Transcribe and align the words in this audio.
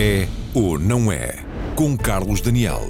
É 0.00 0.28
ou 0.54 0.78
não 0.78 1.10
é? 1.10 1.34
Com 1.74 1.98
Carlos 1.98 2.40
Daniel. 2.40 2.86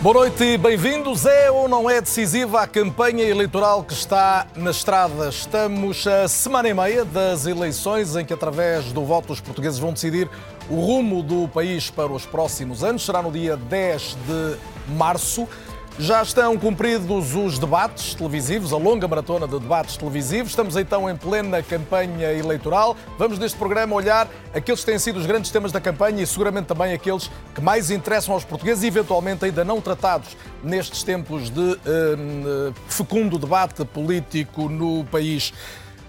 Boa 0.00 0.14
noite 0.14 0.44
e 0.44 0.56
bem-vindos. 0.56 1.26
É 1.26 1.50
ou 1.50 1.66
não 1.66 1.90
é 1.90 2.00
decisiva 2.00 2.60
a 2.60 2.66
campanha 2.68 3.24
eleitoral 3.24 3.82
que 3.82 3.92
está 3.92 4.46
na 4.54 4.70
estrada? 4.70 5.30
Estamos 5.30 6.06
a 6.06 6.28
semana 6.28 6.68
e 6.68 6.74
meia 6.74 7.04
das 7.04 7.44
eleições 7.44 8.14
em 8.14 8.24
que, 8.24 8.32
através 8.32 8.92
do 8.92 9.04
voto, 9.04 9.32
os 9.32 9.40
portugueses 9.40 9.80
vão 9.80 9.92
decidir 9.92 10.30
o 10.70 10.76
rumo 10.76 11.24
do 11.24 11.48
país 11.48 11.90
para 11.90 12.12
os 12.12 12.24
próximos 12.24 12.84
anos. 12.84 13.04
Será 13.04 13.20
no 13.20 13.32
dia 13.32 13.56
10 13.56 14.16
de 14.28 14.92
março. 14.92 15.48
Já 15.96 16.20
estão 16.22 16.58
cumpridos 16.58 17.36
os 17.36 17.56
debates 17.56 18.16
televisivos, 18.16 18.72
a 18.72 18.76
longa 18.76 19.06
maratona 19.06 19.46
de 19.46 19.60
debates 19.60 19.96
televisivos. 19.96 20.50
Estamos 20.50 20.76
então 20.76 21.08
em 21.08 21.16
plena 21.16 21.62
campanha 21.62 22.32
eleitoral. 22.32 22.96
Vamos 23.16 23.38
neste 23.38 23.56
programa 23.56 23.94
olhar 23.94 24.28
aqueles 24.52 24.80
que 24.80 24.86
têm 24.86 24.98
sido 24.98 25.20
os 25.20 25.26
grandes 25.26 25.52
temas 25.52 25.70
da 25.70 25.80
campanha 25.80 26.20
e 26.20 26.26
seguramente 26.26 26.66
também 26.66 26.92
aqueles 26.92 27.30
que 27.54 27.60
mais 27.60 27.92
interessam 27.92 28.34
aos 28.34 28.44
portugueses 28.44 28.82
e 28.82 28.88
eventualmente 28.88 29.44
ainda 29.44 29.64
não 29.64 29.80
tratados 29.80 30.36
nestes 30.64 31.04
tempos 31.04 31.48
de 31.48 31.60
uh, 31.60 32.74
fecundo 32.88 33.38
debate 33.38 33.84
político 33.84 34.68
no 34.68 35.04
país. 35.04 35.52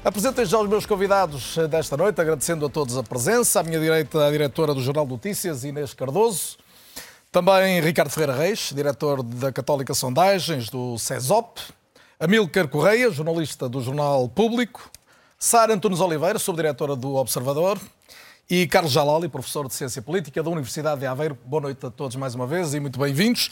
Apresento 0.03 0.43
já 0.45 0.59
os 0.59 0.67
meus 0.67 0.87
convidados 0.87 1.57
desta 1.69 1.95
noite, 1.95 2.19
agradecendo 2.19 2.65
a 2.65 2.69
todos 2.69 2.97
a 2.97 3.03
presença. 3.03 3.59
À 3.59 3.63
minha 3.63 3.79
direita, 3.79 4.25
a 4.25 4.31
diretora 4.31 4.73
do 4.73 4.81
Jornal 4.81 5.05
Notícias, 5.05 5.63
Inês 5.63 5.93
Cardoso. 5.93 6.57
Também 7.35 7.81
Ricardo 7.81 8.09
Ferreira 8.09 8.33
Reis, 8.33 8.71
diretor 8.73 9.21
da 9.21 9.51
Católica 9.51 9.93
Sondagens, 9.93 10.69
do 10.69 10.97
CESOP. 10.97 11.59
Amílcar 12.17 12.65
Correia, 12.69 13.11
jornalista 13.11 13.67
do 13.67 13.81
Jornal 13.81 14.29
Público. 14.29 14.89
Sara 15.37 15.73
Antunes 15.73 15.99
Oliveira, 15.99 16.39
subdiretora 16.39 16.95
do 16.95 17.15
Observador. 17.15 17.77
E 18.49 18.65
Carlos 18.67 18.93
Jalali, 18.93 19.27
professor 19.27 19.67
de 19.67 19.73
Ciência 19.73 20.01
Política 20.01 20.41
da 20.41 20.49
Universidade 20.49 21.01
de 21.01 21.07
Aveiro. 21.07 21.37
Boa 21.43 21.63
noite 21.63 21.85
a 21.85 21.91
todos 21.91 22.15
mais 22.15 22.35
uma 22.35 22.47
vez 22.47 22.73
e 22.73 22.79
muito 22.79 22.97
bem-vindos. 22.97 23.49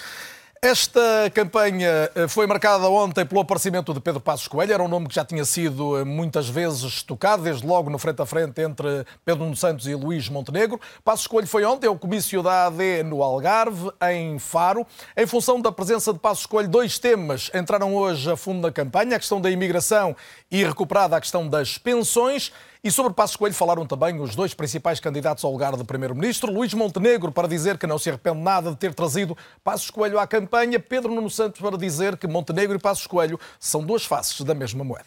Esta 0.65 1.29
campanha 1.33 2.09
eh, 2.15 2.25
foi 2.29 2.47
marcada 2.47 2.87
ontem 2.87 3.25
pelo 3.25 3.41
aparecimento 3.41 3.93
de 3.93 3.99
Pedro 3.99 4.21
Passos 4.21 4.47
Coelho. 4.47 4.71
Era 4.71 4.81
um 4.81 4.87
nome 4.87 5.09
que 5.09 5.15
já 5.15 5.25
tinha 5.25 5.43
sido 5.43 5.97
eh, 5.97 6.05
muitas 6.05 6.47
vezes 6.47 7.03
tocado, 7.03 7.43
desde 7.43 7.67
logo 7.67 7.89
no 7.89 7.97
frente 7.97 8.21
a 8.21 8.25
frente 8.25 8.61
entre 8.61 9.05
Pedro 9.25 9.53
Santos 9.57 9.87
e 9.87 9.93
Luís 9.93 10.29
Montenegro. 10.29 10.79
Passos 11.03 11.27
Coelho 11.27 11.49
foi 11.49 11.65
ontem 11.65 11.87
ao 11.87 11.99
comício 11.99 12.41
da 12.41 12.67
AD 12.67 13.03
no 13.03 13.21
Algarve, 13.21 13.91
em 14.09 14.39
Faro. 14.39 14.87
Em 15.17 15.27
função 15.27 15.59
da 15.59 15.69
presença 15.69 16.13
de 16.13 16.19
Passos 16.19 16.45
Coelho, 16.45 16.69
dois 16.69 16.97
temas 16.97 17.51
entraram 17.53 17.93
hoje 17.93 18.31
a 18.31 18.37
fundo 18.37 18.61
na 18.61 18.71
campanha: 18.71 19.17
a 19.17 19.19
questão 19.19 19.41
da 19.41 19.51
imigração 19.51 20.15
e 20.49 20.63
recuperada 20.63 21.17
a 21.17 21.19
questão 21.19 21.45
das 21.45 21.77
pensões. 21.77 22.53
E 22.85 22.91
sobre 22.91 23.13
Passos 23.13 23.37
Coelho 23.37 23.55
falaram 23.55 23.85
também 23.85 24.19
os 24.19 24.35
dois 24.35 24.53
principais 24.53 24.99
candidatos 24.99 25.41
ao 25.45 25.53
lugar 25.53 25.77
de 25.77 25.85
Primeiro-Ministro, 25.85 26.51
Luís 26.51 26.73
Montenegro 26.73 27.31
para 27.31 27.47
dizer 27.47 27.77
que 27.77 27.87
não 27.87 27.97
se 27.97 28.09
arrepende 28.09 28.39
nada 28.39 28.71
de 28.71 28.75
ter 28.75 28.93
trazido 28.93 29.37
Passos 29.63 29.89
Coelho 29.89 30.19
à 30.19 30.27
campanha, 30.27 30.77
Pedro 30.77 31.15
Nuno 31.15 31.29
Santos 31.29 31.61
para 31.61 31.77
dizer 31.77 32.17
que 32.17 32.27
Montenegro 32.27 32.75
e 32.75 32.79
Passos 32.81 33.07
Coelho 33.07 33.39
são 33.57 33.85
duas 33.85 34.03
faces 34.03 34.41
da 34.41 34.53
mesma 34.53 34.83
moeda. 34.83 35.05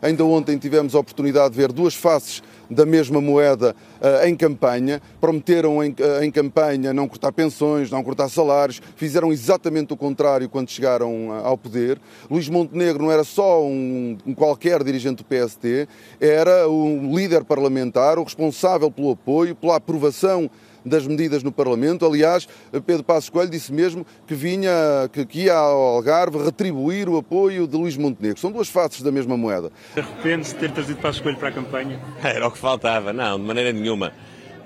Ainda 0.00 0.24
ontem 0.24 0.56
tivemos 0.58 0.94
a 0.94 0.98
oportunidade 1.00 1.50
de 1.50 1.56
ver 1.56 1.72
duas 1.72 1.94
faces 1.94 2.42
da 2.70 2.84
mesma 2.84 3.20
moeda 3.20 3.74
uh, 4.00 4.26
em 4.26 4.36
campanha. 4.36 5.00
Prometeram 5.20 5.82
em, 5.82 5.90
uh, 5.90 6.22
em, 6.22 6.30
campanha 6.30 6.92
não 6.92 7.08
cortar 7.08 7.32
pensões, 7.32 7.90
não 7.90 8.02
cortar 8.04 8.28
salários, 8.28 8.80
fizeram 8.96 9.32
exatamente 9.32 9.92
o 9.92 9.96
contrário 9.96 10.48
quando 10.48 10.70
chegaram 10.70 11.28
uh, 11.28 11.44
ao 11.44 11.56
poder. 11.56 12.00
Luís 12.30 12.48
Montenegro 12.48 13.04
não 13.04 13.10
era 13.10 13.24
só 13.24 13.64
um, 13.64 14.16
um, 14.26 14.34
qualquer 14.34 14.84
dirigente 14.84 15.22
do 15.22 15.24
PST, 15.24 15.88
era 16.20 16.68
o 16.68 17.16
líder 17.16 17.44
parlamentar, 17.44 18.18
o 18.18 18.24
responsável 18.24 18.90
pelo 18.90 19.12
apoio, 19.12 19.54
pela 19.54 19.76
aprovação 19.76 20.50
das 20.88 21.06
medidas 21.06 21.42
no 21.42 21.52
Parlamento. 21.52 22.04
Aliás, 22.04 22.48
Pedro 22.86 23.04
Passos 23.04 23.30
Coelho 23.30 23.50
disse 23.50 23.72
mesmo 23.72 24.06
que 24.26 24.34
vinha, 24.34 24.72
que, 25.12 25.24
que 25.24 25.40
ia 25.44 25.54
ao 25.54 25.96
Algarve 25.96 26.38
retribuir 26.38 27.08
o 27.08 27.16
apoio 27.16 27.66
de 27.66 27.76
Luís 27.76 27.96
Montenegro. 27.96 28.40
São 28.40 28.50
duas 28.50 28.68
faces 28.68 29.02
da 29.02 29.12
mesma 29.12 29.36
moeda. 29.36 29.70
Arrepende-se 29.96 30.54
de 30.54 30.60
ter 30.60 30.72
trazido 30.72 31.00
Passos 31.00 31.20
Coelho 31.20 31.38
para 31.38 31.48
a 31.48 31.52
campanha? 31.52 32.00
Era 32.22 32.46
o 32.46 32.50
que 32.50 32.58
faltava, 32.58 33.12
não, 33.12 33.38
de 33.38 33.44
maneira 33.44 33.72
nenhuma. 33.72 34.12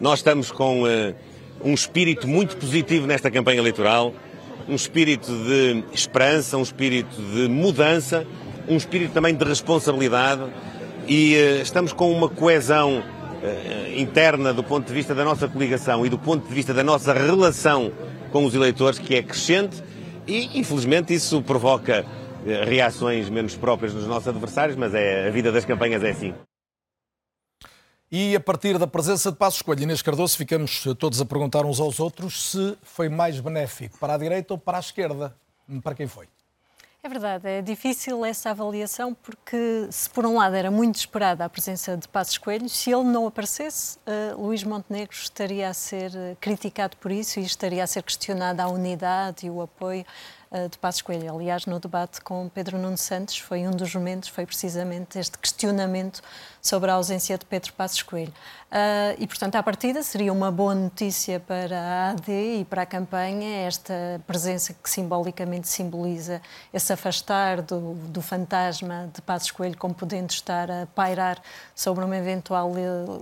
Nós 0.00 0.20
estamos 0.20 0.50
com 0.50 0.82
uh, 0.82 1.14
um 1.64 1.74
espírito 1.74 2.26
muito 2.26 2.56
positivo 2.56 3.06
nesta 3.06 3.30
campanha 3.30 3.58
eleitoral, 3.58 4.12
um 4.68 4.74
espírito 4.74 5.30
de 5.30 5.84
esperança, 5.92 6.56
um 6.56 6.62
espírito 6.62 7.14
de 7.16 7.48
mudança, 7.48 8.26
um 8.68 8.76
espírito 8.76 9.12
também 9.12 9.34
de 9.34 9.44
responsabilidade 9.44 10.42
e 11.06 11.34
uh, 11.34 11.62
estamos 11.62 11.92
com 11.92 12.12
uma 12.12 12.28
coesão 12.28 13.02
interna 13.96 14.52
do 14.52 14.62
ponto 14.62 14.86
de 14.86 14.92
vista 14.92 15.14
da 15.14 15.24
nossa 15.24 15.48
coligação 15.48 16.06
e 16.06 16.08
do 16.08 16.18
ponto 16.18 16.46
de 16.46 16.54
vista 16.54 16.72
da 16.72 16.82
nossa 16.82 17.12
relação 17.12 17.92
com 18.30 18.44
os 18.44 18.54
eleitores 18.54 18.98
que 18.98 19.14
é 19.14 19.22
crescente 19.22 19.82
e, 20.26 20.58
infelizmente, 20.58 21.12
isso 21.12 21.42
provoca 21.42 22.04
uh, 22.04 22.68
reações 22.68 23.28
menos 23.28 23.56
próprias 23.56 23.92
dos 23.92 24.06
nossos 24.06 24.28
adversários, 24.28 24.76
mas 24.76 24.94
é, 24.94 25.26
a 25.26 25.30
vida 25.30 25.50
das 25.50 25.64
campanhas 25.64 26.02
é 26.02 26.10
assim. 26.10 26.34
E 28.10 28.36
a 28.36 28.40
partir 28.40 28.78
da 28.78 28.86
presença 28.86 29.32
de 29.32 29.38
Passos 29.38 29.62
Coelho 29.62 29.80
e 29.80 29.84
Inês 29.84 30.02
Cardoso, 30.02 30.36
ficamos 30.36 30.84
todos 30.98 31.20
a 31.20 31.24
perguntar 31.24 31.64
uns 31.64 31.80
aos 31.80 31.98
outros 31.98 32.50
se 32.50 32.76
foi 32.82 33.08
mais 33.08 33.40
benéfico 33.40 33.98
para 33.98 34.14
a 34.14 34.18
direita 34.18 34.52
ou 34.52 34.58
para 34.58 34.76
a 34.76 34.80
esquerda. 34.80 35.34
Para 35.82 35.94
quem 35.94 36.06
foi? 36.06 36.28
É 37.04 37.08
verdade, 37.08 37.48
é 37.48 37.60
difícil 37.60 38.24
essa 38.24 38.50
avaliação 38.50 39.12
porque, 39.12 39.88
se 39.90 40.08
por 40.08 40.24
um 40.24 40.36
lado 40.36 40.54
era 40.54 40.70
muito 40.70 40.94
esperada 40.94 41.44
a 41.44 41.48
presença 41.48 41.96
de 41.96 42.06
Passos 42.06 42.38
Coelho, 42.38 42.68
se 42.68 42.92
ele 42.92 43.02
não 43.02 43.26
aparecesse, 43.26 43.98
uh, 44.06 44.40
Luís 44.40 44.62
Montenegro 44.62 45.12
estaria 45.12 45.68
a 45.68 45.74
ser 45.74 46.14
eh, 46.14 46.36
criticado 46.40 46.96
por 46.98 47.10
isso 47.10 47.40
e 47.40 47.42
estaria 47.42 47.82
a 47.82 47.88
ser 47.88 48.04
questionada 48.04 48.62
a 48.62 48.68
unidade 48.68 49.46
e 49.48 49.50
o 49.50 49.60
apoio 49.60 50.04
de 50.70 50.78
Passos 50.78 51.02
Coelho. 51.02 51.34
Aliás, 51.34 51.66
no 51.66 51.80
debate 51.80 52.20
com 52.20 52.48
Pedro 52.48 52.78
Nuno 52.78 52.98
Santos, 52.98 53.38
foi 53.38 53.66
um 53.66 53.70
dos 53.70 53.94
momentos, 53.94 54.28
foi 54.28 54.44
precisamente 54.44 55.18
este 55.18 55.38
questionamento 55.38 56.20
sobre 56.60 56.90
a 56.90 56.94
ausência 56.94 57.36
de 57.36 57.44
Pedro 57.44 57.72
Passos 57.72 58.02
Coelho. 58.02 58.32
Uh, 58.72 59.12
e, 59.18 59.26
portanto, 59.26 59.56
à 59.56 59.62
partida 59.62 60.02
seria 60.02 60.32
uma 60.32 60.50
boa 60.50 60.74
notícia 60.74 61.38
para 61.40 61.78
a 61.78 62.10
AD 62.10 62.60
e 62.60 62.64
para 62.64 62.82
a 62.82 62.86
campanha 62.86 63.66
esta 63.66 63.92
presença 64.26 64.72
que 64.72 64.88
simbolicamente 64.88 65.68
simboliza 65.68 66.40
esse 66.72 66.90
afastar 66.90 67.60
do, 67.60 67.92
do 68.08 68.22
fantasma 68.22 69.10
de 69.12 69.20
Passos 69.20 69.50
Coelho 69.50 69.76
como 69.76 69.92
podendo 69.92 70.30
estar 70.30 70.70
a 70.70 70.86
pairar 70.86 71.42
sobre 71.74 72.02
uma 72.02 72.16
eventual 72.16 72.72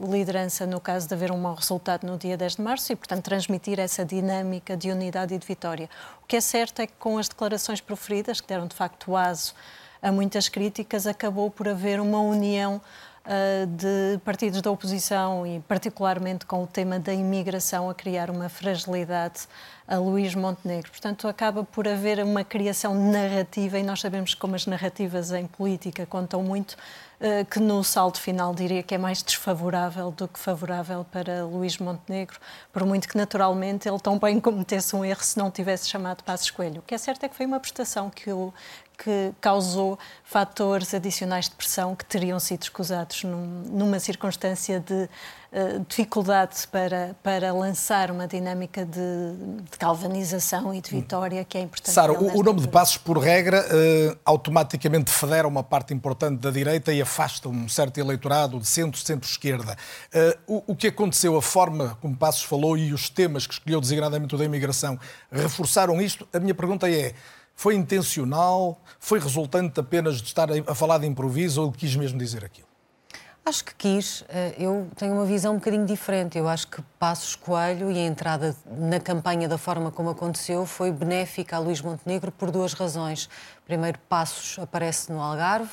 liderança 0.08 0.66
no 0.66 0.80
caso 0.80 1.08
de 1.08 1.14
haver 1.14 1.32
um 1.32 1.38
mau 1.38 1.54
resultado 1.54 2.06
no 2.06 2.16
dia 2.16 2.36
10 2.36 2.56
de 2.56 2.62
março 2.62 2.92
e, 2.92 2.96
portanto, 2.96 3.24
transmitir 3.24 3.80
essa 3.80 4.04
dinâmica 4.04 4.76
de 4.76 4.90
unidade 4.90 5.34
e 5.34 5.38
de 5.38 5.46
vitória. 5.46 5.88
Que 6.30 6.36
é 6.36 6.41
certo 6.41 6.78
é 6.78 6.86
que 6.86 6.92
com 6.96 7.18
as 7.18 7.28
declarações 7.28 7.80
proferidas, 7.80 8.41
que 8.41 8.46
deram 8.46 8.68
de 8.68 8.76
facto 8.76 9.16
aso 9.16 9.52
a 10.00 10.12
muitas 10.12 10.48
críticas, 10.48 11.04
acabou 11.04 11.50
por 11.50 11.66
haver 11.66 11.98
uma 11.98 12.20
união 12.20 12.80
eh, 13.24 13.66
de 13.66 14.16
partidos 14.24 14.62
da 14.62 14.70
oposição 14.70 15.44
e, 15.44 15.58
particularmente, 15.58 16.46
com 16.46 16.62
o 16.62 16.69
tema 16.69 17.00
da 17.00 17.12
imigração, 17.12 17.90
a 17.90 17.94
criar 17.96 18.30
uma 18.30 18.48
fragilidade 18.48 19.48
a 19.88 19.98
Luís 19.98 20.32
Montenegro. 20.36 20.92
Portanto, 20.92 21.26
acaba 21.26 21.64
por 21.64 21.88
haver 21.88 22.22
uma 22.22 22.44
criação 22.44 22.94
narrativa, 22.94 23.80
e 23.80 23.82
nós 23.82 24.00
sabemos 24.00 24.32
como 24.32 24.54
as 24.54 24.66
narrativas 24.66 25.32
em 25.32 25.48
política 25.48 26.06
contam 26.06 26.44
muito, 26.44 26.76
que 27.50 27.60
no 27.60 27.84
salto 27.84 28.19
final 28.19 28.54
diria 28.54 28.82
que 28.82 28.94
é 28.94 28.99
mais 28.99 29.22
desfavorável 29.22 30.11
do 30.11 30.26
que 30.26 30.38
favorável 30.38 31.05
para 31.05 31.44
Luís 31.44 31.76
Montenegro, 31.76 32.38
por 32.72 32.84
muito 32.87 33.06
que 33.06 33.17
naturalmente 33.17 33.87
ele 33.88 33.99
tão 33.99 34.19
bem 34.19 34.40
cometesse 34.40 34.96
um 34.96 35.05
erro 35.05 35.22
se 35.22 35.37
não 35.37 35.50
tivesse 35.50 35.88
chamado 35.88 36.25
Passos 36.25 36.50
Coelho. 36.50 36.81
O 36.81 36.82
que 36.82 36.94
é 36.94 36.99
certo 36.99 37.25
é 37.25 37.28
que 37.28 37.37
foi 37.37 37.44
uma 37.44 37.61
prestação 37.61 38.08
que 38.08 38.32
o, 38.32 38.55
que 39.02 39.32
causou 39.41 39.99
fatores 40.23 40.93
adicionais 40.93 41.49
de 41.49 41.55
pressão 41.55 41.97
que 41.97 42.05
teriam 42.05 42.38
sido 42.38 42.62
escusados 42.62 43.25
num, 43.25 43.62
numa 43.70 43.99
circunstância 43.99 44.79
de 44.79 45.08
uh, 45.52 45.87
dificuldade 45.88 46.69
para, 46.70 47.17
para 47.23 47.50
lançar 47.55 48.11
uma 48.11 48.29
dinâmica 48.29 48.85
de, 48.85 49.00
de 49.70 49.79
galvanização 49.79 50.75
e 50.75 50.82
de 50.82 50.91
vitória 50.91 51.43
que 51.44 51.56
é 51.56 51.62
importante. 51.62 51.94
Sara, 51.94 52.12
o, 52.12 52.38
o, 52.38 52.43
nome 52.43 52.61
de 52.61 52.69
Passos, 52.69 52.99
por 52.99 53.17
regra, 53.17 53.64
uh, 53.64 54.19
automaticamente 54.23 55.11
federa 55.11 55.49
uma 55.49 55.62
parte 55.62 55.94
importante 55.94 56.38
da 56.38 56.50
direita 56.50 56.93
e 56.93 57.00
afasta 57.00 57.49
um 57.49 57.69
certo 57.70 57.99
eleitorado 57.99 58.61
de 58.61 58.67
centro, 58.67 59.00
centro-esquerda. 59.00 59.79
Uh, 60.46 60.55
o, 60.56 60.73
o 60.73 60.76
que 60.76 60.88
aconteceu, 60.88 61.38
a 61.38 61.43
forma 61.43 61.96
como 62.03 62.14
Passos 62.14 62.43
falou 62.43 62.76
e 62.76 62.93
os 62.93 63.08
temas 63.08 63.46
que 63.46 63.55
escolheu 63.55 63.81
designadamente 63.81 64.35
o 64.35 64.38
da 64.38 64.44
imigração 64.44 65.00
reforçaram 65.32 66.03
isto? 66.03 66.29
A 66.35 66.38
minha 66.38 66.55
pergunta 66.55 66.91
é 66.91 67.14
foi 67.60 67.74
intencional? 67.74 68.80
Foi 68.98 69.20
resultante 69.20 69.78
apenas 69.78 70.16
de 70.16 70.28
estar 70.28 70.48
a 70.66 70.74
falar 70.74 70.96
de 70.96 71.06
improviso 71.06 71.60
ou 71.60 71.70
quis 71.70 71.94
mesmo 71.94 72.18
dizer 72.18 72.42
aquilo? 72.42 72.66
Acho 73.44 73.62
que 73.62 73.74
quis. 73.74 74.24
Eh, 74.30 74.54
eu 74.58 74.88
tenho 74.96 75.12
uma 75.12 75.26
visão 75.26 75.52
um 75.52 75.56
bocadinho 75.56 75.84
diferente. 75.84 76.38
Eu 76.38 76.48
acho 76.48 76.68
que 76.68 76.80
Passos 76.98 77.36
Coelho 77.36 77.90
e 77.90 77.98
a 77.98 78.06
entrada 78.06 78.56
na 78.64 78.98
campanha 78.98 79.46
da 79.46 79.58
forma 79.58 79.90
como 79.90 80.08
aconteceu 80.08 80.64
foi 80.64 80.90
benéfica 80.90 81.56
a 81.56 81.58
Luís 81.58 81.82
Montenegro 81.82 82.32
por 82.32 82.50
duas 82.50 82.72
razões. 82.72 83.28
Primeiro 83.70 84.00
Passos 84.08 84.58
aparece 84.58 85.12
no 85.12 85.22
Algarve, 85.22 85.70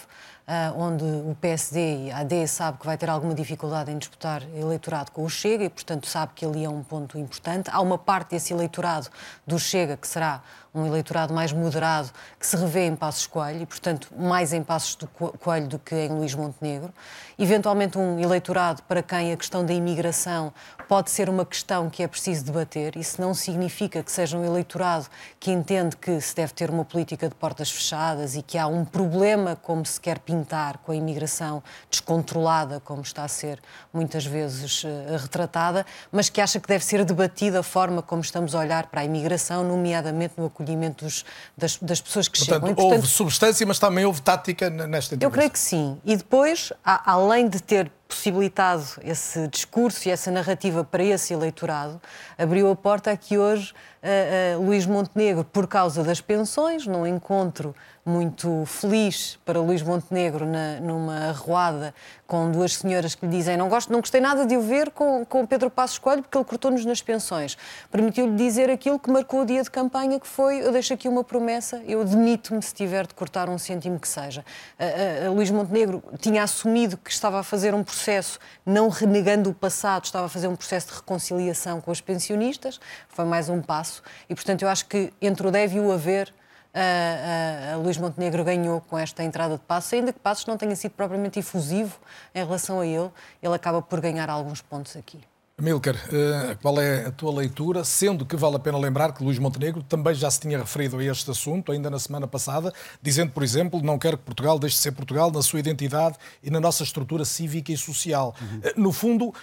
uh, 0.48 0.80
onde 0.80 1.04
o 1.04 1.36
PSD 1.42 2.06
e 2.06 2.12
a 2.12 2.20
AD 2.20 2.48
sabe 2.48 2.78
que 2.78 2.86
vai 2.86 2.96
ter 2.96 3.10
alguma 3.10 3.34
dificuldade 3.34 3.92
em 3.92 3.98
disputar 3.98 4.44
eleitorado 4.56 5.12
com 5.12 5.24
o 5.24 5.30
Chega 5.32 5.64
e, 5.64 5.70
portanto, 5.70 6.06
sabe 6.06 6.34
que 6.36 6.46
ali 6.46 6.64
é 6.64 6.70
um 6.70 6.84
ponto 6.84 7.18
importante. 7.18 7.72
Há 7.74 7.82
uma 7.82 7.98
parte 7.98 8.30
desse 8.30 8.54
eleitorado 8.54 9.08
do 9.48 9.58
Chega 9.58 9.98
que 9.98 10.08
será 10.08 10.44
um 10.76 10.86
eleitorado 10.86 11.34
mais 11.34 11.52
moderado, 11.52 12.12
que 12.40 12.46
se 12.46 12.56
revê 12.56 12.86
em 12.86 12.96
Passos 12.96 13.26
Coelho 13.26 13.64
e, 13.64 13.66
portanto, 13.66 14.10
mais 14.16 14.54
em 14.54 14.64
Passos 14.64 14.96
do 14.96 15.08
Coelho 15.08 15.68
do 15.68 15.80
que 15.80 15.96
em 15.96 16.10
Luís 16.10 16.36
Montenegro. 16.36 16.94
Eventualmente, 17.40 17.98
um 17.98 18.20
eleitorado 18.20 18.84
para 18.84 19.02
quem 19.02 19.34
a 19.34 19.38
questão 19.38 19.66
da 19.66 19.74
imigração 19.74 20.54
pode 20.88 21.10
ser 21.10 21.30
uma 21.30 21.46
questão 21.46 21.90
que 21.90 22.04
é 22.04 22.08
preciso 22.08 22.46
debater. 22.46 22.96
Isso 22.96 23.20
não 23.20 23.34
significa 23.34 24.04
que 24.04 24.12
seja 24.12 24.38
um 24.38 24.46
eleitorado 24.46 25.08
que 25.40 25.52
entende 25.52 25.98
que 25.98 26.22
se 26.22 26.36
deve 26.36 26.54
ter 26.54 26.70
uma 26.70 26.86
política 26.86 27.28
de 27.28 27.34
portas 27.34 27.72
fechadas 27.72 27.87
e 28.36 28.42
que 28.42 28.58
há 28.58 28.68
um 28.68 28.84
problema, 28.84 29.56
como 29.56 29.86
se 29.86 30.00
quer 30.00 30.20
pintar, 30.20 30.78
com 30.80 30.92
a 30.92 30.96
imigração 30.96 31.64
descontrolada, 31.90 32.80
como 32.80 33.02
está 33.02 33.24
a 33.24 33.28
ser 33.28 33.60
muitas 33.94 34.26
vezes 34.26 34.84
uh, 34.84 34.88
retratada, 35.18 35.86
mas 36.12 36.30
que 36.30 36.42
acha 36.42 36.60
que 36.60 36.68
deve 36.68 36.84
ser 36.84 37.06
debatida 37.06 37.60
a 37.60 37.64
forma 37.64 38.02
como 38.02 38.22
estamos 38.22 38.54
a 38.56 38.60
olhar 38.60 38.88
para 38.88 39.02
a 39.02 39.06
imigração, 39.06 39.64
nomeadamente 39.64 40.34
no 40.38 40.48
acolhimento 40.48 41.06
dos, 41.06 41.26
das, 41.58 41.78
das, 41.78 42.02
pessoas 42.02 42.28
que 42.28 42.38
portanto, 42.40 42.56
chegam. 42.56 42.72
E, 42.72 42.76
portanto, 42.76 42.96
houve 42.96 43.08
substância, 43.08 43.66
mas 43.66 43.80
também 43.80 44.06
houve 44.06 44.22
tática 44.22 44.70
nesta 44.70 45.18
Eu 45.20 45.32
creio 45.32 45.50
que 45.50 45.60
sim. 45.60 46.00
E 46.06 46.16
depois, 46.16 46.72
além 46.84 47.48
de 47.48 47.62
ter 47.62 47.92
possibilitado 48.08 48.84
esse 49.04 49.48
discurso 49.48 50.08
e 50.08 50.12
essa 50.12 50.32
narrativa 50.32 50.84
para 50.84 51.04
esse 51.04 51.34
eleitorado, 51.34 52.02
abriu 52.38 52.72
a 52.72 52.76
porta 52.76 53.12
a 53.12 53.18
que 53.18 53.38
hoje 53.38 53.74
uh, 54.02 54.60
uh, 54.60 54.66
Luís 54.66 54.86
Montenegro, 54.86 55.44
por 55.44 55.68
causa 55.68 56.04
das 56.04 56.22
pensões, 56.22 56.88
num 56.88 57.06
encontro 57.06 57.76
muito 58.08 58.64
feliz 58.66 59.38
para 59.44 59.60
Luís 59.60 59.82
Montenegro 59.82 60.46
na, 60.46 60.80
numa 60.80 61.28
arruada 61.30 61.94
com 62.26 62.50
duas 62.52 62.76
senhoras 62.76 63.16
que 63.16 63.26
lhe 63.26 63.32
dizem 63.32 63.58
não, 63.58 63.70
gosto, 63.70 63.92
não 63.92 64.00
gostei 64.00 64.22
nada 64.22 64.46
de 64.46 64.56
o 64.56 64.62
ver 64.62 64.92
com, 64.92 65.26
com 65.26 65.46
Pedro 65.46 65.70
Passos 65.70 65.98
Coelho 65.98 66.22
porque 66.22 66.38
ele 66.38 66.46
cortou-nos 66.46 66.86
nas 66.86 67.02
pensões. 67.02 67.58
Permitiu-lhe 67.92 68.36
dizer 68.36 68.70
aquilo 68.70 68.98
que 68.98 69.12
marcou 69.12 69.42
o 69.42 69.46
dia 69.46 69.62
de 69.62 69.70
campanha, 69.70 70.20
que 70.20 70.28
foi 70.28 70.60
eu 70.60 70.72
deixo 70.72 70.94
aqui 70.94 71.08
uma 71.08 71.24
promessa, 71.24 71.82
eu 71.86 72.04
demito-me 72.04 72.62
se 72.62 72.74
tiver 72.74 73.06
de 73.06 73.14
cortar 73.14 73.50
um 73.50 73.58
cêntimo 73.58 74.00
que 74.00 74.08
seja. 74.08 74.44
Uh, 74.80 75.34
Luís 75.34 75.52
Montenegro 75.52 76.04
tinha 76.20 76.44
assumido 76.44 76.98
que 76.98 77.12
estava 77.12 77.40
a 77.40 77.44
fazer 77.44 77.74
um 77.74 77.84
processo, 77.84 78.40
não 78.66 78.90
renegando 78.90 79.50
o 79.50 79.54
passado, 79.54 80.06
estava 80.06 80.26
a 80.26 80.30
fazer 80.30 80.48
um 80.48 80.56
processo 80.56 80.88
de 80.88 80.94
reconciliação 80.96 81.82
com 81.82 81.92
os 81.92 82.02
pensionistas, 82.02 82.80
foi 83.10 83.26
mais 83.26 83.50
um 83.50 83.62
passo 83.62 84.02
e, 84.30 84.36
portanto, 84.36 84.62
eu 84.62 84.70
acho 84.70 84.86
que 84.86 85.12
entre 85.22 85.48
o 85.48 85.52
deve 85.52 85.78
e 85.78 85.80
o 85.80 85.92
haver 85.92 86.34
a, 86.74 87.78
Luís 87.78 87.98
Montenegro 87.98 88.44
ganhou 88.44 88.82
com 88.82 88.98
esta 88.98 89.24
entrada 89.24 89.58
de 89.58 89.64
Passos, 89.64 89.94
ainda 89.94 90.14
que 90.14 90.20
Passos 90.20 90.46
não 90.46 90.58
tenha 90.58 90.76
sido 90.76 90.92
propriamente 90.92 91.40
efusivo 91.40 91.98
em 92.34 92.40
relação 92.40 92.80
a 92.80 92.86
ele, 92.86 93.10
ele 93.42 93.56
acaba 93.56 93.82
por 93.82 94.00
ganhar 94.02 94.30
alguns 94.30 94.62
pontos 94.62 94.96
aqui. 94.96 95.20
Milker, 95.60 95.96
eh, 96.14 96.56
qual 96.62 96.80
é 96.80 97.08
a 97.08 97.12
tua 97.12 97.34
leitura? 97.34 97.84
Sendo 97.84 98.28
que 98.28 98.36
vale 98.36 98.58
a 98.58 98.60
pena 98.60 98.78
lembrar 98.78 99.12
que 99.12 99.24
Luís 99.24 99.40
Montenegro 99.40 99.82
também 99.82 100.14
já 100.14 100.30
se 100.30 100.40
tinha 100.40 100.60
referido 100.60 101.00
a 101.00 101.04
este 101.04 101.32
assunto, 101.32 101.72
ainda 101.72 101.90
na 101.90 101.98
semana 101.98 102.28
passada, 102.28 102.72
dizendo, 103.02 103.32
por 103.32 103.42
exemplo, 103.42 103.82
não 103.82 103.98
quero 103.98 104.20
que 104.20 104.24
Portugal 104.24 104.60
deixe 104.60 104.76
de 104.76 104.84
ser 104.84 104.92
Portugal 104.92 105.32
na 105.32 105.42
sua 105.42 105.60
identidade 105.60 106.16
e 106.44 106.52
na 106.52 106.60
nossa 106.60 106.84
estrutura 106.84 107.26
cívica 107.26 107.72
e 107.72 107.78
social. 107.78 108.36
Uhum. 108.40 108.84
No 108.84 108.92
fundo, 108.92 109.34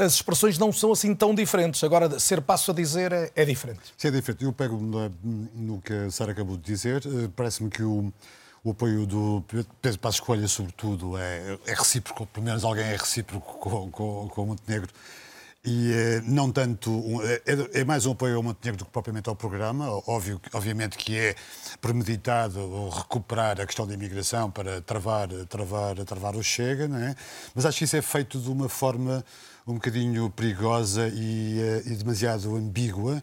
as 0.00 0.14
expressões 0.14 0.58
não 0.58 0.72
são 0.72 0.90
assim 0.90 1.14
tão 1.14 1.32
diferentes. 1.32 1.84
Agora, 1.84 2.18
ser 2.18 2.40
passo 2.40 2.72
a 2.72 2.74
dizer 2.74 3.12
é, 3.12 3.30
é 3.36 3.44
diferente. 3.44 3.94
Sim, 3.96 4.08
é 4.08 4.10
diferente. 4.10 4.42
Eu 4.42 4.52
pego 4.52 4.76
no 4.76 5.80
que 5.80 5.92
a 5.92 6.10
Sara 6.10 6.32
acabou 6.32 6.56
de 6.56 6.64
dizer. 6.64 7.04
Eh, 7.06 7.30
parece-me 7.36 7.70
que 7.70 7.84
o 7.84 8.12
o 8.64 8.70
apoio 8.70 9.04
do 9.06 9.42
Pedro 9.80 9.98
Passos 9.98 10.20
Coelho, 10.20 10.48
sobretudo, 10.48 11.18
é, 11.18 11.58
é, 11.66 11.74
recíproco, 11.74 12.26
pelo 12.26 12.46
menos 12.46 12.62
alguém 12.62 12.84
é 12.84 12.96
recíproco 12.96 13.58
com, 13.58 13.90
com, 13.90 14.28
com 14.28 14.42
o 14.42 14.46
Montenegro. 14.46 14.88
E 15.64 15.92
eh, 15.92 16.20
não 16.24 16.50
tanto. 16.50 17.20
É, 17.22 17.80
é, 17.80 17.84
mais 17.84 18.04
um 18.04 18.12
apoio 18.12 18.36
ao 18.36 18.42
Montenegro 18.42 18.78
do 18.78 18.84
que 18.84 18.90
propriamente 18.90 19.28
ao 19.28 19.36
programa. 19.36 19.88
Óbvio, 20.08 20.40
obviamente 20.52 20.98
que 20.98 21.16
é 21.16 21.36
premeditado 21.80 22.88
recuperar 22.88 23.60
a 23.60 23.66
questão 23.66 23.86
da 23.86 23.94
imigração 23.94 24.50
para 24.50 24.80
travar, 24.80 25.28
travar, 25.48 25.94
travar 26.04 26.34
o 26.34 26.42
Chega, 26.42 26.88
não 26.88 26.98
é? 26.98 27.14
Mas 27.54 27.64
acho 27.64 27.78
que 27.78 27.84
isso 27.84 27.96
é 27.96 28.02
feito 28.02 28.40
de 28.40 28.50
uma 28.50 28.68
forma 28.68 29.24
um 29.64 29.74
bocadinho 29.74 30.28
perigosa 30.30 31.06
e, 31.14 31.60
eh, 31.60 31.82
e 31.86 31.94
demasiado 31.94 32.56
ambígua 32.56 33.22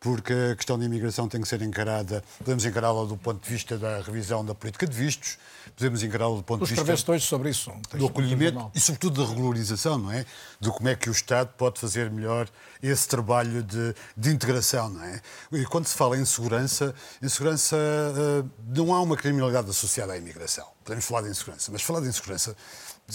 porque 0.00 0.32
a 0.52 0.56
questão 0.56 0.78
da 0.78 0.84
imigração 0.86 1.28
tem 1.28 1.42
que 1.42 1.46
ser 1.46 1.60
encarada, 1.60 2.24
podemos 2.38 2.64
encará-la 2.64 3.04
do 3.04 3.18
ponto 3.18 3.44
de 3.44 3.50
vista 3.50 3.76
da 3.76 4.00
revisão 4.00 4.42
da 4.42 4.54
política 4.54 4.86
de 4.86 4.96
vistos, 4.96 5.36
podemos 5.76 6.02
encará-la 6.02 6.36
do 6.36 6.42
ponto 6.42 6.62
Os 6.62 6.68
de 6.68 6.82
vista 6.82 7.12
hoje 7.12 7.26
sobre 7.26 7.50
isso, 7.50 7.72
do 7.94 8.06
acolhimento 8.06 8.70
e, 8.74 8.80
sobretudo, 8.80 9.22
da 9.22 9.28
regularização, 9.28 9.98
não 9.98 10.10
é? 10.10 10.24
De 10.58 10.70
como 10.70 10.88
é 10.88 10.94
que 10.94 11.08
o 11.08 11.12
Estado 11.12 11.50
pode 11.56 11.80
fazer 11.80 12.10
melhor 12.10 12.48
esse 12.82 13.08
trabalho 13.08 13.62
de, 13.62 13.94
de 14.16 14.30
integração, 14.30 14.88
não 14.90 15.02
é? 15.02 15.20
E 15.52 15.64
quando 15.64 15.86
se 15.86 15.94
fala 15.94 16.16
em 16.16 16.24
segurança, 16.24 16.94
em 17.22 17.28
segurança 17.28 17.76
uh, 17.76 18.50
não 18.66 18.94
há 18.94 19.00
uma 19.00 19.16
criminalidade 19.16 19.70
associada 19.70 20.12
à 20.12 20.16
imigração. 20.16 20.66
Podemos 20.84 21.04
falar 21.04 21.22
de 21.22 21.30
insegurança, 21.30 21.70
mas 21.70 21.82
falar 21.82 22.00
de 22.00 22.08
insegurança 22.08 22.56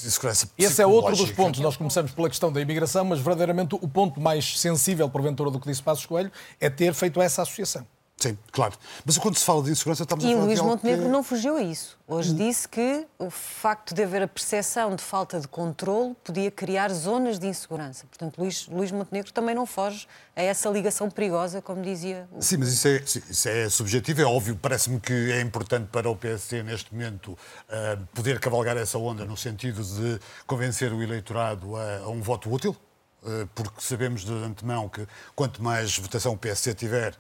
insegurança 0.03 0.49
Esse 0.57 0.81
é 0.81 0.85
outro 0.85 1.15
dos 1.15 1.31
pontos. 1.31 1.61
Nós 1.61 1.77
começamos 1.77 2.11
pela 2.11 2.27
questão 2.29 2.51
da 2.51 2.59
imigração, 2.59 3.05
mas 3.05 3.19
verdadeiramente 3.19 3.75
o 3.75 3.87
ponto 3.87 4.19
mais 4.19 4.59
sensível, 4.59 5.09
porventura, 5.09 5.49
do 5.49 5.59
que 5.59 5.69
disse 5.69 5.81
Passos 5.81 6.05
Coelho 6.05 6.31
é 6.59 6.69
ter 6.69 6.93
feito 6.93 7.21
essa 7.21 7.43
associação. 7.43 7.87
Sim, 8.17 8.37
claro. 8.51 8.73
Mas 9.05 9.17
quando 9.17 9.37
se 9.37 9.43
fala 9.43 9.61
de 9.61 9.71
insegurança, 9.71 10.03
estamos 10.03 10.23
e 10.23 10.27
a 10.29 10.31
falar 10.31 10.45
Luís 10.45 10.59
de 10.59 10.65
Montenegro 10.65 11.05
que... 11.05 11.11
não 11.11 11.21
fugiu 11.21 11.57
a 11.57 11.61
isso. 11.61 11.97
Hoje 12.07 12.31
hum. 12.31 12.35
disse 12.35 12.67
que 12.67 13.05
o 13.19 13.29
facto 13.29 13.93
de 13.93 14.01
haver 14.03 14.21
a 14.21 14.27
percepção 14.27 14.95
de 14.95 15.03
falta 15.03 15.39
de 15.39 15.47
controle 15.49 16.15
podia 16.23 16.49
criar 16.49 16.91
zonas 16.93 17.37
de 17.37 17.47
insegurança. 17.47 18.05
Portanto, 18.07 18.37
Luís, 18.37 18.67
Luís 18.67 18.91
Montenegro 18.91 19.33
também 19.33 19.53
não 19.53 19.65
foge 19.65 20.07
a 20.33 20.41
essa 20.41 20.69
ligação 20.69 21.09
perigosa, 21.09 21.61
como 21.61 21.81
dizia. 21.81 22.27
O... 22.31 22.41
Sim, 22.41 22.57
mas 22.57 22.69
isso 22.69 22.87
é, 22.87 23.03
isso 23.29 23.49
é 23.49 23.69
subjetivo. 23.69 24.21
É 24.21 24.25
óbvio, 24.25 24.55
parece-me 24.55 24.99
que 24.99 25.31
é 25.33 25.41
importante 25.41 25.89
para 25.91 26.09
o 26.09 26.15
PSD, 26.15 26.63
neste 26.63 26.93
momento, 26.93 27.33
uh, 27.33 28.05
poder 28.13 28.39
cavalgar 28.39 28.77
essa 28.77 28.97
onda 28.97 29.25
no 29.25 29.35
sentido 29.35 29.83
de 29.83 30.19
convencer 30.47 30.93
o 30.93 31.03
eleitorado 31.03 31.75
a, 31.75 31.97
a 31.97 32.07
um 32.07 32.21
voto 32.21 32.49
útil, 32.49 32.75
uh, 33.23 33.47
porque 33.53 33.81
sabemos 33.81 34.23
de 34.23 34.31
antemão 34.31 34.87
que 34.87 35.05
quanto 35.35 35.61
mais 35.61 35.97
votação 35.97 36.31
o 36.31 36.37
PSD 36.37 36.73
tiver, 36.73 37.13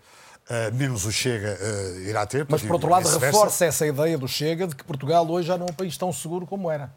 menos 0.73 1.05
o 1.05 1.11
Chega 1.11 1.57
uh, 1.59 1.99
irá 2.01 2.25
ter. 2.25 2.45
Mas, 2.47 2.61
por 2.61 2.73
outro 2.73 2.89
lado, 2.89 3.07
reforça 3.07 3.65
essa 3.65 3.85
ideia 3.85 4.17
do 4.17 4.27
Chega 4.27 4.67
de 4.67 4.75
que 4.75 4.83
Portugal 4.83 5.27
hoje 5.29 5.47
já 5.47 5.57
não 5.57 5.65
é 5.65 5.71
um 5.71 5.73
país 5.73 5.97
tão 5.97 6.13
seguro 6.13 6.45
como 6.45 6.69
era. 6.69 6.93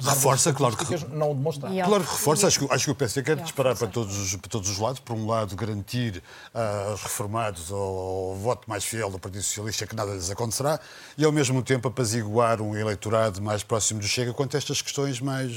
reforça, 0.00 0.52
claro 0.52 0.76
que 0.76 0.84
não 1.08 1.34
demonstrar. 1.34 1.72
Claro 1.72 2.04
que 2.04 2.10
reforça. 2.12 2.46
Acho 2.46 2.60
que, 2.60 2.72
acho 2.72 2.84
que 2.84 2.90
o 2.92 2.94
PSD 2.94 3.22
quer 3.24 3.36
disparar 3.36 3.76
para 3.76 3.88
todos, 3.88 4.16
os, 4.16 4.36
para 4.36 4.48
todos 4.48 4.70
os 4.70 4.78
lados. 4.78 5.00
Por 5.00 5.16
um 5.16 5.26
lado, 5.26 5.56
garantir 5.56 6.22
uh, 6.54 6.90
aos 6.90 7.02
reformados 7.02 7.72
o 7.72 8.36
voto 8.40 8.70
mais 8.70 8.84
fiel 8.84 9.10
do 9.10 9.18
Partido 9.18 9.42
Socialista 9.42 9.86
que 9.86 9.96
nada 9.96 10.12
lhes 10.12 10.30
acontecerá 10.30 10.78
e, 11.18 11.24
ao 11.24 11.32
mesmo 11.32 11.62
tempo, 11.64 11.88
apaziguar 11.88 12.62
um 12.62 12.76
eleitorado 12.76 13.42
mais 13.42 13.64
próximo 13.64 13.98
do 13.98 14.06
Chega 14.06 14.32
quanto 14.32 14.54
a 14.54 14.58
estas 14.58 14.80
questões 14.80 15.20
mais, 15.20 15.52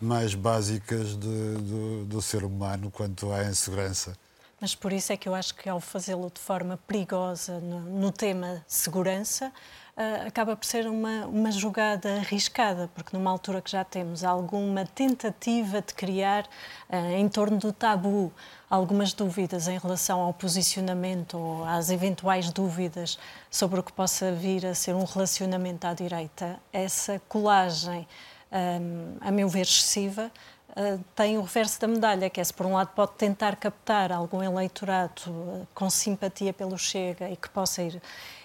mais 0.00 0.34
básicas 0.34 1.10
de, 1.10 1.54
do, 1.58 2.04
do 2.06 2.22
ser 2.22 2.42
humano 2.42 2.90
quanto 2.90 3.30
à 3.32 3.44
insegurança. 3.44 4.16
Mas 4.64 4.74
por 4.74 4.94
isso 4.94 5.12
é 5.12 5.16
que 5.18 5.28
eu 5.28 5.34
acho 5.34 5.54
que 5.54 5.68
ao 5.68 5.78
fazê-lo 5.78 6.32
de 6.34 6.40
forma 6.40 6.78
perigosa 6.86 7.60
no, 7.60 7.80
no 7.80 8.10
tema 8.10 8.64
segurança, 8.66 9.52
uh, 9.94 10.26
acaba 10.26 10.56
por 10.56 10.64
ser 10.64 10.86
uma, 10.86 11.26
uma 11.26 11.52
jogada 11.52 12.14
arriscada, 12.14 12.90
porque 12.94 13.14
numa 13.14 13.30
altura 13.30 13.60
que 13.60 13.70
já 13.70 13.84
temos 13.84 14.24
alguma 14.24 14.86
tentativa 14.86 15.82
de 15.82 15.92
criar 15.92 16.46
uh, 16.88 16.96
em 17.14 17.28
torno 17.28 17.58
do 17.58 17.74
tabu 17.74 18.32
algumas 18.70 19.12
dúvidas 19.12 19.68
em 19.68 19.76
relação 19.76 20.22
ao 20.22 20.32
posicionamento 20.32 21.36
ou 21.36 21.66
às 21.66 21.90
eventuais 21.90 22.50
dúvidas 22.50 23.18
sobre 23.50 23.80
o 23.80 23.82
que 23.82 23.92
possa 23.92 24.32
vir 24.32 24.64
a 24.64 24.74
ser 24.74 24.94
um 24.94 25.04
relacionamento 25.04 25.86
à 25.86 25.92
direita, 25.92 26.58
essa 26.72 27.20
colagem, 27.28 28.08
um, 28.50 29.18
a 29.20 29.30
meu 29.30 29.46
ver, 29.46 29.66
excessiva, 29.66 30.32
Uh, 30.76 31.02
tem 31.14 31.38
o 31.38 31.42
reverso 31.42 31.80
da 31.80 31.86
medalha, 31.86 32.28
que 32.28 32.40
é 32.40 32.44
se 32.44 32.52
por 32.52 32.66
um 32.66 32.72
lado 32.72 32.88
pode 32.96 33.12
tentar 33.12 33.54
captar 33.54 34.10
algum 34.10 34.42
eleitorado 34.42 35.22
uh, 35.28 35.66
com 35.72 35.88
simpatia 35.88 36.52
pelo 36.52 36.76
Chega 36.76 37.30
e 37.30 37.36
que 37.36 37.48
possa 37.48 37.80
ir, 37.80 38.02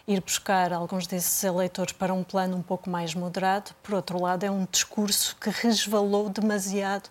ir 0.08 0.22
buscar 0.22 0.72
alguns 0.72 1.08
desses 1.08 1.44
eleitores 1.44 1.92
para 1.92 2.14
um 2.14 2.24
plano 2.24 2.56
um 2.56 2.62
pouco 2.62 2.88
mais 2.88 3.16
moderado, 3.16 3.72
por 3.82 3.96
outro 3.96 4.22
lado 4.22 4.44
é 4.44 4.52
um 4.52 4.68
discurso 4.72 5.36
que 5.42 5.50
resvalou 5.50 6.30
demasiado 6.30 7.10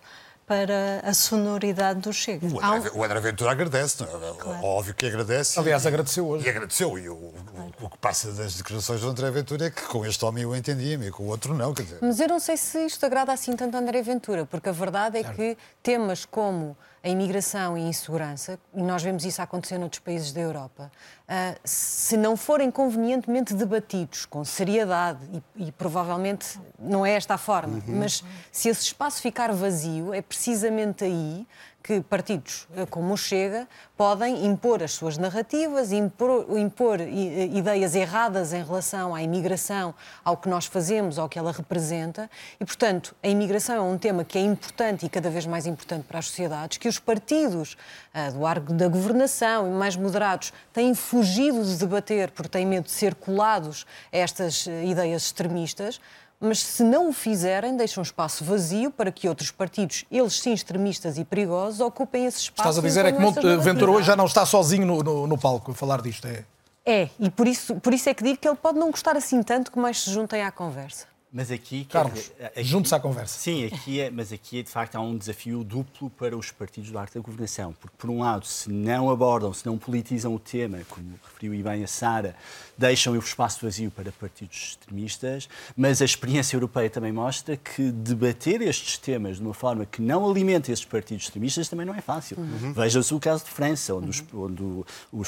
para 0.49 1.01
a 1.03 1.13
sonoridade 1.13 1.99
do 1.99 2.11
Chega. 2.11 2.47
O 2.47 2.59
André, 2.59 2.89
o 2.95 3.03
André 3.03 3.19
Ventura 3.19 3.51
agradece, 3.51 4.01
é? 4.01 4.07
claro. 4.07 4.65
óbvio 4.65 4.95
que 4.95 5.05
agradece. 5.05 5.59
Aliás, 5.59 5.85
agradeceu 5.85 6.27
hoje. 6.27 6.47
E 6.47 6.49
agradeceu. 6.49 6.97
E 6.97 7.07
o, 7.07 7.15
claro. 7.45 7.71
o, 7.79 7.85
o, 7.85 7.89
que 7.91 7.97
passa 7.99 8.31
das 8.31 8.55
declarações 8.55 9.01
do 9.01 9.09
André 9.09 9.29
Ventura 9.29 9.67
é 9.67 9.69
que 9.69 9.83
com 9.83 10.03
este 10.03 10.25
homem 10.25 10.41
eu 10.41 10.55
entendia-me 10.55 11.09
e 11.09 11.11
com 11.11 11.21
o 11.21 11.27
outro 11.27 11.53
não. 11.53 11.71
Quer 11.71 11.83
dizer. 11.83 11.99
Mas 12.01 12.19
eu 12.19 12.27
não 12.27 12.39
sei 12.39 12.57
se 12.57 12.83
isto 12.83 13.05
agrada 13.05 13.31
assim 13.31 13.55
tanto 13.55 13.77
a 13.77 13.79
André 13.79 14.01
Ventura, 14.01 14.43
porque 14.47 14.69
a 14.69 14.71
verdade 14.71 15.19
é 15.19 15.21
claro. 15.21 15.37
que 15.37 15.55
temas 15.83 16.25
como 16.25 16.75
a 17.03 17.09
imigração 17.09 17.77
e 17.77 17.81
a 17.81 17.87
insegurança, 17.87 18.59
e 18.73 18.81
nós 18.81 19.01
vemos 19.01 19.23
isso 19.23 19.41
acontecer 19.41 19.77
noutros 19.77 19.99
países 19.99 20.31
da 20.31 20.41
Europa, 20.41 20.91
uh, 21.27 21.59
se 21.63 22.17
não 22.17 22.35
forem 22.35 22.69
convenientemente 22.69 23.53
debatidos 23.53 24.25
com 24.25 24.43
seriedade, 24.43 25.19
e, 25.55 25.67
e 25.67 25.71
provavelmente 25.71 26.59
não 26.77 27.05
é 27.05 27.13
esta 27.13 27.35
a 27.35 27.37
forma, 27.37 27.81
uhum. 27.87 27.99
mas 27.99 28.23
se 28.51 28.69
esse 28.69 28.81
espaço 28.81 29.21
ficar 29.21 29.51
vazio, 29.53 30.13
é 30.13 30.21
precisamente 30.21 31.03
aí 31.03 31.47
que 31.81 32.01
partidos 32.01 32.67
eh, 32.75 32.85
como 32.85 33.13
o 33.13 33.17
Chega 33.17 33.67
podem 33.95 34.45
impor 34.45 34.83
as 34.83 34.91
suas 34.91 35.17
narrativas, 35.17 35.91
impor, 35.91 36.45
impor, 36.57 36.99
eh, 36.99 37.05
ideias 37.53 37.95
erradas 37.95 38.53
em 38.53 38.63
relação 38.63 39.15
à 39.15 39.21
imigração, 39.21 39.93
ao 40.23 40.37
que 40.37 40.49
nós 40.49 40.65
fazemos, 40.65 41.17
ao 41.17 41.29
que 41.29 41.39
ela 41.39 41.51
representa. 41.51 42.29
E, 42.59 42.65
portanto, 42.65 43.15
a 43.23 43.27
imigração 43.27 43.75
é 43.75 43.81
um 43.81 43.97
tema 43.97 44.23
que 44.23 44.37
é 44.37 44.41
importante 44.41 45.05
e 45.05 45.09
cada 45.09 45.29
vez 45.29 45.45
mais 45.45 45.65
importante 45.65 46.05
para 46.05 46.19
as 46.19 46.27
sociedades, 46.27 46.77
que 46.77 46.87
os 46.87 46.99
partidos 46.99 47.77
uh, 48.13 48.31
do 48.33 48.45
arco 48.45 48.73
da 48.73 48.87
governação 48.87 49.67
e 49.67 49.71
mais 49.71 49.95
moderados 49.95 50.53
têm 50.73 50.93
fugido 50.93 51.63
de 51.63 51.77
debater 51.77 52.31
porque 52.31 52.49
têm 52.49 52.65
medo 52.65 52.85
de 52.85 52.91
ser 52.91 53.15
colados 53.15 53.85
a 54.11 54.17
estas 54.17 54.67
ideias 54.67 55.23
extremistas 55.23 55.99
mas 56.39 56.59
se 56.59 56.83
não 56.83 57.09
o 57.09 57.13
fizerem, 57.13 57.75
deixam 57.75 58.01
um 58.01 58.03
espaço 58.03 58.43
vazio 58.43 58.89
para 58.89 59.11
que 59.11 59.27
outros 59.27 59.51
partidos, 59.51 60.05
eles 60.09 60.39
sim 60.39 60.53
extremistas 60.53 61.17
e 61.17 61.25
perigosos, 61.25 61.81
ocupem 61.81 62.25
esse 62.25 62.39
espaço. 62.39 62.69
Estás 62.69 62.77
a 62.77 62.81
dizer 62.81 63.05
é 63.05 63.11
que 63.11 63.19
Monte 63.19 63.41
Ventura 63.57 63.91
hoje 63.91 64.07
já 64.07 64.15
não 64.15 64.25
está 64.25 64.45
sozinho 64.45 64.85
no, 64.85 65.03
no, 65.03 65.27
no, 65.27 65.37
palco 65.37 65.71
a 65.71 65.73
falar 65.73 66.01
disto, 66.01 66.27
é? 66.27 66.45
É, 66.85 67.09
e 67.19 67.29
por 67.29 67.47
isso, 67.47 67.75
por 67.75 67.93
isso 67.93 68.09
é 68.09 68.13
que 68.13 68.23
digo 68.23 68.37
que 68.37 68.47
ele 68.47 68.57
pode 68.57 68.79
não 68.79 68.89
gostar 68.89 69.17
assim 69.17 69.43
tanto 69.43 69.71
que 69.71 69.77
mais 69.77 70.01
se 70.01 70.11
juntem 70.11 70.41
à 70.43 70.51
conversa. 70.51 71.05
Mas 71.31 71.51
aqui. 71.51 71.85
Carlos, 71.85 72.31
junte-se 72.57 72.95
à 72.95 72.99
conversa. 72.99 73.37
Sim, 73.37 73.65
aqui 73.65 73.99
é, 73.99 74.09
mas 74.09 74.33
aqui 74.33 74.63
de 74.63 74.69
facto 74.69 74.95
há 74.95 74.99
um 74.99 75.15
desafio 75.15 75.63
duplo 75.63 76.09
para 76.09 76.35
os 76.35 76.51
partidos 76.51 76.89
do 76.89 76.97
arte 76.97 77.13
da 77.13 77.21
governação. 77.21 77.73
Porque, 77.79 77.95
por 77.97 78.09
um 78.09 78.21
lado, 78.21 78.47
se 78.47 78.71
não 78.71 79.11
abordam, 79.11 79.53
se 79.53 79.63
não 79.65 79.77
politizam 79.77 80.33
o 80.33 80.39
tema, 80.39 80.79
como 80.89 81.19
referiu 81.23 81.53
e 81.53 81.61
bem 81.61 81.83
a 81.83 81.87
Sara, 81.87 82.35
deixam 82.75 83.13
o 83.13 83.19
espaço 83.19 83.59
vazio 83.61 83.91
para 83.91 84.11
partidos 84.11 84.69
extremistas. 84.71 85.47
Mas 85.77 86.01
a 86.01 86.05
experiência 86.05 86.55
europeia 86.55 86.89
também 86.89 87.11
mostra 87.11 87.55
que 87.55 87.91
debater 87.91 88.61
estes 88.61 88.97
temas 88.97 89.37
de 89.37 89.43
uma 89.43 89.53
forma 89.53 89.85
que 89.85 90.01
não 90.01 90.27
alimenta 90.27 90.71
esses 90.71 90.85
partidos 90.85 91.25
extremistas 91.25 91.69
também 91.69 91.85
não 91.85 91.93
é 91.93 92.01
fácil. 92.01 92.37
Uhum. 92.39 92.73
Veja-se 92.73 93.13
o 93.13 93.19
caso 93.19 93.45
de 93.45 93.51
França, 93.51 93.93
onde, 93.93 94.09
os, 94.09 94.23
onde 94.33 94.63
o, 94.63 94.85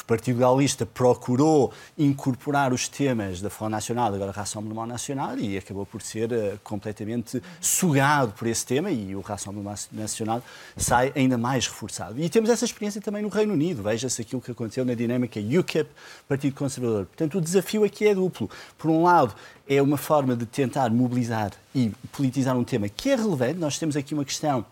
Partido 0.07 0.39
Gaulista 0.39 0.85
procurou 0.85 1.71
incorporar 1.97 2.73
os 2.73 2.87
temas 2.87 3.39
da 3.39 3.49
Front 3.49 3.69
Nacional, 3.69 4.13
agora 4.13 4.31
Rassemblement 4.31 4.87
Nacional, 4.87 5.37
e 5.37 5.57
acabou 5.57 5.85
por 5.91 6.01
ser 6.01 6.31
uh, 6.31 6.59
completamente 6.63 7.41
sugado 7.59 8.31
por 8.31 8.47
esse 8.47 8.65
tema 8.65 8.89
e 8.89 9.15
o 9.15 9.21
Rassemblement 9.21 9.75
Nacional 9.91 10.41
sai 10.77 11.11
ainda 11.15 11.37
mais 11.37 11.67
reforçado. 11.67 12.19
E 12.19 12.29
temos 12.29 12.49
essa 12.49 12.65
experiência 12.65 13.01
também 13.01 13.21
no 13.21 13.29
Reino 13.29 13.53
Unido. 13.53 13.83
Veja-se 13.83 14.21
aquilo 14.21 14.41
que 14.41 14.51
aconteceu 14.51 14.85
na 14.85 14.93
dinâmica 14.93 15.39
UKIP, 15.39 15.89
Partido 16.27 16.55
Conservador. 16.55 17.05
Portanto, 17.05 17.37
o 17.37 17.41
desafio 17.41 17.83
aqui 17.83 18.07
é 18.07 18.15
duplo. 18.15 18.49
Por 18.77 18.89
um 18.89 19.03
lado, 19.03 19.35
é 19.67 19.81
uma 19.81 19.97
forma 19.97 20.35
de 20.35 20.45
tentar 20.45 20.89
mobilizar 20.89 21.51
e 21.75 21.91
politizar 22.11 22.57
um 22.57 22.63
tema 22.63 22.87
que 22.89 23.09
é 23.09 23.15
relevante. 23.15 23.59
Nós 23.59 23.77
temos 23.77 23.95
aqui 23.95 24.13
uma 24.13 24.25
questão 24.25 24.65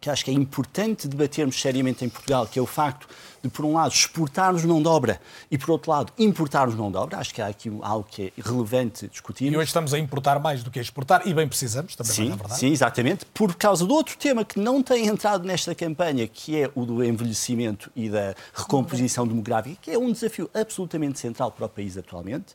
que 0.00 0.10
acho 0.10 0.24
que 0.24 0.30
é 0.30 0.34
importante 0.34 1.08
debatermos 1.08 1.60
seriamente 1.60 2.04
em 2.04 2.08
Portugal, 2.08 2.46
que 2.46 2.58
é 2.58 2.62
o 2.62 2.66
facto 2.66 3.08
de, 3.42 3.48
por 3.48 3.64
um 3.64 3.74
lado, 3.74 3.92
exportarmos 3.92 4.64
não 4.64 4.82
dobra 4.82 5.20
e, 5.50 5.56
por 5.56 5.70
outro 5.70 5.90
lado, 5.90 6.12
importarmos 6.18 6.74
não 6.74 6.90
dobra. 6.90 7.18
Acho 7.18 7.34
que 7.34 7.40
há 7.40 7.46
aqui 7.46 7.72
algo 7.82 8.06
que 8.08 8.26
é 8.26 8.32
relevante 8.40 9.08
discutir. 9.08 9.52
E 9.52 9.56
hoje 9.56 9.68
estamos 9.68 9.94
a 9.94 9.98
importar 9.98 10.38
mais 10.38 10.62
do 10.62 10.70
que 10.70 10.78
a 10.78 10.82
exportar, 10.82 11.26
e 11.26 11.32
bem 11.32 11.48
precisamos, 11.48 11.96
também 11.96 12.12
sim, 12.12 12.26
é 12.26 12.36
verdade. 12.36 12.58
Sim, 12.58 12.72
exatamente. 12.72 13.24
Por 13.26 13.54
causa 13.54 13.86
do 13.86 13.94
outro 13.94 14.16
tema 14.16 14.44
que 14.44 14.58
não 14.58 14.82
tem 14.82 15.06
entrado 15.06 15.44
nesta 15.44 15.74
campanha, 15.74 16.26
que 16.26 16.60
é 16.60 16.70
o 16.74 16.84
do 16.84 17.02
envelhecimento 17.02 17.90
e 17.94 18.08
da 18.08 18.34
recomposição 18.54 19.26
demográfica, 19.26 19.76
que 19.82 19.90
é 19.90 19.98
um 19.98 20.12
desafio 20.12 20.50
absolutamente 20.54 21.18
central 21.18 21.50
para 21.50 21.66
o 21.66 21.68
país 21.68 21.96
atualmente. 21.96 22.54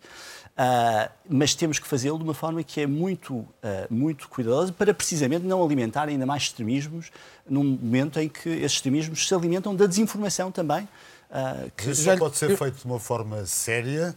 Uh, 0.52 1.10
mas 1.30 1.56
temos 1.56 1.80
que 1.80 1.88
fazê-lo 1.88 2.18
de 2.18 2.24
uma 2.24 2.34
forma 2.34 2.62
que 2.62 2.82
é 2.82 2.86
muito, 2.86 3.36
uh, 3.36 3.48
muito 3.90 4.28
cuidadosa 4.28 4.72
para 4.72 4.94
precisamente 4.94 5.46
não 5.46 5.64
alimentar 5.64 6.08
ainda 6.08 6.26
mais 6.26 6.44
extremismos 6.44 7.12
num 7.50 7.64
momento 7.64 8.20
em 8.20 8.28
que 8.28 8.50
esses 8.50 8.74
extremismos 8.74 9.28
se 9.28 9.34
alimentam 9.34 9.76
da 9.76 9.86
desinformação 9.86 10.52
também. 10.52 10.84
Uh, 11.30 11.72
que 11.76 11.90
isso 11.90 12.04
já 12.04 12.18
pode 12.18 12.38
ser 12.38 12.56
feito 12.58 12.80
de 12.80 12.86
uma 12.86 13.00
forma 13.00 13.46
séria, 13.46 14.14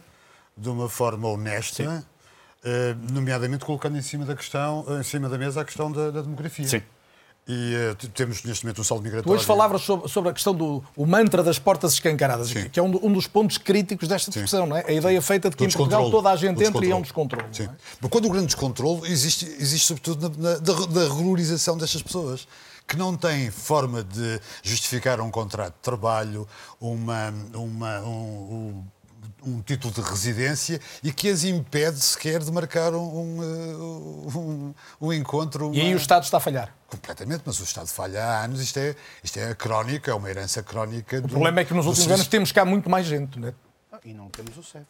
de 0.57 0.69
uma 0.69 0.89
forma 0.89 1.27
honesta, 1.29 2.05
nomeadamente 3.11 3.63
colocando 3.63 3.97
em 3.97 4.01
cima 4.01 4.25
da 4.25 4.35
questão, 4.35 4.85
em 4.99 5.03
cima 5.03 5.29
da 5.29 5.37
mesa 5.37 5.61
a 5.61 5.65
questão 5.65 5.91
da, 5.91 6.11
da 6.11 6.21
demografia. 6.21 6.67
Sim. 6.67 6.81
E 7.47 7.75
uh, 7.75 7.95
temos 8.09 8.43
neste 8.43 8.65
momento 8.65 8.81
um 8.81 8.83
saldo 8.83 9.03
migratório. 9.03 9.37
Hoje 9.37 9.45
falavas 9.45 9.81
sobre, 9.83 10.09
sobre, 10.09 10.31
a 10.31 10.33
questão 10.33 10.53
do 10.53 10.83
mantra 10.97 11.43
das 11.43 11.59
portas 11.59 11.93
escancaradas, 11.93 12.47
Sim. 12.47 12.69
que 12.69 12.79
é 12.79 12.83
um, 12.83 13.05
um, 13.05 13.13
dos 13.13 13.27
pontos 13.27 13.59
críticos 13.59 14.07
desta 14.07 14.31
discussão, 14.31 14.63
Sim. 14.63 14.69
não 14.69 14.77
é? 14.77 14.85
A 14.87 14.91
ideia 14.91 15.21
feita 15.21 15.51
de 15.51 15.55
que 15.55 15.63
em 15.63 15.69
Portugal 15.69 16.09
toda 16.09 16.31
a 16.31 16.35
gente 16.35 16.63
entra 16.63 16.83
e 16.83 16.89
é 16.89 16.95
um 16.95 17.01
descontrole. 17.01 17.45
Sim. 17.51 17.65
É? 17.65 17.69
Mas 18.01 18.09
quando 18.09 18.25
o 18.25 18.29
grande 18.31 18.47
descontrole 18.47 19.07
existe, 19.11 19.45
existe 19.59 19.85
sobretudo 19.85 20.27
na, 20.27 20.49
na, 20.53 20.57
da, 20.57 20.73
da 20.73 21.01
regularização 21.01 21.77
destas 21.77 22.01
pessoas 22.01 22.47
que 22.87 22.97
não 22.97 23.15
têm 23.15 23.51
forma 23.51 24.03
de 24.03 24.39
justificar 24.63 25.21
um 25.21 25.29
contrato 25.29 25.73
de 25.73 25.81
trabalho, 25.81 26.47
uma, 26.79 27.31
uma, 27.53 27.99
um, 28.01 28.83
um 29.45 29.61
título 29.61 29.93
de 29.93 30.01
residência 30.01 30.79
e 31.03 31.11
que 31.11 31.29
as 31.29 31.43
impede 31.43 31.99
sequer 31.99 32.39
de 32.41 32.51
marcar 32.51 32.93
um, 32.93 33.41
um, 34.35 34.64
um, 34.99 35.13
encontro. 35.13 35.67
Uma... 35.67 35.75
E 35.75 35.81
aí 35.81 35.93
o 35.93 35.97
Estado 35.97 36.23
está 36.23 36.37
a 36.37 36.39
falhar. 36.39 36.75
Completamente, 36.87 37.43
mas 37.45 37.59
o 37.59 37.63
Estado 37.63 37.87
falha 37.87 38.23
há 38.23 38.43
anos. 38.43 38.61
Isto 38.61 38.79
é, 38.79 38.95
isto 39.23 39.37
é 39.39 39.53
crónica, 39.55 40.11
é 40.11 40.13
uma 40.13 40.29
herança 40.29 40.63
crónica. 40.63 41.17
O 41.17 41.21
do, 41.21 41.29
problema 41.29 41.59
é 41.61 41.65
que 41.65 41.73
nos 41.73 41.85
últimos 41.85 42.11
anos 42.11 42.27
temos 42.27 42.51
cá 42.51 42.63
muito 42.65 42.89
mais 42.89 43.05
gente, 43.05 43.39
não 43.39 43.49
é? 43.49 43.53
E 44.03 44.13
não 44.13 44.29
temos 44.29 44.57
o 44.57 44.63
CEF 44.63 44.85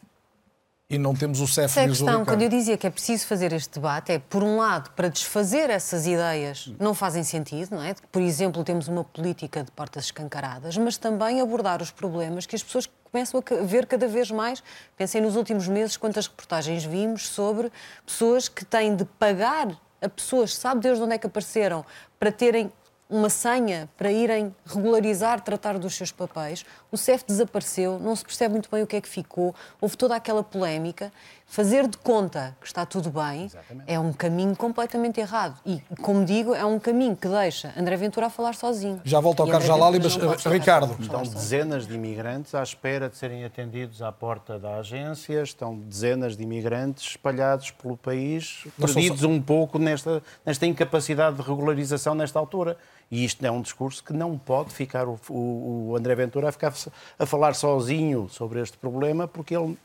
e 0.89 0.97
não 0.97 1.15
temos 1.15 1.39
o 1.39 1.47
CEF 1.47 1.65
Essa 1.65 1.81
é 1.81 1.85
a 1.85 1.87
questão, 1.87 2.23
quando 2.23 2.43
eu 2.43 2.49
dizia 2.49 2.77
que 2.77 2.85
é 2.85 2.89
preciso 2.89 3.25
fazer 3.25 3.51
este 3.53 3.75
debate, 3.75 4.11
é, 4.11 4.19
por 4.19 4.43
um 4.43 4.57
lado, 4.57 4.91
para 4.91 5.09
desfazer 5.09 5.69
essas 5.69 6.05
ideias 6.05 6.71
não 6.79 6.93
fazem 6.93 7.23
sentido, 7.23 7.75
não 7.75 7.83
é? 7.83 7.95
Por 8.11 8.21
exemplo, 8.21 8.63
temos 8.63 8.87
uma 8.87 9.03
política 9.03 9.63
de 9.63 9.71
portas 9.71 10.05
escancaradas, 10.05 10.77
mas 10.77 10.97
também 10.97 11.41
abordar 11.41 11.81
os 11.81 11.89
problemas 11.89 12.45
que 12.45 12.55
as 12.55 12.61
pessoas 12.61 12.87
começam 13.15 13.41
a 13.41 13.63
ver 13.63 13.85
cada 13.85 14.09
vez 14.09 14.29
mais. 14.29 14.61
Pensei 14.97 15.21
nos 15.21 15.37
últimos 15.37 15.69
meses 15.69 15.95
quantas 15.95 16.27
reportagens 16.27 16.83
vimos 16.83 17.29
sobre 17.29 17.71
pessoas 18.05 18.49
que 18.49 18.65
têm 18.65 18.93
de 18.93 19.05
pagar 19.05 19.69
a 20.01 20.09
pessoas, 20.09 20.53
sabe 20.53 20.81
Deus 20.81 20.97
de 20.97 21.03
onde 21.05 21.15
é 21.15 21.17
que 21.17 21.25
apareceram, 21.25 21.85
para 22.19 22.29
terem 22.29 22.69
uma 23.09 23.29
senha 23.29 23.87
para 23.95 24.11
irem 24.11 24.53
regularizar, 24.65 25.39
tratar 25.39 25.79
dos 25.79 25.95
seus 25.95 26.11
papéis. 26.11 26.65
O 26.95 26.97
CEF 26.97 27.25
desapareceu, 27.27 27.99
não 27.99 28.15
se 28.15 28.23
percebe 28.23 28.53
muito 28.53 28.71
bem 28.71 28.81
o 28.81 28.87
que 28.87 28.95
é 28.95 29.01
que 29.01 29.09
ficou, 29.09 29.53
houve 29.81 29.97
toda 29.97 30.15
aquela 30.15 30.41
polémica 30.41 31.11
fazer 31.45 31.87
de 31.87 31.97
conta 31.97 32.55
que 32.59 32.65
está 32.65 32.85
tudo 32.85 33.09
bem 33.09 33.45
Exatamente. 33.45 33.83
é 33.85 33.99
um 33.99 34.13
caminho 34.13 34.55
completamente 34.55 35.19
errado. 35.19 35.59
E, 35.65 35.81
como 36.01 36.23
digo, 36.23 36.55
é 36.55 36.65
um 36.65 36.79
caminho 36.79 37.15
que 37.15 37.27
deixa 37.27 37.73
André 37.77 37.97
Ventura 37.97 38.27
a 38.27 38.29
falar 38.29 38.55
sozinho. 38.55 39.01
Já 39.03 39.19
volto 39.19 39.41
ao 39.41 39.47
Carlos 39.47 39.67
Jalali, 39.67 39.99
mas 40.01 40.17
eh, 40.17 40.49
Ricardo. 40.49 40.95
Estão 40.99 41.23
dezenas 41.23 41.85
de 41.85 41.95
imigrantes 41.95 42.55
à 42.55 42.63
espera 42.63 43.09
de 43.09 43.17
serem 43.17 43.43
atendidos 43.43 44.01
à 44.01 44.11
porta 44.11 44.57
da 44.57 44.77
agência, 44.77 45.43
estão 45.43 45.77
dezenas 45.77 46.37
de 46.37 46.43
imigrantes 46.43 47.09
espalhados 47.09 47.71
pelo 47.71 47.97
país, 47.97 48.63
perdidos 48.77 49.23
um 49.23 49.41
pouco 49.41 49.77
nesta, 49.77 50.23
nesta 50.45 50.65
incapacidade 50.65 51.35
de 51.35 51.41
regularização 51.41 52.15
nesta 52.15 52.39
altura. 52.39 52.77
E 53.09 53.23
isto 53.23 53.45
é 53.45 53.51
um 53.51 53.61
discurso 53.61 54.03
que 54.03 54.13
não 54.13 54.37
pode 54.37 54.73
ficar 54.73 55.07
o, 55.07 55.19
o, 55.29 55.89
o 55.89 55.95
André 55.95 56.15
Ventura 56.15 56.49
a 56.49 56.51
ficar 56.51 56.73
a 57.19 57.25
falar 57.25 57.53
sozinho 57.53 58.27
sobre 58.29 58.61
este 58.61 58.77
problema, 58.77 59.27
porque 59.27 59.55
ele 59.55 59.77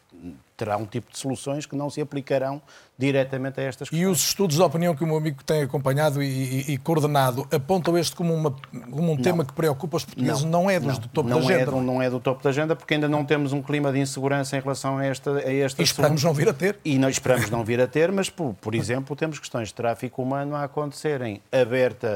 terá 0.57 0.76
um 0.76 0.85
tipo 0.85 1.11
de 1.11 1.19
soluções 1.19 1.64
que 1.64 1.75
não 1.75 1.88
se 1.88 2.00
aplicarão 2.02 2.61
diretamente 2.99 3.59
a 3.59 3.62
estas 3.62 3.88
questões. 3.88 4.02
E 4.02 4.07
os 4.07 4.21
estudos 4.21 4.57
de 4.57 4.62
opinião 4.62 4.95
que 4.95 5.02
o 5.02 5.07
meu 5.07 5.17
amigo 5.17 5.43
tem 5.43 5.62
acompanhado 5.62 6.23
e, 6.23 6.26
e, 6.26 6.73
e 6.73 6.79
coordenado 6.79 7.49
apontam 7.50 7.97
este 7.97 8.14
como, 8.14 8.35
uma, 8.35 8.55
como 8.90 9.12
um 9.12 9.14
não. 9.14 9.23
tema 9.23 9.43
que 9.43 9.55
preocupa 9.55 9.97
os 9.97 10.05
portugueses, 10.05 10.45
não, 10.45 10.64
não 10.64 10.71
é 10.71 10.79
dos, 10.79 10.95
não. 10.95 11.00
do 11.00 11.09
topo 11.09 11.29
não 11.29 11.40
da 11.40 11.47
agenda. 11.47 11.71
É, 11.71 11.81
não 11.81 12.02
é 12.02 12.11
do 12.11 12.21
topo 12.21 12.43
da 12.43 12.50
agenda, 12.50 12.76
porque 12.76 12.93
ainda 12.93 13.09
não 13.09 13.25
temos 13.25 13.55
um 13.55 13.62
clima 13.62 13.90
de 13.90 14.00
insegurança 14.00 14.57
em 14.57 14.61
relação 14.61 14.99
a 14.99 15.05
esta 15.07 15.31
a 15.38 15.52
esta 15.52 15.81
E 15.81 15.85
esperamos 15.85 16.23
não 16.23 16.35
vir 16.35 16.50
a 16.50 16.52
ter. 16.52 16.79
E 16.85 16.99
nós 16.99 17.12
esperamos 17.12 17.49
não 17.49 17.64
vir 17.64 17.81
a 17.81 17.87
ter, 17.87 18.12
mas, 18.12 18.29
por, 18.29 18.52
por 18.55 18.75
exemplo, 18.75 19.17
temos 19.17 19.38
questões 19.38 19.69
de 19.69 19.75
tráfico 19.75 20.23
humano 20.23 20.55
a 20.55 20.64
acontecerem 20.64 21.40
aberta 21.50 22.09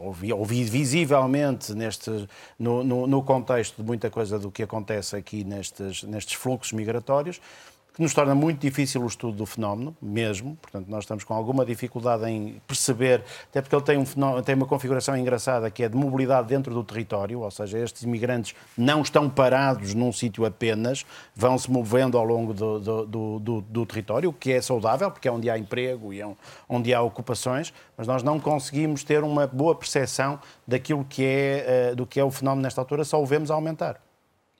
ou, 0.00 0.14
ou 0.38 0.44
visivelmente 0.44 1.74
neste, 1.74 2.28
no, 2.58 2.82
no, 2.82 3.06
no 3.06 3.22
contexto 3.22 3.76
de 3.76 3.82
muita 3.82 4.10
coisa 4.10 4.38
do 4.38 4.50
que 4.50 4.62
acontece 4.62 5.16
aqui 5.16 5.44
nestes, 5.44 6.02
nestes 6.04 6.34
fluxos 6.34 6.72
migratórios, 6.72 6.89
que 8.00 8.02
nos 8.02 8.14
torna 8.14 8.34
muito 8.34 8.60
difícil 8.60 9.02
o 9.02 9.06
estudo 9.06 9.36
do 9.36 9.46
fenómeno, 9.46 9.96
mesmo. 10.00 10.56
Portanto, 10.62 10.88
nós 10.88 11.04
estamos 11.04 11.24
com 11.24 11.34
alguma 11.34 11.64
dificuldade 11.64 12.24
em 12.30 12.60
perceber, 12.66 13.24
até 13.50 13.60
porque 13.60 13.74
ele 13.74 13.84
tem, 13.84 13.98
um 13.98 14.06
fenómeno, 14.06 14.42
tem 14.42 14.54
uma 14.54 14.66
configuração 14.66 15.16
engraçada 15.16 15.70
que 15.70 15.82
é 15.82 15.88
de 15.88 15.96
mobilidade 15.96 16.48
dentro 16.48 16.72
do 16.72 16.84
território, 16.84 17.40
ou 17.40 17.50
seja, 17.50 17.78
estes 17.78 18.02
imigrantes 18.02 18.54
não 18.76 19.02
estão 19.02 19.28
parados 19.28 19.92
num 19.94 20.12
sítio 20.12 20.44
apenas, 20.44 21.04
vão 21.34 21.58
se 21.58 21.70
movendo 21.70 22.16
ao 22.16 22.24
longo 22.24 22.54
do, 22.54 22.78
do, 22.78 23.38
do, 23.38 23.60
do, 23.60 23.86
território, 23.86 24.30
o 24.30 24.32
que 24.32 24.52
é 24.52 24.62
saudável, 24.62 25.10
porque 25.10 25.26
é 25.26 25.32
onde 25.32 25.50
há 25.50 25.58
emprego 25.58 26.12
e 26.12 26.20
é 26.20 26.28
onde 26.68 26.94
há 26.94 27.02
ocupações, 27.02 27.72
mas 27.96 28.06
nós 28.06 28.22
não 28.22 28.38
conseguimos 28.38 29.02
ter 29.04 29.22
uma 29.22 29.46
boa 29.46 29.74
percepção 29.74 30.38
daquilo 30.66 31.04
que 31.04 31.24
é, 31.24 31.90
eh, 31.90 31.94
do 31.94 32.06
que 32.06 32.20
é 32.20 32.24
o 32.24 32.30
fenómeno 32.30 32.62
nesta 32.62 32.80
altura, 32.80 33.04
só 33.04 33.20
o 33.20 33.26
vemos 33.26 33.50
aumentar. 33.50 34.00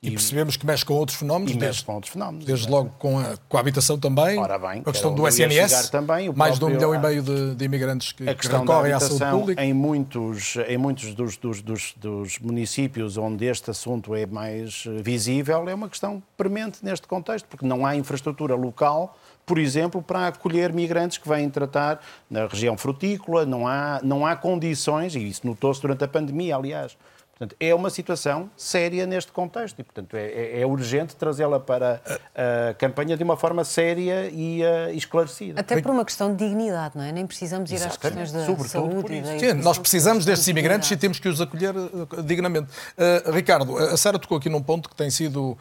E, 0.03 0.11
percebemos 0.13 0.57
que 0.57 0.65
mexe 0.65 0.83
com 0.83 0.95
outros 0.95 1.19
fenómenos. 1.19 1.51
E 1.51 1.55
mexe 1.55 1.67
desde, 1.67 1.85
com 1.85 1.95
outros 1.95 2.11
fenómenos. 2.11 2.47
Desde 2.47 2.71
logo 2.71 2.91
com 2.99 3.19
a, 3.19 3.37
com 3.47 3.57
a 3.59 3.61
habitação 3.61 3.99
também. 3.99 4.39
Ora 4.39 4.59
bem, 4.59 4.81
a 4.81 4.91
questão 4.91 5.15
do 5.15 5.29
SNS. 5.29 5.91
Também, 5.91 6.33
mais 6.33 6.59
de 6.59 6.65
um 6.65 6.71
milhão 6.71 6.95
e 6.95 6.99
meio 6.99 7.23
de, 7.23 7.55
de 7.55 7.65
imigrantes 7.67 8.13
que, 8.13 8.27
a 8.27 8.35
que 8.35 8.49
recorrem 8.49 8.95
à 8.95 9.01
saúde 9.01 9.25
pública. 9.27 9.63
Em 9.63 9.75
muitos, 9.75 10.57
em 10.67 10.79
muitos 10.79 11.15
dos, 11.15 11.37
dos, 11.37 11.61
dos, 11.61 11.95
dos, 11.99 12.39
municípios 12.39 13.19
onde 13.19 13.45
este 13.45 13.71
assunto 13.71 14.15
é 14.15 14.25
mais 14.25 14.85
visível, 15.03 15.69
é 15.69 15.75
uma 15.75 15.89
questão 15.89 16.23
premente 16.35 16.83
neste 16.83 17.07
contexto, 17.07 17.47
porque 17.47 17.67
não 17.67 17.85
há 17.85 17.95
infraestrutura 17.95 18.55
local 18.55 19.15
por 19.45 19.59
exemplo, 19.59 20.01
para 20.01 20.29
acolher 20.29 20.73
migrantes 20.73 21.19
que 21.19 21.29
vêm 21.29 21.51
tratar 21.51 22.01
na 22.31 22.47
região 22.47 22.79
frutícola, 22.79 23.45
não 23.45 23.67
há, 23.67 23.99
não 24.01 24.25
há 24.25 24.37
condições, 24.37 25.17
e 25.17 25.27
isso 25.27 25.45
notou-se 25.45 25.83
durante 25.83 26.05
a 26.05 26.09
pandemia, 26.09 26.55
aliás, 26.55 26.97
Portanto, 27.41 27.57
é 27.59 27.75
uma 27.75 27.89
situação 27.89 28.51
séria 28.55 29.07
neste 29.07 29.33
contexto 29.33 29.79
e, 29.79 29.83
portanto, 29.83 30.15
é, 30.15 30.27
é, 30.27 30.61
é 30.61 30.67
urgente 30.67 31.17
trazê-la 31.17 31.59
para 31.59 32.03
a, 32.35 32.75
campanha 32.75 33.17
de 33.17 33.25
uma 33.25 33.35
forma 33.35 33.65
séria 33.65 34.29
e 34.31 34.61
uh, 34.63 34.95
esclarecida. 34.95 35.59
Até 35.59 35.81
por 35.81 35.91
uma 35.91 36.05
questão 36.05 36.35
de 36.35 36.47
dignidade, 36.47 36.99
não 36.99 37.03
é? 37.03 37.11
Nem 37.11 37.27
precisamos 37.27 37.71
ir 37.71 37.77
Exatamente. 37.77 37.97
às 38.05 38.31
questões 38.31 38.33
da 38.33 38.45
Sobretudo 38.45 38.93
saúde 38.93 39.15
e 39.15 39.21
da 39.23 39.39
Sim, 39.39 39.53
nós 39.55 39.79
precisamos 39.79 40.27
destes 40.27 40.49
imigrantes 40.49 40.91
e 40.91 40.99
temos 40.99 41.19
que 41.19 41.31
os 41.31 41.41
acolher 41.41 41.75
uh, 41.75 42.23
dignamente. 42.23 42.71
Uh, 42.99 43.33
Ricardo, 43.33 43.75
a 43.75 43.97
Sara 43.97 44.19
tocou 44.19 44.37
aqui 44.37 44.51
num 44.51 44.63
ponto 44.63 44.91
que 44.91 44.95
tem 44.95 45.09
sido 45.09 45.57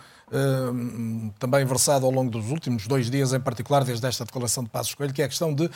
também 1.39 1.65
versado 1.65 2.05
ao 2.05 2.11
longo 2.11 2.29
dos 2.29 2.49
últimos 2.51 2.87
dois 2.87 3.09
dias, 3.09 3.33
em 3.33 3.39
particular 3.39 3.83
desde 3.83 4.05
esta 4.05 4.25
declaração 4.25 4.63
de 4.63 4.69
Passos 4.69 4.93
Coelho, 4.93 5.13
que 5.13 5.21
é 5.21 5.25
a 5.25 5.27
questão 5.27 5.53
de, 5.53 5.69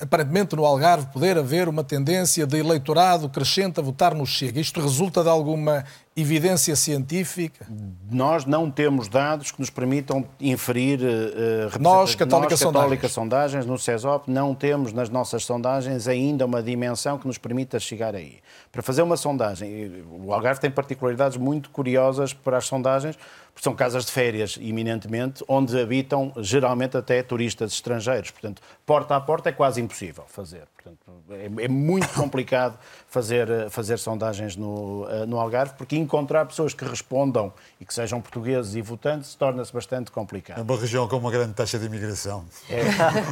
aparentemente, 0.00 0.56
no 0.56 0.64
Algarve 0.64 1.06
poder 1.06 1.38
haver 1.38 1.68
uma 1.68 1.84
tendência 1.84 2.46
de 2.46 2.58
eleitorado 2.58 3.28
crescente 3.28 3.78
a 3.80 3.82
votar 3.82 4.14
no 4.14 4.26
Chega. 4.26 4.60
Isto 4.60 4.80
resulta 4.80 5.22
de 5.22 5.28
alguma 5.28 5.84
evidência 6.16 6.74
científica? 6.76 7.66
Nós 8.10 8.44
não 8.44 8.70
temos 8.70 9.08
dados 9.08 9.50
que 9.50 9.60
nos 9.60 9.70
permitam 9.70 10.26
inferir. 10.40 11.00
Uh, 11.00 11.78
nós, 11.80 12.14
Católica, 12.14 12.50
nós, 12.50 12.60
Católica 12.60 13.08
sondagens. 13.08 13.12
sondagens, 13.12 13.66
no 13.66 13.78
CESOP, 13.78 14.30
não 14.30 14.54
temos 14.54 14.92
nas 14.92 15.08
nossas 15.08 15.44
sondagens 15.44 16.08
ainda 16.08 16.44
uma 16.44 16.62
dimensão 16.62 17.18
que 17.18 17.26
nos 17.26 17.38
permita 17.38 17.78
chegar 17.78 18.14
aí. 18.14 18.38
Para 18.72 18.82
fazer 18.82 19.02
uma 19.02 19.16
sondagem, 19.16 20.04
o 20.10 20.32
Algarve 20.32 20.60
tem 20.60 20.70
particularidades 20.70 21.36
muito 21.36 21.70
curiosas 21.70 22.32
para 22.32 22.58
as 22.58 22.66
sondagens, 22.66 23.16
porque 23.52 23.64
são 23.64 23.74
casas 23.74 24.06
de 24.06 24.12
férias, 24.12 24.58
eminentemente, 24.60 25.44
onde 25.46 25.78
habitam 25.78 26.32
geralmente 26.38 26.96
até 26.96 27.22
turistas 27.22 27.72
estrangeiros. 27.72 28.30
Portanto, 28.30 28.62
porta 28.86 29.16
a 29.16 29.20
porta 29.20 29.48
é 29.48 29.52
quase 29.52 29.80
impossível 29.80 30.24
fazer. 30.28 30.66
Portanto, 30.74 30.98
é, 31.30 31.64
é 31.64 31.68
muito 31.68 32.08
complicado 32.14 32.78
fazer, 33.10 33.68
fazer 33.70 33.98
sondagens 33.98 34.56
no, 34.56 35.06
eh, 35.10 35.26
no 35.26 35.38
Algarve, 35.38 35.74
porque 35.76 35.96
encontrar 35.96 36.46
pessoas 36.46 36.72
que 36.72 36.84
respondam 36.84 37.52
e 37.80 37.84
que 37.84 37.92
sejam 37.92 38.20
portugueses 38.20 38.76
e 38.76 38.80
votantes 38.80 39.34
torna-se 39.34 39.72
bastante 39.72 40.12
complicado. 40.12 40.60
É 40.60 40.62
uma 40.62 40.80
região 40.80 41.08
com 41.08 41.16
uma 41.16 41.30
grande 41.30 41.52
taxa 41.52 41.76
de 41.76 41.86
imigração. 41.86 42.44
É 42.70 42.82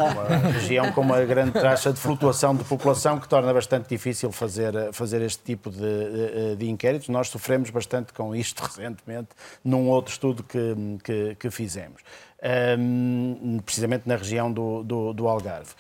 uma 0.02 0.50
região 0.50 0.92
com 0.92 1.00
uma 1.00 1.24
grande 1.24 1.52
taxa 1.52 1.92
de 1.92 2.00
flutuação 2.00 2.56
de 2.56 2.64
população 2.64 3.20
que 3.20 3.28
torna 3.28 3.54
bastante 3.54 3.88
difícil 3.88 4.32
fazer, 4.32 4.92
fazer 4.92 5.22
este 5.22 5.44
tipo 5.44 5.70
de, 5.70 5.78
de, 5.78 6.56
de 6.56 6.68
inquéritos. 6.68 7.08
Nós 7.08 7.28
sofremos 7.28 7.70
bastante 7.70 8.12
com 8.12 8.34
isto 8.34 8.60
recentemente 8.66 9.28
num 9.64 9.88
outro 9.88 10.12
estudo 10.12 10.42
que, 10.42 10.74
que, 11.04 11.36
que 11.36 11.50
fizemos, 11.50 12.02
um, 12.76 13.60
precisamente 13.64 14.08
na 14.08 14.16
região 14.16 14.52
do, 14.52 14.82
do, 14.82 15.12
do 15.12 15.28
Algarve. 15.28 15.70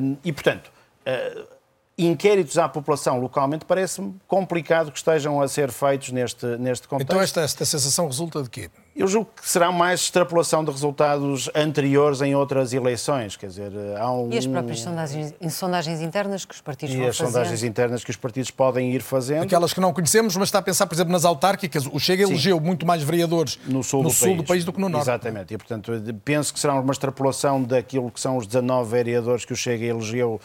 Um, 0.00 0.16
e, 0.24 0.32
portanto, 0.32 0.72
uh, 1.06 1.55
inquéritos 1.98 2.58
à 2.58 2.68
população 2.68 3.18
localmente 3.18 3.64
parece-me 3.64 4.14
complicado 4.26 4.92
que 4.92 4.98
estejam 4.98 5.40
a 5.40 5.48
ser 5.48 5.70
feitos 5.70 6.10
neste, 6.12 6.44
neste 6.58 6.86
contexto. 6.86 7.10
Então 7.10 7.22
esta, 7.22 7.40
esta 7.40 7.64
sensação 7.64 8.06
resulta 8.06 8.42
de 8.42 8.50
quê? 8.50 8.70
Eu 8.94 9.06
julgo 9.06 9.30
que 9.36 9.46
será 9.46 9.70
mais 9.70 10.00
extrapolação 10.00 10.64
de 10.64 10.70
resultados 10.70 11.50
anteriores 11.54 12.22
em 12.22 12.34
outras 12.34 12.72
eleições. 12.72 13.36
Quer 13.36 13.48
dizer, 13.48 13.72
há 13.98 14.10
um... 14.10 14.32
E 14.32 14.38
as 14.38 14.46
próprias 14.46 14.80
sondagens, 14.80 15.34
sondagens 15.50 16.00
internas 16.00 16.46
que 16.46 16.54
os 16.54 16.62
partidos 16.62 16.94
e 16.94 16.98
vão 16.98 17.06
fazer? 17.06 17.22
E 17.22 17.26
as 17.26 17.32
sondagens 17.32 17.62
internas 17.62 18.04
que 18.04 18.10
os 18.10 18.16
partidos 18.16 18.50
podem 18.50 18.94
ir 18.94 19.02
fazendo. 19.02 19.42
Aquelas 19.42 19.74
que 19.74 19.80
não 19.80 19.92
conhecemos, 19.92 20.34
mas 20.36 20.48
está 20.48 20.60
a 20.60 20.62
pensar, 20.62 20.86
por 20.86 20.94
exemplo, 20.94 21.12
nas 21.12 21.26
autárquicas. 21.26 21.86
O 21.86 21.98
Chega 21.98 22.24
Sim. 22.24 22.32
elegeu 22.32 22.58
muito 22.58 22.86
mais 22.86 23.02
vereadores 23.02 23.58
no 23.66 23.84
sul, 23.84 24.02
no 24.02 24.08
do, 24.08 24.14
sul 24.14 24.28
país. 24.28 24.36
do 24.38 24.44
país 24.44 24.64
do 24.64 24.72
que 24.72 24.80
no 24.80 24.88
norte. 24.88 25.04
Exatamente. 25.04 25.52
E, 25.52 25.58
portanto, 25.58 25.92
penso 26.24 26.54
que 26.54 26.58
será 26.58 26.74
uma 26.80 26.92
extrapolação 26.92 27.62
daquilo 27.62 28.10
que 28.10 28.18
são 28.20 28.38
os 28.38 28.46
19 28.46 28.90
vereadores 28.90 29.44
que 29.44 29.52
o 29.52 29.56
Chega 29.56 29.84
elegeu 29.84 30.40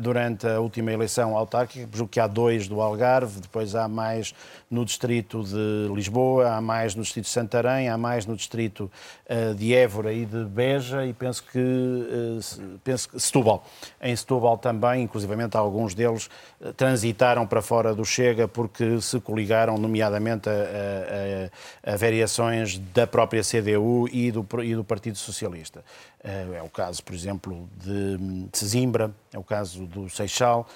durante 0.00 0.46
a 0.46 0.60
última 0.60 0.92
eleição 0.92 1.36
autárquica. 1.36 1.88
Julgo 1.92 2.10
que 2.10 2.20
há 2.20 2.26
dois 2.26 2.68
do 2.68 2.80
Algarve, 2.80 3.40
depois 3.40 3.74
há 3.74 3.88
mais 3.88 4.34
no 4.70 4.84
distrito 4.84 5.42
de 5.42 5.92
Lisboa, 5.92 6.56
há 6.56 6.60
mais 6.60 6.94
no 6.94 7.02
distrito 7.02 7.24
de 7.24 7.30
Santarém, 7.30 7.88
há 7.88 7.98
mais 7.98 8.26
no 8.26 8.36
distrito 8.36 8.90
uh, 9.28 9.54
de 9.54 9.74
Évora 9.74 10.12
e 10.12 10.24
de 10.24 10.44
Beja 10.44 11.04
e 11.06 11.12
penso 11.12 11.44
que, 11.44 11.58
uh, 11.58 12.78
penso 12.82 13.08
que 13.08 13.20
Setúbal. 13.20 13.64
Em 14.00 14.14
Setúbal 14.14 14.58
também, 14.58 15.02
inclusivamente 15.02 15.56
alguns 15.56 15.94
deles 15.94 16.28
transitaram 16.76 17.46
para 17.46 17.60
fora 17.60 17.94
do 17.94 18.04
Chega 18.04 18.48
porque 18.48 19.00
se 19.00 19.20
coligaram, 19.20 19.76
nomeadamente, 19.76 20.48
a, 20.48 20.52
a, 21.86 21.92
a 21.94 21.96
variações 21.96 22.78
da 22.78 23.06
própria 23.06 23.42
CDU 23.42 24.08
e 24.10 24.30
do, 24.30 24.46
e 24.62 24.74
do 24.74 24.84
Partido 24.84 25.18
Socialista. 25.18 25.84
É 26.26 26.62
o 26.62 26.70
caso, 26.70 27.04
por 27.04 27.14
exemplo, 27.14 27.68
de, 27.76 28.16
de 28.16 28.58
Sesimbra, 28.58 29.14
é 29.30 29.38
o 29.38 29.44
caso 29.44 29.84
do 29.84 30.08
Seixal, 30.08 30.66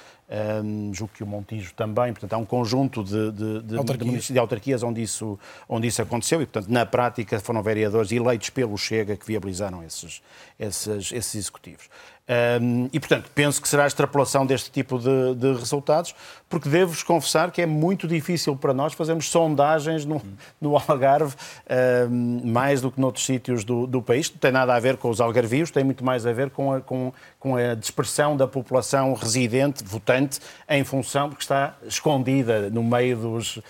um, 0.63 0.93
julgo 0.93 1.13
que 1.15 1.23
o 1.23 1.27
Montijo 1.27 1.73
também, 1.75 2.13
portanto, 2.13 2.35
há 2.35 2.37
um 2.37 2.45
conjunto 2.45 3.03
de, 3.03 3.33
de, 3.33 3.63
de, 3.63 3.77
autarquias. 3.77 4.25
de, 4.25 4.39
autarquias 4.39 4.83
onde 4.83 5.03
isso, 5.03 5.39
onde 5.69 5.87
isso 5.87 6.03
aconteceu 6.03 6.43
e, 6.43 6.47
portanto, 6.47 6.71
na 6.71 6.85
prática 6.85 7.41
foram 7.41 7.63
vereadores 7.63 8.13
eleitos 8.13 8.51
pelo 8.51 8.77
Chega 8.77 9.17
que 9.17 9.27
viabilizaram 9.27 9.83
esses, 9.83 10.23
esses, 10.59 11.13
esses 11.13 11.35
executivos. 11.35 11.89
Um, 12.29 12.91
e, 12.93 13.01
portanto, 13.01 13.31
penso 13.35 13.61
que 13.61 13.67
será 13.67 13.85
a 13.85 13.87
extrapolação 13.87 14.45
deste 14.45 14.71
tipo 14.71 14.99
de, 14.99 15.35
de 15.35 15.55
resultados, 15.55 16.15
porque 16.47 16.69
devo-vos 16.69 17.03
confessar 17.03 17.51
que 17.51 17.63
é 17.63 17.67
muito 17.67 18.07
difícil 18.07 18.55
para 18.55 18.75
nós 18.75 18.93
fazermos 18.93 19.31
sondagens 19.31 20.05
no, 20.05 20.21
no 20.61 20.77
Algarve, 20.77 21.35
um, 22.11 22.43
mais 22.45 22.83
do 22.83 22.91
que 22.91 23.01
noutros 23.01 23.25
sítios 23.25 23.65
do, 23.65 23.87
do 23.87 24.03
país. 24.03 24.31
Não 24.31 24.39
tem 24.39 24.53
nada 24.53 24.75
a 24.75 24.79
ver 24.79 24.99
com 24.99 25.09
os 25.09 25.23
algarvios, 25.23 25.71
tem 25.71 25.83
muito 25.83 26.05
mais 26.05 26.27
a 26.27 26.33
ver 26.33 26.51
com 26.51 26.75
a, 26.75 26.81
com, 26.83 27.15
com 27.41 27.57
a 27.57 27.75
dispersão 27.75 28.37
da 28.37 28.47
população 28.47 29.15
residente, 29.15 29.83
votante, 29.83 30.18
em 30.69 30.85
função, 30.85 31.29
porque 31.29 31.43
está 31.43 31.77
escondida 31.87 32.71
no 32.71 32.83
meio 32.83 33.17
dos, 33.17 33.57
uh, 33.57 33.63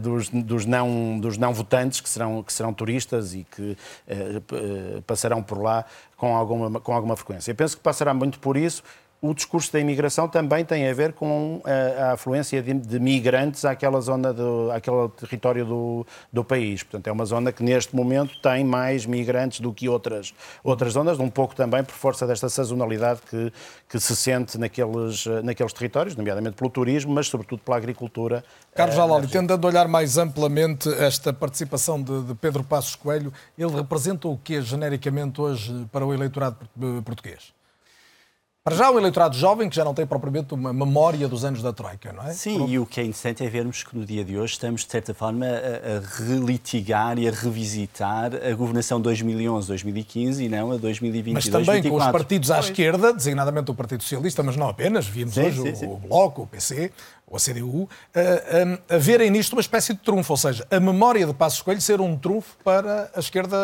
dos, 0.00 0.28
dos, 0.28 0.66
não, 0.66 1.18
dos 1.18 1.36
não 1.36 1.52
votantes, 1.52 2.00
que 2.00 2.08
serão, 2.08 2.42
que 2.42 2.52
serão 2.52 2.72
turistas 2.72 3.34
e 3.34 3.44
que 3.44 3.72
uh, 3.72 5.02
passarão 5.02 5.42
por 5.42 5.60
lá 5.60 5.84
com 6.16 6.36
alguma, 6.36 6.80
com 6.80 6.92
alguma 6.92 7.16
frequência. 7.16 7.50
Eu 7.50 7.54
penso 7.54 7.76
que 7.76 7.82
passará 7.82 8.12
muito 8.12 8.38
por 8.38 8.56
isso. 8.56 8.82
O 9.22 9.34
discurso 9.34 9.70
da 9.70 9.78
imigração 9.78 10.26
também 10.26 10.64
tem 10.64 10.88
a 10.88 10.94
ver 10.94 11.12
com 11.12 11.60
a, 11.62 11.70
eh, 11.70 12.02
a 12.04 12.12
afluência 12.12 12.62
de, 12.62 12.72
de, 12.72 12.98
migrantes 12.98 13.66
àquela 13.66 14.00
zona, 14.00 14.32
do, 14.32 14.70
àquele 14.72 15.10
território 15.10 15.66
do, 15.66 16.06
do 16.32 16.42
país. 16.42 16.82
Portanto, 16.82 17.06
é 17.06 17.12
uma 17.12 17.26
zona 17.26 17.52
que 17.52 17.62
neste 17.62 17.94
momento 17.94 18.40
tem 18.40 18.64
mais 18.64 19.04
migrantes 19.04 19.60
do 19.60 19.74
que 19.74 19.90
outras, 19.90 20.32
outras 20.64 20.94
zonas, 20.94 21.18
um 21.18 21.28
pouco 21.28 21.54
também 21.54 21.84
por 21.84 21.92
força 21.92 22.26
desta 22.26 22.48
sazonalidade 22.48 23.20
que, 23.28 23.52
que 23.90 24.00
se 24.00 24.16
sente 24.16 24.56
naqueles, 24.56 25.26
eh, 25.26 25.42
naqueles 25.42 25.74
territórios, 25.74 26.16
nomeadamente 26.16 26.56
pelo 26.56 26.70
turismo, 26.70 27.12
mas 27.12 27.26
sobretudo 27.26 27.60
pela 27.60 27.76
agricultura. 27.76 28.42
Carlos 28.74 28.96
Jalali, 28.96 29.28
tentando 29.28 29.66
olhar 29.66 29.86
mais 29.86 30.16
amplamente 30.16 30.88
esta 30.94 31.30
participação 31.30 32.02
de, 32.02 32.22
de 32.22 32.34
Pedro 32.36 32.64
Passos 32.64 32.96
Coelho, 32.96 33.30
ele 33.58 33.72
representa 33.72 34.28
o 34.28 34.38
que 34.38 34.62
genericamente 34.62 35.42
hoje 35.42 35.86
para 35.92 36.06
o 36.06 36.14
eleitorado 36.14 36.56
português? 37.04 37.59
Para 38.70 38.84
já 38.84 38.90
o 38.90 38.98
eleitorado 38.98 39.36
jovem, 39.36 39.68
que 39.68 39.74
já 39.74 39.84
não 39.84 39.92
tem 39.92 40.06
propriamente 40.06 40.54
uma 40.54 40.72
memória 40.72 41.26
dos 41.26 41.44
anos 41.44 41.60
da 41.60 41.72
Troika, 41.72 42.12
não 42.12 42.22
é? 42.22 42.32
Sim, 42.32 42.54
Pronto. 42.54 42.70
e 42.70 42.78
o 42.78 42.86
que 42.86 43.00
é 43.00 43.02
interessante 43.02 43.44
é 43.44 43.48
vermos 43.48 43.82
que 43.82 43.96
no 43.96 44.06
dia 44.06 44.24
de 44.24 44.38
hoje 44.38 44.52
estamos, 44.52 44.84
de 44.84 44.90
certa 44.90 45.12
forma, 45.12 45.44
a, 45.44 45.48
a 45.48 46.24
relitigar 46.24 47.18
e 47.18 47.26
a 47.26 47.32
revisitar 47.32 48.30
a 48.34 48.54
governação 48.54 49.02
2011-2015 49.02 50.40
e 50.40 50.48
não 50.48 50.72
a 50.72 50.76
2022 50.76 51.34
Mas 51.34 51.48
também 51.66 51.82
com 51.82 51.96
os 51.96 52.06
partidos 52.06 52.50
à 52.50 52.54
pois. 52.54 52.66
esquerda, 52.66 53.12
designadamente 53.12 53.70
o 53.70 53.74
Partido 53.74 54.02
Socialista, 54.02 54.42
mas 54.42 54.56
não 54.56 54.68
apenas, 54.68 55.06
vimos 55.06 55.34
sim, 55.34 55.42
hoje 55.42 55.62
sim, 55.62 55.72
o, 55.72 55.76
sim. 55.76 55.86
o 55.86 55.96
Bloco, 55.96 56.42
o 56.42 56.46
PC, 56.46 56.92
ou 57.30 57.36
a 57.36 57.40
CDU, 57.40 57.88
a, 58.12 58.92
a, 58.92 58.96
a 58.96 58.98
verem 58.98 59.30
nisto 59.30 59.52
uma 59.52 59.60
espécie 59.60 59.94
de 59.94 60.00
trunfo, 60.00 60.32
ou 60.32 60.36
seja, 60.36 60.66
a 60.68 60.80
memória 60.80 61.24
de 61.24 61.32
Passos 61.32 61.62
Coelho 61.62 61.80
ser 61.80 62.00
um 62.00 62.18
trunfo 62.18 62.56
para 62.64 63.08
a 63.14 63.20
esquerda 63.20 63.56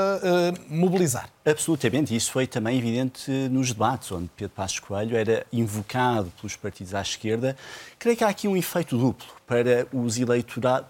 mobilizar. 0.69 1.29
Absolutamente, 1.45 2.15
isso 2.15 2.31
foi 2.31 2.47
também 2.47 2.79
evidente 2.79 3.31
nos 3.51 3.69
debates, 3.73 4.11
onde 4.13 4.31
Pedro 4.37 4.55
Passos 4.55 4.79
Coelho 4.79 5.17
era 5.17 5.45
invocado 5.53 6.33
pelos 6.41 6.55
partidos 6.55 6.95
à 6.95 7.03
esquerda. 7.03 7.57
Creio 7.99 8.17
que 8.17 8.25
há 8.25 8.29
aqui 8.29 8.47
um 8.47 8.57
efeito 8.57 8.97
duplo. 8.97 9.27
Para 9.47 9.87
os, 9.93 10.19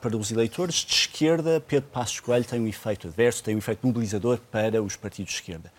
para 0.00 0.16
os 0.16 0.30
eleitores 0.30 0.76
de 0.76 0.94
esquerda, 0.94 1.62
Pedro 1.66 1.90
Passos 1.90 2.20
Coelho 2.20 2.44
tem 2.44 2.60
um 2.60 2.66
efeito 2.66 3.06
adverso, 3.06 3.42
tem 3.42 3.54
um 3.54 3.58
efeito 3.58 3.86
mobilizador 3.86 4.38
para 4.50 4.82
os 4.82 4.96
partidos 4.96 5.32
de 5.32 5.40
esquerda. 5.40 5.70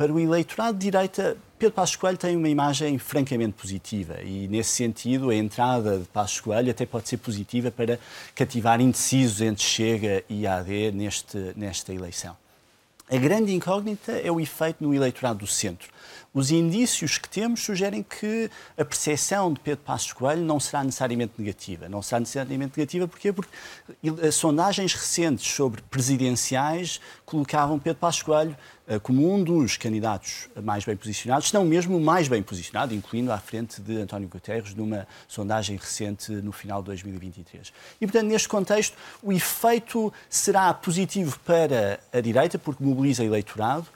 Para 0.00 0.14
o 0.14 0.18
eleitorado 0.18 0.78
de 0.78 0.84
direita, 0.84 1.36
Pedro 1.58 1.74
Passos 1.74 1.94
Coelho 1.94 2.16
tem 2.16 2.34
uma 2.34 2.48
imagem 2.48 2.96
francamente 2.96 3.52
positiva 3.52 4.22
e, 4.22 4.48
nesse 4.48 4.70
sentido, 4.70 5.28
a 5.28 5.34
entrada 5.34 5.98
de 5.98 6.06
Passos 6.06 6.40
Coelho 6.40 6.70
até 6.70 6.86
pode 6.86 7.06
ser 7.06 7.18
positiva 7.18 7.70
para 7.70 7.98
cativar 8.34 8.80
indecisos 8.80 9.42
entre 9.42 9.62
Chega 9.62 10.24
e 10.26 10.46
AD 10.46 10.92
neste, 10.92 11.52
nesta 11.54 11.92
eleição. 11.92 12.34
A 13.10 13.16
grande 13.18 13.52
incógnita 13.52 14.12
é 14.12 14.32
o 14.32 14.40
efeito 14.40 14.82
no 14.82 14.94
eleitorado 14.94 15.40
do 15.40 15.46
centro. 15.46 15.90
Os 16.32 16.50
indícios 16.52 17.18
que 17.18 17.28
temos 17.28 17.60
sugerem 17.60 18.04
que 18.04 18.48
a 18.78 18.84
percepção 18.84 19.52
de 19.52 19.58
Pedro 19.58 19.84
Passos 19.84 20.12
Coelho 20.12 20.42
não 20.42 20.60
será 20.60 20.84
necessariamente 20.84 21.32
negativa. 21.36 21.88
Não 21.88 22.00
será 22.02 22.20
necessariamente 22.20 22.78
negativa 22.78 23.08
porquê? 23.08 23.32
porque 23.32 23.50
sondagens 24.30 24.94
recentes 24.94 25.46
sobre 25.52 25.82
presidenciais 25.82 27.00
colocavam 27.26 27.78
Pedro 27.78 27.98
Passos 27.98 28.22
Coelho 28.22 28.56
eh, 28.90 28.98
como 28.98 29.32
um 29.32 29.42
dos 29.42 29.76
candidatos 29.76 30.48
mais 30.62 30.84
bem 30.84 30.96
posicionados, 30.96 31.52
não 31.52 31.64
mesmo 31.64 31.96
o 31.96 32.00
mais 32.00 32.26
bem 32.26 32.42
posicionado, 32.42 32.92
incluindo 32.92 33.30
à 33.30 33.38
frente 33.38 33.80
de 33.80 33.96
António 34.00 34.28
Guterres, 34.28 34.74
numa 34.74 35.06
sondagem 35.28 35.76
recente 35.76 36.32
no 36.32 36.50
final 36.50 36.82
de 36.82 36.86
2023. 36.86 37.72
E, 38.00 38.06
portanto, 38.06 38.28
neste 38.28 38.48
contexto, 38.48 38.96
o 39.22 39.32
efeito 39.32 40.12
será 40.28 40.74
positivo 40.74 41.38
para 41.44 42.00
a 42.12 42.20
direita, 42.20 42.58
porque 42.58 42.82
mobiliza 42.82 43.24
eleitorado, 43.24 43.86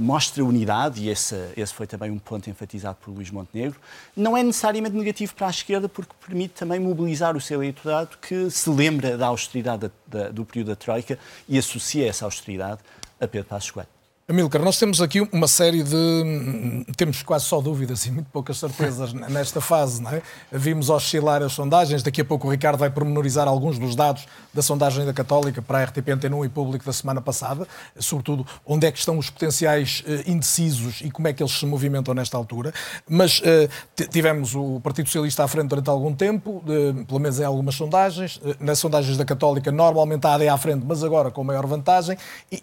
mostra 0.00 0.44
unidade, 0.44 1.02
e 1.02 1.08
esse, 1.08 1.36
esse 1.56 1.72
foi 1.72 1.86
também 1.86 2.10
um 2.10 2.18
ponto 2.18 2.50
enfatizado 2.50 2.98
por 3.00 3.12
Luís 3.12 3.30
Montenegro, 3.30 3.80
não 4.16 4.36
é 4.36 4.42
necessariamente 4.42 4.96
negativo 4.96 5.34
para 5.34 5.46
a 5.46 5.50
esquerda, 5.50 5.88
porque 5.88 6.12
permite 6.26 6.54
também 6.54 6.80
mobilizar 6.80 7.36
o 7.36 7.40
seu 7.40 7.62
eleitorado 7.62 8.18
que 8.20 8.50
se 8.50 8.68
lembra 8.68 9.16
da 9.16 9.28
austeridade 9.28 9.90
da, 10.06 10.22
da, 10.24 10.28
do 10.30 10.44
período 10.44 10.68
da 10.68 10.76
Troika 10.76 11.18
e 11.48 11.56
associa 11.56 12.08
essa 12.08 12.24
austeridade 12.24 12.80
a 13.20 13.26
Pedro 13.26 13.48
Passos 13.48 13.70
Coelho. 13.70 13.97
Amilcar, 14.30 14.62
nós 14.62 14.78
temos 14.78 15.00
aqui 15.00 15.22
uma 15.32 15.48
série 15.48 15.82
de. 15.82 16.84
Temos 16.98 17.22
quase 17.22 17.46
só 17.46 17.62
dúvidas 17.62 18.04
e 18.04 18.10
muito 18.10 18.28
poucas 18.30 18.58
certezas 18.58 19.10
nesta 19.14 19.58
fase, 19.58 20.02
não 20.02 20.10
é? 20.10 20.20
Vimos 20.52 20.90
oscilar 20.90 21.42
as 21.42 21.52
sondagens, 21.52 22.02
daqui 22.02 22.20
a 22.20 22.24
pouco 22.26 22.46
o 22.46 22.50
Ricardo 22.50 22.76
vai 22.78 22.90
pormenorizar 22.90 23.48
alguns 23.48 23.78
dos 23.78 23.96
dados 23.96 24.26
da 24.52 24.60
sondagem 24.60 25.06
da 25.06 25.14
Católica 25.14 25.62
para 25.62 25.78
a 25.78 25.84
RTP 25.84 26.10
Antena 26.10 26.36
1 26.36 26.44
e 26.44 26.48
Público 26.50 26.84
da 26.84 26.92
semana 26.92 27.22
passada, 27.22 27.66
sobretudo 27.98 28.46
onde 28.66 28.86
é 28.86 28.92
que 28.92 28.98
estão 28.98 29.16
os 29.16 29.30
potenciais 29.30 30.04
eh, 30.06 30.24
indecisos 30.26 31.00
e 31.00 31.10
como 31.10 31.26
é 31.26 31.32
que 31.32 31.42
eles 31.42 31.58
se 31.58 31.64
movimentam 31.64 32.12
nesta 32.12 32.36
altura. 32.36 32.74
Mas 33.08 33.38
uh, 33.38 34.06
tivemos 34.10 34.54
o 34.54 34.78
Partido 34.80 35.06
Socialista 35.06 35.44
à 35.44 35.48
frente 35.48 35.68
durante 35.68 35.88
algum 35.88 36.12
tempo, 36.14 36.62
uh, 36.66 37.06
pelo 37.06 37.18
menos 37.18 37.40
em 37.40 37.44
algumas 37.44 37.76
sondagens. 37.76 38.38
Nas 38.60 38.78
sondagens 38.78 39.16
da 39.16 39.24
Católica, 39.24 39.72
normalmente 39.72 40.26
a 40.26 40.34
AD 40.34 40.44
é 40.44 40.48
à 40.50 40.58
frente, 40.58 40.84
mas 40.86 41.02
agora 41.02 41.30
com 41.30 41.42
maior 41.42 41.64
vantagem. 41.64 42.18
E, 42.52 42.60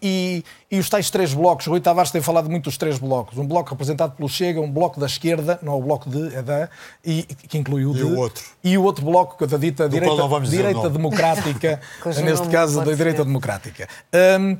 e, 0.69 0.75
e 0.75 0.79
os 0.79 0.87
tais 0.87 1.09
três 1.09 1.33
blocos 1.33 1.54
blocos. 1.55 1.67
Rui 1.67 1.79
Tavares 1.79 2.11
tem 2.11 2.21
falado 2.21 2.49
muito 2.49 2.65
dos 2.65 2.77
três 2.77 2.97
blocos. 2.97 3.37
Um 3.37 3.47
bloco 3.47 3.69
representado 3.71 4.13
pelo 4.13 4.29
Chega, 4.29 4.59
um 4.59 4.71
bloco 4.71 4.99
da 4.99 5.05
esquerda, 5.05 5.59
não 5.61 5.73
é 5.73 5.75
o 5.75 5.81
bloco 5.81 6.09
de, 6.09 6.35
é 6.35 6.41
da, 6.41 6.69
e, 7.03 7.23
que 7.23 7.57
inclui 7.57 7.85
o 7.85 7.93
de. 7.93 7.99
E 7.99 8.03
o 8.03 8.17
outro. 8.17 8.43
E 8.63 8.77
o 8.77 8.83
outro 8.83 9.05
bloco 9.05 9.47
da 9.47 9.57
dita 9.57 9.87
direita, 9.89 10.39
direita 10.43 10.89
democrática, 10.89 11.79
neste 12.23 12.47
caso 12.49 12.83
da 12.83 12.93
direita 12.93 13.19
ser. 13.19 13.25
democrática. 13.25 13.87
Um, 14.39 14.57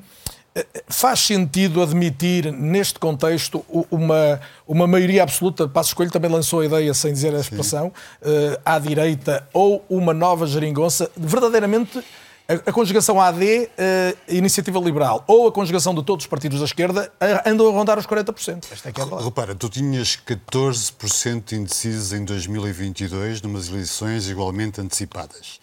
Faz 0.88 1.20
sentido 1.20 1.84
admitir, 1.84 2.50
neste 2.50 2.98
contexto, 2.98 3.66
uma, 3.92 4.40
uma 4.66 4.88
maioria 4.88 5.24
absoluta, 5.24 5.68
Passo 5.68 5.90
Escolho 5.90 6.10
também 6.10 6.32
lançou 6.32 6.62
a 6.62 6.66
ideia, 6.66 6.94
sem 6.94 7.12
dizer 7.12 7.36
a 7.36 7.42
expressão, 7.42 7.88
uh, 7.88 8.62
à 8.64 8.80
direita, 8.80 9.46
ou 9.52 9.84
uma 9.90 10.14
nova 10.14 10.48
geringonça, 10.48 11.12
verdadeiramente 11.18 12.02
a, 12.48 12.72
conjugação 12.72 13.20
AD, 13.20 13.44
uh, 13.44 13.70
eh, 13.78 14.16
Iniciativa 14.30 14.80
Liberal, 14.80 15.24
ou 15.28 15.48
a 15.48 15.52
conjugação 15.52 15.96
de 15.96 16.04
todos 16.04 16.26
os 16.26 16.30
partidos 16.30 16.60
da 16.60 16.66
esquerda, 16.66 17.12
andam 17.46 17.68
a 17.68 17.72
rondar 17.72 17.98
os 17.98 18.06
40%. 18.06 18.66
Esta 18.72 18.90
é 18.90 18.92
que 18.92 19.02
é 19.02 19.04
a. 19.04 19.24
Repara, 19.24 19.56
tu 19.56 19.68
tinhas 19.68 20.18
14% 20.18 21.54
indecisos 21.54 22.14
em 22.14 22.24
2022, 22.24 23.42
numas 23.42 23.70
eleições 23.70 24.30
igualmente 24.30 24.80
antecipadas. 24.80 25.60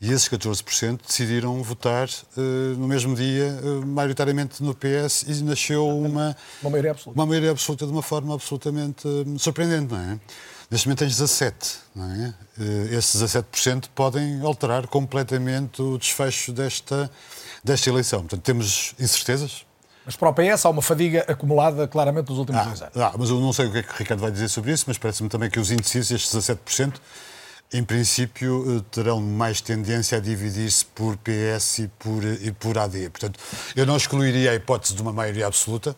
E 0.00 0.12
esses 0.12 0.28
14% 0.28 1.00
decidiram 1.06 1.62
votar 1.62 2.08
uh, 2.36 2.40
no 2.76 2.86
mesmo 2.86 3.14
dia, 3.14 3.58
uh, 3.62 3.86
maioritariamente 3.86 4.62
no 4.62 4.74
PS, 4.74 5.22
e 5.22 5.42
nasceu 5.42 5.86
uma, 5.86 6.36
uma 6.60 6.70
maioria 6.70 6.90
absoluta. 6.90 7.20
Uma 7.20 7.26
maioria 7.26 7.50
absoluta 7.50 7.86
de 7.86 7.92
uma 7.92 8.02
forma 8.02 8.34
absolutamente 8.34 9.06
uh, 9.06 9.38
surpreendente, 9.38 9.92
não 9.92 10.00
é? 10.00 10.18
Neste 10.74 10.88
momento 10.88 10.98
tens 10.98 11.16
17, 11.16 11.76
não 11.94 12.10
é? 12.10 12.34
Eh, 12.58 12.96
esses 12.96 13.22
17% 13.22 13.90
podem 13.94 14.40
alterar 14.44 14.88
completamente 14.88 15.80
o 15.80 15.96
desfecho 15.96 16.52
desta, 16.52 17.08
desta 17.62 17.88
eleição. 17.88 18.22
Portanto, 18.22 18.42
temos 18.42 18.92
incertezas. 18.98 19.64
Mas 20.04 20.16
para 20.16 20.30
o 20.30 20.34
PS 20.34 20.66
há 20.66 20.70
uma 20.70 20.82
fadiga 20.82 21.24
acumulada 21.28 21.86
claramente 21.86 22.28
nos 22.28 22.40
últimos 22.40 22.60
ah, 22.60 22.64
dois 22.64 22.82
anos. 22.82 22.96
Ah, 22.96 23.14
mas 23.16 23.30
eu 23.30 23.38
não 23.38 23.52
sei 23.52 23.66
o 23.66 23.70
que 23.70 23.78
é 23.78 23.82
que 23.84 23.92
o 23.92 23.96
Ricardo 23.96 24.18
vai 24.18 24.32
dizer 24.32 24.48
sobre 24.48 24.72
isso, 24.72 24.86
mas 24.88 24.98
parece-me 24.98 25.28
também 25.28 25.48
que 25.48 25.60
os 25.60 25.70
indecisos, 25.70 26.10
estes 26.10 26.34
17%, 26.34 26.94
em 27.72 27.84
princípio, 27.84 28.78
eh, 28.78 28.84
terão 28.90 29.20
mais 29.20 29.60
tendência 29.60 30.18
a 30.18 30.20
dividir-se 30.20 30.84
por 30.86 31.16
PS 31.18 31.84
e 31.84 31.88
por, 32.00 32.24
e 32.24 32.50
por 32.50 32.76
AD. 32.76 33.10
Portanto, 33.10 33.38
eu 33.76 33.86
não 33.86 33.96
excluiria 33.96 34.50
a 34.50 34.54
hipótese 34.56 34.92
de 34.92 35.02
uma 35.02 35.12
maioria 35.12 35.46
absoluta, 35.46 35.94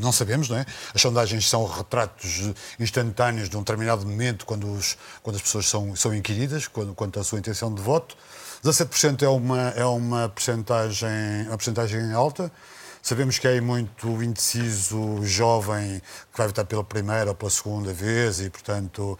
não 0.00 0.12
sabemos, 0.12 0.48
não 0.48 0.58
é? 0.58 0.66
As 0.94 1.00
sondagens 1.00 1.48
são 1.48 1.64
retratos 1.66 2.52
instantâneos 2.78 3.48
de 3.48 3.56
um 3.56 3.60
determinado 3.60 4.06
momento 4.06 4.46
quando, 4.46 4.70
os, 4.72 4.96
quando 5.22 5.36
as 5.36 5.42
pessoas 5.42 5.68
são, 5.68 5.94
são 5.96 6.14
inquiridas, 6.14 6.66
quando, 6.66 6.94
quanto 6.94 7.20
à 7.20 7.24
sua 7.24 7.38
intenção 7.38 7.72
de 7.72 7.80
voto. 7.80 8.16
17% 8.64 9.22
é 9.22 9.28
uma, 9.28 9.68
é 9.70 9.84
uma 9.84 10.28
percentagem, 10.28 11.46
uma 11.46 11.56
percentagem 11.56 12.12
alta. 12.12 12.52
Sabemos 13.02 13.38
que 13.38 13.48
há 13.48 13.62
muito 13.62 14.22
indeciso 14.22 15.24
jovem 15.24 16.02
que 16.30 16.36
vai 16.36 16.46
votar 16.46 16.66
pela 16.66 16.84
primeira 16.84 17.30
ou 17.30 17.34
pela 17.34 17.50
segunda 17.50 17.94
vez 17.94 18.40
e, 18.40 18.50
portanto, 18.50 19.18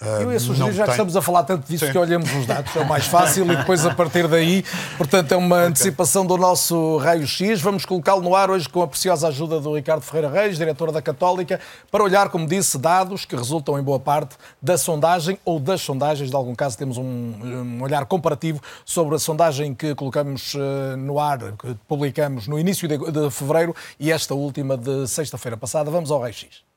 eu 0.00 0.32
ia 0.32 0.40
sugerir, 0.40 0.72
já 0.72 0.84
que 0.84 0.90
estamos 0.92 1.14
a 1.14 1.20
falar 1.20 1.42
tanto 1.44 1.68
disso, 1.68 1.84
Sim. 1.84 1.92
que 1.92 1.98
olhemos 1.98 2.32
os 2.34 2.46
dados, 2.46 2.74
é 2.74 2.80
o 2.80 2.88
mais 2.88 3.06
fácil 3.06 3.44
e 3.52 3.54
depois 3.54 3.84
a 3.84 3.94
partir 3.94 4.26
daí, 4.26 4.64
portanto, 4.96 5.32
é 5.32 5.36
uma 5.36 5.56
okay. 5.56 5.68
antecipação 5.68 6.24
do 6.24 6.38
nosso 6.38 6.96
raio-x. 6.96 7.60
Vamos 7.60 7.84
colocá-lo 7.84 8.22
no 8.22 8.34
ar 8.34 8.50
hoje 8.50 8.68
com 8.68 8.80
a 8.80 8.88
preciosa 8.88 9.28
ajuda 9.28 9.60
do 9.60 9.74
Ricardo 9.74 10.00
Ferreira 10.00 10.30
Reis, 10.30 10.56
diretor 10.56 10.90
da 10.90 11.02
Católica, 11.02 11.60
para 11.90 12.02
olhar, 12.02 12.30
como 12.30 12.46
disse, 12.46 12.78
dados 12.78 13.26
que 13.26 13.36
resultam 13.36 13.78
em 13.78 13.82
boa 13.82 14.00
parte 14.00 14.36
da 14.60 14.78
sondagem 14.78 15.38
ou 15.44 15.60
das 15.60 15.82
sondagens. 15.82 16.30
De 16.30 16.36
algum 16.36 16.54
caso, 16.54 16.78
temos 16.78 16.96
um, 16.96 17.02
um 17.02 17.82
olhar 17.82 18.06
comparativo 18.06 18.60
sobre 18.86 19.16
a 19.16 19.18
sondagem 19.18 19.74
que 19.74 19.94
colocamos 19.94 20.54
uh, 20.54 20.96
no 20.96 21.18
ar, 21.18 21.38
que 21.38 21.76
publicamos 21.86 22.48
no 22.48 22.58
início 22.58 22.88
de, 22.88 22.96
de 22.96 23.30
fevereiro 23.30 23.76
e 23.98 24.10
esta 24.10 24.34
última 24.34 24.76
de 24.76 25.06
sexta-feira 25.06 25.56
passada. 25.56 25.90
Vamos 25.90 26.10
ao 26.10 26.20
raio-x. 26.20 26.69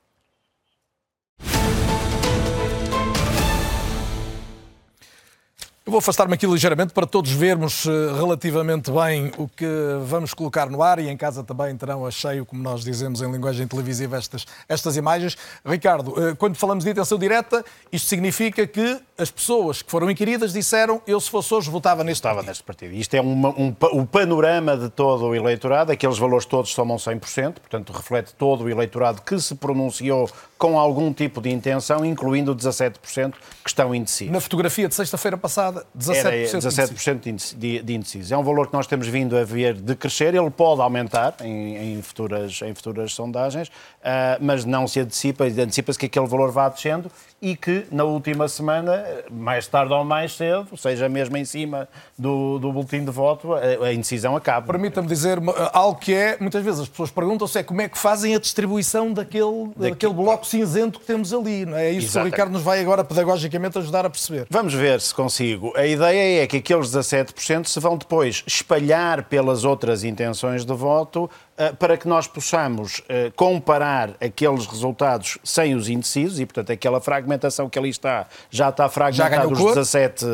Eu 5.85 5.91
vou 5.91 5.99
afastar-me 5.99 6.33
aqui 6.33 6.47
ligeiramente 6.47 6.93
para 6.93 7.05
todos 7.05 7.29
vermos 7.29 7.85
eh, 7.85 7.89
relativamente 8.15 8.89
bem 8.89 9.33
o 9.37 9.49
que 9.49 9.67
vamos 10.05 10.33
colocar 10.33 10.69
no 10.69 10.81
ar 10.81 10.97
e 10.97 11.09
em 11.09 11.17
casa 11.17 11.43
também 11.43 11.75
terão 11.75 12.05
a 12.05 12.09
cheio, 12.09 12.45
como 12.45 12.63
nós 12.63 12.85
dizemos 12.85 13.21
em 13.21 13.29
linguagem 13.29 13.67
televisiva, 13.67 14.15
estas, 14.15 14.45
estas 14.69 14.95
imagens. 14.95 15.37
Ricardo, 15.65 16.13
eh, 16.17 16.35
quando 16.35 16.55
falamos 16.55 16.85
de 16.85 16.89
intenção 16.89 17.17
direta, 17.17 17.65
isto 17.91 18.07
significa 18.07 18.65
que 18.65 18.97
as 19.17 19.29
pessoas 19.29 19.81
que 19.81 19.91
foram 19.91 20.09
inquiridas 20.09 20.53
disseram 20.53 21.01
eu, 21.05 21.19
se 21.19 21.29
fosse 21.29 21.53
hoje, 21.53 21.69
votava 21.69 22.03
neste 22.03 22.19
Estava 22.19 22.35
partido. 22.35 22.49
neste 22.49 22.63
partido. 22.63 22.93
Isto 22.93 23.13
é 23.15 23.21
uma, 23.21 23.49
um, 23.49 23.75
o 23.91 24.05
panorama 24.05 24.75
de 24.75 24.89
todo 24.89 25.25
o 25.25 25.35
eleitorado, 25.35 25.91
aqueles 25.91 26.17
valores 26.17 26.45
todos 26.45 26.71
somam 26.71 26.97
100%, 26.97 27.53
portanto 27.53 27.93
reflete 27.93 28.33
todo 28.33 28.63
o 28.63 28.69
eleitorado 28.69 29.21
que 29.21 29.39
se 29.39 29.55
pronunciou 29.55 30.29
com 30.57 30.79
algum 30.79 31.11
tipo 31.13 31.41
de 31.41 31.51
intenção, 31.51 32.05
incluindo 32.05 32.55
17% 32.55 33.33
que 33.63 33.69
estão 33.69 33.93
indecisos. 33.93 34.31
Na 34.31 34.39
fotografia 34.39 34.87
de 34.87 34.95
sexta-feira 34.95 35.37
passada, 35.37 35.85
17%, 35.97 36.15
Era 36.15 36.31
17% 36.31 37.57
de, 37.57 37.81
de 37.81 37.93
indecisos. 37.93 38.31
É 38.31 38.37
um 38.37 38.43
valor 38.43 38.67
que 38.67 38.73
nós 38.73 38.87
temos 38.87 39.07
vindo 39.07 39.37
a 39.37 39.43
ver 39.43 39.73
de 39.73 39.95
crescer, 39.95 40.33
ele 40.33 40.49
pode 40.49 40.81
aumentar 40.81 41.35
em, 41.41 41.97
em 41.97 42.01
futuras, 42.01 42.61
em 42.61 42.73
futuras 42.73 43.13
sondagens, 43.13 43.67
uh, 43.67 44.39
mas 44.39 44.63
não 44.63 44.87
se 44.87 45.01
antecipa, 45.01 45.43
antecipa-se 45.43 45.99
que 45.99 46.05
aquele 46.05 46.27
valor 46.27 46.51
vá 46.51 46.69
descendo 46.69 47.11
e 47.41 47.57
que 47.57 47.85
na 47.91 48.05
última 48.05 48.47
semana 48.47 49.03
mais 49.31 49.67
tarde 49.67 49.93
ou 49.93 50.03
mais 50.03 50.33
cedo, 50.35 50.75
seja 50.77 51.07
mesmo 51.09 51.37
em 51.37 51.45
cima 51.45 51.87
do, 52.17 52.59
do 52.59 52.71
boletim 52.71 53.03
de 53.03 53.11
voto, 53.11 53.53
a, 53.53 53.85
a 53.85 53.93
indecisão 53.93 54.35
acaba. 54.35 54.67
Permita-me 54.67 55.07
dizer 55.07 55.39
algo 55.71 55.99
que 55.99 56.13
é, 56.13 56.37
muitas 56.39 56.63
vezes 56.63 56.81
as 56.81 56.87
pessoas 56.87 57.11
perguntam-se 57.11 57.59
é 57.59 57.63
como 57.63 57.81
é 57.81 57.89
que 57.89 57.97
fazem 57.97 58.35
a 58.35 58.39
distribuição 58.39 59.11
daquele, 59.11 59.69
daquele 59.75 60.13
bloco 60.13 60.45
cinzento 60.45 60.99
que 60.99 61.05
temos 61.05 61.33
ali. 61.33 61.65
Não 61.65 61.77
é? 61.77 61.87
é 61.87 61.91
isso 61.91 62.07
Exatamente. 62.07 62.13
que 62.13 62.19
o 62.19 62.23
Ricardo 62.23 62.53
nos 62.53 62.63
vai 62.63 62.79
agora 62.79 63.03
pedagogicamente 63.03 63.77
ajudar 63.77 64.05
a 64.05 64.09
perceber. 64.09 64.47
Vamos 64.49 64.73
ver 64.73 64.99
se 65.01 65.13
consigo. 65.13 65.73
A 65.75 65.85
ideia 65.85 66.43
é 66.43 66.47
que 66.47 66.57
aqueles 66.57 66.89
17% 66.89 67.67
se 67.67 67.79
vão 67.79 67.97
depois 67.97 68.43
espalhar 68.47 69.23
pelas 69.23 69.63
outras 69.63 70.03
intenções 70.03 70.65
de 70.65 70.73
voto 70.73 71.29
para 71.79 71.97
que 71.97 72.07
nós 72.07 72.25
possamos 72.25 73.03
eh, 73.07 73.31
comparar 73.35 74.11
aqueles 74.19 74.65
resultados 74.65 75.37
sem 75.43 75.75
os 75.75 75.87
indecisos 75.87 76.39
e, 76.39 76.45
portanto, 76.45 76.71
aquela 76.71 76.99
fragmentação 76.99 77.69
que 77.69 77.77
ali 77.77 77.89
está, 77.89 78.25
já 78.49 78.69
está 78.69 78.89
fragmentada 78.89 79.47
os 79.47 79.59
17, 79.59 80.25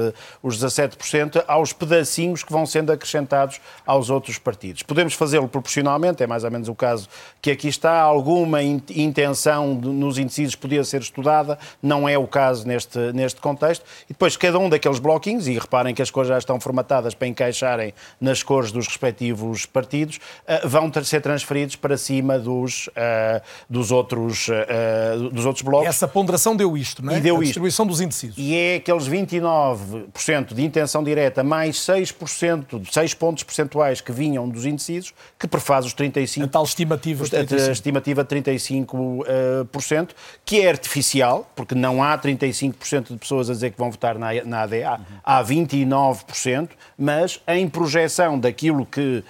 os 0.41 0.58
17% 0.58 1.43
aos 1.45 1.73
pedacinhos 1.73 2.41
que 2.41 2.51
vão 2.51 2.65
sendo 2.65 2.93
acrescentados 2.93 3.60
aos 3.86 4.10
outros 4.10 4.38
partidos. 4.38 4.82
Podemos 4.84 5.13
fazê-lo 5.13 5.47
proporcionalmente, 5.49 6.23
é 6.23 6.27
mais 6.27 6.45
ou 6.45 6.51
menos 6.51 6.69
o 6.69 6.75
caso 6.75 7.10
que 7.41 7.51
aqui 7.51 7.67
está. 7.67 7.99
Alguma 7.99 8.63
intenção 8.63 9.73
nos 9.73 10.17
indecisos 10.17 10.55
podia 10.55 10.84
ser 10.86 11.01
estudada, 11.01 11.60
não 11.84 12.08
é 12.08 12.17
o 12.17 12.27
caso 12.27 12.65
neste, 12.65 12.97
neste 13.12 13.41
contexto. 13.41 13.84
E 14.05 14.13
depois, 14.13 14.38
cada 14.38 14.58
um 14.58 14.69
daqueles 14.69 14.99
bloquinhos, 14.99 15.47
e 15.47 15.60
reparem 15.60 15.93
que 15.93 16.01
as 16.01 16.10
cores 16.10 16.29
já 16.29 16.38
estão 16.38 16.60
formatadas 16.62 17.13
para 17.13 17.27
encaixarem 17.27 17.93
nas 18.21 18.41
cores 18.41 18.71
dos 18.71 18.88
respectivos 18.88 19.65
partidos, 19.65 20.19
eh, 20.47 20.65
vão 20.65 20.89
ter 20.89 21.09
ser 21.10 21.22
transferidos 21.22 21.76
para 21.76 21.98
cima 21.98 22.38
dos, 22.39 22.88
uh, 22.88 23.41
dos, 23.69 23.91
outros, 23.91 24.48
uh, 24.48 25.30
dos 25.32 25.45
outros 25.45 25.63
blocos. 25.63 25.88
Essa 25.88 26.08
ponderação 26.08 26.56
deu 26.56 26.78
isto, 26.78 27.04
não 27.04 27.13
é? 27.13 27.17
E 27.17 27.22
deu 27.22 27.38
a 27.38 27.39
distribuição 27.39 27.86
isto. 27.86 27.91
dos 27.91 28.02
indecisos. 28.02 28.38
E 28.38 28.56
é 28.56 28.76
aqueles 28.76 29.08
29% 29.08 30.54
de 30.54 30.63
intenção 30.63 31.04
direta 31.04 31.43
mais 31.43 31.78
6%, 31.78 32.91
6 32.91 33.13
pontos 33.13 33.43
percentuais 33.43 34.02
que 34.02 34.12
vinham 34.12 34.48
dos 34.48 34.65
indecisos, 34.65 35.13
que 35.38 35.48
prefaz 35.48 35.86
os 35.86 35.93
35%. 35.93 36.43
A 36.43 36.48
tal 36.48 36.63
estimativa. 36.63 37.26
A 37.26 37.72
estimativa 37.72 38.24
de 38.24 38.36
35%, 38.36 40.10
que 40.45 40.62
é 40.62 40.69
artificial, 40.69 41.50
porque 41.56 41.76
não 41.76 42.04
há 42.04 42.17
35% 42.17 43.13
de 43.13 43.17
pessoas 43.17 43.50
a 43.50 43.54
dizer 43.54 43.72
que 43.72 43.78
vão 43.78 43.91
votar 43.91 44.17
na, 44.17 44.34
na 44.45 44.62
ADA, 44.62 44.76
uhum. 44.76 45.06
há 45.24 45.43
29%, 45.43 46.69
mas 46.98 47.41
em 47.48 47.67
projeção 47.67 48.39
daquilo 48.39 48.86
que 48.86 49.24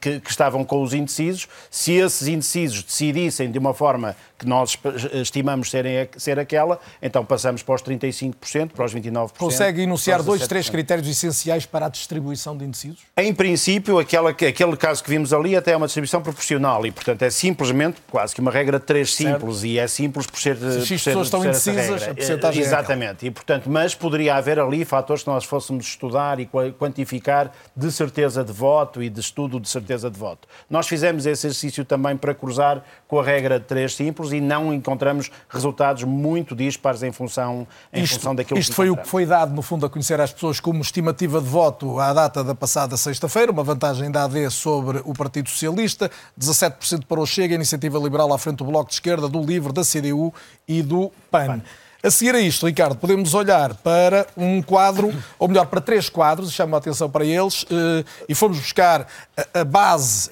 que, 0.00 0.20
que, 0.20 0.30
estavam 0.46 0.64
com 0.64 0.82
os 0.82 0.94
indecisos, 0.94 1.48
se 1.70 1.92
esses 1.92 2.28
indecisos 2.28 2.82
decidissem 2.82 3.50
de 3.50 3.58
uma 3.58 3.74
forma 3.74 4.16
que 4.38 4.46
nós 4.46 4.78
estimamos 5.14 5.70
serem, 5.70 6.08
ser 6.16 6.38
aquela, 6.38 6.78
então 7.00 7.24
passamos 7.24 7.62
para 7.62 7.74
os 7.74 7.82
35%, 7.82 8.70
para 8.72 8.84
os 8.84 8.94
29%. 8.94 9.32
Consegue 9.38 9.82
enunciar 9.82 10.22
dois, 10.22 10.46
três 10.46 10.68
critérios 10.68 11.08
essenciais 11.08 11.64
para 11.64 11.86
a 11.86 11.88
distribuição 11.88 12.56
de 12.56 12.64
indecisos? 12.64 12.98
Em 13.16 13.34
princípio, 13.34 13.98
aquela, 13.98 14.30
aquele 14.30 14.76
caso 14.76 15.02
que 15.02 15.10
vimos 15.10 15.32
ali 15.32 15.56
até 15.56 15.72
é 15.72 15.76
uma 15.76 15.86
distribuição 15.86 16.20
proporcional 16.20 16.84
e, 16.86 16.92
portanto, 16.92 17.22
é 17.22 17.30
simplesmente 17.30 17.96
quase 18.10 18.34
que 18.34 18.40
uma 18.40 18.50
regra 18.50 18.78
de 18.78 18.84
três 18.84 19.14
simples 19.14 19.56
certo. 19.56 19.66
e 19.66 19.78
é 19.78 19.86
simples 19.86 20.26
por 20.26 20.38
ser. 20.38 20.56
Se 20.56 20.94
as 20.94 21.02
pessoas 21.02 21.26
estão 21.26 21.44
indecisas, 21.44 22.02
a 22.02 22.14
porcentagem 22.14 22.62
é 22.62 22.66
Exatamente. 22.66 23.24
É 23.24 23.28
e, 23.28 23.30
portanto, 23.30 23.70
mas 23.70 23.94
poderia 23.94 24.34
haver 24.34 24.58
ali 24.58 24.84
fatores 24.84 25.22
que 25.22 25.30
nós 25.30 25.44
fôssemos 25.44 25.86
estudar 25.86 26.38
e 26.40 26.48
quantificar 26.78 27.50
de 27.74 27.90
certeza 27.90 28.44
de 28.44 28.52
voto 28.52 29.02
e 29.02 29.08
de 29.08 29.20
estudo 29.20 29.58
de 29.58 29.68
certeza 29.68 30.10
de 30.10 30.18
voto. 30.18 30.35
Nós 30.68 30.88
fizemos 30.88 31.26
esse 31.26 31.46
exercício 31.46 31.84
também 31.84 32.16
para 32.16 32.34
cruzar 32.34 32.82
com 33.06 33.20
a 33.20 33.24
regra 33.24 33.58
de 33.58 33.66
três 33.66 33.94
simples 33.94 34.32
e 34.32 34.40
não 34.40 34.72
encontramos 34.72 35.30
resultados 35.48 36.04
muito 36.04 36.54
dispares 36.56 37.02
em 37.02 37.12
função, 37.12 37.66
em 37.92 38.02
isto, 38.02 38.16
função 38.16 38.34
daquilo 38.34 38.58
isto 38.58 38.68
que 38.68 38.72
Isto 38.72 38.76
foi 38.76 38.90
o 38.90 38.96
que 38.96 39.08
foi 39.08 39.26
dado, 39.26 39.54
no 39.54 39.62
fundo, 39.62 39.86
a 39.86 39.90
conhecer 39.90 40.20
às 40.20 40.32
pessoas 40.32 40.60
como 40.60 40.80
estimativa 40.80 41.40
de 41.40 41.48
voto 41.48 41.98
à 41.98 42.12
data 42.12 42.42
da 42.42 42.54
passada 42.54 42.96
sexta-feira, 42.96 43.52
uma 43.52 43.64
vantagem 43.64 44.10
da 44.10 44.24
AD 44.24 44.50
sobre 44.50 45.00
o 45.04 45.12
Partido 45.12 45.48
Socialista, 45.48 46.10
17% 46.38 47.04
para 47.06 47.20
o 47.20 47.26
Chega, 47.26 47.54
a 47.54 47.56
Iniciativa 47.56 47.98
Liberal 47.98 48.32
à 48.32 48.38
frente 48.38 48.58
do 48.58 48.64
Bloco 48.64 48.88
de 48.88 48.94
Esquerda, 48.94 49.28
do 49.28 49.40
LIVRE, 49.40 49.72
da 49.72 49.82
CDU 49.82 50.32
e 50.66 50.82
do 50.82 51.12
PAN. 51.30 51.46
PAN. 51.46 51.62
A 52.06 52.10
seguir 52.10 52.36
a 52.36 52.40
isto, 52.40 52.66
Ricardo, 52.66 52.94
podemos 52.94 53.34
olhar 53.34 53.74
para 53.74 54.28
um 54.36 54.62
quadro, 54.62 55.12
ou 55.40 55.48
melhor, 55.48 55.66
para 55.66 55.80
três 55.80 56.08
quadros, 56.08 56.52
chamo 56.52 56.76
a 56.76 56.78
atenção 56.78 57.10
para 57.10 57.24
eles, 57.24 57.66
eh, 57.68 58.04
e 58.28 58.34
fomos 58.34 58.60
buscar 58.60 59.08
a 59.52 59.64
base. 59.64 60.30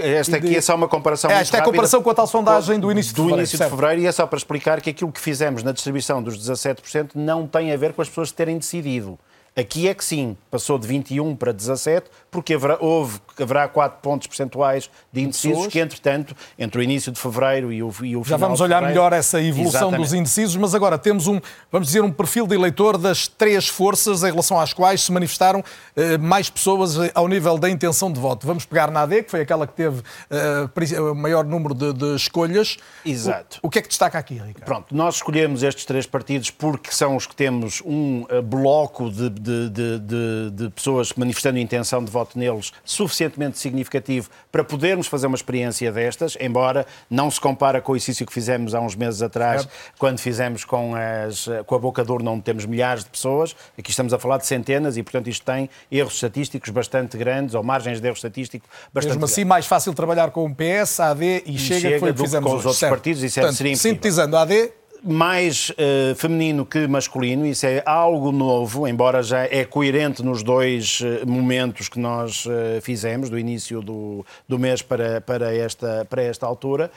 Esta 0.00 0.38
aqui 0.38 0.48
de... 0.48 0.56
é 0.56 0.60
só 0.60 0.74
uma 0.74 0.88
comparação. 0.88 1.30
É, 1.30 1.34
esta 1.34 1.58
é 1.58 1.60
a 1.60 1.62
comparação 1.62 2.02
com 2.02 2.10
a 2.10 2.14
tal 2.14 2.26
sondagem 2.26 2.80
do 2.80 2.90
início 2.90 3.12
de 3.12 3.16
do 3.18 3.22
fevereiro. 3.22 3.40
início 3.40 3.56
de 3.56 3.64
fevereiro, 3.64 4.02
e 4.02 4.06
é 4.08 4.10
só 4.10 4.26
para 4.26 4.36
explicar 4.36 4.80
que 4.80 4.90
aquilo 4.90 5.12
que 5.12 5.20
fizemos 5.20 5.62
na 5.62 5.70
distribuição 5.70 6.20
dos 6.20 6.36
17% 6.36 7.10
não 7.14 7.46
tem 7.46 7.72
a 7.72 7.76
ver 7.76 7.92
com 7.92 8.02
as 8.02 8.08
pessoas 8.08 8.32
terem 8.32 8.58
decidido. 8.58 9.16
Aqui 9.54 9.86
é 9.86 9.92
que 9.92 10.02
sim, 10.02 10.34
passou 10.50 10.78
de 10.78 10.88
21 10.88 11.36
para 11.36 11.52
17, 11.52 12.06
porque 12.30 12.54
haverá, 12.54 12.78
houve, 12.80 13.20
haverá 13.38 13.68
4 13.68 13.98
pontos 14.00 14.26
percentuais 14.26 14.88
de 15.12 15.20
indecisos 15.20 15.66
que, 15.66 15.78
entretanto, 15.78 16.34
entre 16.58 16.80
o 16.80 16.82
início 16.82 17.12
de 17.12 17.20
fevereiro 17.20 17.70
e 17.70 17.82
o, 17.82 17.92
e 18.02 18.16
o 18.16 18.24
Já 18.24 18.38
vamos 18.38 18.62
olhar 18.62 18.80
melhor 18.80 19.12
essa 19.12 19.38
evolução 19.42 19.88
Exatamente. 19.88 20.00
dos 20.00 20.14
indecisos, 20.14 20.56
mas 20.56 20.74
agora 20.74 20.96
temos 20.96 21.26
um, 21.26 21.38
vamos 21.70 21.88
dizer, 21.88 22.00
um 22.00 22.10
perfil 22.10 22.46
de 22.46 22.54
eleitor 22.54 22.96
das 22.96 23.28
três 23.28 23.68
forças 23.68 24.22
em 24.22 24.30
relação 24.30 24.58
às 24.58 24.72
quais 24.72 25.02
se 25.02 25.12
manifestaram 25.12 25.62
eh, 25.94 26.16
mais 26.16 26.48
pessoas 26.48 26.96
eh, 26.96 27.10
ao 27.14 27.28
nível 27.28 27.58
da 27.58 27.68
intenção 27.68 28.10
de 28.10 28.18
voto. 28.18 28.46
Vamos 28.46 28.64
pegar 28.64 28.90
na 28.90 29.02
AD, 29.02 29.24
que 29.24 29.30
foi 29.30 29.42
aquela 29.42 29.66
que 29.66 29.74
teve 29.74 30.02
eh, 30.30 30.98
o 30.98 31.14
maior 31.14 31.44
número 31.44 31.74
de, 31.74 31.92
de 31.92 32.16
escolhas. 32.16 32.78
Exato. 33.04 33.58
O, 33.62 33.66
o, 33.66 33.70
que 33.70 33.80
é 33.80 33.82
que 33.82 33.88
destaca 33.88 34.18
aqui, 34.18 34.34
Ricardo? 34.34 34.64
Pronto, 34.64 34.96
nós 34.96 35.16
escolhemos 35.16 35.62
estes 35.62 35.84
três 35.84 36.06
partidos 36.06 36.50
porque 36.50 36.90
são 36.90 37.16
os 37.16 37.26
que 37.26 37.36
temos 37.36 37.82
um 37.84 38.22
uh, 38.22 38.40
bloco 38.40 39.10
de 39.10 39.41
de, 39.42 39.70
de, 39.70 39.98
de, 39.98 40.50
de, 40.52 40.70
pessoas 40.70 41.12
manifestando 41.14 41.58
intenção 41.58 42.04
de 42.04 42.10
voto 42.10 42.38
neles 42.38 42.72
suficientemente 42.84 43.58
significativo 43.58 44.30
para 44.50 44.62
podermos 44.62 45.06
fazer 45.06 45.26
uma 45.26 45.36
experiência 45.36 45.90
destas, 45.90 46.36
embora 46.40 46.86
não 47.10 47.30
se 47.30 47.40
compara 47.40 47.80
com 47.80 47.92
o 47.92 47.96
exercício 47.96 48.24
que 48.24 48.32
fizemos 48.32 48.74
há 48.74 48.80
uns 48.80 48.94
meses 48.94 49.22
atrás, 49.22 49.66
quando 49.98 50.18
fizemos 50.18 50.64
com, 50.64 50.94
as, 50.94 51.48
com 51.66 51.74
a 51.74 51.78
boca 51.78 52.04
de 52.04 52.12
urna 52.12 52.30
onde 52.30 52.42
temos 52.42 52.64
milhares 52.66 53.04
de 53.04 53.10
pessoas. 53.10 53.56
Aqui 53.76 53.90
estamos 53.90 54.14
a 54.14 54.18
falar 54.18 54.38
de 54.38 54.46
centenas 54.46 54.96
e, 54.96 55.02
portanto, 55.02 55.28
isto 55.28 55.44
tem 55.44 55.68
erros 55.90 56.14
estatísticos 56.14 56.70
bastante 56.70 57.16
grandes, 57.16 57.54
ou 57.54 57.62
margens 57.62 58.00
de 58.00 58.06
erro 58.06 58.16
estatístico 58.16 58.66
bastante 58.92 59.14
Mesmo 59.14 59.24
assim, 59.24 59.44
mais 59.44 59.66
fácil 59.66 59.92
trabalhar 59.94 60.30
com 60.30 60.44
o 60.44 60.54
PS, 60.54 61.00
a 61.00 61.10
AD 61.10 61.42
e, 61.46 61.54
e 61.54 61.58
Chega, 61.58 61.80
Chega, 61.80 61.94
que 61.94 62.00
foi 62.00 62.10
o 62.10 62.14
que 62.14 62.22
fizemos 62.22 62.50
com 62.50 62.56
os 62.56 62.64
outros 62.64 62.78
certo. 62.78 62.92
partidos, 62.92 63.22
isso 63.22 63.38
é 63.38 63.42
Portanto, 63.42 63.56
seria 63.56 63.76
Sintetizando, 63.76 64.36
a 64.36 64.42
AD 64.42 64.81
mais 65.04 65.70
uh, 65.70 66.14
feminino 66.14 66.64
que 66.64 66.86
masculino, 66.86 67.44
isso 67.44 67.66
é 67.66 67.82
algo 67.84 68.30
novo, 68.30 68.86
embora 68.86 69.20
já 69.20 69.44
é 69.44 69.64
coerente 69.64 70.22
nos 70.22 70.44
dois 70.44 71.00
uh, 71.00 71.28
momentos 71.28 71.88
que 71.88 71.98
nós 71.98 72.46
uh, 72.46 72.80
fizemos, 72.80 73.28
do 73.28 73.36
início 73.36 73.82
do, 73.82 74.24
do 74.48 74.58
mês 74.60 74.80
para, 74.80 75.20
para, 75.20 75.52
esta, 75.54 76.06
para 76.08 76.22
esta 76.22 76.46
altura, 76.46 76.90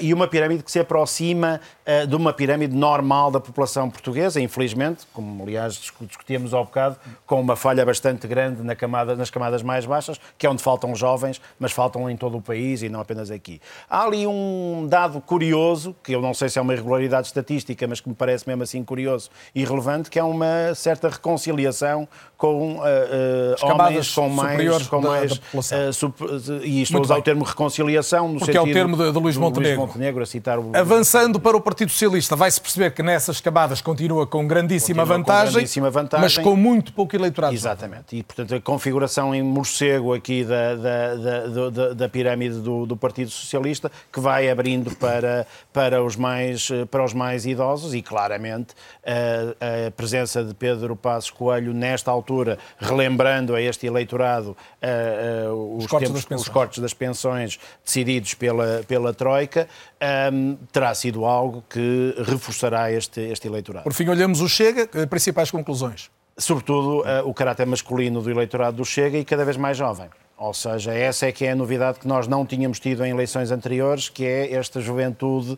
e 0.00 0.12
uma 0.12 0.26
pirâmide 0.26 0.62
que 0.62 0.70
se 0.70 0.80
aproxima 0.80 1.60
de 2.08 2.16
uma 2.16 2.32
pirâmide 2.32 2.74
normal 2.74 3.30
da 3.30 3.38
população 3.38 3.88
portuguesa, 3.90 4.40
infelizmente, 4.40 5.06
como 5.12 5.42
aliás 5.42 5.92
discutíamos 6.00 6.52
ao 6.52 6.64
bocado, 6.64 6.96
com 7.26 7.40
uma 7.40 7.56
falha 7.56 7.84
bastante 7.84 8.26
grande 8.26 8.62
na 8.62 8.74
camada, 8.74 9.14
nas 9.14 9.30
camadas 9.30 9.62
mais 9.62 9.84
baixas, 9.86 10.18
que 10.36 10.46
é 10.46 10.50
onde 10.50 10.62
faltam 10.62 10.94
jovens, 10.94 11.40
mas 11.58 11.72
faltam 11.72 12.08
em 12.10 12.16
todo 12.16 12.36
o 12.38 12.42
país 12.42 12.82
e 12.82 12.88
não 12.88 13.00
apenas 13.00 13.30
aqui. 13.30 13.60
Há 13.88 14.04
ali 14.04 14.26
um 14.26 14.86
dado 14.88 15.20
curioso, 15.20 15.94
que 16.02 16.14
eu 16.14 16.20
não 16.20 16.34
sei 16.34 16.48
se 16.48 16.58
é 16.58 16.62
uma 16.62 16.72
irregularidade 16.72 17.26
estatística, 17.26 17.45
estatística, 17.46 17.86
mas 17.86 18.00
que 18.00 18.08
me 18.08 18.14
parece 18.14 18.46
mesmo 18.46 18.62
assim 18.62 18.82
curioso 18.84 19.30
e 19.54 19.64
relevante, 19.64 20.10
que 20.10 20.18
é 20.18 20.22
uma 20.22 20.74
certa 20.74 21.08
reconciliação 21.08 22.08
com 22.36 22.74
uh, 22.74 22.80
uh, 22.80 23.66
homens 23.66 24.12
com 24.12 24.28
mais, 24.28 24.86
com 24.88 25.00
mais 25.00 25.38
da, 25.38 25.80
da 25.80 25.88
uh, 25.88 25.92
sup, 25.92 26.20
e 26.62 26.82
estou 26.82 26.98
a 26.98 27.02
usar 27.02 27.18
o 27.18 27.22
termo 27.22 27.44
reconciliação 27.44 28.28
no 28.28 28.38
Porque 28.38 28.52
sentido 28.52 28.68
é 28.68 28.70
o 28.70 28.74
termo 28.74 28.96
de, 28.96 29.12
de 29.12 29.18
Luís 29.18 29.36
Montenegro. 29.36 29.78
Luís 29.78 29.88
Montenegro 29.88 30.22
a 30.22 30.26
citar 30.26 30.58
o... 30.58 30.72
Avançando 30.76 31.40
para 31.40 31.56
o 31.56 31.60
Partido 31.60 31.90
Socialista, 31.90 32.36
vai-se 32.36 32.60
perceber 32.60 32.90
que 32.90 33.02
nessas 33.02 33.40
camadas 33.40 33.80
continua 33.80 34.26
com 34.26 34.46
grandíssima, 34.46 35.02
continua 35.02 35.18
vantagem, 35.18 35.46
com 35.46 35.52
grandíssima 35.54 35.90
vantagem, 35.90 36.24
mas 36.24 36.38
com 36.38 36.56
muito 36.56 36.92
pouco 36.92 37.14
eleitorado. 37.16 37.54
Exatamente. 37.54 38.16
E, 38.16 38.22
portanto, 38.22 38.54
a 38.54 38.60
configuração 38.60 39.34
em 39.34 39.42
morcego 39.42 40.12
aqui 40.12 40.44
da, 40.44 40.74
da, 40.74 41.14
da, 41.14 41.70
da, 41.70 41.94
da 41.94 42.08
pirâmide 42.08 42.60
do, 42.60 42.86
do 42.86 42.96
Partido 42.96 43.30
Socialista, 43.30 43.90
que 44.12 44.20
vai 44.20 44.50
abrindo 44.50 44.94
para, 44.96 45.46
para, 45.72 46.02
os, 46.02 46.16
mais, 46.16 46.68
para 46.90 47.04
os 47.04 47.14
mais 47.14 47.35
idosos 47.44 47.94
e, 47.94 48.00
claramente, 48.00 48.74
a, 49.04 49.86
a 49.86 49.90
presença 49.90 50.42
de 50.42 50.54
Pedro 50.54 50.96
Passos 50.96 51.30
Coelho 51.30 51.74
nesta 51.74 52.10
altura 52.10 52.58
relembrando 52.78 53.54
a 53.54 53.60
este 53.60 53.86
eleitorado 53.86 54.50
uh, 54.50 55.52
uh, 55.52 55.76
os, 55.76 55.84
os, 55.84 55.90
cortes 55.90 56.24
tempos, 56.24 56.42
os, 56.42 56.48
cortes 56.48 56.78
das 56.78 56.94
pensões 56.94 57.58
decididos 57.84 58.34
pela, 58.34 58.82
pela 58.86 59.12
Troika, 59.12 59.68
um, 60.00 60.04
ehm, 60.06 60.58
terá 60.72 60.94
sido 60.94 61.24
algo 61.24 61.62
que 61.68 62.14
reforçará 62.18 62.90
este, 62.90 63.20
este 63.20 63.48
eleitorado. 63.48 63.84
Por 63.84 63.92
fim, 63.92 64.08
olhamos 64.08 64.40
o 64.40 64.48
Chega, 64.48 64.88
principais 65.06 65.50
conclusões. 65.50 66.10
Sobretudo 66.38 67.00
uh, 67.00 67.28
o 67.28 67.34
caráter 67.34 67.66
masculino 67.66 68.22
do 68.22 68.30
eleitorado 68.30 68.76
do 68.76 68.84
Chega 68.84 69.18
e 69.18 69.24
cada 69.24 69.44
vez 69.44 69.56
mais 69.56 69.76
jovem. 69.76 70.08
Ou 70.38 70.52
seja, 70.52 70.92
essa 70.92 71.26
é 71.26 71.32
que 71.32 71.46
é 71.46 71.52
a 71.52 71.56
novidade 71.56 71.98
que 71.98 72.06
nós 72.06 72.28
não 72.28 72.44
tínhamos 72.44 72.78
tido 72.78 73.04
em 73.04 73.10
eleições 73.10 73.50
anteriores, 73.50 74.10
que 74.10 74.24
é 74.24 74.52
esta 74.52 74.80
juventude, 74.80 75.56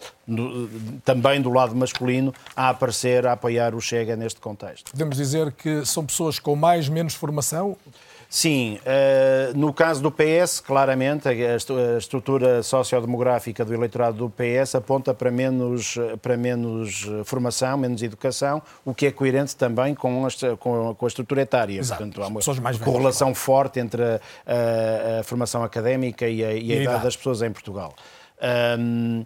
também 1.05 1.43
do 1.43 1.51
lado 1.51 1.75
masculino, 1.75 2.33
a 2.55 2.69
aparecer, 2.69 3.27
a 3.27 3.33
apoiar 3.33 3.75
o 3.75 3.81
Chega 3.81 4.15
neste 4.15 4.41
contexto. 4.41 4.93
Podemos 4.93 5.17
dizer 5.17 5.51
que 5.53 5.85
são 5.85 6.07
pessoas 6.07 6.39
com 6.39 6.55
mais, 6.55 6.89
menos 6.89 7.15
formação? 7.15 7.77
Sim, 8.31 8.79
uh, 8.83 9.57
no 9.57 9.73
caso 9.73 10.03
do 10.03 10.11
PS, 10.11 10.61
claramente, 10.61 11.27
a, 11.29 11.97
estrutura 11.97 12.63
sociodemográfica 12.63 13.65
do 13.65 13.73
eleitorado 13.73 14.19
do 14.19 14.29
PS 14.29 14.75
aponta 14.75 15.15
para 15.15 15.31
menos, 15.31 15.97
para 16.21 16.37
menos 16.37 17.07
formação, 17.25 17.79
menos 17.79 18.03
educação, 18.03 18.61
o 18.85 18.93
que 18.93 19.07
é 19.07 19.11
coerente 19.11 19.57
também 19.57 19.95
com 19.95 20.27
a, 20.27 20.57
com 20.59 20.91
a, 20.91 21.05
a 21.05 21.09
estrutura 21.09 21.41
etária. 21.41 21.79
Exato. 21.79 22.03
Portanto, 22.03 22.23
há 22.23 22.27
uma 22.27 22.79
correlação 22.79 23.35
forte 23.35 23.81
entre 23.81 24.03
a, 24.03 25.21
a, 25.21 25.23
formação 25.23 25.65
académica 25.65 26.29
e 26.29 26.45
a, 26.45 26.53
e 26.53 26.73
a 26.73 26.83
idade 26.83 27.05
das 27.05 27.17
pessoas 27.17 27.41
em 27.41 27.51
Portugal. 27.51 27.95
Um, 28.79 29.25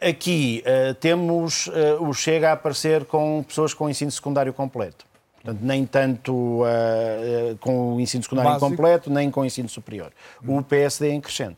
aqui 0.00 0.64
uh, 0.64 0.94
temos 0.94 1.68
o 2.00 2.14
Chega 2.14 2.48
a 2.48 2.52
aparecer 2.52 3.04
com 3.04 3.44
pessoas 3.46 3.74
com 3.74 3.90
ensino 3.90 4.10
secundário 4.10 4.54
completo. 4.54 5.11
Portanto, 5.42 5.60
nem 5.62 5.84
tanto 5.84 6.62
uh, 6.62 7.56
com 7.60 7.96
o 7.96 8.00
ensino 8.00 8.22
secundário 8.22 8.52
Básico. 8.52 8.66
incompleto, 8.66 9.10
nem 9.10 9.30
com 9.30 9.40
o 9.40 9.44
ensino 9.44 9.68
superior. 9.68 10.12
O 10.46 10.62
PSD 10.62 11.08
é 11.08 11.12
em 11.12 11.20
crescendo. 11.20 11.56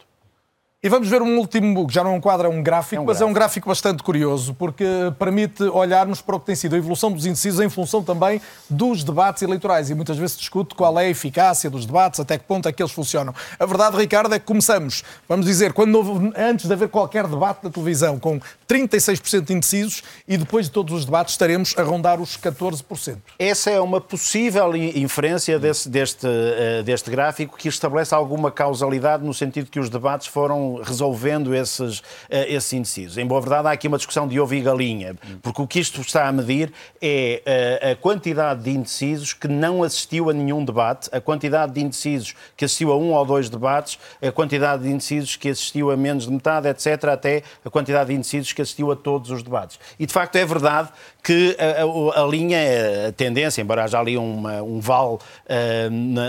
E 0.84 0.88
vamos 0.90 1.08
ver 1.08 1.22
um 1.22 1.38
último, 1.38 1.86
que 1.86 1.94
já 1.94 2.04
não 2.04 2.12
é 2.12 2.14
um 2.14 2.20
quadro, 2.20 2.46
é 2.46 2.50
um 2.50 2.62
gráfico, 2.62 2.96
é 2.96 3.00
um 3.00 3.06
mas 3.06 3.16
gráfico. 3.16 3.26
é 3.26 3.30
um 3.30 3.32
gráfico 3.32 3.68
bastante 3.70 4.02
curioso, 4.02 4.52
porque 4.52 4.84
permite 5.18 5.62
olharmos 5.62 6.20
para 6.20 6.36
o 6.36 6.40
que 6.40 6.44
tem 6.44 6.54
sido 6.54 6.74
a 6.74 6.76
evolução 6.76 7.10
dos 7.10 7.24
indecisos 7.24 7.58
em 7.58 7.70
função 7.70 8.02
também 8.02 8.38
dos 8.68 9.02
debates 9.02 9.42
eleitorais. 9.42 9.88
E 9.88 9.94
muitas 9.94 10.18
vezes 10.18 10.32
se 10.32 10.40
discute 10.40 10.74
qual 10.74 11.00
é 11.00 11.06
a 11.06 11.08
eficácia 11.08 11.70
dos 11.70 11.86
debates, 11.86 12.20
até 12.20 12.36
que 12.36 12.44
ponto 12.44 12.68
é 12.68 12.72
que 12.72 12.82
eles 12.82 12.92
funcionam. 12.92 13.34
A 13.58 13.64
verdade, 13.64 13.96
Ricardo, 13.96 14.34
é 14.34 14.38
que 14.38 14.44
começamos, 14.44 15.02
vamos 15.26 15.46
dizer, 15.46 15.72
quando 15.72 15.94
houve, 15.94 16.30
antes 16.36 16.66
de 16.66 16.72
haver 16.74 16.90
qualquer 16.90 17.26
debate 17.28 17.64
na 17.64 17.70
televisão, 17.70 18.18
com 18.18 18.38
36% 18.68 19.48
indecisos, 19.48 20.02
e 20.28 20.36
depois 20.36 20.66
de 20.66 20.72
todos 20.72 20.92
os 20.92 21.06
debates 21.06 21.32
estaremos 21.32 21.74
a 21.78 21.82
rondar 21.82 22.20
os 22.20 22.36
14%. 22.36 23.16
Essa 23.38 23.70
é 23.70 23.80
uma 23.80 24.02
possível 24.02 24.76
inferência 24.76 25.58
desse, 25.58 25.88
deste, 25.88 26.26
eh, 26.26 26.82
deste 26.84 27.10
gráfico 27.10 27.56
que 27.56 27.68
estabelece 27.68 28.14
alguma 28.14 28.50
causalidade 28.50 29.24
no 29.24 29.32
sentido 29.32 29.70
que 29.70 29.80
os 29.80 29.88
debates 29.88 30.26
foram 30.26 30.73
resolvendo 30.82 31.54
esses, 31.54 32.02
eh, 32.28 32.52
esses 32.52 32.72
indecisos. 32.72 33.18
Em 33.18 33.26
boa 33.26 33.40
verdade, 33.40 33.68
há 33.68 33.72
aqui 33.72 33.88
uma 33.88 33.96
discussão 33.96 34.26
de 34.26 34.38
ovo 34.38 34.54
e 34.54 34.60
galinha, 34.60 35.16
porque 35.42 35.60
o 35.60 35.66
que 35.66 35.80
isto 35.80 36.00
está 36.00 36.28
a 36.28 36.32
medir 36.32 36.72
é 37.00 37.42
eh, 37.44 37.92
a 37.92 37.96
quantidade 37.96 38.62
de 38.62 38.70
indecisos 38.70 39.32
que 39.32 39.48
não 39.48 39.82
assistiu 39.82 40.30
a 40.30 40.32
nenhum 40.32 40.64
debate, 40.64 41.08
a 41.12 41.20
quantidade 41.20 41.72
de 41.72 41.80
indecisos 41.80 42.34
que 42.56 42.64
assistiu 42.64 42.92
a 42.92 42.96
um 42.96 43.12
ou 43.12 43.24
dois 43.24 43.48
debates, 43.48 43.98
a 44.22 44.30
quantidade 44.30 44.82
de 44.82 44.88
indecisos 44.90 45.36
que 45.36 45.48
assistiu 45.48 45.90
a 45.90 45.96
menos 45.96 46.26
de 46.26 46.32
metade, 46.32 46.68
etc., 46.68 47.04
até 47.04 47.42
a 47.64 47.70
quantidade 47.70 48.10
de 48.10 48.14
indecisos 48.14 48.52
que 48.52 48.62
assistiu 48.62 48.90
a 48.90 48.96
todos 48.96 49.30
os 49.30 49.42
debates. 49.42 49.78
E, 49.98 50.06
de 50.06 50.12
facto, 50.12 50.36
é 50.36 50.44
verdade 50.44 50.90
que 51.24 51.56
a, 51.58 52.20
a, 52.20 52.22
a 52.22 52.26
linha, 52.26 52.58
a 53.08 53.12
tendência, 53.12 53.62
embora 53.62 53.82
haja 53.82 53.98
ali 53.98 54.18
uma, 54.18 54.62
um 54.62 54.78
vale 54.78 55.14
uh, 55.14 55.20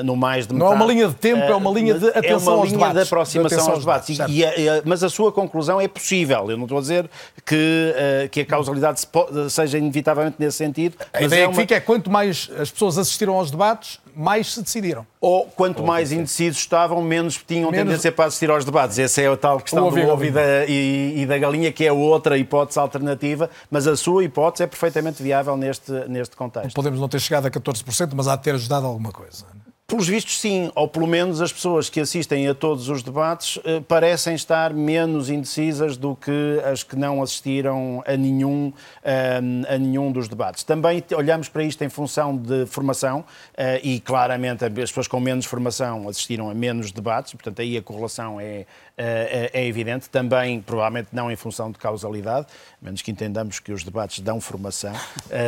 no 0.06 0.16
mais 0.16 0.48
de 0.48 0.54
metade... 0.54 0.72
Não 0.72 0.74
é 0.74 0.84
uma 0.84 0.94
linha 0.94 1.08
de 1.10 1.16
tempo, 1.16 1.42
uh, 1.42 1.52
é 1.52 1.56
uma 1.56 1.72
linha 1.72 1.94
de 1.96 2.08
atenção 2.08 2.54
É 2.54 2.56
uma 2.56 2.66
linha 2.66 2.78
debates, 2.78 2.96
de 2.96 3.02
aproximação 3.02 3.66
de 3.66 3.72
aos 3.72 3.80
debates. 3.80 4.20
E, 4.30 4.42
e, 4.42 4.82
mas 4.86 5.04
a 5.04 5.10
sua 5.10 5.34
conclusão 5.34 5.82
é 5.82 5.88
possível. 5.90 6.50
Eu 6.50 6.56
não 6.56 6.64
estou 6.64 6.78
a 6.78 6.82
dizer 6.82 7.10
que, 7.46 7.94
uh, 7.94 8.30
que 8.30 8.40
a 8.40 8.46
causalidade 8.46 9.02
seja 9.50 9.78
inevitavelmente 9.78 10.38
nesse 10.40 10.58
sentido. 10.58 10.96
A 11.12 11.22
ideia 11.22 11.44
é 11.44 11.48
uma... 11.48 11.54
que 11.54 11.60
fica 11.60 11.76
é 11.76 11.82
quanto 11.82 12.10
mais 12.10 12.50
as 12.58 12.72
pessoas 12.72 12.98
assistiram 12.98 13.36
aos 13.36 13.52
debates, 13.52 14.00
mais 14.16 14.54
se 14.54 14.62
decidiram. 14.62 15.06
Ou 15.20 15.46
quanto 15.46 15.80
Ou 15.80 15.86
mais 15.86 16.12
indecisos 16.12 16.60
estavam, 16.60 17.02
menos 17.02 17.38
tinham 17.38 17.72
menos... 17.72 17.86
tendência 17.86 18.12
para 18.12 18.26
assistir 18.26 18.50
aos 18.50 18.64
debates. 18.64 18.98
Essa 19.00 19.22
é 19.22 19.28
a 19.28 19.38
tal 19.38 19.60
questão 19.60 19.90
do 19.90 20.00
ovo 20.08 20.26
e 20.26 20.32
da, 20.32 20.66
e, 20.66 21.22
e 21.22 21.26
da 21.26 21.38
galinha, 21.38 21.72
que 21.72 21.86
é 21.86 21.92
outra 21.92 22.38
hipótese 22.38 22.80
alternativa, 22.80 23.50
mas 23.70 23.88
a 23.88 23.96
sua 23.96 24.24
hipótese 24.24 24.64
é 24.64 24.68
perfeitamente 24.68 25.22
viável 25.22 25.58
neste, 25.58 25.92
neste 26.08 26.36
contexto. 26.36 26.76
Podemos 26.76 27.00
não 27.00 27.10
ter 27.10 27.20
chegado 27.20 27.48
a 27.48 27.52
14%, 27.52 28.12
mas 28.16 28.28
há 28.28 28.36
de 28.36 28.44
ter 28.44 28.56
ajudado 28.56 28.86
alguma 28.86 29.12
coisa. 29.12 29.46
Pelos 29.88 30.08
vistos, 30.08 30.42
sim, 30.42 30.72
ou 30.74 30.88
pelo 30.88 31.06
menos 31.06 31.40
as 31.42 31.54
pessoas 31.54 31.92
que 31.92 32.00
assistem 32.00 32.48
a 32.48 32.56
todos 32.56 32.90
os 32.90 33.04
debates 33.04 33.60
eh, 33.64 33.80
parecem 33.82 34.34
estar 34.34 34.74
menos 34.74 35.30
indecisas 35.30 35.96
do 35.96 36.16
que 36.16 36.60
as 36.66 36.82
que 36.82 36.96
não 36.96 37.22
assistiram 37.22 38.04
a 38.08 38.18
nenhum, 38.18 38.74
eh, 39.04 39.40
a 39.70 39.78
nenhum 39.78 40.12
dos 40.12 40.28
debates. 40.28 40.64
Também 40.64 41.04
olhamos 41.16 41.50
para 41.50 41.64
isto 41.64 41.84
em 41.84 41.90
função 41.90 42.36
de 42.36 42.66
formação 42.66 43.24
eh, 43.56 43.80
e, 43.84 44.00
claramente, 44.00 44.66
as 44.66 44.72
pessoas 44.72 45.08
com 45.08 45.20
menos 45.20 45.46
formação 45.46 46.10
assistiram 46.10 46.50
a 46.50 46.56
menos 46.56 46.92
debates, 46.92 47.34
portanto, 47.34 47.62
aí 47.62 47.78
a 47.78 47.82
correlação 47.84 48.42
é, 48.42 48.66
é, 48.98 49.52
é 49.54 49.68
evidente. 49.68 50.10
Também, 50.10 50.62
provavelmente, 50.62 51.10
não 51.14 51.30
em 51.30 51.36
função 51.36 51.70
de 51.70 51.78
causalidade, 51.78 52.48
menos 52.82 53.04
que 53.04 53.12
entendamos 53.12 53.60
que 53.60 53.72
os 53.72 53.84
debates 53.84 54.20
dão 54.20 54.42
formação, 54.42 54.94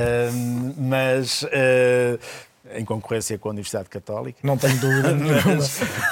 mas 0.78 1.44
em 2.74 2.86
concorrência 2.86 3.38
com 3.38 3.50
a 3.50 3.52
Universidade 3.52 3.90
Católica. 3.90 4.40
Não 4.44 4.58
tenho 4.58 4.78
dúvida 4.80 5.12
nenhuma. 5.16 5.64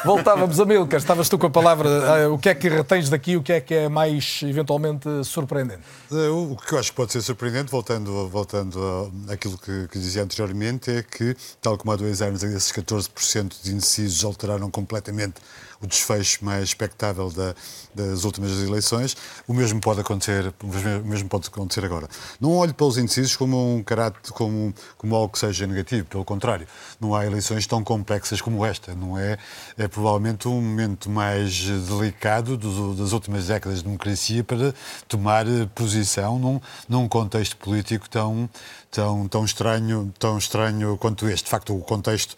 Voltávamos 0.04 0.60
a 0.60 0.66
Milcar, 0.66 1.00
estavas 1.00 1.30
tu 1.30 1.38
com 1.38 1.48
a 1.48 1.50
palavra. 1.50 1.90
Ah, 2.26 2.30
o 2.30 2.38
que 2.38 2.50
é 2.50 2.56
que 2.56 2.70
retens 2.70 3.10
daqui? 3.10 3.38
O 3.38 3.44
que 3.44 3.54
é 3.54 3.62
que 3.62 3.74
é 3.74 3.90
mais 3.90 4.42
eventualmente 4.44 5.08
surpreendente? 5.24 5.82
Eh, 6.12 6.30
o 6.30 6.56
que 6.56 6.74
eu 6.74 6.80
acho 6.80 6.92
que 6.92 6.96
pode 6.96 7.12
ser 7.12 7.22
surpreendente, 7.22 7.72
voltando, 7.72 8.28
voltando 8.30 9.12
àquilo 9.30 9.58
que, 9.58 9.88
que 9.88 10.00
dizia 10.00 10.24
anteriormente, 10.24 10.92
é 10.92 11.04
que, 11.04 11.36
tal 11.62 11.78
como 11.78 11.92
há 11.92 11.96
dois 11.96 12.22
anos, 12.22 12.44
esses 12.44 12.72
14% 12.72 13.64
de 13.64 13.72
indecisos 13.72 14.24
alteraram 14.24 14.70
completamente 14.70 15.36
o 15.82 15.88
desfecho 15.88 16.44
mais 16.44 16.64
expectável 16.64 17.30
da, 17.32 17.56
das 17.94 18.24
últimas 18.24 18.52
eleições, 18.62 19.16
o 19.48 19.54
mesmo 19.54 19.80
pode 19.80 20.02
acontecer, 20.02 20.54
o 20.64 21.08
mesmo 21.08 21.30
pode 21.30 21.48
acontecer 21.48 21.86
agora. 21.86 22.08
Não 22.40 22.52
olho 22.52 22.74
para 22.74 22.86
os 22.86 22.98
indecisos 22.98 23.36
como 23.36 23.76
um 23.76 23.84
caráter, 23.84 24.32
como, 24.32 24.74
como 24.98 25.16
algo 25.16 25.30
que 25.30 25.40
seja 25.40 25.68
negativo, 25.68 26.06
pelo 26.06 26.26
contrário, 26.26 26.68
não 27.00 27.16
há 27.16 27.26
eleições 27.26 27.66
tão 27.68 27.84
complexas 27.84 28.42
como 28.42 28.66
esta, 28.66 28.94
não 28.96 29.18
é? 29.18 29.38
É 29.78 29.88
provavelmente 29.88 30.48
um 30.48 30.62
momento 30.62 31.10
mais 31.10 31.62
delicado 31.64 32.58
do, 32.58 32.94
das 32.96 33.12
últimas 33.12 33.48
décadas 33.48 33.80
de 33.80 33.86
democracia 33.86 34.44
para 34.44 34.74
tomar 35.08 35.46
posição 35.74 36.40
num, 36.40 36.60
num 36.88 37.08
contexto 37.08 37.58
político 37.58 38.10
tão, 38.10 38.50
tão, 38.92 39.28
tão 39.28 39.46
estranho, 39.46 40.14
tão 40.18 40.38
estranho 40.38 40.98
quanto 40.98 41.28
este. 41.28 41.46
De 41.46 41.50
facto, 41.50 41.76
o 41.76 41.82
contexto 41.82 42.36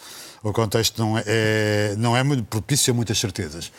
o 0.50 0.54
contexto 0.54 1.00
não 1.00 1.18
é, 1.18 1.24
é, 1.26 1.96
não 1.98 2.16
é 2.16 2.24
muito 2.24 2.44
propício 2.44 2.92
a 2.92 2.96
muitas 2.96 3.18
certezas. 3.20 3.72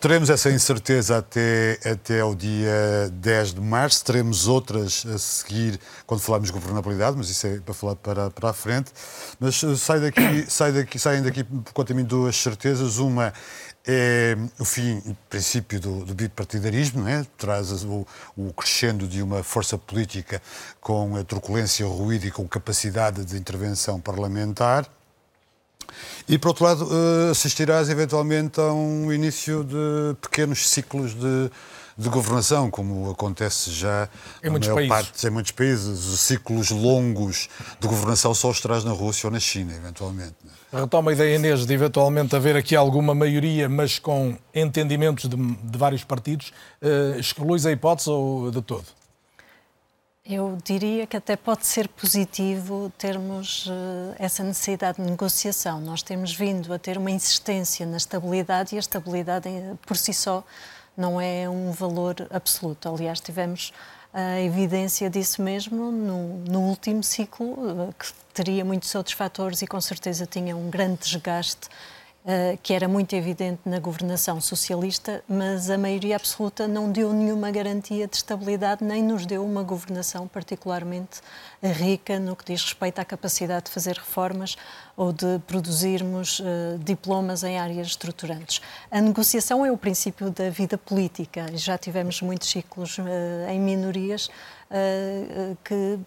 Teremos 0.00 0.30
essa 0.30 0.50
incerteza 0.50 1.18
até, 1.18 1.78
até 1.84 2.24
o 2.24 2.34
dia 2.34 3.10
10 3.12 3.54
de 3.54 3.60
março, 3.60 4.04
teremos 4.04 4.48
outras 4.48 5.04
a 5.06 5.18
seguir 5.18 5.78
quando 6.06 6.20
falarmos 6.20 6.48
de 6.48 6.52
governabilidade, 6.52 7.16
mas 7.16 7.28
isso 7.28 7.46
é 7.46 7.60
para 7.60 7.74
falar 7.74 7.96
para, 7.96 8.30
para 8.30 8.50
a 8.50 8.52
frente. 8.52 8.90
Mas 9.38 9.62
eh, 9.62 9.76
sai 9.76 10.00
daqui, 10.00 10.46
sai 10.50 10.72
daqui, 10.72 10.98
saem 10.98 11.22
daqui, 11.22 11.46
quanto 11.74 11.92
a 11.92 11.94
mim, 11.94 12.04
duas 12.04 12.36
certezas. 12.36 12.98
Uma 12.98 13.32
é 13.86 14.36
o 14.58 14.64
fim, 14.64 14.98
o 15.06 15.14
princípio 15.28 15.78
do, 15.78 16.04
do 16.04 16.14
bipartidarismo, 16.14 17.06
é? 17.06 17.24
traz 17.36 17.84
o, 17.84 18.06
o 18.36 18.52
crescendo 18.52 19.06
de 19.06 19.22
uma 19.22 19.42
força 19.42 19.76
política 19.76 20.40
com 20.80 21.16
a 21.16 21.22
truculência, 21.22 21.86
ruído 21.86 22.26
e 22.26 22.30
com 22.30 22.48
capacidade 22.48 23.24
de 23.24 23.36
intervenção 23.36 24.00
parlamentar. 24.00 24.88
E, 26.28 26.38
por 26.38 26.48
outro 26.48 26.64
lado, 26.64 26.88
eh, 26.90 27.30
assistirás 27.30 27.88
eventualmente 27.88 28.60
a 28.60 28.72
um 28.72 29.12
início 29.12 29.64
de 29.64 30.16
pequenos 30.20 30.68
ciclos 30.68 31.14
de, 31.14 31.50
de 31.96 32.08
governação, 32.08 32.70
como 32.70 33.10
acontece 33.10 33.70
já 33.70 34.08
em 34.42 34.50
muitos 34.50 34.68
países. 34.68 34.88
Parte, 34.88 35.26
em 35.26 35.30
muitos 35.30 35.52
países. 35.52 36.06
Os 36.06 36.20
ciclos 36.20 36.70
longos 36.70 37.48
de 37.80 37.88
governação 37.88 38.34
só 38.34 38.50
os 38.50 38.60
traz 38.60 38.84
na 38.84 38.92
Rússia 38.92 39.26
ou 39.26 39.32
na 39.32 39.40
China, 39.40 39.74
eventualmente. 39.74 40.34
Retoma 40.72 41.10
a 41.10 41.14
ideia, 41.14 41.36
Inês, 41.36 41.66
de 41.66 41.74
eventualmente 41.74 42.34
haver 42.34 42.56
aqui 42.56 42.74
alguma 42.74 43.14
maioria, 43.14 43.68
mas 43.68 43.98
com 43.98 44.36
entendimentos 44.54 45.28
de, 45.28 45.36
de 45.36 45.78
vários 45.78 46.02
partidos. 46.02 46.52
Uh, 46.80 47.18
excluís 47.18 47.66
a 47.66 47.72
hipótese 47.72 48.08
ou 48.08 48.50
de 48.50 48.62
todo? 48.62 48.84
Eu 50.24 50.56
diria 50.62 51.04
que 51.04 51.16
até 51.16 51.34
pode 51.34 51.66
ser 51.66 51.88
positivo 51.88 52.92
termos 52.96 53.66
uh, 53.66 54.14
essa 54.20 54.44
necessidade 54.44 55.02
de 55.02 55.10
negociação. 55.10 55.80
Nós 55.80 56.00
temos 56.00 56.32
vindo 56.32 56.72
a 56.72 56.78
ter 56.78 56.96
uma 56.96 57.10
insistência 57.10 57.84
na 57.84 57.96
estabilidade 57.96 58.74
e 58.74 58.78
a 58.78 58.80
estabilidade 58.80 59.48
por 59.84 59.96
si 59.96 60.14
só 60.14 60.44
não 60.96 61.20
é 61.20 61.48
um 61.48 61.72
valor 61.72 62.14
absoluto. 62.30 62.88
Aliás, 62.88 63.18
tivemos 63.18 63.72
a 64.14 64.40
evidência 64.40 65.10
disso 65.10 65.42
mesmo 65.42 65.90
no, 65.90 66.38
no 66.44 66.60
último 66.68 67.02
ciclo, 67.02 67.54
uh, 67.54 67.94
que 67.98 68.12
teria 68.32 68.64
muitos 68.64 68.94
outros 68.94 69.16
fatores 69.16 69.60
e 69.60 69.66
com 69.66 69.80
certeza 69.80 70.24
tinha 70.24 70.56
um 70.56 70.70
grande 70.70 71.00
desgaste 71.00 71.68
Uh, 72.24 72.56
que 72.62 72.72
era 72.72 72.86
muito 72.86 73.16
evidente 73.16 73.62
na 73.64 73.80
governação 73.80 74.40
socialista, 74.40 75.24
mas 75.28 75.68
a 75.68 75.76
maioria 75.76 76.14
absoluta 76.14 76.68
não 76.68 76.88
deu 76.88 77.12
nenhuma 77.12 77.50
garantia 77.50 78.06
de 78.06 78.14
estabilidade, 78.14 78.84
nem 78.84 79.02
nos 79.02 79.26
deu 79.26 79.44
uma 79.44 79.64
governação 79.64 80.28
particularmente 80.28 81.20
rica 81.60 82.20
no 82.20 82.36
que 82.36 82.44
diz 82.44 82.62
respeito 82.62 83.00
à 83.00 83.04
capacidade 83.04 83.64
de 83.64 83.72
fazer 83.72 83.96
reformas 83.96 84.56
ou 84.96 85.12
de 85.12 85.40
produzirmos 85.48 86.38
uh, 86.38 86.78
diplomas 86.78 87.42
em 87.42 87.58
áreas 87.58 87.88
estruturantes. 87.88 88.60
A 88.88 89.00
negociação 89.00 89.66
é 89.66 89.72
o 89.72 89.76
princípio 89.76 90.30
da 90.30 90.48
vida 90.48 90.78
política. 90.78 91.46
Já 91.54 91.76
tivemos 91.76 92.22
muitos 92.22 92.48
ciclos 92.48 92.98
uh, 92.98 93.02
em 93.48 93.58
minorias 93.58 94.30
uh, 94.72 95.56
que 95.62 95.98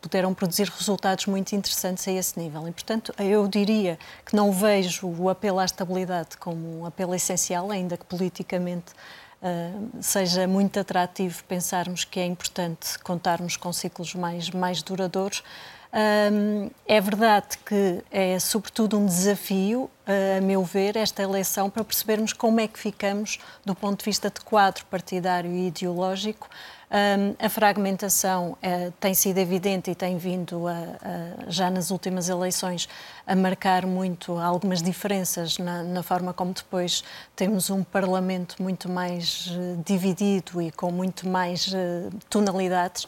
puderam 0.00 0.32
produzir 0.32 0.68
resultados 0.68 1.26
muito 1.26 1.54
interessantes 1.54 2.08
a 2.08 2.12
esse 2.12 2.38
nível. 2.38 2.66
E, 2.66 2.72
portanto, 2.72 3.14
eu 3.18 3.46
diria 3.46 3.98
que 4.24 4.34
não 4.34 4.50
vejo 4.50 5.06
o 5.06 5.28
apelo 5.28 5.58
à 5.58 5.64
estabilidade 5.64 6.36
como 6.38 6.80
um 6.80 6.86
apelo 6.86 7.14
essencial, 7.14 7.70
ainda 7.70 7.96
que 7.96 8.04
politicamente 8.04 8.92
Uh, 9.44 9.90
seja 10.00 10.46
muito 10.46 10.80
atrativo 10.80 11.44
pensarmos 11.44 12.02
que 12.02 12.18
é 12.18 12.24
importante 12.24 12.98
contarmos 13.00 13.58
com 13.58 13.70
ciclos 13.74 14.14
mais, 14.14 14.48
mais 14.48 14.82
duradouros. 14.82 15.42
É 16.86 17.00
verdade 17.00 17.58
que 17.58 18.02
é, 18.10 18.38
sobretudo, 18.38 18.98
um 18.98 19.04
desafio, 19.04 19.90
a 20.06 20.40
meu 20.40 20.64
ver, 20.64 20.96
esta 20.96 21.22
eleição 21.22 21.68
para 21.68 21.84
percebermos 21.84 22.32
como 22.32 22.58
é 22.58 22.66
que 22.66 22.78
ficamos 22.78 23.38
do 23.66 23.74
ponto 23.74 23.98
de 23.98 24.04
vista 24.06 24.30
de 24.30 24.40
quadro 24.40 24.84
partidário 24.86 25.52
e 25.52 25.68
ideológico 25.68 26.48
a 27.38 27.48
fragmentação 27.48 28.52
uh, 28.52 28.92
tem 29.00 29.14
sido 29.14 29.38
evidente 29.38 29.90
e 29.90 29.94
tem 29.94 30.16
vindo, 30.16 30.68
a, 30.68 30.72
a, 30.72 31.50
já 31.50 31.70
nas 31.70 31.90
últimas 31.90 32.28
eleições, 32.28 32.88
a 33.26 33.34
marcar 33.34 33.86
muito 33.86 34.38
algumas 34.38 34.82
diferenças 34.82 35.58
na, 35.58 35.82
na, 35.82 36.02
forma 36.02 36.32
como 36.32 36.52
depois 36.52 37.02
temos 37.34 37.70
um 37.70 37.82
Parlamento 37.82 38.62
muito 38.62 38.88
mais 38.88 39.46
uh, 39.46 39.82
dividido 39.84 40.62
e 40.62 40.70
com 40.70 40.92
muito 40.92 41.28
mais 41.28 41.68
uh, 41.68 42.10
tonalidades. 42.28 43.04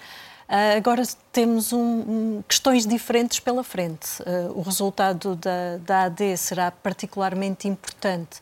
Uh, 0.49 0.77
agora 0.77 1.03
temos 1.33 1.72
um, 1.72 2.41
questões 2.47 2.87
diferentes 2.87 3.41
pela 3.41 3.64
frente. 3.64 4.22
Uh, 4.22 4.57
o 4.57 4.62
resultado 4.62 5.35
da, 5.35 5.79
da 5.85 6.03
AD 6.05 6.37
será 6.37 6.70
particularmente 6.70 7.66
importante 7.66 8.39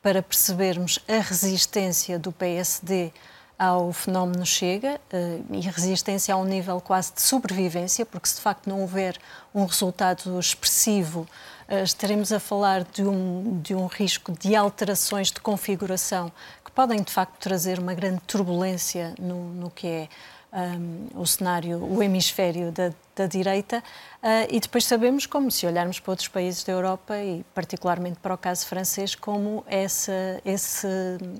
para 0.00 0.22
percebermos 0.22 1.00
a 1.08 1.20
resistência 1.20 2.16
do 2.16 2.30
PSD 2.30 3.12
ao 3.58 3.92
fenómeno 3.92 4.46
chega 4.46 5.00
uh, 5.12 5.54
e 5.54 5.60
resistência 5.60 6.32
a 6.32 6.36
um 6.36 6.44
nível 6.44 6.80
quase 6.80 7.12
de 7.12 7.20
sobrevivência, 7.20 8.06
porque 8.06 8.28
se 8.28 8.36
de 8.36 8.40
facto 8.40 8.68
não 8.68 8.82
houver 8.82 9.18
um 9.52 9.64
resultado 9.64 10.38
expressivo, 10.38 11.26
uh, 11.68 11.82
estaremos 11.82 12.32
a 12.32 12.38
falar 12.38 12.84
de 12.84 13.02
um, 13.02 13.60
de 13.60 13.74
um 13.74 13.86
risco 13.86 14.30
de 14.32 14.54
alterações 14.54 15.32
de 15.32 15.40
configuração 15.40 16.30
que 16.64 16.70
podem 16.70 17.02
de 17.02 17.10
facto 17.10 17.36
trazer 17.40 17.80
uma 17.80 17.94
grande 17.94 18.20
turbulência 18.26 19.14
no, 19.18 19.52
no 19.52 19.70
que 19.70 19.86
é 19.86 20.08
um, 20.52 21.20
o 21.20 21.26
cenário, 21.26 21.82
o 21.82 22.02
hemisfério 22.02 22.72
da, 22.72 22.92
da 23.14 23.26
direita, 23.26 23.82
uh, 24.22 24.46
e 24.50 24.60
depois 24.60 24.84
sabemos 24.84 25.26
como, 25.26 25.50
se 25.50 25.66
olharmos 25.66 26.00
para 26.00 26.12
outros 26.12 26.28
países 26.28 26.64
da 26.64 26.72
Europa 26.72 27.16
e 27.18 27.44
particularmente 27.54 28.18
para 28.20 28.34
o 28.34 28.38
caso 28.38 28.66
francês, 28.66 29.14
como 29.14 29.64
essa, 29.66 30.40
esse, 30.44 30.86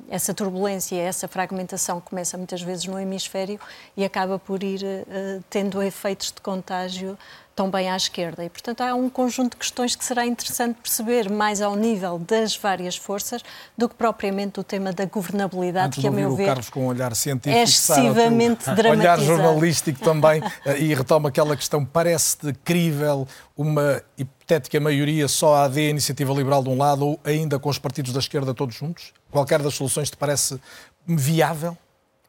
essa 0.09 0.35
turbulência, 0.35 0.97
essa 0.97 1.27
fragmentação 1.27 2.01
começa 2.01 2.37
muitas 2.37 2.61
vezes 2.63 2.85
no 2.87 2.99
hemisfério 2.99 3.59
e 3.97 4.05
acaba 4.05 4.39
por 4.39 4.63
ir 4.63 4.83
uh, 4.83 5.43
tendo 5.49 5.83
efeitos 5.83 6.33
de 6.33 6.41
contágio 6.41 7.17
tão 7.59 7.69
bem 7.69 7.91
à 7.91 7.97
esquerda. 7.97 8.45
E, 8.45 8.49
portanto, 8.49 8.83
há 8.83 8.95
um 8.95 9.11
conjunto 9.11 9.55
de 9.55 9.57
questões 9.57 9.97
que 9.97 10.05
será 10.05 10.25
interessante 10.25 10.77
perceber 10.81 11.29
mais 11.29 11.61
ao 11.61 11.75
nível 11.75 12.17
das 12.17 12.57
várias 12.57 12.97
forças 12.97 13.43
do 13.77 13.89
que 13.89 13.97
propriamente 13.97 14.61
o 14.61 14.63
tema 14.63 14.93
da 14.93 15.05
governabilidade, 15.07 15.87
Antes 15.87 16.01
que, 16.01 16.07
a 16.07 16.11
meu 16.13 16.37
ver, 16.37 16.47
Carlos 16.47 16.71
com 16.71 16.85
um 16.85 16.87
olhar 16.87 17.17
científico, 17.17 17.59
é 17.59 17.65
excessivamente 17.65 18.65
dramatizado. 18.71 19.01
Olhar 19.01 19.19
jornalístico 19.19 19.99
também, 19.99 20.41
eh, 20.65 20.79
e 20.79 20.95
retoma 20.95 21.31
aquela 21.31 21.57
questão, 21.57 21.85
parece-te 21.85 22.53
crível 22.65 23.27
uma 23.57 24.01
hipotética 24.17 24.79
maioria 24.79 25.27
só 25.27 25.57
a 25.57 25.65
AD, 25.65 25.81
a 25.81 25.91
Iniciativa 25.91 26.33
Liberal 26.33 26.63
de 26.63 26.69
um 26.69 26.79
lado, 26.79 27.05
ou 27.05 27.21
ainda 27.25 27.59
com 27.59 27.69
os 27.69 27.79
partidos 27.79 28.13
da 28.13 28.21
esquerda 28.21 28.55
todos 28.55 28.77
juntos? 28.77 29.13
Qualquer 29.33 29.61
das 29.63 29.75
soluções 29.75 30.09
te 30.09 30.17
parece 30.17 30.61
viável? 31.05 31.77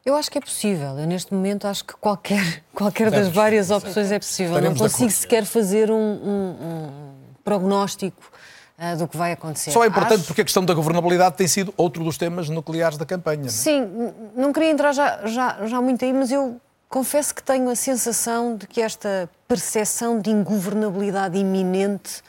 Eu 0.04 0.16
acho 0.16 0.30
que 0.30 0.38
é 0.38 0.40
possível. 0.40 0.98
Eu, 0.98 1.06
neste 1.06 1.32
momento, 1.32 1.66
acho 1.66 1.84
que 1.84 1.94
qualquer, 1.94 2.62
qualquer 2.74 3.10
das 3.10 3.28
várias 3.28 3.70
opções 3.70 4.10
é 4.10 4.18
possível. 4.18 4.60
Não 4.60 4.74
consigo 4.74 5.10
sequer 5.10 5.44
fazer 5.44 5.90
um, 5.90 5.94
um, 5.94 6.56
um 6.62 6.90
prognóstico 7.44 8.30
uh, 8.78 8.96
do 8.96 9.06
que 9.06 9.16
vai 9.16 9.32
acontecer. 9.32 9.70
Só 9.70 9.84
é 9.84 9.88
importante 9.88 10.20
acho... 10.20 10.26
porque 10.26 10.40
a 10.40 10.44
questão 10.44 10.64
da 10.64 10.72
governabilidade 10.72 11.36
tem 11.36 11.46
sido 11.46 11.72
outro 11.76 12.02
dos 12.02 12.16
temas 12.16 12.48
nucleares 12.48 12.96
da 12.96 13.04
campanha. 13.04 13.40
Não 13.40 13.46
é? 13.46 13.50
Sim, 13.50 14.12
não 14.34 14.52
queria 14.52 14.70
entrar 14.70 14.92
já, 14.92 15.26
já, 15.26 15.66
já 15.66 15.80
muito 15.82 16.04
aí, 16.04 16.12
mas 16.12 16.32
eu 16.32 16.60
confesso 16.88 17.34
que 17.34 17.42
tenho 17.42 17.68
a 17.70 17.76
sensação 17.76 18.56
de 18.56 18.66
que 18.66 18.80
esta 18.80 19.28
percepção 19.46 20.20
de 20.20 20.30
ingovernabilidade 20.30 21.38
iminente 21.38 22.22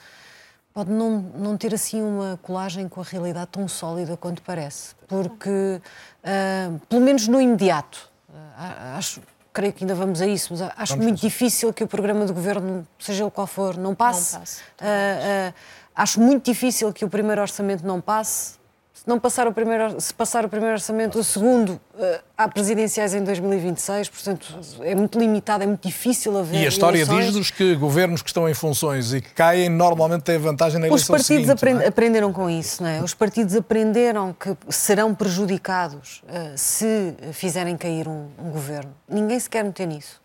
pode 0.72 0.90
não, 0.90 1.18
não 1.36 1.56
ter 1.56 1.74
assim 1.74 2.02
uma 2.02 2.38
colagem 2.42 2.88
com 2.88 3.00
a 3.00 3.04
realidade 3.04 3.48
tão 3.52 3.68
sólida 3.68 4.16
quanto 4.16 4.42
parece. 4.42 4.94
Porque, 5.06 5.80
uh, 5.80 6.78
pelo 6.88 7.00
menos 7.00 7.28
no 7.28 7.40
imediato, 7.40 8.10
uh, 8.30 8.96
acho, 8.96 9.20
creio 9.52 9.72
que 9.72 9.84
ainda 9.84 9.94
vamos 9.94 10.20
a 10.20 10.26
isso, 10.26 10.48
mas 10.52 10.62
acho 10.62 10.92
vamos 10.92 11.06
muito 11.06 11.20
difícil 11.20 11.72
que 11.72 11.84
o 11.84 11.86
programa 11.86 12.24
de 12.24 12.32
governo, 12.32 12.86
seja 12.98 13.24
o 13.26 13.30
qual 13.30 13.46
for, 13.46 13.76
não 13.76 13.94
passe. 13.94 14.32
Não 14.32 14.40
passe. 14.40 14.60
Uh, 14.80 15.54
acho 15.94 16.20
muito 16.20 16.44
difícil 16.44 16.92
que 16.92 17.04
o 17.04 17.08
primeiro 17.08 17.40
orçamento 17.42 17.86
não 17.86 18.00
passe 18.00 18.61
se 19.02 19.08
não 19.08 19.18
passar 19.18 19.48
o 19.48 19.52
primeiro, 19.52 20.00
se 20.00 20.14
passar 20.14 20.44
o 20.44 20.48
primeiro 20.48 20.74
orçamento, 20.74 21.18
o 21.18 21.24
segundo, 21.24 21.70
uh, 21.70 22.20
há 22.38 22.46
presidenciais 22.46 23.12
em 23.12 23.24
2026, 23.24 24.08
portanto 24.08 24.60
é 24.80 24.94
muito 24.94 25.18
limitado, 25.18 25.64
é 25.64 25.66
muito 25.66 25.84
difícil 25.84 26.38
haver. 26.38 26.62
E 26.62 26.64
a 26.64 26.68
história 26.68 27.04
diz-nos 27.04 27.50
que 27.50 27.74
governos 27.74 28.22
que 28.22 28.28
estão 28.28 28.48
em 28.48 28.54
funções 28.54 29.12
e 29.12 29.20
que 29.20 29.30
caem 29.30 29.68
normalmente 29.68 30.22
têm 30.22 30.38
vantagem 30.38 30.78
na 30.78 30.86
eleição 30.86 31.16
Os 31.16 31.20
partidos 31.20 31.46
seguinte, 31.46 31.50
aprend 31.50 31.82
é? 31.82 31.88
aprenderam 31.88 32.32
com 32.32 32.48
isso, 32.48 32.80
não 32.80 32.90
é? 32.90 33.02
Os 33.02 33.12
partidos 33.12 33.56
aprenderam 33.56 34.32
que 34.32 34.56
serão 34.68 35.12
prejudicados 35.12 36.22
uh, 36.28 36.52
se 36.54 37.12
fizerem 37.32 37.76
cair 37.76 38.06
um, 38.06 38.28
um 38.38 38.50
governo. 38.50 38.94
Ninguém 39.08 39.40
se 39.40 39.50
quer 39.50 39.64
meter 39.64 39.88
nisso. 39.88 40.21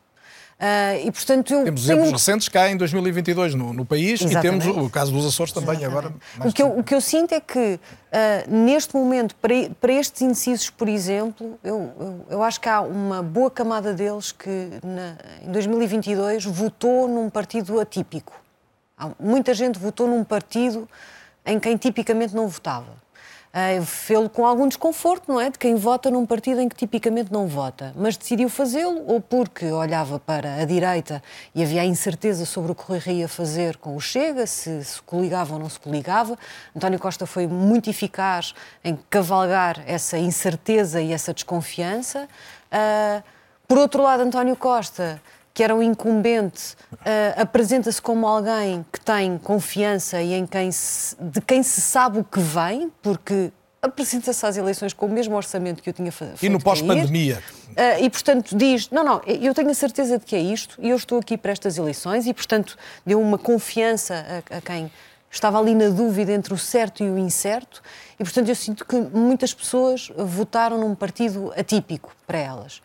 Uh, 0.59 1.05
e, 1.05 1.11
portanto, 1.11 1.53
eu 1.53 1.65
temos 1.65 1.83
exemplos 1.83 2.11
recentes 2.11 2.49
cá 2.49 2.67
em 2.67 2.75
2022 2.75 3.53
no, 3.53 3.73
no 3.73 3.85
país 3.85 4.21
Exatamente. 4.21 4.63
e 4.63 4.71
temos 4.71 4.85
o 4.85 4.89
caso 4.89 5.11
dos 5.11 5.23
Açores 5.27 5.53
também 5.53 5.75
Exatamente. 5.75 6.07
agora. 6.07 6.49
O 6.49 6.51
que, 6.51 6.63
eu, 6.63 6.79
o 6.79 6.83
que 6.83 6.95
eu 6.95 7.01
sinto 7.01 7.31
é 7.33 7.39
que, 7.39 7.79
uh, 7.79 7.79
neste 8.51 8.95
momento, 8.95 9.35
para, 9.35 9.53
para 9.79 9.93
estes 9.93 10.23
incisos, 10.23 10.71
por 10.71 10.89
exemplo, 10.89 11.59
eu, 11.63 11.93
eu, 11.99 12.25
eu, 12.31 12.43
acho 12.43 12.59
que 12.59 12.67
há 12.67 12.81
uma 12.81 13.21
boa 13.21 13.51
camada 13.51 13.93
deles 13.93 14.31
que, 14.31 14.69
na, 14.83 15.15
em 15.47 15.51
2022, 15.51 16.45
votou 16.45 17.07
num 17.07 17.29
partido 17.29 17.79
atípico. 17.79 18.33
Há, 18.97 19.11
muita 19.19 19.53
gente 19.53 19.77
votou 19.77 20.07
num 20.07 20.23
partido 20.23 20.89
em 21.45 21.59
quem 21.59 21.77
tipicamente 21.77 22.35
não 22.35 22.47
votava 22.47 23.06
uh, 23.57 23.85
fê-lo 23.85 24.29
com 24.29 24.45
algum 24.45 24.67
desconforto, 24.67 25.31
não 25.31 25.41
é? 25.41 25.49
De 25.49 25.57
quem 25.57 25.75
vota 25.75 26.11
num 26.11 26.25
partido 26.25 26.61
em 26.61 26.69
que 26.69 26.75
tipicamente 26.75 27.31
não 27.31 27.47
vota, 27.47 27.93
mas 27.95 28.15
decidiu 28.15 28.49
fazê-lo 28.49 29.03
ou 29.07 29.19
porque 29.19 29.65
olhava 29.65 30.19
para 30.19 30.55
a 30.55 30.65
direita 30.65 31.23
e 31.55 31.63
havia 31.63 31.81
a 31.81 31.85
incerteza 31.85 32.45
sobre 32.45 32.71
o 32.71 32.75
que 32.75 32.83
Rui 32.83 33.01
ia 33.15 33.27
fazer 33.27 33.77
com 33.77 33.95
o 33.95 33.99
Chega, 33.99 34.45
se 34.45 34.83
se 34.83 35.01
coligava 35.01 35.55
ou 35.55 35.59
não 35.59 35.69
se 35.69 35.79
coligava. 35.79 36.37
António 36.75 36.99
Costa 36.99 37.25
foi 37.25 37.47
muito 37.47 37.89
eficaz 37.89 38.53
em 38.83 38.97
cavalgar 39.09 39.81
essa 39.87 40.17
incerteza 40.17 41.01
e 41.01 41.11
essa 41.11 41.33
desconfiança. 41.33 42.27
Uh, 42.71 43.23
por 43.67 43.77
outro 43.77 44.03
lado, 44.03 44.21
António 44.21 44.55
Costa 44.55 45.21
que 45.57 45.63
era 45.63 45.73
um 45.73 45.81
incumbente, 45.81 46.75
uh, 46.93 47.41
apresenta-se 47.41 47.99
como 47.99 48.27
alguém 48.27 48.85
que 48.93 48.99
tem 48.99 49.39
confiança 49.39 50.21
e 50.21 50.35
em 50.35 50.45
quem 50.45 50.71
se, 50.71 51.15
de 51.19 51.41
quem 51.41 51.63
se 51.63 51.81
sabe 51.81 52.19
o 52.19 52.23
que 52.23 52.39
vem, 52.39 52.91
porque 53.01 53.51
apresenta-se 53.81 54.45
às 54.45 54.55
eleições 54.55 54.93
com 54.93 55.07
o 55.07 55.09
mesmo 55.09 55.35
orçamento 55.35 55.81
que 55.81 55.89
eu 55.89 55.93
tinha 55.93 56.11
feito. 56.11 56.45
E 56.45 56.47
no 56.47 56.61
pós-pandemia. 56.61 57.41
Uh, 57.69 58.03
e, 58.03 58.07
portanto, 58.07 58.55
diz: 58.55 58.91
não, 58.91 59.03
não, 59.03 59.21
eu 59.25 59.51
tenho 59.55 59.71
a 59.71 59.73
certeza 59.73 60.19
de 60.19 60.25
que 60.25 60.35
é 60.35 60.39
isto 60.39 60.77
e 60.79 60.89
eu 60.89 60.95
estou 60.95 61.17
aqui 61.17 61.35
para 61.35 61.53
estas 61.53 61.75
eleições, 61.75 62.27
e, 62.27 62.35
portanto, 62.35 62.77
deu 63.03 63.19
uma 63.19 63.39
confiança 63.39 64.43
a, 64.51 64.57
a 64.57 64.61
quem 64.61 64.91
estava 65.31 65.57
ali 65.57 65.73
na 65.73 65.89
dúvida 65.89 66.33
entre 66.33 66.53
o 66.53 66.57
certo 66.59 67.03
e 67.03 67.09
o 67.09 67.17
incerto, 67.17 67.81
e, 68.19 68.23
portanto, 68.23 68.47
eu 68.47 68.55
sinto 68.55 68.85
que 68.85 68.95
muitas 68.95 69.55
pessoas 69.55 70.11
votaram 70.15 70.79
num 70.79 70.93
partido 70.93 71.51
atípico 71.57 72.15
para 72.27 72.37
elas. 72.37 72.79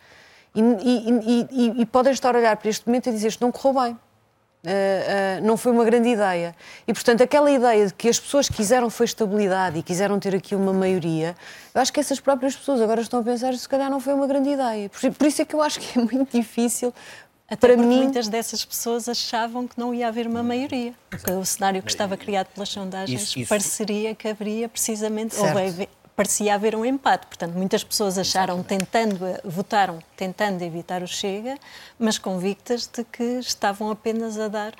E, 0.55 0.61
e, 0.61 1.47
e, 1.51 1.81
e, 1.81 1.85
podem 1.85 2.13
estar 2.13 2.35
a 2.35 2.37
olhar 2.37 2.55
para 2.57 2.69
este 2.69 2.85
momento 2.85 3.09
e 3.09 3.11
dizer 3.11 3.29
isto 3.29 3.41
não 3.41 3.51
correu 3.51 3.81
bem. 3.81 3.93
Uh, 3.93 5.41
uh, 5.41 5.45
não 5.45 5.57
foi 5.57 5.73
uma 5.73 5.83
grande 5.83 6.07
ideia. 6.09 6.55
E, 6.87 6.93
portanto, 6.93 7.21
aquela 7.21 7.51
ideia 7.51 7.87
de 7.87 7.93
que 7.93 8.07
as 8.07 8.17
pessoas 8.17 8.47
quiseram 8.47 8.89
foi 8.89 9.05
estabilidade 9.05 9.79
e 9.79 9.83
quiseram 9.83 10.17
ter 10.19 10.33
aqui 10.33 10.55
uma 10.55 10.71
maioria, 10.71 11.35
eu 11.75 11.81
acho 11.81 11.91
que 11.91 11.99
essas 11.99 12.19
próprias 12.19 12.55
pessoas 12.55 12.79
agora 12.79 13.01
estão 13.01 13.19
a 13.19 13.23
pensar 13.23 13.53
se 13.55 13.67
calhar 13.67 13.89
não 13.89 13.99
foi 13.99 14.13
uma 14.13 14.25
grande 14.25 14.51
ideia. 14.51 14.89
Por, 14.89 15.11
por 15.11 15.27
isso 15.27 15.41
é 15.41 15.45
que 15.45 15.53
eu 15.53 15.61
acho 15.61 15.81
que 15.81 15.99
é 15.99 16.01
muito 16.01 16.31
difícil 16.31 16.93
Até 17.49 17.67
para 17.67 17.75
mim, 17.75 18.03
muitas 18.03 18.29
dessas 18.29 18.63
pessoas 18.63 19.09
achavam 19.09 19.67
que 19.67 19.77
não 19.77 19.93
ia 19.93 20.07
haver 20.07 20.27
uma 20.27 20.41
maioria. 20.41 20.93
Porque 21.09 21.29
o 21.29 21.43
cenário 21.43 21.83
que 21.83 21.91
estava 21.91 22.15
criado 22.15 22.47
pelas 22.53 22.69
sondagens 22.69 23.21
isso, 23.21 23.39
isso... 23.39 23.49
pareceria 23.49 24.15
que 24.15 24.29
haveria 24.29 24.69
precisamente. 24.69 25.35
Ou 25.35 25.45
parecia 26.15 26.55
haver 26.55 26.75
um 26.75 26.85
empate. 26.85 27.27
Portanto, 27.27 27.53
muitas 27.53 27.83
pessoas 27.83 28.17
acharam, 28.17 28.61
tentando, 28.63 29.19
votaram 29.43 29.99
tentando 30.15 30.61
evitar 30.61 31.01
o 31.01 31.07
Chega, 31.07 31.57
mas 31.97 32.17
convictas 32.17 32.87
de 32.87 33.03
que 33.03 33.23
estavam 33.39 33.91
apenas 33.91 34.39
a 34.39 34.47
dar 34.47 34.73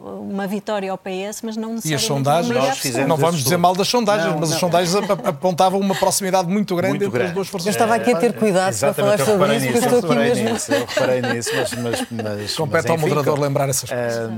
uma 0.00 0.46
vitória 0.46 0.90
ao 0.90 0.98
PS, 0.98 1.42
mas 1.42 1.56
não 1.56 1.74
necessariamente. 1.74 1.88
E 1.88 1.94
as 1.94 2.02
sondagens, 2.02 3.06
não 3.06 3.16
vamos 3.16 3.44
dizer 3.44 3.56
mal 3.56 3.74
das 3.76 3.86
sondagens, 3.86 4.32
não, 4.32 4.40
mas 4.40 4.48
não. 4.48 4.56
as 4.56 4.60
sondagens 4.60 4.94
apontavam 5.24 5.78
uma 5.78 5.94
proximidade 5.94 6.48
muito 6.48 6.74
grande 6.74 6.90
muito 6.90 7.04
entre 7.04 7.18
grande. 7.18 7.28
as 7.30 7.34
duas 7.34 7.48
forças. 7.48 7.66
Eu 7.66 7.70
estava 7.70 7.94
aqui 7.94 8.12
a 8.12 8.16
ter 8.16 8.32
cuidado 8.32 8.74
é, 8.74 8.78
para 8.78 8.94
falar 8.94 9.18
sobre 9.18 9.56
isso, 9.56 9.66
porque 9.66 9.78
estou 9.78 9.98
aqui 9.98 10.14
mesmo. 10.18 10.50
Nisso, 10.50 10.72
eu 10.72 10.86
reparei 10.86 11.22
nisso, 11.22 11.50
mas. 11.54 11.72
mas, 11.74 12.06
mas 12.10 12.54
Compete 12.56 12.82
mas, 12.82 12.90
ao 12.90 12.98
moderador 12.98 13.38
lembrar 13.38 13.68
essas 13.68 13.88
coisas. 13.88 14.30
Uh, 14.30 14.32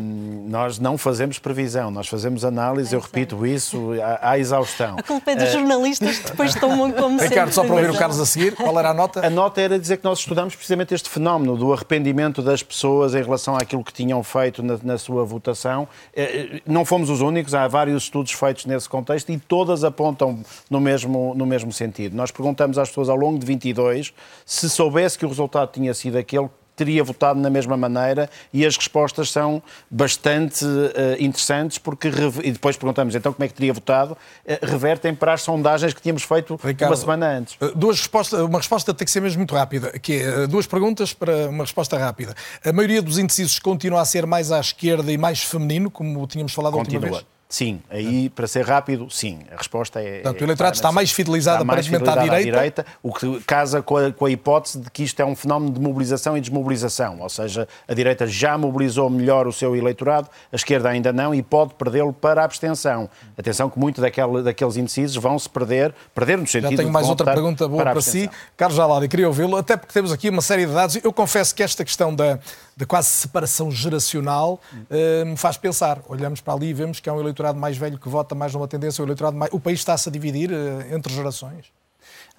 nós 0.48 0.78
não 0.78 0.98
fazemos 0.98 1.38
previsão, 1.38 1.90
nós 1.90 2.06
fazemos 2.06 2.44
análise, 2.44 2.94
é, 2.94 2.96
eu 2.96 3.00
repito 3.00 3.46
isso 3.46 3.92
à, 4.02 4.32
à, 4.32 4.38
exaustão. 4.38 4.96
A 4.98 5.02
culpa 5.02 5.30
é 5.30 5.36
dos 5.36 5.48
uh, 5.48 5.52
jornalistas 5.52 6.18
que 6.18 6.30
depois 6.30 6.54
tomam 6.56 6.92
como 6.92 7.18
Ricardo, 7.20 7.52
só 7.52 7.64
para 7.64 7.74
ouvir 7.74 7.90
o 7.90 7.94
Carlos 7.94 8.20
a 8.20 8.26
seguir, 8.26 8.54
qual 8.54 8.78
era 8.78 8.90
a 8.90 8.94
nota? 8.94 9.26
A 9.26 9.30
nota 9.30 9.60
era 9.60 9.78
dizer 9.78 9.98
que 9.98 10.04
nós 10.04 10.18
estudamos 10.18 10.54
precisamente 10.54 10.94
este 10.94 11.08
fenómeno 11.08 11.56
do 11.56 11.72
arrependimento 11.72 12.42
das 12.42 12.62
pessoas 12.62 13.14
em 13.14 13.22
relação 13.22 13.56
àquilo 13.56 13.82
que 13.82 13.92
tinham 13.92 14.22
feito 14.22 14.62
na, 14.62 14.97
sua 14.98 15.24
votação. 15.24 15.88
Eh, 16.14 16.22
eh, 16.56 16.62
não 16.66 16.84
fomos 16.84 17.10
os 17.10 17.20
únicos, 17.20 17.54
há 17.54 17.66
vários 17.66 18.04
estudos 18.04 18.32
feitos 18.32 18.66
nesse 18.66 18.88
contexto 18.88 19.30
e 19.30 19.38
todas 19.38 19.84
apontam 19.84 20.42
no 20.68 20.80
mesmo, 20.80 21.34
no 21.34 21.46
mesmo 21.46 21.72
sentido. 21.72 22.16
Nós 22.16 22.30
perguntamos 22.30 22.78
às 22.78 22.88
pessoas 22.88 23.08
ao 23.08 23.16
longo 23.16 23.38
de 23.38 23.46
22 23.46 24.12
se 24.44 24.68
soubesse 24.68 25.18
que 25.18 25.24
o 25.24 25.28
resultado 25.28 25.72
tinha 25.72 25.94
sido 25.94 26.16
aquele, 26.16 26.48
teria 26.78 27.02
votado 27.02 27.38
na 27.40 27.50
mesma 27.50 27.76
maneira 27.76 28.30
e 28.52 28.64
as 28.64 28.76
respostas 28.76 29.30
são 29.30 29.62
bastante 29.90 30.64
uh, 30.64 30.88
interessantes 31.18 31.78
porque 31.78 32.08
e 32.42 32.52
depois 32.52 32.76
perguntamos 32.76 33.14
então 33.14 33.32
como 33.32 33.44
é 33.44 33.48
que 33.48 33.54
teria 33.54 33.72
votado 33.72 34.12
uh, 34.12 34.66
revertem 34.66 35.14
para 35.14 35.32
as 35.32 35.42
sondagens 35.42 35.92
que 35.92 36.00
tínhamos 36.00 36.22
feito 36.22 36.58
Ricardo, 36.62 36.90
uma 36.90 36.96
semana 36.96 37.26
antes. 37.38 37.54
Uh, 37.60 37.76
duas 37.76 37.98
respostas, 37.98 38.40
uma 38.40 38.58
resposta 38.58 38.94
tem 38.94 39.04
que 39.04 39.10
ser 39.10 39.20
mesmo 39.20 39.38
muito 39.38 39.54
rápida, 39.54 39.98
que 39.98 40.22
é 40.22 40.46
duas 40.46 40.66
perguntas 40.66 41.12
para 41.12 41.48
uma 41.48 41.64
resposta 41.64 41.98
rápida. 41.98 42.34
A 42.64 42.72
maioria 42.72 43.02
dos 43.02 43.18
indecisos 43.18 43.58
continua 43.58 44.00
a 44.00 44.04
ser 44.04 44.26
mais 44.26 44.52
à 44.52 44.60
esquerda 44.60 45.10
e 45.10 45.18
mais 45.18 45.42
feminino, 45.42 45.90
como 45.90 46.26
tínhamos 46.26 46.52
falado 46.52 46.74
continua. 46.74 47.02
última 47.02 47.18
vez? 47.18 47.37
Sim, 47.48 47.80
aí 47.88 48.28
para 48.28 48.46
ser 48.46 48.62
rápido, 48.66 49.08
sim. 49.08 49.38
A 49.50 49.56
resposta 49.56 50.02
é. 50.02 50.20
Portanto, 50.20 50.40
o 50.42 50.44
eleitorado 50.44 50.76
está 50.76 50.92
mais 50.92 51.10
fidelizado 51.10 51.62
está 51.62 51.64
mais 51.64 51.86
fidelizado 51.86 52.20
à, 52.20 52.22
direita. 52.22 52.50
à 52.50 52.52
direita. 52.52 52.86
O 53.02 53.10
que 53.10 53.40
casa 53.46 53.80
com 53.80 53.96
a, 53.96 54.12
com 54.12 54.26
a, 54.26 54.30
hipótese 54.30 54.78
de 54.78 54.90
que 54.90 55.02
isto 55.02 55.18
é 55.20 55.24
um 55.24 55.34
fenómeno 55.34 55.72
de 55.72 55.80
mobilização 55.80 56.36
e 56.36 56.42
desmobilização. 56.42 57.18
Ou 57.20 57.28
seja, 57.30 57.66
a 57.88 57.94
direita 57.94 58.26
já 58.26 58.58
mobilizou 58.58 59.08
melhor 59.08 59.46
o 59.46 59.52
seu 59.52 59.74
eleitorado, 59.74 60.28
a 60.52 60.56
esquerda 60.56 60.90
ainda 60.90 61.10
não 61.10 61.34
e 61.34 61.42
pode 61.42 61.72
perdê-lo 61.72 62.12
para 62.12 62.42
a 62.42 62.44
abstenção. 62.44 63.08
Atenção 63.38 63.70
que 63.70 63.78
muito 63.78 63.98
daquele, 64.02 64.42
daqueles 64.42 64.76
indecisos 64.76 65.16
vão 65.16 65.38
se 65.38 65.48
perder, 65.48 65.94
perder 66.14 66.36
no 66.36 66.46
sentido. 66.46 66.72
Já 66.72 66.76
tenho 66.76 66.92
mais 66.92 67.08
outra 67.08 67.32
pergunta 67.32 67.66
boa 67.66 67.82
para, 67.82 67.92
para 67.92 68.02
si. 68.02 68.28
Carlos 68.58 68.76
Jaladi, 68.76 69.08
queria 69.08 69.26
ouvi-lo, 69.26 69.56
até 69.56 69.74
porque 69.74 69.94
temos 69.94 70.12
aqui 70.12 70.28
uma 70.28 70.42
série 70.42 70.66
de 70.66 70.74
dados. 70.74 71.00
Eu 71.02 71.14
confesso 71.14 71.54
que 71.54 71.62
esta 71.62 71.82
questão 71.82 72.14
da, 72.14 72.38
da 72.78 72.86
quase 72.86 73.08
separação 73.08 73.70
geracional 73.70 74.60
me 75.26 75.36
faz 75.36 75.56
pensar. 75.56 76.00
Olhamos 76.08 76.40
para 76.40 76.54
ali 76.54 76.68
e 76.68 76.74
vemos 76.74 77.00
que 77.00 77.08
é 77.08 77.12
um 77.12 77.20
eleitorado 77.20 77.58
mais 77.58 77.76
velho 77.76 77.98
que 77.98 78.08
vota 78.08 78.34
mais 78.34 78.54
numa 78.54 78.68
tendência, 78.68 79.02
o 79.02 79.06
eleitorado 79.06 79.36
mais... 79.36 79.52
O 79.52 79.58
país 79.58 79.80
está-se 79.80 80.08
a 80.08 80.12
dividir 80.12 80.50
uh, 80.50 80.94
entre 80.94 81.12
gerações? 81.12 81.66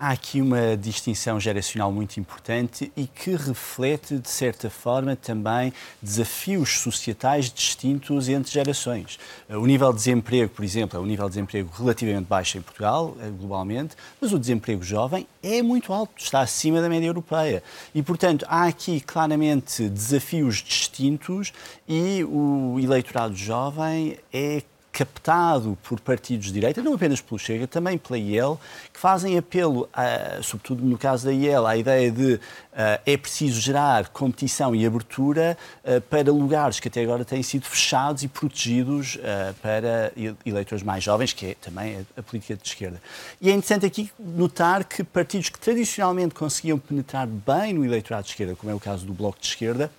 Há 0.02 0.12
aqui 0.12 0.42
uma 0.42 0.78
distinção 0.78 1.38
geracional 1.42 1.92
muito 1.92 2.22
importante 2.22 2.90
e 2.96 3.06
que 3.06 3.32
reflete, 3.36 4.18
de 4.18 4.30
certa 4.30 4.70
forma, 4.70 5.14
também 5.14 5.74
desafios 6.02 6.80
societais 6.80 7.52
distintos 7.52 8.30
entre 8.30 8.50
gerações. 8.50 9.20
O 9.50 9.66
nível 9.66 9.92
de 9.92 9.98
desemprego, 9.98 10.54
por 10.54 10.64
exemplo, 10.64 10.98
é 10.98 11.02
um 11.02 11.06
nível 11.06 11.26
de 11.26 11.32
desemprego 11.32 11.70
relativamente 11.78 12.28
baixo 12.28 12.58
em 12.58 12.62
Portugal, 12.62 13.14
eh, 13.20 13.30
globalmente, 13.30 13.98
mas 14.22 14.32
o 14.32 14.40
desemprego 14.40 14.82
jovem 14.82 15.28
é 15.44 15.62
muito 15.62 15.92
alto, 15.92 16.14
está 16.16 16.40
acima 16.40 16.82
da 16.82 16.88
média 16.88 17.08
europeia. 17.08 17.62
E, 17.94 18.02
portanto, 18.02 18.46
há 18.48 18.68
aqui 18.68 19.02
claramente 19.02 19.90
desafios 19.90 20.64
distintos 20.64 21.52
e 21.86 22.24
o 22.24 22.80
eleitorado 22.80 23.36
jovem 23.36 24.18
é 24.32 24.64
captado 25.00 25.78
por 25.82 25.98
partidos 26.02 26.48
de 26.48 26.54
direita, 26.54 26.82
não 26.84 26.94
apenas 26.94 27.22
pelo 27.22 27.40
Chega, 27.40 27.66
também 27.66 27.98
pela 27.98 28.20
IEL, 28.20 28.60
que 28.92 29.00
fazem 29.00 29.38
apelo, 29.38 29.88
a, 29.94 30.44
sobretudo 30.44 30.84
no 30.84 30.98
caso 30.98 31.26
da 31.26 31.32
IEL, 31.32 31.66
à 31.66 31.78
ideia 31.78 32.12
de 32.12 32.34
uh, 32.34 32.40
é 33.06 33.16
preciso 33.16 33.62
gerar 33.62 34.10
competição 34.10 34.76
e 34.76 34.86
abertura 34.86 35.58
uh, 35.86 36.02
para 36.02 36.30
lugares 36.34 36.82
que 36.82 36.90
até 36.90 37.02
agora 37.02 37.24
têm 37.24 37.42
sido 37.42 37.66
fechados 37.66 38.24
e 38.24 38.28
protegidos 38.28 39.16
uh, 39.16 39.54
para 39.62 40.12
eleitores 40.46 40.84
mais 40.84 41.02
jovens, 41.02 41.32
que 41.32 41.46
é 41.46 41.56
também 41.62 42.06
a, 42.18 42.20
a, 42.20 42.24
política 42.24 42.58
de 42.58 42.68
esquerda. 42.68 43.02
E 43.40 43.50
é 43.50 43.54
interessante 43.54 43.86
aqui 43.86 44.12
notar 44.20 44.84
que 44.84 45.02
partidos 45.02 45.48
que 45.48 45.60
tradicionalmente 45.60 46.36
conseguiam 46.36 46.78
penetrar 46.78 47.26
bem 47.26 47.72
no 47.72 47.86
eleitorado 47.86 48.26
de 48.26 48.32
esquerda, 48.32 48.54
como 48.54 48.70
é 48.70 48.76
o 48.76 48.80
caso 48.82 49.06
do 49.06 49.14
Bloco 49.14 49.40
de 49.40 49.48
Esquerda, 49.48 49.90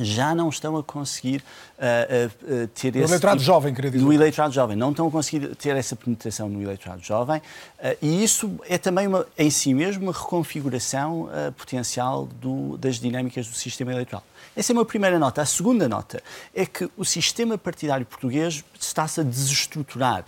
já 0.00 0.34
não 0.34 0.48
estão 0.48 0.76
a 0.76 0.82
conseguir 0.82 1.42
uh, 1.78 2.62
uh, 2.64 2.68
ter 2.68 2.88
esse. 2.88 2.98
No 2.98 3.04
eleitorado 3.04 3.38
tipo, 3.38 3.46
jovem, 3.46 3.74
queria 3.74 3.90
dizer. 3.90 4.04
No 4.04 4.12
eleitorado 4.12 4.52
jovem. 4.52 4.76
Não 4.76 4.90
estão 4.90 5.08
a 5.08 5.10
conseguir 5.10 5.54
ter 5.56 5.76
essa 5.76 5.96
penetração 5.96 6.48
no 6.48 6.62
eleitorado 6.62 7.02
jovem. 7.02 7.38
Uh, 7.38 7.96
e 8.00 8.22
isso 8.22 8.58
é 8.68 8.78
também, 8.78 9.06
uma, 9.06 9.26
em 9.36 9.50
si 9.50 9.74
mesmo, 9.74 10.04
uma 10.04 10.12
reconfiguração 10.12 11.28
potencial 11.56 12.26
do, 12.40 12.76
das 12.78 12.96
dinâmicas 12.96 13.46
do 13.46 13.54
sistema 13.54 13.92
eleitoral. 13.92 14.22
Essa 14.56 14.72
é 14.72 14.74
uma 14.74 14.84
primeira 14.84 15.18
nota. 15.18 15.42
A 15.42 15.46
segunda 15.46 15.88
nota 15.88 16.22
é 16.54 16.66
que 16.66 16.90
o 16.96 17.04
sistema 17.04 17.56
partidário 17.56 18.04
português 18.04 18.64
está-se 18.78 19.20
a 19.20 19.22
desestruturar. 19.22 20.24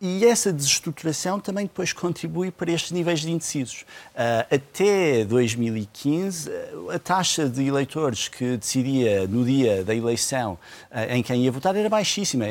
E 0.00 0.24
essa 0.24 0.52
desestruturação 0.52 1.40
também 1.40 1.66
depois 1.66 1.92
contribui 1.92 2.52
para 2.52 2.70
estes 2.70 2.92
níveis 2.92 3.18
de 3.18 3.32
indecisos. 3.32 3.82
Uh, 4.14 4.54
até 4.54 5.24
2015, 5.24 6.48
ah, 6.48 6.94
a 6.94 6.98
taxa 7.00 7.48
de 7.48 7.66
eleitores 7.66 8.28
que 8.28 8.56
decidia 8.56 9.26
no 9.26 9.44
dia 9.44 9.82
da 9.82 9.92
eleição 9.92 10.52
uh, 10.52 11.12
em 11.12 11.20
quem 11.20 11.42
ia 11.42 11.50
votar 11.50 11.74
era 11.74 11.88
baixíssima, 11.88 12.44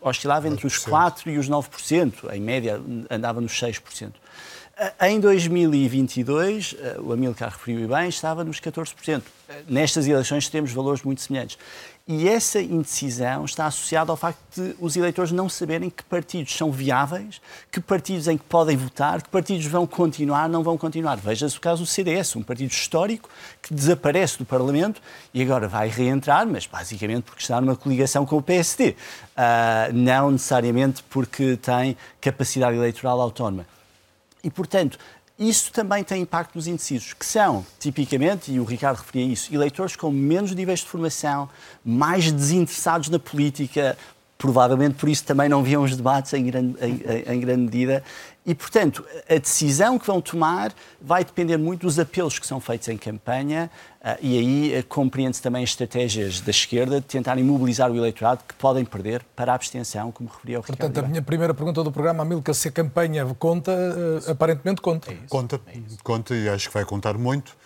oscilava 0.00 0.48
entre 0.48 0.66
os 0.66 0.78
4% 0.78 1.26
e 1.26 1.36
os 1.36 1.46
9%, 1.46 2.32
em 2.32 2.40
média 2.40 2.80
andava 3.10 3.38
nos 3.38 3.52
6%. 3.52 4.12
Em 5.02 5.20
2022, 5.20 6.74
o 6.98 7.12
Amilcar 7.12 7.52
referiu 7.52 7.86
bem, 7.86 8.08
estava 8.08 8.42
nos 8.42 8.60
14%. 8.60 9.22
Nestas 9.68 10.08
eleições 10.08 10.48
temos 10.48 10.72
valores 10.72 11.02
muito 11.02 11.22
semelhantes. 11.22 11.56
E 12.06 12.28
essa 12.28 12.60
indecisão 12.60 13.46
está 13.46 13.64
associada 13.64 14.12
ao 14.12 14.16
facto 14.16 14.38
de 14.54 14.76
os 14.78 14.94
eleitores 14.94 15.32
não 15.32 15.48
saberem 15.48 15.88
que 15.88 16.02
partidos 16.02 16.54
são 16.54 16.70
viáveis, 16.70 17.40
que 17.72 17.80
partidos 17.80 18.28
em 18.28 18.36
que 18.36 18.44
podem 18.44 18.76
votar, 18.76 19.22
que 19.22 19.30
partidos 19.30 19.64
vão 19.64 19.86
continuar, 19.86 20.46
não 20.46 20.62
vão 20.62 20.76
continuar. 20.76 21.16
Veja-se 21.16 21.56
o 21.56 21.60
caso 21.62 21.82
do 21.82 21.86
CDS, 21.86 22.36
um 22.36 22.42
partido 22.42 22.70
histórico 22.70 23.30
que 23.62 23.72
desaparece 23.72 24.36
do 24.36 24.44
Parlamento 24.44 25.00
e 25.32 25.40
agora 25.40 25.66
vai 25.66 25.88
reentrar, 25.88 26.46
mas 26.46 26.66
basicamente 26.66 27.22
porque 27.22 27.40
está 27.40 27.58
numa 27.58 27.74
coligação 27.74 28.26
com 28.26 28.36
o 28.36 28.42
PSD, 28.42 28.90
uh, 28.90 28.94
ah, 29.34 29.88
não 29.90 30.30
necessariamente 30.30 31.02
porque 31.04 31.56
tem 31.56 31.96
capacidade 32.20 32.76
eleitoral 32.76 33.18
autónoma. 33.18 33.64
E, 34.42 34.50
portanto, 34.50 34.98
isso 35.38 35.72
também 35.72 36.04
tem 36.04 36.22
impacto 36.22 36.54
nos 36.54 36.66
indecisos, 36.66 37.12
que 37.12 37.26
são, 37.26 37.66
tipicamente, 37.78 38.52
e 38.52 38.60
o 38.60 38.64
Ricardo 38.64 38.98
referia 38.98 39.32
isso, 39.32 39.52
eleitores 39.52 39.96
com 39.96 40.10
menos 40.10 40.54
níveis 40.54 40.80
de 40.80 40.86
formação, 40.86 41.48
mais 41.84 42.30
desinteressados 42.30 43.08
na 43.08 43.18
política, 43.18 43.98
provavelmente 44.38 44.94
por 44.94 45.08
isso 45.08 45.24
também 45.24 45.48
não 45.48 45.62
viam 45.62 45.82
os 45.82 45.96
debates 45.96 46.32
em 46.34 46.44
grande, 46.44 46.76
em, 46.80 47.34
em 47.34 47.40
grande 47.40 47.62
medida, 47.62 48.04
e, 48.46 48.54
portanto, 48.54 49.04
a 49.28 49.38
decisão 49.38 49.98
que 49.98 50.06
vão 50.06 50.20
tomar 50.20 50.74
vai 51.00 51.24
depender 51.24 51.56
muito 51.56 51.82
dos 51.82 51.98
apelos 51.98 52.38
que 52.38 52.46
são 52.46 52.60
feitos 52.60 52.88
em 52.88 52.98
campanha 52.98 53.70
uh, 54.02 54.18
e 54.20 54.38
aí 54.38 54.78
uh, 54.78 54.84
compreende-se 54.86 55.40
também 55.40 55.64
estratégias 55.64 56.42
da 56.42 56.50
esquerda 56.50 57.00
de 57.00 57.06
tentarem 57.06 57.42
mobilizar 57.42 57.90
o 57.90 57.96
eleitorado 57.96 58.44
que 58.46 58.52
podem 58.54 58.84
perder 58.84 59.24
para 59.34 59.52
a 59.52 59.54
abstenção, 59.54 60.12
como 60.12 60.28
referia 60.28 60.58
o 60.58 60.60
Ricardo. 60.60 60.78
Portanto, 60.78 61.04
a 61.04 61.08
minha 61.08 61.22
primeira 61.22 61.54
pergunta 61.54 61.82
do 61.82 61.90
programa, 61.90 62.22
Amilca, 62.22 62.52
se 62.52 62.68
a 62.68 62.70
campanha 62.70 63.24
conta, 63.38 63.72
uh, 63.72 64.30
aparentemente 64.30 64.82
conta. 64.82 65.10
É 65.10 65.16
conta, 65.26 65.60
é 65.66 65.78
conta 66.02 66.34
e 66.34 66.46
acho 66.46 66.68
que 66.68 66.74
vai 66.74 66.84
contar 66.84 67.16
muito. 67.16 67.56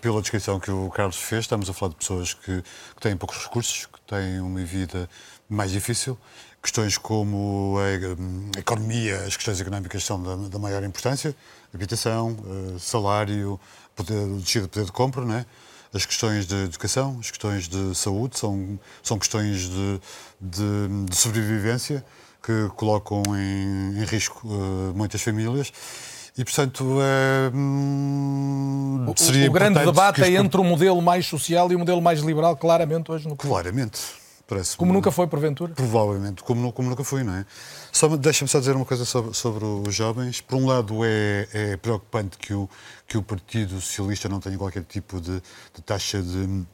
Pela 0.00 0.20
descrição 0.20 0.58
que 0.58 0.72
o 0.72 0.90
Carlos 0.90 1.18
fez, 1.18 1.42
estamos 1.42 1.70
a 1.70 1.72
falar 1.72 1.90
de 1.90 1.98
pessoas 1.98 2.34
que, 2.34 2.62
que 2.62 3.00
têm 3.00 3.16
poucos 3.16 3.44
recursos, 3.44 3.86
que 3.86 4.00
têm 4.00 4.40
uma 4.40 4.58
vida 4.64 5.08
mais 5.48 5.70
difícil 5.70 6.18
Questões 6.66 6.98
como 6.98 7.76
a, 7.78 8.58
economia, 8.58 9.18
as 9.18 9.36
questões 9.36 9.60
económicas 9.60 10.02
são 10.02 10.20
da, 10.20 10.34
da 10.48 10.58
maior 10.58 10.82
importância, 10.82 11.32
habitação, 11.72 12.36
eh, 12.44 12.78
salário, 12.80 13.58
poder, 13.94 14.26
descida 14.40 14.64
de 14.64 14.70
poder 14.70 14.86
de 14.86 14.90
compra, 14.90 15.24
né? 15.24 15.46
as 15.94 16.04
questões 16.04 16.44
de 16.44 16.64
educação, 16.64 17.18
as 17.20 17.30
questões 17.30 17.68
de 17.68 17.94
saúde, 17.94 18.36
são, 18.36 18.80
são 19.00 19.16
questões 19.16 19.60
de, 19.60 20.00
de, 20.40 21.06
de 21.08 21.16
sobrevivência 21.16 22.04
que 22.42 22.68
colocam 22.74 23.22
em, 23.36 24.00
em 24.00 24.04
risco 24.04 24.44
uh, 24.48 24.92
muitas 24.92 25.22
famílias. 25.22 25.72
E, 26.36 26.44
portanto, 26.44 26.98
é, 27.00 27.48
hum, 27.54 29.06
seria 29.16 29.46
o, 29.46 29.50
o 29.50 29.52
grande 29.52 29.84
debate 29.84 30.20
é 30.24 30.32
entre 30.32 30.60
o 30.60 30.64
modelo 30.64 31.00
mais 31.00 31.26
social 31.26 31.70
e 31.70 31.76
o 31.76 31.78
modelo 31.78 32.02
mais 32.02 32.18
liberal, 32.22 32.56
claramente, 32.56 33.12
hoje 33.12 33.28
no 33.28 33.36
Claramente. 33.36 34.25
Parece 34.46 34.76
como 34.76 34.92
nunca 34.92 35.10
foi, 35.10 35.26
porventura? 35.26 35.74
Provavelmente, 35.74 36.42
como, 36.42 36.72
como 36.72 36.88
nunca 36.88 37.02
foi, 37.02 37.24
não 37.24 37.34
é? 37.34 37.44
Só, 37.90 38.08
deixa-me 38.16 38.48
só 38.48 38.60
dizer 38.60 38.76
uma 38.76 38.84
coisa 38.84 39.04
sobre, 39.04 39.34
sobre, 39.34 39.64
os 39.64 39.92
jovens. 39.92 40.40
Por 40.40 40.56
um 40.56 40.66
lado, 40.66 41.04
é, 41.04 41.48
é, 41.52 41.76
preocupante 41.76 42.38
que 42.38 42.54
o, 42.54 42.68
que 43.08 43.18
o 43.18 43.22
Partido 43.22 43.80
Socialista 43.80 44.28
não 44.28 44.38
tenha 44.38 44.56
qualquer 44.56 44.84
tipo 44.84 45.20
de, 45.20 45.42
de 45.74 45.82
taxa 45.84 46.22
de, 46.22 46.64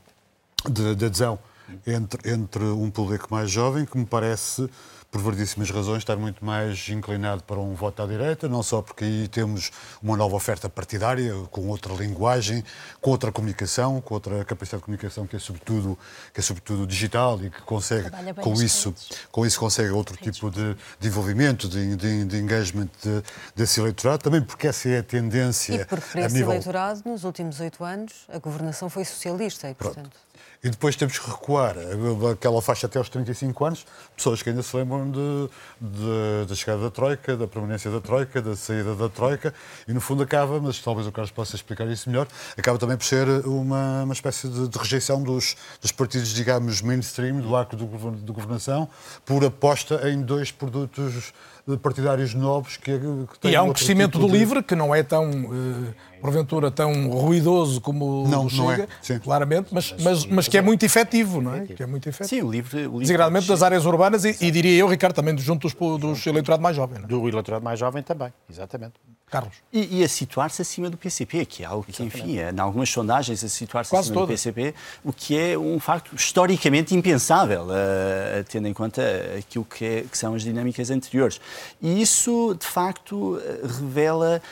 de, 0.70 0.94
de 0.94 1.04
adesão 1.06 1.38
entre, 1.86 2.30
entre 2.30 2.64
um 2.64 2.90
público 2.90 3.28
mais 3.30 3.50
jovem, 3.50 3.86
que 3.86 3.96
me 3.96 4.04
parece 4.04 4.68
por 5.12 5.20
variedíssimas 5.20 5.68
razões, 5.68 5.98
estar 5.98 6.16
muito 6.16 6.42
mais 6.42 6.88
inclinado 6.88 7.42
para 7.42 7.60
um 7.60 7.74
voto 7.74 8.02
à 8.02 8.06
direita, 8.06 8.48
não 8.48 8.62
só 8.62 8.80
porque 8.80 9.04
aí 9.04 9.28
temos 9.28 9.70
uma 10.02 10.16
nova 10.16 10.34
oferta 10.34 10.70
partidária, 10.70 11.34
com 11.50 11.68
outra 11.68 11.92
linguagem, 11.92 12.64
com 12.98 13.10
outra 13.10 13.30
comunicação, 13.30 14.00
com 14.00 14.14
outra 14.14 14.42
capacidade 14.42 14.80
de 14.80 14.86
comunicação 14.86 15.26
que 15.26 15.36
é 15.36 15.38
sobretudo, 15.38 15.98
que 16.32 16.40
é 16.40 16.42
sobretudo 16.42 16.86
digital 16.86 17.38
e 17.44 17.50
que 17.50 17.60
consegue, 17.60 18.10
com 18.40 18.54
isso, 18.54 18.94
com 19.30 19.44
isso 19.44 19.60
consegue 19.60 19.90
outro 19.90 20.16
tipo 20.16 20.50
de, 20.50 20.74
de 20.98 21.08
envolvimento, 21.08 21.68
de, 21.68 21.94
de, 21.94 22.24
de 22.24 22.36
engagement 22.38 22.88
de, 23.02 23.22
desse 23.54 23.80
eleitorado, 23.80 24.22
também 24.22 24.40
porque 24.40 24.66
essa 24.66 24.88
é 24.88 25.00
a 25.00 25.02
tendência. 25.02 25.74
E 25.74 25.84
porque 25.84 26.06
para 26.10 26.20
esse 26.22 26.34
nível... 26.34 26.52
eleitorado, 26.52 27.02
nos 27.04 27.24
últimos 27.24 27.60
oito 27.60 27.84
anos, 27.84 28.26
a 28.32 28.38
governação 28.38 28.88
foi 28.88 29.04
socialista 29.04 29.68
e, 29.68 29.74
portanto... 29.74 30.08
Pronto. 30.08 30.31
E 30.64 30.70
depois 30.70 30.94
temos 30.94 31.18
que 31.18 31.28
recuar. 31.28 31.74
Aquela 32.32 32.62
faixa 32.62 32.86
até 32.86 32.96
aos 32.96 33.08
35 33.08 33.64
anos, 33.64 33.84
pessoas 34.16 34.42
que 34.42 34.48
ainda 34.48 34.62
se 34.62 34.76
lembram 34.76 35.10
de, 35.10 35.50
de, 35.80 36.46
da 36.48 36.54
chegada 36.54 36.84
da 36.84 36.90
Troika, 36.90 37.36
da 37.36 37.48
permanência 37.48 37.90
da 37.90 38.00
Troika, 38.00 38.40
da 38.40 38.54
saída 38.54 38.94
da 38.94 39.08
Troika, 39.08 39.52
e 39.88 39.92
no 39.92 40.00
fundo 40.00 40.22
acaba, 40.22 40.60
mas 40.60 40.78
talvez 40.78 41.04
o 41.08 41.10
Carlos 41.10 41.32
possa 41.32 41.56
explicar 41.56 41.88
isso 41.88 42.08
melhor, 42.08 42.28
acaba 42.56 42.78
também 42.78 42.96
por 42.96 43.04
ser 43.04 43.26
uma, 43.44 44.04
uma 44.04 44.12
espécie 44.12 44.46
de, 44.46 44.68
de 44.68 44.78
rejeição 44.78 45.20
dos, 45.20 45.56
dos, 45.80 45.90
partidos, 45.90 46.28
digamos, 46.28 46.80
mainstream, 46.80 47.40
do 47.40 47.56
arco 47.56 47.74
do, 47.74 47.84
do 48.12 48.32
governação, 48.32 48.88
por 49.26 49.44
aposta 49.44 50.08
em 50.08 50.22
dois 50.22 50.52
produtos 50.52 51.32
partidários 51.80 52.34
novos 52.34 52.76
que, 52.76 52.98
que 52.98 53.38
têm. 53.40 53.52
E 53.52 53.56
há 53.56 53.62
um 53.62 53.72
crescimento 53.72 54.12
tipo 54.12 54.26
do 54.26 54.32
de... 54.32 54.38
LIVRE 54.38 54.62
que 54.62 54.74
não 54.74 54.94
é 54.94 55.02
tão, 55.02 55.30
uh, 55.30 55.94
porventura, 56.20 56.70
tão 56.70 57.08
ruidoso 57.10 57.80
como 57.80 58.26
não, 58.28 58.46
o 58.46 58.50
Chega, 58.50 58.88
não 59.08 59.16
é. 59.16 59.18
claramente, 59.20 59.68
mas, 59.72 59.94
mas, 60.00 60.26
mas 60.26 60.48
que 60.48 60.58
é 60.58 60.62
muito 60.62 60.84
efetivo, 60.84 61.40
não 61.40 61.54
é? 61.54 61.66
Que 61.66 61.82
é 61.82 61.86
muito 61.86 62.08
efetivo. 62.08 62.28
Sim, 62.28 62.46
o 62.46 62.50
LIVRE. 62.50 62.86
O 62.86 62.98
Desagradamente 62.98 63.46
das 63.46 63.62
áreas 63.62 63.84
urbanas 63.86 64.24
e, 64.24 64.36
e, 64.40 64.50
diria 64.50 64.76
eu, 64.76 64.88
Ricardo, 64.88 65.14
também 65.14 65.36
junto 65.38 65.68
dos, 65.68 66.00
dos 66.00 66.26
eleitorado 66.26 66.62
mais 66.62 66.76
jovem. 66.76 66.98
É? 67.02 67.06
Do 67.06 67.28
eleitorado 67.28 67.64
mais 67.64 67.78
jovem 67.78 68.02
também, 68.02 68.32
exatamente. 68.50 68.94
Carlos. 69.32 69.54
E, 69.72 70.00
e 70.00 70.04
a 70.04 70.08
situar-se 70.08 70.60
acima 70.60 70.90
do 70.90 70.98
PCP, 70.98 71.46
que 71.46 71.62
é 71.62 71.66
algo 71.66 71.82
que, 71.82 72.02
enfim, 72.02 72.36
é, 72.36 72.50
em 72.50 72.60
algumas 72.60 72.90
sondagens, 72.90 73.42
a 73.42 73.48
situar-se 73.48 73.96
acima 73.96 74.20
do 74.20 74.26
PCP, 74.26 74.74
o 75.02 75.10
que 75.10 75.38
é 75.38 75.56
um 75.56 75.80
facto 75.80 76.14
historicamente 76.14 76.94
impensável, 76.94 77.62
uh, 77.62 78.44
tendo 78.50 78.68
em 78.68 78.74
conta 78.74 79.02
aquilo 79.38 79.64
que, 79.64 79.84
é, 79.84 80.02
que 80.02 80.18
são 80.18 80.34
as 80.34 80.42
dinâmicas 80.42 80.90
anteriores. 80.90 81.40
E 81.80 82.02
isso, 82.02 82.54
de 82.60 82.66
facto, 82.66 83.40
revela 83.80 84.42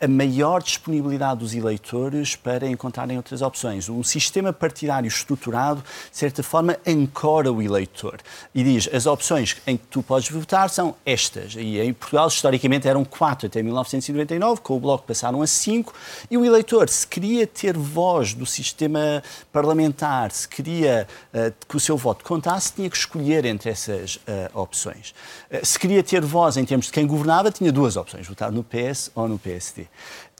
a 0.00 0.08
maior 0.08 0.62
disponibilidade 0.62 1.40
dos 1.40 1.54
eleitores 1.54 2.36
para 2.36 2.66
encontrarem 2.66 3.16
outras 3.16 3.42
opções. 3.42 3.88
Um 3.88 4.02
sistema 4.02 4.52
partidário 4.52 5.08
estruturado, 5.08 5.82
de 6.10 6.16
certa 6.16 6.42
forma, 6.42 6.76
ancora 6.86 7.52
o 7.52 7.62
eleitor 7.62 8.20
e 8.54 8.62
diz 8.62 8.88
as 8.92 9.06
opções 9.06 9.56
em 9.66 9.76
que 9.76 9.86
tu 9.86 10.02
podes 10.02 10.30
votar 10.30 10.70
são 10.70 10.94
estas. 11.04 11.54
E 11.54 11.78
em 11.80 11.92
Portugal, 11.92 12.28
historicamente, 12.28 12.88
eram 12.88 13.04
quatro 13.04 13.46
até 13.46 13.62
1999, 13.62 14.60
com 14.60 14.76
o 14.76 14.80
Bloco 14.80 15.06
passaram 15.06 15.42
a 15.42 15.46
cinco, 15.46 15.92
e 16.30 16.36
o 16.36 16.44
eleitor, 16.44 16.88
se 16.88 17.06
queria 17.06 17.46
ter 17.46 17.76
voz 17.76 18.34
do 18.34 18.46
sistema 18.46 19.22
parlamentar, 19.52 20.30
se 20.30 20.48
queria 20.48 21.06
uh, 21.32 21.52
que 21.68 21.76
o 21.76 21.80
seu 21.80 21.96
voto 21.96 22.24
contasse, 22.24 22.72
tinha 22.72 22.88
que 22.88 22.96
escolher 22.96 23.44
entre 23.44 23.70
essas 23.70 24.16
uh, 24.16 24.58
opções. 24.58 25.14
Uh, 25.50 25.64
se 25.64 25.78
queria 25.78 26.02
ter 26.02 26.24
voz 26.24 26.56
em 26.56 26.64
termos 26.64 26.86
de 26.86 26.92
quem 26.92 27.06
governava, 27.06 27.50
tinha 27.50 27.72
duas 27.72 27.96
opções, 27.96 28.26
votar 28.26 28.50
no 28.50 28.64
PS 28.64 29.10
ou 29.14 29.28
no 29.28 29.38
PSD. 29.38 29.75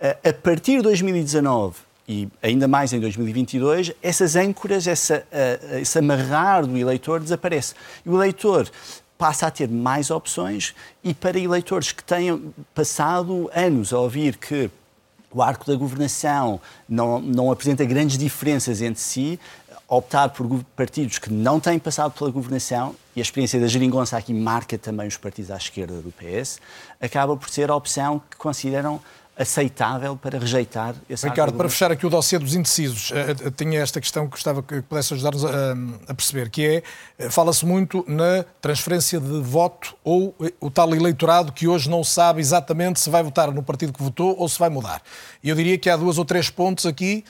A 0.01 0.33
partir 0.33 0.77
de 0.77 0.83
2019 0.83 1.77
e 2.09 2.29
ainda 2.43 2.69
mais 2.69 2.93
em 2.93 3.01
2022, 3.01 3.93
essas 4.01 4.37
âncoras, 4.37 4.87
essa, 4.87 5.27
esse 5.81 5.99
amarrar 5.99 6.65
do 6.65 6.77
eleitor 6.77 7.19
desaparece. 7.19 7.75
E 8.05 8.09
o 8.09 8.15
eleitor 8.15 8.71
passa 9.19 9.47
a 9.47 9.51
ter 9.51 9.69
mais 9.69 10.11
opções 10.11 10.75
e 11.03 11.13
para 11.13 11.39
eleitores 11.39 11.91
que 11.93 12.05
tenham 12.05 12.55
passado 12.75 13.51
anos 13.55 13.93
a 13.93 13.99
ouvir 13.99 14.37
que 14.37 14.71
o 15.33 15.43
arco 15.43 15.67
da 15.67 15.75
governação 15.75 16.61
não, 16.89 17.21
não 17.21 17.51
apresenta 17.51 17.85
grandes 17.85 18.17
diferenças 18.17 18.81
entre 18.81 19.01
si, 19.01 19.41
optar 19.89 20.31
por 20.31 20.65
partidos 20.75 21.19
que 21.19 21.33
não 21.33 21.61
têm 21.61 21.79
passado 21.79 22.13
pela 22.13 22.31
governação, 22.31 22.95
e 23.15 23.21
a 23.21 23.23
experiência 23.23 23.61
da 23.61 23.67
geringonça 23.67 24.17
aqui 24.17 24.35
marca 24.35 24.77
também 24.77 25.07
os 25.07 25.17
partidos 25.17 25.51
à 25.51 25.57
esquerda 25.57 26.01
do 26.01 26.13
PS, 26.13 26.61
acaba 27.01 27.37
por 27.37 27.49
ser 27.49 27.71
a 27.71 27.77
opção 27.77 28.21
que 28.31 28.37
consideram 28.37 29.01
aceitável 29.39 30.17
para 30.17 30.39
rejeitar 30.39 30.95
esse 31.11 31.29
Ricardo, 31.29 31.57
para 31.57 31.69
fechar 31.69 31.93
aqui 31.93 32.07
o 32.07 32.11
dossiê 32.11 32.39
dos 32.39 32.55
indecisos, 32.55 33.11
uh, 33.11 33.51
tinha 33.51 33.81
esta 33.81 34.01
questão 34.01 34.25
que 34.25 34.31
gostava 34.31 34.63
que 34.63 34.81
pudesse 34.81 35.13
ajudar-nos 35.13 35.45
a, 35.45 35.75
a, 36.09 36.15
perceber, 36.15 36.49
que 36.49 36.67
é, 36.67 36.83
eh, 37.19 37.31
fala-se 37.31 37.67
muito 37.67 38.05
na 38.09 38.45
transferência 38.61 39.21
de 39.21 39.41
voto 39.43 39.95
ou 40.03 40.35
o 40.59 40.71
tal 40.71 40.95
eleitorado 40.95 41.53
que 41.53 41.69
hoje 41.69 41.91
não 41.91 42.03
sabe 42.03 42.41
exatamente 42.41 42.99
se 42.99 43.11
vai 43.11 43.23
votar 43.23 43.53
no 43.53 43.63
partido 43.63 43.93
que 43.93 44.03
votou 44.03 44.35
ou 44.39 44.49
se 44.49 44.59
vai 44.59 44.71
mudar. 44.71 45.03
E 45.43 45.51
eu 45.51 45.55
diria 45.55 45.77
que 45.77 45.91
há 45.91 45.97
duas 45.97 46.17
ou 46.17 46.25
três 46.25 46.49
pontos 46.49 46.87
aqui 46.87 47.23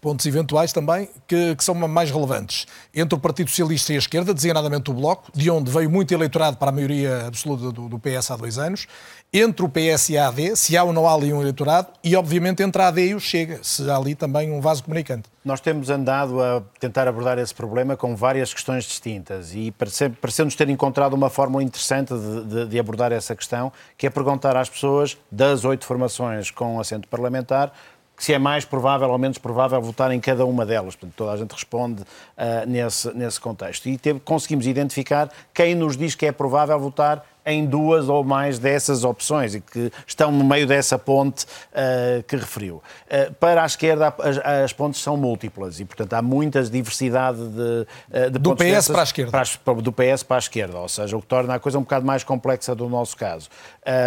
pontos 0.00 0.26
eventuais 0.26 0.72
também, 0.72 1.08
que, 1.26 1.54
que, 1.54 1.62
são 1.62 1.74
mais 1.74 2.10
relevantes. 2.10 2.66
Entre 2.94 3.14
o 3.14 3.20
Partido 3.20 3.48
Socialista 3.48 3.92
e 3.92 3.96
a 3.96 3.98
esquerda, 3.98 4.34
designadamente 4.34 4.90
o 4.90 4.94
Bloco, 4.94 5.30
de 5.32 5.50
onde 5.50 5.70
veio 5.70 5.88
muito 5.88 6.12
eleitorado 6.12 6.56
para 6.56 6.70
a 6.70 6.72
maioria 6.72 7.26
absoluta 7.26 7.70
do, 7.70 7.88
do 7.88 7.98
PS 7.98 8.30
há 8.30 8.36
dois 8.36 8.58
anos, 8.58 8.86
entre 9.32 9.64
o 9.64 9.68
PS 9.68 10.08
e 10.08 10.18
a 10.18 10.28
AD, 10.28 10.56
se 10.56 10.76
há 10.76 10.82
ou 10.82 10.92
não 10.92 11.06
há 11.06 11.14
ali 11.14 11.32
um 11.32 11.40
eleitorado, 11.40 11.88
e 12.02 12.16
obviamente 12.16 12.62
entre 12.62 12.80
a 12.82 12.88
AD 12.88 13.08
e 13.08 13.14
o 13.14 13.20
Chega, 13.20 13.60
se 13.62 13.88
há 13.88 13.96
ali 13.96 14.14
também 14.14 14.50
um 14.50 14.60
vaso 14.60 14.82
comunicante. 14.82 15.28
Nós 15.44 15.60
temos 15.60 15.90
andado 15.90 16.42
a 16.42 16.62
tentar 16.80 17.06
abordar 17.06 17.38
esse 17.38 17.54
problema 17.54 17.96
com 17.96 18.16
várias 18.16 18.52
questões 18.52 18.84
distintas 18.84 19.54
e 19.54 19.70
pareceu-nos 19.70 20.54
ter 20.54 20.68
encontrado 20.68 21.14
uma 21.14 21.30
fórmula 21.30 21.62
interessante 21.62 22.12
de, 22.12 22.44
de, 22.44 22.66
de 22.66 22.78
abordar 22.78 23.12
essa 23.12 23.34
questão, 23.36 23.72
que 23.96 24.06
é 24.06 24.10
perguntar 24.10 24.56
às 24.56 24.68
pessoas 24.68 25.16
das 25.30 25.64
oito 25.64 25.84
formações 25.86 26.50
com 26.50 26.80
assento 26.80 27.06
parlamentar 27.06 27.72
se 28.18 28.32
é 28.32 28.38
mais 28.38 28.64
provável 28.64 29.08
ou 29.08 29.18
menos 29.18 29.38
provável 29.38 29.80
votar 29.80 30.10
em 30.10 30.20
cada 30.20 30.44
uma 30.44 30.66
delas. 30.66 30.96
Portanto, 30.96 31.14
toda 31.16 31.32
a 31.32 31.36
gente 31.36 31.52
responde 31.52 32.02
uh, 32.02 32.66
nesse, 32.66 33.16
nesse 33.16 33.40
contexto. 33.40 33.88
E 33.88 33.96
teve, 33.96 34.20
conseguimos 34.20 34.66
identificar 34.66 35.30
quem 35.54 35.74
nos 35.74 35.96
diz 35.96 36.14
que 36.14 36.26
é 36.26 36.32
provável 36.32 36.78
votar 36.78 37.24
em 37.48 37.64
duas 37.64 38.08
ou 38.10 38.22
mais 38.22 38.58
dessas 38.58 39.04
opções 39.04 39.54
e 39.54 39.60
que 39.60 39.90
estão 40.06 40.30
no 40.30 40.44
meio 40.44 40.66
dessa 40.66 40.98
ponte 40.98 41.44
uh, 41.44 42.22
que 42.24 42.36
referiu. 42.36 42.82
Uh, 43.06 43.32
para 43.34 43.62
a 43.62 43.66
esquerda, 43.66 44.14
as, 44.18 44.38
as, 44.38 44.72
pontes 44.74 45.00
são 45.00 45.16
múltiplas 45.16 45.80
e, 45.80 45.84
portanto, 45.84 46.12
há 46.12 46.20
muita 46.20 46.62
diversidade 46.62 47.38
de, 47.38 47.86
uh, 48.16 48.30
de 48.30 48.38
do 48.38 48.54
PS 48.54 48.64
dessas, 48.64 48.88
para 48.88 49.00
a 49.00 49.04
esquerda. 49.04 49.30
Para, 49.64 49.74
do 49.80 49.92
PS 49.92 50.22
para 50.22 50.36
a 50.36 50.38
esquerda, 50.38 50.78
ou 50.78 50.88
seja, 50.88 51.16
o 51.16 51.22
que 51.22 51.26
torna 51.26 51.54
a 51.54 51.58
coisa 51.58 51.78
um 51.78 51.82
bocado 51.82 52.04
mais 52.04 52.22
complexa 52.22 52.74
do 52.74 52.88
nosso 52.88 53.16
caso. 53.16 53.48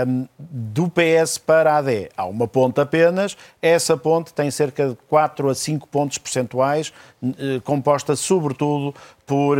Um, 0.08 0.28
do 0.38 0.88
PS 0.90 1.40
para 1.40 1.74
a 1.74 1.78
AD, 1.78 2.10
há 2.16 2.26
uma 2.26 2.48
ponte 2.48 2.80
apenas, 2.80 3.36
essa 3.60 3.98
ponte 3.98 4.32
tem 4.34 4.52
cerca 4.52 4.90
de 4.90 4.98
4 5.08 5.50
a 5.50 5.56
5 5.56 5.88
pontos 5.88 6.20
percentuais, 6.20 6.94
composta 7.64 8.16
sobretudo 8.16 8.94
por 9.26 9.58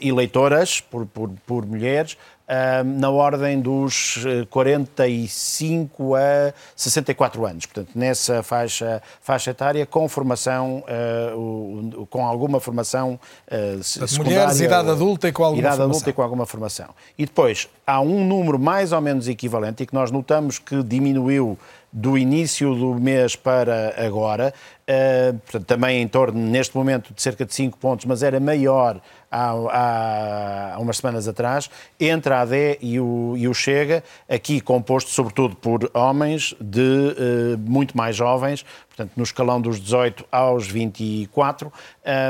eleitoras, 0.00 0.80
por, 0.80 1.06
por, 1.06 1.30
por 1.46 1.66
mulheres, 1.66 2.16
na 2.98 3.10
ordem 3.10 3.60
dos 3.60 4.22
45 4.50 6.16
eh, 6.16 6.48
a 6.48 6.52
64 6.76 7.46
anos. 7.46 7.66
Portanto, 7.66 7.90
nessa 7.94 8.42
faixa, 8.42 9.02
faixa 9.20 9.50
etária, 9.50 9.86
com 9.86 10.08
formação, 10.08 10.84
uh, 11.34 12.06
com 12.06 12.26
alguma 12.26 12.60
formação 12.60 13.18
uh. 13.50 14.18
Mulheres, 14.18 14.60
idade 14.60 14.90
adulta 14.90 15.28
e 15.28 15.32
com 15.32 15.44
alguma 15.44 15.60
idade 15.60 15.76
formação. 15.76 15.90
adulta 15.90 16.10
e 16.10 16.12
com 16.12 16.22
alguma 16.22 16.46
formação. 16.46 16.88
E 17.16 17.24
depois, 17.24 17.68
há 17.86 18.00
um 18.00 18.26
número 18.26 18.58
mais 18.58 18.92
ou 18.92 19.00
menos 19.00 19.26
equivalente 19.26 19.82
e 19.82 19.86
que 19.86 19.94
nós 19.94 20.10
notamos 20.10 20.58
que 20.58 20.82
diminuiu 20.82 21.58
do 21.90 22.18
início 22.18 22.74
do 22.74 22.94
mês 22.96 23.36
para 23.36 23.94
agora, 24.04 24.52
portanto, 25.44 25.64
também 25.64 26.02
em 26.02 26.08
torno, 26.08 26.40
neste 26.40 26.76
momento, 26.76 27.14
de 27.14 27.22
cerca 27.22 27.46
de 27.46 27.54
5 27.54 27.78
pontos, 27.78 28.04
mas 28.04 28.24
era 28.24 28.40
maior 28.40 29.00
há, 29.34 30.74
há, 30.74 30.78
umas 30.78 30.98
semanas 30.98 31.26
atrás, 31.26 31.68
entre 31.98 32.32
a 32.32 32.42
AD 32.42 32.78
e 32.80 33.00
o, 33.00 33.34
e 33.36 33.48
o 33.48 33.54
Chega, 33.54 34.04
aqui 34.28 34.60
composto 34.60 35.10
sobretudo 35.10 35.56
por 35.56 35.90
homens 35.92 36.54
de 36.60 36.80
uh, 36.80 37.58
muito 37.58 37.96
mais 37.96 38.14
jovens, 38.14 38.64
portanto, 38.86 39.12
no 39.16 39.24
escalão 39.24 39.60
dos 39.60 39.80
18 39.80 40.24
aos 40.30 40.68
24, 40.68 41.72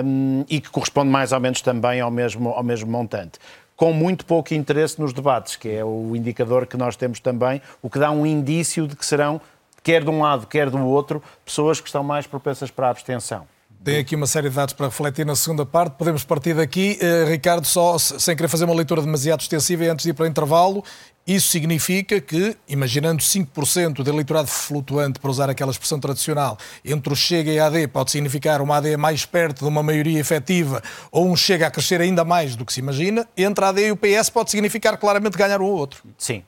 um, 0.05 0.45
e 0.49 0.61
que 0.61 0.71
corresponde 0.71 1.11
mais 1.11 1.33
ou 1.33 1.41
menos 1.41 1.61
também 1.61 2.01
ao 2.01 2.11
mesmo, 2.11 2.51
ao 2.51 2.63
mesmo 2.63 2.91
montante 2.91 3.39
com 3.77 3.93
muito 3.93 4.25
pouco 4.25 4.55
interesse 4.55 5.01
nos 5.01 5.13
debates, 5.13 5.57
que 5.57 5.69
é 5.69 5.85
o 5.85 6.15
indicador 6.15 6.65
que 6.65 6.77
nós 6.77 6.95
temos 6.95 7.19
também, 7.19 7.61
o 7.83 7.91
que 7.91 7.99
dá 7.99 8.09
um 8.09 8.25
indício 8.25 8.87
de 8.87 8.95
que 8.95 9.05
serão 9.05 9.41
quer 9.83 10.05
de 10.05 10.11
um 10.11 10.23
lado, 10.23 10.47
quer 10.47 10.71
do 10.71 10.79
outro, 10.87 11.21
pessoas 11.45 11.81
que 11.81 11.89
estão 11.89 12.05
mais 12.05 12.25
propensas 12.25 12.71
para 12.71 12.87
a 12.87 12.91
abstenção. 12.91 13.49
Tem 13.85 13.99
aqui 13.99 14.17
uma 14.17 14.27
série 14.27 14.49
de 14.49 14.57
dados 14.57 14.73
para 14.73 14.87
refletir 14.87 15.27
na 15.27 15.37
segunda 15.37 15.67
parte. 15.67 15.97
Podemos 15.99 16.25
partir 16.25 16.55
daqui. 16.55 16.99
Uh, 17.03 17.29
Ricardo, 17.29 17.67
só 17.67 17.99
sem 17.99 18.35
querer 18.35 18.49
fazer 18.49 18.65
uma 18.65 18.73
leitura 18.73 19.03
demasiado 19.03 19.43
extensiva 19.43 19.85
e 19.85 19.89
antes 19.91 20.05
de 20.05 20.11
ir 20.11 20.15
para 20.15 20.25
o 20.25 20.27
intervalo, 20.27 20.83
isso 21.27 21.49
significa 21.49 22.19
que, 22.19 22.57
imaginando 22.67 23.23
5% 23.23 24.03
de 24.03 24.09
eleitorado 24.09 24.49
flutuante, 24.49 25.19
para 25.21 25.31
usar 25.31 25.51
aquela 25.51 25.71
expressão 25.71 26.01
tradicional, 26.01 26.57
entre 26.83 27.13
o 27.13 27.17
Chega 27.17 27.53
e 27.53 27.59
a 27.59 27.67
AD, 27.67 27.89
pode 27.89 28.11
significar 28.11 28.63
uma 28.63 28.79
AD 28.79 28.97
mais 28.97 29.27
perto 29.27 29.59
de 29.59 29.69
uma 29.69 29.83
maioria 29.83 30.19
efetiva 30.19 30.83
ou 31.13 31.31
um 31.31 31.37
Chega 31.37 31.67
a 31.67 31.71
crescer 31.71 32.01
ainda 32.01 32.25
mais 32.25 32.57
do 32.57 32.65
que 32.65 32.73
se 32.73 32.81
imagina, 32.81 33.29
entre 33.37 33.67
a 33.67 33.69
AD 33.69 33.87
e 33.87 33.93
o 33.93 33.97
PS 33.99 34.31
pode 34.31 34.51
significar 34.51 34.97
claramente 34.97 35.37
ganhar 35.37 35.61
um 35.61 35.67
ou 35.67 35.77
outro. 35.77 36.03
Sim, 36.17 36.43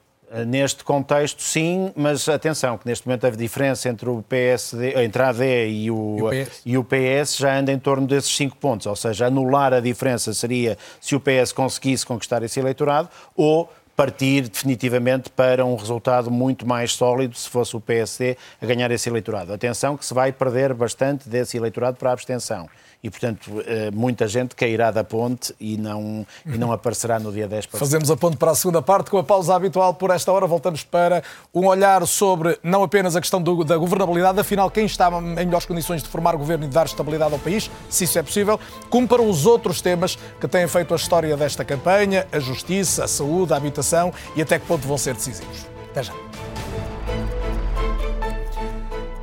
Neste 0.47 0.83
contexto, 0.83 1.41
sim, 1.41 1.93
mas 1.95 2.29
atenção, 2.29 2.77
que 2.77 2.87
neste 2.87 3.07
momento 3.07 3.27
a 3.29 3.31
diferença 3.31 3.89
entre 3.89 4.09
o 4.09 4.25
PSD, 4.29 5.01
entre 5.05 5.23
a 5.23 5.29
AD 5.29 5.69
e 5.69 5.91
o, 5.91 6.17
e 6.19 6.23
o, 6.23 6.31
PS. 6.31 6.63
E 6.67 6.79
o 6.79 6.85
PS 6.85 7.37
já 7.37 7.57
anda 7.57 7.71
em 7.71 7.79
torno 7.79 8.09
desses 8.09 8.35
5 8.37 8.57
pontos, 8.57 8.89
ou 8.89 8.97
seja, 8.97 9.27
anular 9.27 9.73
a 9.73 9.79
diferença 9.79 10.35
seria 10.35 10.77
se 11.01 11.15
o 11.15 11.21
PS 11.21 11.53
conseguisse 11.53 12.05
conquistar 12.05 12.43
esse 12.43 12.59
eleitorado 12.59 13.09
ou 13.37 13.71
partir 13.97 14.49
definitivamente 14.49 15.31
para 15.31 15.65
um 15.65 15.75
resultado 15.75 16.31
muito 16.31 16.67
mais 16.67 16.93
sólido 16.93 17.35
se 17.35 17.49
fosse 17.49 17.75
o 17.77 17.81
PSD 17.81 18.37
a 18.61 18.67
ganhar 18.67 18.91
esse 18.91 19.09
eleitorado. 19.09 19.55
Atenção 19.55 19.97
que 19.97 20.05
se 20.05 20.13
vai 20.13 20.33
perder 20.33 20.75
bastante 20.75 21.29
desse 21.29 21.57
eleitorado 21.57 21.97
para 21.97 22.11
a 22.11 22.13
abstenção 22.13 22.69
e, 23.07 23.11
portanto, 23.11 23.63
eh, 23.65 23.91
muita 23.93 24.27
gente 24.27 24.57
cairá 24.57 24.91
da 24.91 25.05
ponte 25.05 25.55
e 25.61 25.77
não, 25.77 26.27
e 26.45 26.59
não 26.59 26.73
aparecerá 26.73 27.21
no 27.21 27.31
dia 27.31 27.47
10 27.47 27.67
para 27.67 27.79
Fazemos 27.79 28.11
a 28.11 28.17
ponte 28.17 28.37
para 28.37 28.51
a 28.51 28.55
segunda 28.55 28.83
parte 28.83 29.11
com 29.11 29.19
a 29.19 29.23
pausa 29.23 29.55
habitual 29.55 29.95
por 29.95 30.11
esta 30.11 30.33
hora. 30.33 30.45
Voltamos 30.45 30.83
para 30.83 31.23
um 31.55 31.67
olhar 31.67 32.05
sobre 32.05 32.59
não 32.65 32.83
apenas 32.83 33.15
a 33.15 33.21
questão 33.21 33.41
do, 33.41 33.63
da 33.63 33.77
governabilidade, 33.77 34.41
afinal, 34.41 34.69
quem 34.69 34.87
está 34.87 35.09
em 35.09 35.47
melhores 35.47 35.67
condições 35.67 36.03
de 36.03 36.09
formar 36.09 36.35
governo 36.35 36.65
e 36.65 36.69
de 36.69 36.75
dar 36.75 36.87
estabilidade 36.87 37.33
ao 37.33 37.39
país, 37.39 37.71
se 37.89 38.05
isso 38.05 38.19
é 38.19 38.23
possível, 38.25 38.59
como 38.91 39.07
para 39.07 39.23
os 39.23 39.47
outros 39.47 39.81
temas 39.81 40.19
que 40.41 40.49
têm 40.49 40.67
feito 40.67 40.93
a 40.93 40.97
história 40.97 41.37
desta 41.37 41.65
campanha, 41.65 42.27
a 42.33 42.41
justiça, 42.41 43.05
a 43.05 43.09
saúde, 43.09 43.53
a 43.53 43.57
habitação 43.57 44.13
e 44.35 44.43
até 44.43 44.59
que 44.59 44.67
ponto 44.67 44.85
vão 44.85 44.99
ser 44.99 45.15
decisivos. 45.15 45.65
Até 45.93 46.03
já. 46.03 46.26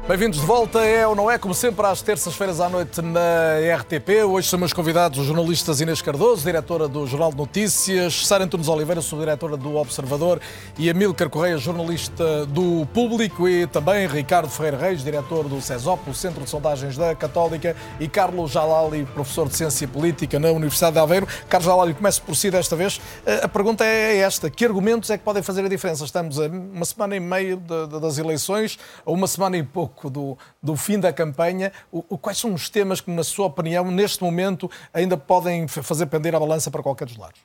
Bem-vindos 0.05 0.41
de 0.41 0.45
volta, 0.45 0.83
é 0.83 1.07
ou 1.07 1.15
não 1.15 1.31
é? 1.31 1.37
Como 1.37 1.53
sempre, 1.53 1.85
às 1.85 2.01
terças-feiras 2.01 2.59
à 2.59 2.67
noite 2.67 3.01
na 3.01 3.21
RTP. 3.77 4.25
Hoje 4.27 4.49
são 4.49 4.59
meus 4.59 4.73
convidados 4.73 5.17
os 5.17 5.25
jornalistas 5.25 5.79
Inês 5.79 6.01
Cardoso, 6.01 6.43
diretora 6.43 6.89
do 6.89 7.07
Jornal 7.07 7.31
de 7.31 7.37
Notícias, 7.37 8.27
Sara 8.27 8.43
Antunes 8.43 8.67
Oliveira, 8.67 9.01
subdiretora 9.01 9.55
do 9.55 9.77
Observador, 9.77 10.41
e 10.77 10.89
Amílcar 10.89 11.29
Correia, 11.29 11.57
jornalista 11.57 12.45
do 12.47 12.85
Público, 12.87 13.47
e 13.47 13.65
também 13.65 14.05
Ricardo 14.05 14.49
Ferreira 14.49 14.75
Reis, 14.75 15.05
diretor 15.05 15.47
do 15.47 15.61
CESOP, 15.61 16.09
o 16.09 16.13
Centro 16.13 16.43
de 16.43 16.49
Sondagens 16.49 16.97
da 16.97 17.15
Católica, 17.15 17.73
e 17.97 18.05
Carlos 18.09 18.51
Jalali, 18.51 19.05
professor 19.05 19.47
de 19.47 19.55
Ciência 19.55 19.87
Política 19.87 20.37
na 20.37 20.49
Universidade 20.49 20.95
de 20.95 20.99
Aveiro. 20.99 21.25
Carlos 21.47 21.65
Jalali, 21.65 21.93
começo 21.93 22.21
por 22.23 22.35
si 22.35 22.51
desta 22.51 22.75
vez. 22.75 22.99
A 23.41 23.47
pergunta 23.47 23.85
é 23.85 24.17
esta: 24.17 24.49
que 24.49 24.65
argumentos 24.65 25.09
é 25.09 25.17
que 25.17 25.23
podem 25.23 25.41
fazer 25.41 25.63
a 25.63 25.69
diferença? 25.69 26.03
Estamos 26.03 26.41
a 26.41 26.47
uma 26.47 26.83
semana 26.83 27.15
e 27.15 27.21
meia 27.21 27.55
das 27.55 28.17
eleições, 28.17 28.77
a 29.05 29.09
uma 29.09 29.27
semana 29.27 29.55
e 29.55 29.63
pouco 29.63 29.92
do, 30.09 30.37
do 30.61 30.75
fim 30.75 30.99
da 30.99 31.13
campanha. 31.13 31.71
O, 31.91 32.03
o, 32.09 32.17
quais 32.17 32.37
são 32.37 32.53
os 32.53 32.69
temas 32.69 33.01
que, 33.01 33.11
na 33.11 33.23
sua 33.23 33.47
opinião, 33.47 33.89
neste 33.91 34.23
momento 34.23 34.69
ainda 34.93 35.17
podem 35.17 35.67
fazer 35.67 36.05
pender 36.07 36.35
a 36.35 36.39
balança 36.39 36.69
para 36.69 36.81
qualquer 36.81 37.05
dos 37.05 37.17
lados? 37.17 37.39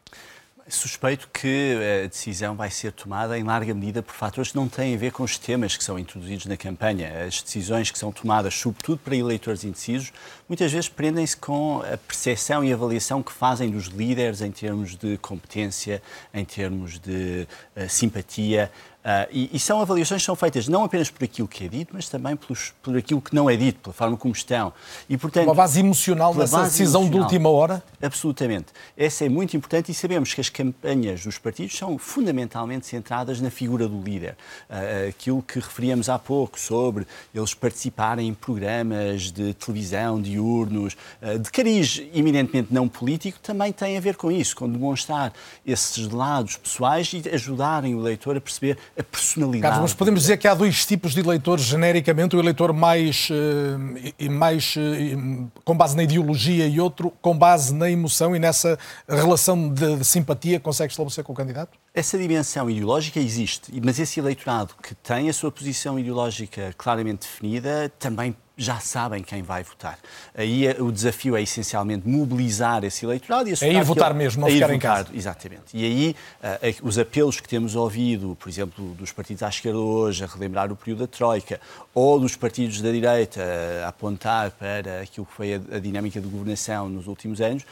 Suspeito 0.71 1.31
que 1.33 1.79
a 2.05 2.09
decisão 2.09 2.55
vai 2.55 2.71
ser 2.71 2.93
tomada 2.93 3.39
em 3.39 3.43
larga 3.43 3.73
medida 3.73 4.03
por 4.03 4.15
fatores 4.15 4.51
que 4.51 4.57
não 4.57 4.69
têm 4.69 4.95
a 4.95 4.99
ver 4.99 5.13
com 5.13 5.23
os 5.23 5.39
temas 5.39 5.75
que 5.75 5.83
são 5.83 5.99
introduzidos 5.99 6.45
na 6.45 6.59
campanha. 6.59 7.25
As 7.25 7.41
decisões 7.41 7.91
que 7.91 7.99
são 7.99 8.13
tomadas, 8.13 8.53
sobretudo 8.55 8.99
para 8.99 9.17
eleitores 9.17 9.65
indecisos, 9.65 10.13
muitas 10.47 10.71
vezes 10.71 10.87
prendem-se 10.87 11.35
com 11.35 11.81
a 11.91 11.97
percepção 11.97 12.63
e 12.63 12.71
avaliação 12.71 13.23
que 13.23 13.33
fazem 13.33 13.71
dos 13.71 13.87
líderes 13.87 14.43
em 14.43 14.51
termos 14.51 14.95
de 14.95 15.17
competência, 15.17 16.03
em 16.35 16.45
termos 16.45 16.99
de 16.99 17.49
uh, 17.75 17.89
simpatia. 17.89 18.71
Uh, 18.99 19.31
e, 19.31 19.51
e, 19.53 19.61
são 19.61 19.81
avaliações 19.81 20.21
que 20.21 20.27
são 20.27 20.35
feitas 20.35 20.67
não 20.67 20.83
apenas 20.83 21.09
por 21.09 21.23
aquilo 21.23 21.47
que 21.47 21.65
é 21.65 21.69
dito, 21.69 21.93
mas 21.95 22.09
também 22.09 22.35
pelos, 22.35 22.75
por 22.83 22.97
aquilo 22.97 23.23
que 23.23 23.33
não 23.33 23.49
é 23.49 23.57
dito, 23.57 23.79
pela 23.81 23.95
forma 23.95 24.17
como 24.17 24.35
estão. 24.35 24.73
E, 25.09 25.17
portanto, 25.17 25.47
Uma 25.47 25.55
base 25.55 25.79
emocional 25.81 26.35
nessa 26.35 26.59
base 26.59 26.71
decisão 26.71 27.03
emocional. 27.03 27.29
de 27.29 27.35
última 27.35 27.49
hora? 27.49 27.83
Absolutamente. 28.03 28.67
Essa 28.97 29.25
é 29.25 29.29
muito 29.29 29.57
importante 29.57 29.93
e 29.93 29.95
sabemos 29.95 30.35
que 30.35 30.41
as 30.41 30.49
campanhas 30.49 31.25
dos 31.25 31.39
partidos 31.39 31.79
são 31.79 31.97
fundamentalmente 31.97 32.87
centradas 32.87 33.41
na 33.41 33.51
figura 33.51 33.89
do 33.89 34.03
líder. 34.03 34.37
Uh, 34.69 35.09
aquilo 35.09 35.43
que 35.43 35.61
referíamos 35.61 36.09
há 36.09 36.19
pouco 36.19 36.59
sobre 36.59 37.07
eles 37.33 37.55
participarem 37.55 38.29
em 38.29 38.35
programas 38.35 39.31
de 39.31 39.55
televisão, 39.55 40.21
diurnos, 40.21 40.97
uh, 41.23 41.39
de 41.39 41.51
cariz 41.53 42.03
eminentemente 42.13 42.75
não 42.75 42.89
político, 42.89 43.39
também 43.39 43.73
tem 43.73 43.97
a 43.97 44.01
ver 44.01 44.17
com 44.17 44.31
isso, 44.31 44.57
com 44.57 44.69
demonstrar 44.69 45.33
esses 45.65 46.11
lados 46.11 46.57
pessoais 46.57 47.11
e 47.13 47.23
ajudarem 47.33 47.95
o 47.95 48.01
leitor 48.01 48.37
a 48.37 48.41
perceber 48.41 48.77
a 48.99 49.03
personalidade. 49.05 49.63
Carlos, 49.63 49.91
mas 49.91 49.95
podemos 49.95 50.21
dizer 50.23 50.37
que 50.37 50.49
há 50.49 50.55
dois 50.55 50.85
tipos 50.85 51.15
de 51.15 51.21
eleitores, 51.21 51.65
genericamente, 51.65 52.35
o 52.35 52.41
eleitor 52.41 52.73
mais, 52.73 53.29
uh, 53.31 54.31
mais 54.31 54.75
uh, 54.77 55.51
com 55.65 55.77
base 55.77 55.97
na 55.97 56.03
ideologia 56.03 56.67
e 56.67 56.81
outro 56.81 57.13
com 57.23 57.37
base 57.37 57.73
na 57.73 57.89
emoção 57.89 58.35
e 58.35 58.39
nessa 58.39 58.79
relação 59.09 59.69
de, 59.69 59.97
de 59.97 60.05
simpatia 60.05 60.59
que 60.59 60.65
consegue 60.65 60.93
estabelecer 60.93 61.23
com 61.23 61.33
o 61.33 61.37
candidato? 61.37 61.79
Essa 61.99 62.17
dimensão 62.17 62.71
ideológica 62.71 63.19
existe, 63.19 63.73
mas 63.85 63.99
esse 63.99 64.21
eleitorado 64.21 64.73
que 64.81 64.95
tem 64.95 65.29
a 65.29 65.33
sua 65.33 65.51
posição 65.51 65.99
ideológica 65.99 66.73
claramente 66.79 67.23
definida 67.23 67.91
também 67.99 68.37
já 68.59 68.81
sabem 68.81 69.23
quem 69.23 69.41
vai 69.41 69.63
votar. 69.63 69.97
Aí 70.35 70.67
eh, 70.67 70.77
o 70.81 70.91
desafio 70.91 71.37
é 71.37 71.43
essencialmente 71.43 72.09
mobilizar 72.09 72.83
esse 72.83 73.07
eleitorado. 73.07 73.49
E 73.49 73.55
é 73.61 73.73
ir 73.73 73.85
votar 73.85 74.11
ele, 74.11 74.19
mesmo, 74.19 74.41
não 74.41 74.49
ficar 74.49 74.75
em 74.75 74.79
casa. 74.81 75.09
Exatamente. 75.15 75.63
E 75.73 75.85
aí 75.85 76.17
uh, 76.43 76.87
os 76.89 76.99
apelos 76.99 77.39
que 77.39 77.49
temos 77.49 77.77
ouvido, 77.77 78.37
por 78.39 78.49
exemplo, 78.49 78.95
dos 78.95 79.13
partidos 79.13 79.45
à 79.45 79.49
esquerda 79.49 79.79
hoje, 79.79 80.25
a 80.25 80.27
relembrar 80.27 80.73
o 80.73 80.77
período 80.77 81.01
da 81.01 81.07
Troika, 81.07 81.61
ou 81.95 82.19
dos 82.19 82.35
partidos 82.35 82.81
da 82.81 82.91
direita 82.91 83.41
a 83.85 83.89
apontar 83.89 84.51
para 84.51 85.03
aquilo 85.03 85.25
que 85.25 85.33
foi 85.33 85.55
a, 85.55 85.77
a 85.77 85.79
dinâmica 85.79 86.21
de 86.21 86.27
governação 86.27 86.89
nos 86.89 87.07
últimos 87.07 87.41
anos, 87.41 87.63
uh, 87.63 87.67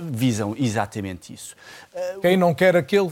visam 0.00 0.54
exatamente 0.56 1.32
isso. 1.32 1.56
Uh, 1.92 2.20
Quem 2.20 2.36
não 2.36 2.54
quer 2.54 2.76
aquele 2.76 3.10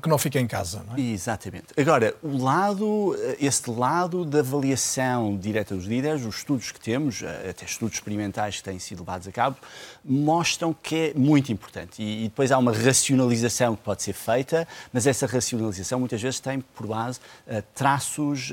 que 0.00 0.07
não 0.08 0.18
fica 0.18 0.40
em 0.40 0.46
casa, 0.46 0.82
não 0.86 0.96
é? 0.96 1.00
Exatamente. 1.00 1.66
Agora, 1.76 2.14
o 2.22 2.36
lado, 2.36 3.16
este 3.40 3.70
lado 3.70 4.24
da 4.24 4.40
avaliação 4.40 5.36
direta 5.36 5.74
dos 5.74 5.84
líderes, 5.84 6.24
os 6.24 6.36
estudos 6.36 6.72
que 6.72 6.80
temos, 6.80 7.22
eh, 7.22 7.50
até 7.50 7.64
estudos 7.64 7.96
experimentais 7.96 8.56
que 8.56 8.64
têm 8.64 8.78
sido 8.78 9.00
levados 9.00 9.28
a 9.28 9.32
cabo, 9.32 9.56
mostram 10.04 10.74
que 10.74 10.96
é 10.96 11.14
muito 11.14 11.52
importante. 11.52 12.02
E, 12.02 12.24
e 12.24 12.28
depois 12.28 12.50
há 12.50 12.58
uma 12.58 12.72
racionalização 12.72 13.76
que 13.76 13.82
pode 13.82 14.02
ser 14.02 14.14
feita, 14.14 14.66
mas 14.92 15.06
essa 15.06 15.26
racionalização 15.26 16.00
muitas 16.00 16.20
vezes 16.20 16.40
tem 16.40 16.60
por 16.60 16.86
base 16.86 17.20
uh, 17.46 17.62
traços 17.74 18.52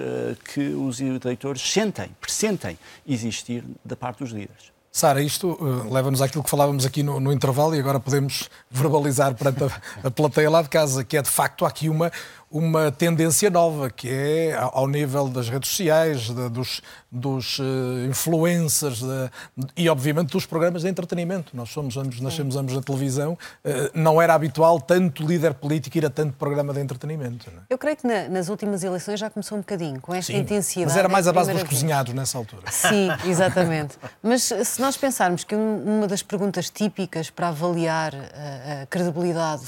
que 0.54 0.70
os 0.70 1.00
eleitores 1.00 1.62
sentem, 1.62 2.10
pressentem 2.20 2.78
existir 3.08 3.64
da 3.84 3.96
parte 3.96 4.20
dos 4.20 4.32
líderes. 4.32 4.75
Sara, 4.96 5.22
isto 5.22 5.58
uh, 5.60 5.94
leva-nos 5.94 6.22
àquilo 6.22 6.42
que 6.42 6.50
falávamos 6.50 6.86
aqui 6.86 7.04
no, 7.04 7.20
no, 7.20 7.34
intervalo 7.34 7.76
e 7.76 7.80
agora 7.80 8.00
podemos 8.00 8.50
verbalizar 8.72 9.36
perante 9.36 9.66
a, 9.66 10.08
a 10.08 10.10
plateia 10.10 10.50
lá 10.50 10.62
de 10.62 10.70
casa, 10.70 11.04
que 11.04 11.18
é 11.18 11.22
de 11.22 11.30
facto 11.30 11.66
aqui 11.66 11.90
uma, 11.90 12.10
uma 12.50 12.92
tendência 12.92 13.50
nova, 13.50 13.90
que 13.90 14.10
é 14.10 14.54
ao 14.54 14.88
nível 14.88 15.28
das 15.28 15.50
redes 15.50 15.70
sociais, 15.70 16.30
de, 16.30 16.50
dos, 16.50 16.82
dos 17.12 17.60
uh, 17.60 17.64
influencers 18.08 19.00
de, 19.00 19.30
e, 19.76 19.90
obviamente, 19.90 20.32
dos 20.32 20.46
programas 20.46 20.84
de 20.84 20.90
entretenimento. 20.90 21.56
Nós 21.56 21.70
somos 21.70 21.98
ambos, 21.98 22.22
nascemos 22.22 22.56
ambos 22.56 22.74
na 22.76 22.82
televisão. 22.82 23.34
Uh, 23.34 23.90
não 23.94 24.22
era 24.22 24.34
habitual 24.34 24.80
tanto 24.80 25.26
líder 25.26 25.54
político 25.56 25.98
ir 25.98 26.06
a 26.06 26.10
tanto 26.10 26.34
programa 26.34 26.74
de 26.74 26.80
entretenimento. 26.82 27.50
É? 27.50 27.62
Eu 27.70 27.78
creio 27.78 27.98
que 27.98 28.08
na, 28.08 28.30
nas 28.30 28.48
últimas 28.48 28.84
eleições 28.84 29.20
já 29.20 29.30
começou 29.30 29.58
um 29.58 29.62
bocadinho, 29.62 30.00
com 30.00 30.14
esta 30.14 30.32
Sim, 30.32 30.40
intensidade. 30.40 30.88
Mas 30.88 30.98
era 30.98 31.10
mais 31.10 31.28
a 31.28 31.34
base 31.34 31.52
dos 31.52 31.64
cozinhados 31.64 32.14
nessa 32.14 32.38
altura. 32.38 32.64
Sim, 32.72 33.10
exatamente. 33.28 33.98
mas 34.22 34.44
se 34.44 34.80
nós 34.82 34.96
pensarmos 34.96 35.44
que 35.44 35.56
uma 35.56 36.08
das 36.08 36.22
perguntas 36.22 36.70
típicas 36.70 37.30
para 37.30 37.50
avaliar 37.50 38.14
a, 38.16 38.84
a 38.84 38.86
credibilidade 38.86 39.64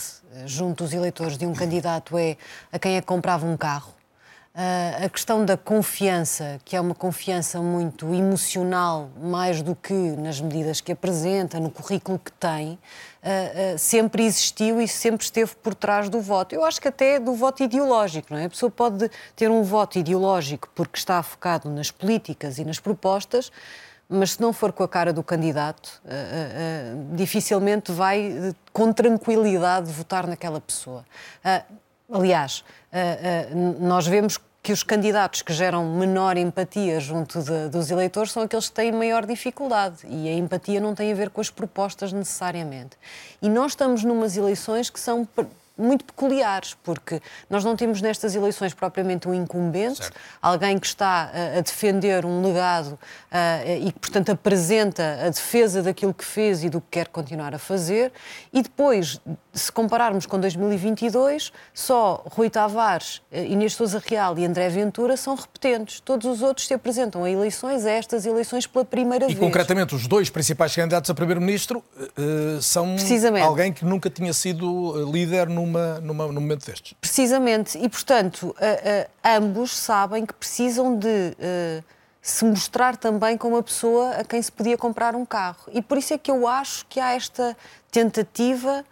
junto 0.46 0.84
dos 0.84 0.94
eleitores 0.94 1.38
de 1.38 1.46
um 1.46 1.54
candidato 1.54 2.18
é 2.18 2.38
a 2.72 2.80
quem 2.80 2.96
é 2.96 3.02
que 3.02 3.08
comprava 3.08 3.46
um 3.46 3.58
carro. 3.58 3.98
Uh, 4.58 5.06
a 5.06 5.10
questão 5.10 5.46
da 5.46 5.56
confiança, 5.56 6.60
que 6.66 6.76
é 6.76 6.82
uma 6.82 6.96
confiança 6.96 7.62
muito 7.62 8.12
emocional, 8.12 9.08
mais 9.22 9.62
do 9.62 9.76
que 9.76 9.94
nas 9.94 10.42
medidas 10.42 10.82
que 10.82 10.92
apresenta, 10.92 11.60
no 11.60 11.70
currículo 11.70 12.18
que 12.18 12.32
tem, 12.32 12.72
uh, 12.72 12.78
uh, 13.76 13.78
sempre 13.78 14.26
existiu 14.26 14.82
e 14.82 14.88
sempre 14.88 15.24
esteve 15.24 15.56
por 15.58 15.76
trás 15.76 16.10
do 16.10 16.20
voto. 16.20 16.56
Eu 16.56 16.66
acho 16.66 16.82
que 16.82 16.88
até 16.88 17.20
do 17.20 17.34
voto 17.34 17.62
ideológico, 17.62 18.34
não 18.34 18.40
é? 18.40 18.46
A 18.46 18.50
pessoa 18.50 18.72
pode 18.72 19.12
ter 19.36 19.52
um 19.52 19.62
voto 19.62 20.00
ideológico 20.00 20.68
porque 20.74 20.98
está 20.98 21.22
focado 21.22 21.70
nas 21.70 21.92
políticas 21.92 22.58
e 22.58 22.66
nas 22.66 22.80
propostas, 22.80 23.52
mas 24.10 24.32
se 24.32 24.42
não 24.42 24.54
for 24.54 24.72
com 24.72 24.84
a 24.84 24.88
cara 24.88 25.12
do 25.12 25.22
candidato, 25.24 26.02
uh, 26.06 26.10
uh, 26.10 27.16
dificilmente 27.16 27.92
vai 27.92 28.56
com 28.72 28.94
tranquilidade 28.94 29.92
votar 29.92 30.28
naquela 30.28 30.62
pessoa. 30.62 31.04
aliás, 32.10 32.64
nós 33.80 34.08
vemos 34.08 34.40
que 34.68 34.74
os 34.74 34.84
candidatos 34.84 35.42
que 35.42 35.54
geram 35.54 35.96
menor 35.96 36.36
empatia 36.36 37.00
junto 37.00 37.42
de, 37.42 37.70
dos 37.70 37.90
eleitores 37.90 38.34
são 38.34 38.44
aqueles 38.44 38.68
que 38.68 38.76
têm 38.76 38.92
maior 38.92 39.26
dificuldade. 39.26 40.00
E 40.06 40.28
a 40.28 40.34
empatia 40.34 40.82
não 40.82 40.94
tem 40.94 41.10
a 41.10 41.16
ver 41.16 41.30
com 41.30 41.40
as 41.40 41.50
propostas 41.50 42.12
necessariamente. 42.12 42.98
E 43.42 43.50
nós 43.50 43.72
estamos 43.72 44.04
numas 44.04 44.36
eleições 44.36 44.90
que 44.90 45.00
são 45.00 45.26
muito 45.78 46.04
peculiares, 46.06 46.76
porque 46.84 47.22
nós 47.50 47.64
não 47.64 47.76
temos 47.76 48.02
nestas 48.02 48.36
eleições 48.36 48.74
propriamente 48.74 49.28
um 49.28 49.34
incumbente, 49.34 49.98
certo. 49.98 50.20
alguém 50.42 50.78
que 50.80 50.88
está 50.88 51.32
a, 51.34 51.58
a 51.60 51.62
defender 51.62 52.26
um 52.26 52.42
legado 52.42 52.98
e 53.80 53.92
que, 53.92 54.00
portanto, 54.00 54.32
apresenta 54.32 55.20
a 55.26 55.30
defesa 55.30 55.84
daquilo 55.84 56.14
que 56.14 56.26
fez 56.26 56.64
e 56.64 56.70
do 56.70 56.82
que 56.82 56.88
quer 56.92 57.08
continuar 57.08 57.54
a 57.54 57.60
fazer. 57.60 58.12
E 58.52 58.62
depois, 58.62 59.20
se 59.58 59.72
compararmos 59.72 60.26
com 60.26 60.40
2022, 60.40 61.52
só 61.74 62.24
Rui 62.32 62.50
Tavares, 62.50 63.22
Inês 63.32 63.74
Souza 63.74 64.02
Real 64.06 64.38
e 64.38 64.46
André 64.46 64.70
Ventura 64.70 65.18
são 65.18 65.36
repetentes. 65.36 66.00
Todos 66.00 66.26
os 66.26 66.42
outros 66.42 66.68
se 66.68 66.74
apresentam 66.74 67.24
a 67.24 67.30
eleições, 67.30 67.86
a 67.86 67.92
estas 67.92 68.26
eleições 68.26 68.68
pela 68.68 68.86
primeira 68.86 69.26
e, 69.26 69.28
vez. 69.30 69.38
E, 69.38 69.42
concretamente, 69.42 69.96
os 69.96 70.08
dois 70.08 70.30
principais 70.30 70.76
candidatos 70.76 71.10
a 71.10 71.14
primeiro-ministro 71.14 71.84
uh, 72.00 72.62
são 72.62 72.96
alguém 73.44 73.74
que 73.74 73.84
nunca 73.84 74.10
tinha 74.10 74.34
sido 74.34 75.12
líder 75.12 75.50
numa, 75.50 76.00
numa, 76.00 76.28
num 76.28 76.42
momento 76.42 76.66
destes. 76.66 76.94
Precisamente, 77.02 77.78
e 77.78 77.90
portanto, 77.90 78.44
uh, 78.44 78.52
uh, 78.52 79.10
ambos 79.24 79.76
sabem 79.76 80.26
que 80.26 80.34
precisam 80.34 80.98
de 80.98 81.36
se 82.28 82.44
mostrar 82.44 82.98
também 82.98 83.38
como 83.38 83.56
a 83.56 83.64
pessoa 83.64 84.12
a 84.12 84.24
quem 84.24 84.42
se 84.42 84.52
podia 84.52 84.78
comprar 84.78 85.16
um 85.16 85.26
carro. 85.26 85.72
E 85.72 85.82
por 85.82 85.98
isso 85.98 86.14
é 86.14 86.18
que 86.18 86.30
eu 86.30 86.46
acho 86.46 86.86
que 86.88 87.00
há 87.00 87.14
esta 87.14 87.56
tentativa, 87.90 88.84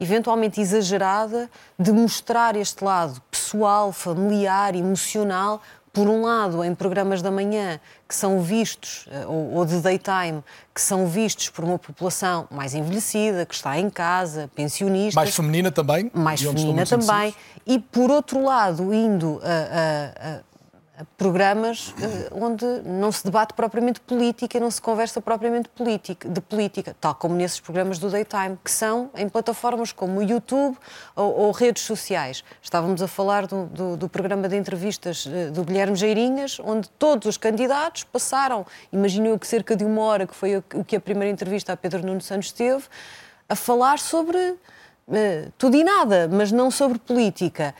eventualmente 0.00 0.60
exagerada, 0.60 1.50
de 1.78 1.92
mostrar 1.92 2.56
este 2.56 2.84
lado 2.84 3.20
pessoal, 3.30 3.92
familiar, 3.92 4.74
emocional, 4.74 5.62
por 5.94 6.08
um 6.08 6.22
lado, 6.22 6.64
em 6.64 6.74
programas 6.74 7.22
da 7.22 7.30
manhã 7.30 7.78
que 8.08 8.14
são 8.16 8.40
vistos, 8.40 9.06
eh, 9.12 9.24
ou, 9.26 9.64
de 9.64 9.80
daytime, 9.80 10.42
que 10.74 10.80
são 10.80 11.06
vistos 11.06 11.48
por 11.48 11.64
uma 11.64 11.78
população 11.78 12.48
mais 12.50 12.74
envelhecida, 12.74 13.46
que 13.46 13.54
está 13.54 13.78
em 13.78 13.88
casa, 13.88 14.50
pensionista. 14.56 15.18
Mais 15.18 15.34
feminina 15.34 15.70
também. 15.70 16.10
Mais 16.12 16.42
feminina 16.42 16.84
também. 16.84 17.32
E, 17.64 17.78
por 17.78 18.10
outro 18.10 18.42
lado, 18.42 18.92
indo 18.92 19.40
a, 19.44 19.46
a, 19.46 20.38
a 20.38 20.40
programas 21.16 21.88
uh, 21.88 21.94
onde 22.44 22.64
não 22.84 23.10
se 23.10 23.24
debate 23.24 23.52
propriamente 23.54 24.00
política, 24.00 24.60
não 24.60 24.70
se 24.70 24.80
conversa 24.80 25.20
propriamente 25.20 25.68
política, 25.68 26.28
de 26.28 26.40
política, 26.40 26.94
tal 27.00 27.14
como 27.16 27.34
nesses 27.34 27.58
programas 27.58 27.98
do 27.98 28.08
Daytime, 28.08 28.56
que 28.62 28.70
são 28.70 29.10
em 29.16 29.28
plataformas 29.28 29.90
como 29.90 30.20
o 30.20 30.22
YouTube 30.22 30.76
ou, 31.16 31.36
ou 31.40 31.50
redes 31.50 31.82
sociais. 31.82 32.44
Estávamos 32.62 33.02
a 33.02 33.08
falar 33.08 33.46
do, 33.46 33.66
do, 33.66 33.96
do 33.96 34.08
programa 34.08 34.48
de 34.48 34.56
entrevistas 34.56 35.26
uh, 35.26 35.50
do 35.50 35.64
Guilherme 35.64 35.96
Geirinhas, 35.96 36.60
onde 36.60 36.88
todos 36.90 37.26
os 37.28 37.36
candidatos 37.36 38.04
passaram, 38.04 38.64
imagino 38.92 39.26
eu 39.26 39.38
que 39.38 39.46
cerca 39.46 39.74
de 39.74 39.84
uma 39.84 40.02
hora, 40.02 40.26
que 40.26 40.34
foi 40.34 40.58
o, 40.58 40.62
que 40.62 40.94
a 40.94 41.00
primeira 41.00 41.30
entrevista 41.30 41.72
a 41.72 41.76
Pedro 41.76 42.06
Nuno 42.06 42.20
Santos 42.20 42.52
teve, 42.52 42.84
a 43.48 43.56
falar 43.56 43.98
sobre 43.98 44.38
uh, 44.38 45.52
tudo 45.58 45.76
e 45.76 45.82
nada, 45.82 46.28
mas 46.30 46.52
não 46.52 46.70
sobre 46.70 46.98
política 47.00 47.74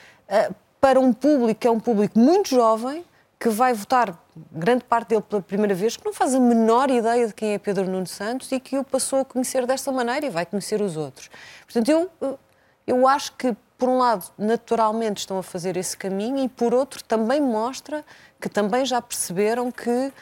para 0.84 1.00
um 1.00 1.14
público 1.14 1.60
que 1.60 1.66
é 1.66 1.70
um 1.70 1.80
público 1.80 2.18
muito 2.18 2.50
jovem, 2.50 3.06
que 3.40 3.48
vai 3.48 3.72
votar 3.72 4.22
grande 4.52 4.84
parte 4.84 5.08
dele 5.08 5.22
pela 5.22 5.40
primeira 5.40 5.74
vez, 5.74 5.96
que 5.96 6.04
não 6.04 6.12
faz 6.12 6.34
a 6.34 6.38
menor 6.38 6.90
ideia 6.90 7.26
de 7.26 7.32
quem 7.32 7.54
é 7.54 7.58
Pedro 7.58 7.88
Nuno 7.88 8.06
Santos 8.06 8.52
e 8.52 8.60
que 8.60 8.76
o 8.76 8.84
passou 8.84 9.20
a 9.20 9.24
conhecer 9.24 9.64
desta 9.64 9.90
maneira 9.90 10.26
e 10.26 10.28
vai 10.28 10.44
conhecer 10.44 10.82
os 10.82 10.94
outros. 10.98 11.30
Portanto, 11.64 11.88
eu, 11.88 12.38
eu 12.86 13.08
acho 13.08 13.32
que, 13.32 13.56
por 13.78 13.88
um 13.88 13.96
lado, 13.96 14.26
naturalmente 14.36 15.20
estão 15.20 15.38
a 15.38 15.42
fazer 15.42 15.74
esse 15.78 15.96
caminho 15.96 16.44
e, 16.44 16.50
por 16.50 16.74
outro, 16.74 17.02
também 17.02 17.40
mostra 17.40 18.04
que 18.38 18.50
também 18.50 18.84
já 18.84 19.00
perceberam 19.00 19.72
que 19.72 19.88
uh, 19.88 20.12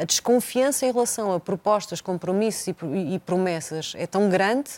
a 0.00 0.04
desconfiança 0.04 0.86
em 0.86 0.92
relação 0.92 1.30
a 1.30 1.38
propostas, 1.38 2.00
compromissos 2.00 2.68
e, 2.68 2.74
e 3.16 3.18
promessas 3.18 3.92
é 3.98 4.06
tão 4.06 4.30
grande 4.30 4.70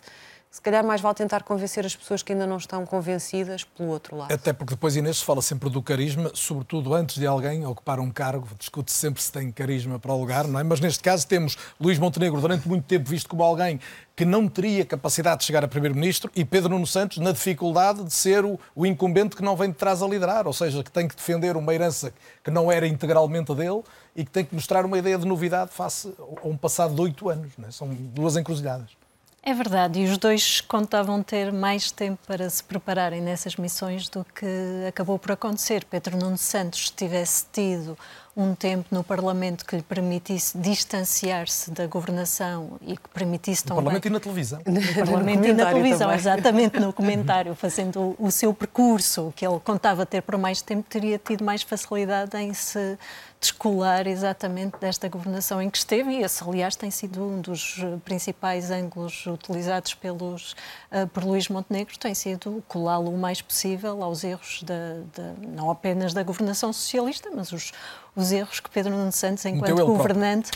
se 0.54 0.62
calhar 0.62 0.86
mais 0.86 1.00
vale 1.00 1.16
tentar 1.16 1.42
convencer 1.42 1.84
as 1.84 1.96
pessoas 1.96 2.22
que 2.22 2.32
ainda 2.32 2.46
não 2.46 2.58
estão 2.58 2.86
convencidas 2.86 3.64
pelo 3.64 3.88
outro 3.88 4.16
lado. 4.16 4.32
Até 4.32 4.52
porque 4.52 4.74
depois, 4.74 4.94
Inês, 4.94 5.18
se 5.18 5.24
fala 5.24 5.42
sempre 5.42 5.68
do 5.68 5.82
carisma, 5.82 6.30
sobretudo 6.32 6.94
antes 6.94 7.16
de 7.16 7.26
alguém 7.26 7.66
ocupar 7.66 7.98
um 7.98 8.08
cargo, 8.08 8.46
discute 8.56 8.92
-se 8.92 8.98
sempre 8.98 9.20
se 9.20 9.32
tem 9.32 9.50
carisma 9.50 9.98
para 9.98 10.12
o 10.12 10.20
lugar, 10.20 10.46
não 10.46 10.60
é? 10.60 10.62
Mas 10.62 10.78
neste 10.78 11.02
caso 11.02 11.26
temos 11.26 11.58
Luís 11.80 11.98
Montenegro 11.98 12.40
durante 12.40 12.68
muito 12.68 12.84
tempo 12.84 13.10
visto 13.10 13.28
como 13.28 13.42
alguém 13.42 13.80
que 14.14 14.24
não 14.24 14.46
teria 14.46 14.84
capacidade 14.84 15.40
de 15.40 15.44
chegar 15.44 15.64
a 15.64 15.66
Primeiro-Ministro 15.66 16.30
e 16.36 16.44
Pedro 16.44 16.70
Nuno 16.70 16.86
Santos 16.86 17.18
na 17.18 17.32
dificuldade 17.32 18.04
de 18.04 18.12
ser 18.12 18.44
o, 18.44 18.56
o 18.76 18.86
incumbente 18.86 19.34
que 19.34 19.42
não 19.42 19.56
vem 19.56 19.70
de 19.70 19.76
trás 19.76 20.04
a 20.04 20.06
liderar, 20.06 20.46
ou 20.46 20.52
seja, 20.52 20.84
que 20.84 20.90
tem 20.92 21.08
que 21.08 21.16
defender 21.16 21.56
uma 21.56 21.74
herança 21.74 22.14
que 22.44 22.50
não 22.52 22.70
era 22.70 22.86
integralmente 22.86 23.52
dele 23.56 23.82
e 24.14 24.24
que 24.24 24.30
tem 24.30 24.44
que 24.44 24.54
mostrar 24.54 24.86
uma 24.86 24.96
ideia 24.96 25.18
de 25.18 25.26
novidade 25.26 25.72
face 25.72 26.14
a 26.20 26.46
um 26.46 26.56
passado 26.56 26.94
de 26.94 27.00
oito 27.00 27.28
anos. 27.28 27.52
É? 27.66 27.72
São 27.72 27.88
duas 27.88 28.36
encruzilhadas. 28.36 29.03
É 29.46 29.52
verdade, 29.52 30.00
e 30.00 30.04
os 30.06 30.16
dois 30.16 30.62
contavam 30.62 31.22
ter 31.22 31.52
mais 31.52 31.90
tempo 31.90 32.18
para 32.26 32.48
se 32.48 32.64
prepararem 32.64 33.20
nessas 33.20 33.56
missões 33.56 34.08
do 34.08 34.24
que 34.24 34.46
acabou 34.88 35.18
por 35.18 35.32
acontecer. 35.32 35.84
Pedro 35.84 36.16
Nuno 36.16 36.38
Santos 36.38 36.88
tivesse 36.88 37.44
tido 37.52 37.94
um 38.36 38.54
tempo 38.54 38.86
no 38.90 39.04
Parlamento 39.04 39.64
que 39.64 39.76
lhe 39.76 39.82
permitisse 39.82 40.58
distanciar-se 40.58 41.70
da 41.70 41.86
governação 41.86 42.78
e 42.82 42.96
que 42.96 43.08
permitisse 43.10 43.64
também... 43.64 43.84
No 43.84 43.84
Parlamento 43.84 44.06
e 44.06 44.10
na 44.10 44.20
televisão. 44.20 44.60
No 44.66 44.94
Parlamento 44.94 45.46
e 45.46 45.52
na 45.52 45.66
televisão, 45.66 45.98
também. 45.98 46.16
exatamente, 46.16 46.80
no 46.80 46.92
comentário, 46.92 47.54
fazendo 47.54 48.16
o 48.18 48.30
seu 48.30 48.52
percurso, 48.52 49.32
que 49.36 49.46
ele 49.46 49.60
contava 49.60 50.04
ter 50.04 50.22
por 50.22 50.36
mais 50.36 50.60
tempo, 50.62 50.88
teria 50.88 51.18
tido 51.18 51.44
mais 51.44 51.62
facilidade 51.62 52.36
em 52.36 52.52
se 52.52 52.98
descolar 53.44 54.06
exatamente 54.06 54.78
desta 54.80 55.06
governação 55.06 55.60
em 55.60 55.68
que 55.68 55.76
esteve, 55.76 56.12
e 56.12 56.22
esse, 56.22 56.42
aliás, 56.42 56.74
tem 56.76 56.90
sido 56.90 57.22
um 57.22 57.40
dos 57.42 57.76
principais 58.04 58.70
ângulos 58.70 59.26
utilizados 59.26 59.92
pelos, 59.92 60.52
uh, 60.90 61.06
por 61.12 61.24
Luís 61.24 61.48
Montenegro, 61.48 61.98
tem 61.98 62.14
sido 62.14 62.64
colá-lo 62.66 63.10
o 63.10 63.18
mais 63.18 63.42
possível 63.42 64.02
aos 64.02 64.24
erros, 64.24 64.62
da, 64.62 64.74
da, 65.14 65.34
não 65.46 65.70
apenas 65.70 66.14
da 66.14 66.22
governação 66.22 66.72
socialista, 66.72 67.30
mas 67.34 67.52
os, 67.52 67.72
os 68.14 68.32
erros 68.32 68.60
que 68.60 68.70
Pedro 68.70 68.96
Nuno 68.96 69.12
Santos, 69.12 69.44
enquanto 69.44 69.86
governante, 69.86 70.50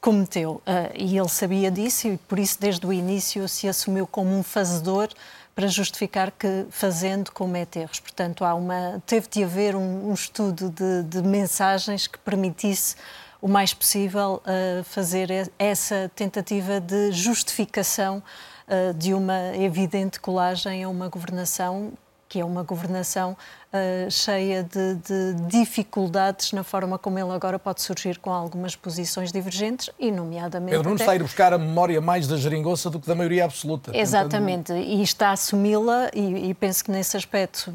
cometeu. 0.00 0.62
Uh, 0.66 0.92
e 0.94 1.16
ele 1.16 1.28
sabia 1.28 1.70
disso 1.70 2.08
e, 2.08 2.16
por 2.16 2.38
isso, 2.38 2.60
desde 2.60 2.86
o 2.86 2.92
início, 2.92 3.48
se 3.48 3.66
assumiu 3.66 4.06
como 4.06 4.36
um 4.36 4.42
fazedor 4.42 5.08
para 5.54 5.68
justificar 5.68 6.30
que 6.30 6.66
fazendo 6.70 7.30
comete 7.30 7.78
erros. 7.78 8.00
Portanto, 8.00 8.44
há 8.44 8.54
uma, 8.54 9.02
teve 9.06 9.28
de 9.28 9.44
haver 9.44 9.76
um, 9.76 10.10
um 10.10 10.12
estudo 10.12 10.68
de, 10.68 11.04
de, 11.04 11.22
mensagens 11.22 12.06
que 12.06 12.18
permitisse 12.18 12.96
o 13.40 13.48
mais 13.48 13.72
possível 13.72 14.42
uh, 14.44 14.84
fazer 14.84 15.50
essa 15.58 16.10
tentativa 16.14 16.80
de 16.80 17.12
justificação 17.12 18.22
uh, 18.68 18.92
de 18.94 19.14
uma 19.14 19.56
evidente 19.56 20.18
colagem 20.18 20.82
a 20.82 20.88
uma 20.88 21.08
governação 21.08 21.92
que 22.34 22.40
é 22.40 22.44
uma 22.44 22.64
governação 22.64 23.36
uh, 23.72 24.10
cheia 24.10 24.64
de, 24.64 24.94
de, 24.96 25.34
dificuldades 25.46 26.50
na 26.50 26.64
forma 26.64 26.98
como 26.98 27.16
ele 27.16 27.30
agora 27.30 27.60
pode 27.60 27.80
surgir 27.80 28.18
com 28.18 28.32
algumas 28.32 28.74
posições 28.74 29.30
divergentes 29.30 29.88
e, 30.00 30.10
nomeadamente. 30.10 30.76
Pedro 30.76 30.94
até... 30.94 31.02
está 31.04 31.12
a 31.12 31.14
ir 31.14 31.22
buscar 31.22 31.52
a 31.52 31.58
memória 31.58 32.00
mais 32.00 32.26
da 32.26 32.36
geringonça 32.36 32.90
do 32.90 32.98
que 32.98 33.06
da 33.06 33.14
maioria 33.14 33.44
absoluta. 33.44 33.96
Exatamente, 33.96 34.72
tentando... 34.72 34.84
e 34.84 35.00
está 35.00 35.28
a 35.28 35.30
assumi-la, 35.30 36.10
e, 36.12 36.50
e 36.50 36.54
penso 36.54 36.84
que 36.84 36.90
nesse 36.90 37.16
aspecto, 37.16 37.72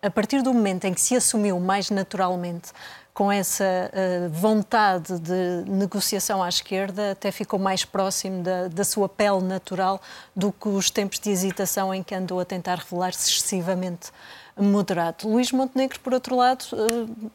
a 0.00 0.10
partir 0.10 0.40
do 0.40 0.54
momento 0.54 0.86
em 0.86 0.94
que 0.94 1.00
se 1.02 1.14
assumiu 1.14 1.60
mais 1.60 1.90
naturalmente 1.90 2.72
com 3.14 3.30
essa 3.30 3.64
uh, 3.64 4.30
vontade 4.30 5.18
de 5.18 5.70
negociação 5.70 6.42
à 6.42 6.48
esquerda, 6.48 7.12
até 7.12 7.30
ficou 7.30 7.58
mais 7.58 7.84
próximo 7.84 8.42
da, 8.42 8.68
da, 8.68 8.84
sua 8.84 9.08
pele 9.08 9.42
natural 9.42 10.00
do 10.34 10.50
que 10.50 10.68
os 10.68 10.90
tempos 10.90 11.18
de 11.18 11.30
hesitação 11.30 11.92
em 11.92 12.02
que 12.02 12.14
andou 12.14 12.40
a 12.40 12.44
tentar 12.44 12.78
revelar-se 12.78 13.30
excessivamente 13.30 14.10
moderado. 14.56 15.28
Luís 15.28 15.52
Montenegro, 15.52 16.00
por 16.00 16.14
outro 16.14 16.36
lado, 16.36 16.64
uh, 16.72 17.30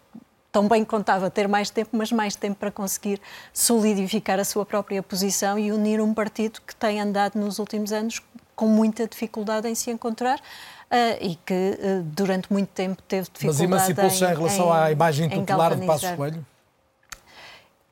também 0.52 0.84
contava 0.84 1.30
ter 1.30 1.48
mais 1.48 1.70
tempo, 1.70 1.96
mas 1.96 2.12
mais 2.12 2.36
tempo 2.36 2.58
para 2.60 2.72
conseguir 2.72 3.22
solidificar 3.54 4.40
a 4.40 4.44
sua 4.44 4.66
própria 4.66 5.04
posição 5.04 5.60
e 5.60 5.72
unir 5.72 6.02
um 6.02 6.12
partido 6.12 6.60
que 6.66 6.76
tem 6.76 7.00
andado 7.00 7.36
nos 7.36 7.60
últimos 7.60 7.92
anos 7.92 8.20
com 8.56 8.66
muita 8.66 9.08
dificuldade 9.08 9.68
em 9.70 9.76
se 9.76 9.92
encontrar. 9.92 10.42
Uh, 10.90 11.20
e 11.20 11.36
que 11.36 11.54
uh, 11.54 12.04
durante 12.04 12.52
muito 12.52 12.70
tempo 12.70 13.02
teve 13.02 13.28
dificuldade 13.34 13.68
Mas 13.68 13.90
emancipou-se 13.90 14.18
já 14.18 14.32
em 14.32 14.36
relação 14.38 14.68
em, 14.68 14.72
à 14.72 14.92
imagem 14.92 15.30
tutelar 15.30 15.76
de 15.76 15.86
Passos 15.86 16.12
Coelho? 16.12 16.46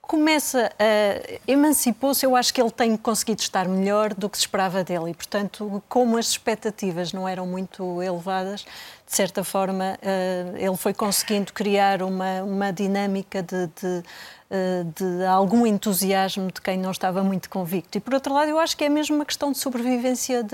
Começa 0.01 0.71
a. 0.79 1.51
emancipou-se, 1.51 2.25
eu 2.25 2.37
acho 2.37 2.53
que 2.53 2.61
ele 2.61 2.71
tem 2.71 2.95
conseguido 2.95 3.41
estar 3.41 3.67
melhor 3.67 4.13
do 4.13 4.29
que 4.29 4.37
se 4.37 4.43
esperava 4.43 4.81
dele 4.81 5.09
e, 5.09 5.13
portanto, 5.13 5.83
como 5.89 6.15
as 6.17 6.27
expectativas 6.27 7.11
não 7.11 7.27
eram 7.27 7.45
muito 7.45 8.01
elevadas, 8.01 8.61
de 8.61 9.15
certa 9.15 9.43
forma, 9.43 9.97
uh, 10.01 10.55
ele 10.55 10.77
foi 10.77 10.93
conseguindo 10.93 11.51
criar 11.51 12.01
uma, 12.01 12.43
uma 12.43 12.71
dinâmica 12.71 13.43
de, 13.43 13.67
de 13.67 14.03
de 14.95 15.25
algum 15.25 15.65
entusiasmo 15.65 16.51
de 16.51 16.61
quem 16.61 16.77
não 16.77 16.91
estava 16.91 17.23
muito 17.23 17.49
convicto. 17.49 17.97
E, 17.97 18.01
por 18.01 18.13
outro 18.13 18.33
lado, 18.33 18.49
eu 18.49 18.59
acho 18.59 18.77
que 18.77 18.83
é 18.83 18.89
mesmo 18.89 19.15
uma 19.15 19.25
questão 19.25 19.51
de 19.51 19.57
sobrevivência 19.57 20.45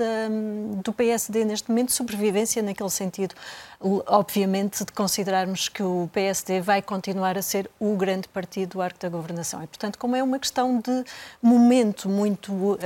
do 0.82 0.92
PSD 0.92 1.44
neste 1.44 1.68
momento, 1.68 1.92
sobrevivência 1.92 2.62
naquele 2.62 2.88
sentido, 2.88 3.34
obviamente, 4.06 4.84
de 4.84 4.92
considerarmos 4.92 5.68
que 5.68 5.82
o 5.82 6.08
PSD 6.12 6.60
vai 6.62 6.80
continuar 6.80 7.36
a 7.36 7.42
ser 7.42 7.70
o 7.78 7.94
grande 7.94 8.28
partido 8.28 8.72
do 8.72 8.82
arco 8.82 8.98
da 8.98 9.10
governação. 9.10 9.62
E, 9.62 9.66
portanto, 9.66 9.98
como 9.98 10.16
é 10.16 10.22
uma 10.22 10.38
questão 10.38 10.78
de 10.78 11.04
momento 11.42 12.08
muito 12.08 12.52
uh, 12.52 12.78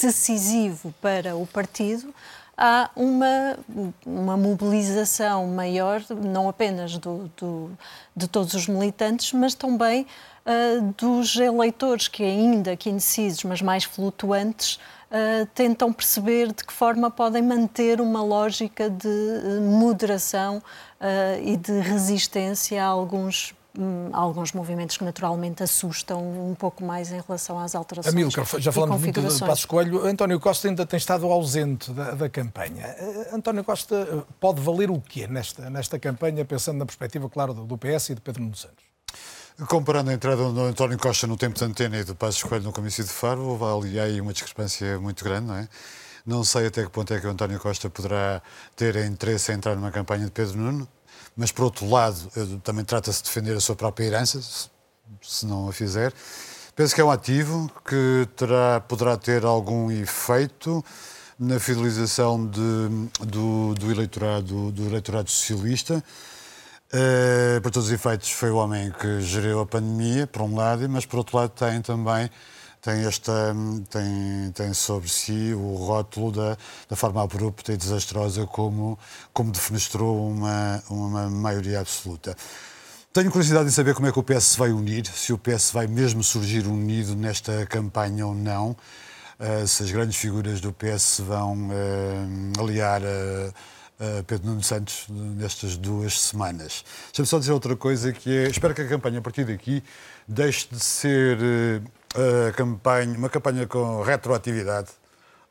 decisivo 0.00 0.94
para 1.00 1.34
o 1.34 1.44
partido, 1.44 2.14
há 2.56 2.90
uma, 2.94 3.58
uma 4.06 4.36
mobilização 4.36 5.48
maior, 5.48 6.02
não 6.10 6.48
apenas 6.48 6.96
do, 6.98 7.30
do, 7.36 7.70
de 8.14 8.28
todos 8.28 8.54
os 8.54 8.68
militantes, 8.68 9.32
mas 9.32 9.54
também 9.54 10.06
uh, 10.46 10.94
dos 10.96 11.36
eleitores 11.36 12.08
que, 12.08 12.22
ainda 12.22 12.76
que 12.76 12.90
indecisos, 12.90 13.44
mas 13.44 13.62
mais 13.62 13.84
flutuantes, 13.84 14.76
uh, 15.10 15.46
tentam 15.54 15.92
perceber 15.92 16.48
de 16.48 16.64
que 16.64 16.72
forma 16.72 17.10
podem 17.10 17.42
manter 17.42 18.00
uma 18.00 18.22
lógica 18.22 18.90
de 18.90 19.08
uh, 19.08 19.60
moderação 19.62 20.62
e 21.44 21.56
de 21.56 21.80
resistência 21.80 22.80
a 22.80 22.86
alguns 22.86 23.52
hum, 23.76 24.08
alguns 24.12 24.52
movimentos 24.52 24.96
que 24.96 25.02
naturalmente 25.02 25.60
assustam 25.60 26.22
um 26.48 26.54
pouco 26.54 26.84
mais 26.84 27.10
em 27.10 27.20
relação 27.20 27.58
às 27.58 27.74
alterações. 27.74 28.14
Amilcar, 28.14 28.46
já 28.60 28.70
falamos 28.70 29.02
muito 29.02 29.20
de 29.20 29.40
Passos 29.40 29.64
Coelho. 29.64 30.06
António 30.06 30.38
Costa 30.38 30.68
ainda 30.68 30.86
tem 30.86 30.96
estado 30.96 31.26
ausente 31.26 31.90
da, 31.90 32.12
da, 32.12 32.28
campanha. 32.28 32.94
António 33.32 33.64
Costa 33.64 34.24
pode 34.38 34.60
valer 34.60 34.92
o 34.92 35.00
quê 35.00 35.26
nesta, 35.26 35.68
nesta 35.68 35.98
campanha, 35.98 36.44
pensando 36.44 36.78
na 36.78 36.86
perspectiva, 36.86 37.28
claro, 37.28 37.52
do, 37.52 37.64
do 37.64 37.76
PS 37.76 38.10
e 38.10 38.14
de 38.14 38.20
Pedro 38.20 38.44
Nuno 38.44 38.54
Santos? 38.54 38.91
Comparando 39.68 40.10
a 40.10 40.14
entrada 40.14 40.50
do 40.50 40.60
António 40.62 40.98
Costa 40.98 41.26
no 41.26 41.36
tempo 41.36 41.58
de 41.58 41.64
antena 41.64 41.98
e 41.98 42.04
do 42.04 42.14
Passos 42.14 42.42
Coelho 42.42 42.64
no 42.64 42.72
comício 42.72 43.04
de 43.04 43.10
Faro, 43.10 43.58
ali 43.64 44.00
aí 44.00 44.20
uma 44.20 44.32
discrepância 44.32 44.98
muito 44.98 45.22
grande, 45.22 45.46
não 45.46 45.56
é? 45.56 45.68
Não 46.24 46.42
sei 46.42 46.66
até 46.66 46.82
que 46.82 46.90
ponto 46.90 47.12
é 47.12 47.20
que 47.20 47.26
o 47.26 47.30
António 47.30 47.60
Costa 47.60 47.90
poderá 47.90 48.40
ter 48.74 48.96
interesse 49.04 49.52
em 49.52 49.56
entrar 49.56 49.74
numa 49.74 49.90
campanha 49.90 50.24
de 50.24 50.30
Pedro 50.30 50.56
Nuno, 50.56 50.88
mas 51.36 51.52
por 51.52 51.64
outro 51.64 51.88
lado, 51.88 52.30
também 52.62 52.84
trata-se 52.84 53.18
de 53.18 53.28
defender 53.28 53.56
a 53.56 53.60
sua 53.60 53.76
própria 53.76 54.06
herança, 54.06 54.40
se 55.20 55.44
não 55.44 55.68
a 55.68 55.72
fizer. 55.72 56.12
Penso 56.74 56.94
que 56.94 57.00
é 57.00 57.04
um 57.04 57.10
ativo 57.10 57.70
que 57.84 58.26
terá, 58.34 58.80
poderá 58.80 59.16
ter 59.18 59.44
algum 59.44 59.90
efeito 59.90 60.82
na 61.38 61.60
fidelização 61.60 62.46
de, 62.46 62.88
do, 63.26 63.74
do, 63.74 63.90
eleitorado, 63.90 64.70
do 64.70 64.86
eleitorado 64.86 65.30
socialista. 65.30 66.02
Uh, 66.94 67.60
por 67.62 67.70
todos 67.70 67.88
os 67.88 67.92
efeitos, 67.92 68.30
foi 68.30 68.50
o 68.50 68.56
homem 68.56 68.92
que 68.92 69.20
geriu 69.22 69.60
a 69.60 69.66
pandemia, 69.66 70.26
por 70.26 70.42
um 70.42 70.54
lado, 70.54 70.86
mas 70.88 71.06
por 71.06 71.18
outro 71.18 71.38
lado 71.38 71.50
tem 71.50 71.80
também 71.80 72.30
tem, 72.82 73.04
esta, 73.06 73.54
tem, 73.88 74.50
tem 74.52 74.74
sobre 74.74 75.08
si 75.08 75.54
o 75.54 75.76
rótulo 75.76 76.32
da, 76.32 76.58
da 76.88 76.96
forma 76.96 77.22
abrupta 77.22 77.72
e 77.72 77.76
desastrosa 77.76 78.44
como, 78.44 78.98
como 79.32 79.52
defenestrou 79.52 80.28
uma, 80.28 80.82
uma 80.90 81.30
maioria 81.30 81.80
absoluta. 81.80 82.36
Tenho 83.12 83.30
curiosidade 83.30 83.68
em 83.68 83.70
saber 83.72 83.94
como 83.94 84.08
é 84.08 84.12
que 84.12 84.18
o 84.18 84.22
PS 84.22 84.44
se 84.44 84.58
vai 84.58 84.72
unir, 84.72 85.06
se 85.06 85.32
o 85.32 85.38
PS 85.38 85.70
vai 85.70 85.86
mesmo 85.86 86.24
surgir 86.24 86.66
unido 86.66 87.14
nesta 87.14 87.64
campanha 87.66 88.26
ou 88.26 88.34
não, 88.34 88.70
uh, 89.38 89.66
se 89.66 89.84
as 89.84 89.90
grandes 89.92 90.16
figuras 90.16 90.60
do 90.60 90.72
PS 90.72 91.20
vão 91.20 91.68
uh, 91.68 92.60
aliar. 92.60 93.00
Uh, 93.00 93.54
Pedro 94.26 94.48
Nuno 94.48 94.62
Santos 94.62 95.06
nestas 95.08 95.76
duas 95.76 96.20
semanas. 96.20 96.84
Deixa-me 97.06 97.26
só 97.26 97.38
dizer 97.38 97.52
outra 97.52 97.76
coisa 97.76 98.12
que 98.12 98.30
é, 98.36 98.48
espero 98.48 98.74
que 98.74 98.82
a 98.82 98.88
campanha 98.88 99.18
a 99.18 99.22
partir 99.22 99.44
daqui 99.44 99.82
deixe 100.26 100.68
de 100.70 100.80
ser 100.80 101.38
uh, 101.38 102.52
campanha, 102.56 103.16
uma 103.16 103.28
campanha 103.28 103.66
com 103.66 104.02
retroatividade, 104.02 104.90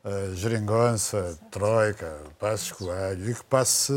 uh, 0.04 0.34
geringonça, 0.34 1.38
troika, 1.50 2.18
passos 2.38 2.72
coelho, 2.72 3.30
e 3.30 3.34
que 3.34 3.44
passe 3.44 3.92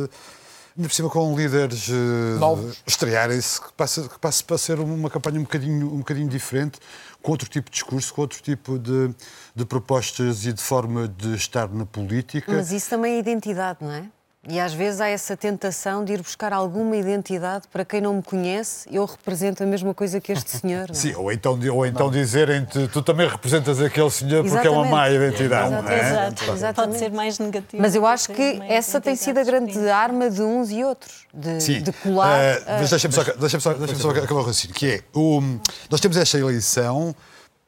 ainda 0.78 0.90
por 0.90 0.94
cima 0.94 1.10
com 1.10 1.36
líderes 1.36 1.88
uh, 1.90 2.76
estrearem-se, 2.86 3.62
que 3.62 3.74
passe, 3.74 4.08
que 4.08 4.20
passe 4.20 4.44
para 4.44 4.58
ser 4.58 4.80
uma 4.80 5.10
campanha 5.10 5.40
um 5.40 5.44
bocadinho, 5.44 5.94
um 5.94 6.00
bocadinho 6.00 6.28
diferente, 6.28 6.80
com 7.22 7.32
outro 7.32 7.50
tipo 7.50 7.70
de 7.70 7.74
discurso, 7.74 8.14
com 8.14 8.22
outro 8.22 8.42
tipo 8.42 8.78
de, 8.78 9.14
de 9.56 9.66
propostas 9.66 10.46
e 10.46 10.54
de 10.54 10.62
forma 10.62 11.08
de 11.08 11.34
estar 11.36 11.70
na 11.70 11.86
política. 11.86 12.52
Mas 12.52 12.72
isso 12.72 12.90
também 12.90 13.16
é 13.16 13.20
identidade, 13.20 13.80
não 13.82 13.92
é? 13.92 14.10
E 14.48 14.60
às 14.60 14.74
vezes 14.74 15.02
há 15.02 15.08
essa 15.08 15.36
tentação 15.36 16.06
de 16.06 16.14
ir 16.14 16.22
buscar 16.22 16.54
alguma 16.54 16.96
identidade 16.96 17.68
para 17.72 17.84
quem 17.84 18.00
não 18.00 18.16
me 18.16 18.22
conhece, 18.22 18.88
eu 18.92 19.04
represento 19.04 19.64
a 19.64 19.66
mesma 19.66 19.94
coisa 19.94 20.22
que 20.22 20.32
este 20.32 20.58
senhor. 20.58 20.90
É? 20.90 20.94
Sim, 20.94 21.16
ou 21.16 21.32
então, 21.32 21.60
ou 21.74 21.86
então 21.86 22.12
dizerem-te 22.12 22.88
tu 22.90 23.02
também 23.02 23.28
representas 23.28 23.82
aquele 23.82 24.10
senhor 24.12 24.44
porque 24.44 24.60
exatamente. 24.60 24.68
é 24.68 24.70
uma 24.70 24.86
má 24.86 25.10
identidade. 25.10 25.74
Exato, 25.74 25.90
é? 25.90 26.00
exato, 26.00 26.44
exatamente. 26.52 26.76
Pode 26.76 26.98
ser 27.00 27.12
mais 27.12 27.40
negativo. 27.40 27.82
Mas 27.82 27.96
eu 27.96 28.06
acho 28.06 28.30
que 28.30 28.62
essa 28.68 29.02
tem 29.02 29.16
sido 29.16 29.40
a 29.40 29.44
grande 29.44 29.74
sim. 29.74 29.90
arma 29.90 30.30
de 30.30 30.42
uns 30.42 30.70
e 30.70 30.84
outros, 30.84 31.26
de, 31.34 31.60
sim. 31.60 31.82
de 31.82 31.92
colar. 31.92 32.38
Uh, 32.38 32.64
mas 32.68 32.90
deixa-me 32.92 33.14
só, 33.14 33.24
deixa 33.24 33.60
só, 33.60 33.74
deixa 33.74 33.96
só 33.96 34.10
acabar 34.12 34.42
o 34.42 34.44
raciocínio, 34.44 34.76
que 34.76 34.92
é, 34.92 35.02
o, 35.14 35.42
nós 35.90 36.00
temos 36.00 36.18
esta 36.18 36.38
eleição 36.38 37.16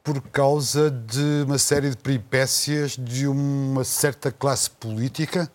por 0.04 0.22
causa 0.22 0.92
de 0.92 1.44
uma 1.46 1.58
série 1.58 1.90
de 1.90 1.98
peripécias 1.98 2.96
de 2.98 3.28
uma 3.28 3.84
certa 3.84 4.32
classe 4.32 4.70
política 4.70 5.50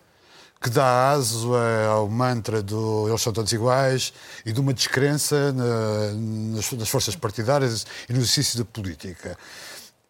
que 0.63 0.69
dá 0.69 1.11
aso 1.11 1.51
ao 1.91 2.07
mantra 2.07 2.63
do 2.63 3.09
eles 3.09 3.21
são 3.21 3.33
todos 3.33 3.51
iguais 3.51 4.13
e 4.45 4.53
de 4.53 4.61
uma 4.61 4.73
descrença 4.73 5.51
na, 5.51 6.13
nas, 6.55 6.71
nas 6.71 6.87
forças 6.87 7.17
partidárias 7.17 7.85
e 8.07 8.13
no 8.13 8.19
exercício 8.19 8.57
da 8.57 8.63
política. 8.63 9.37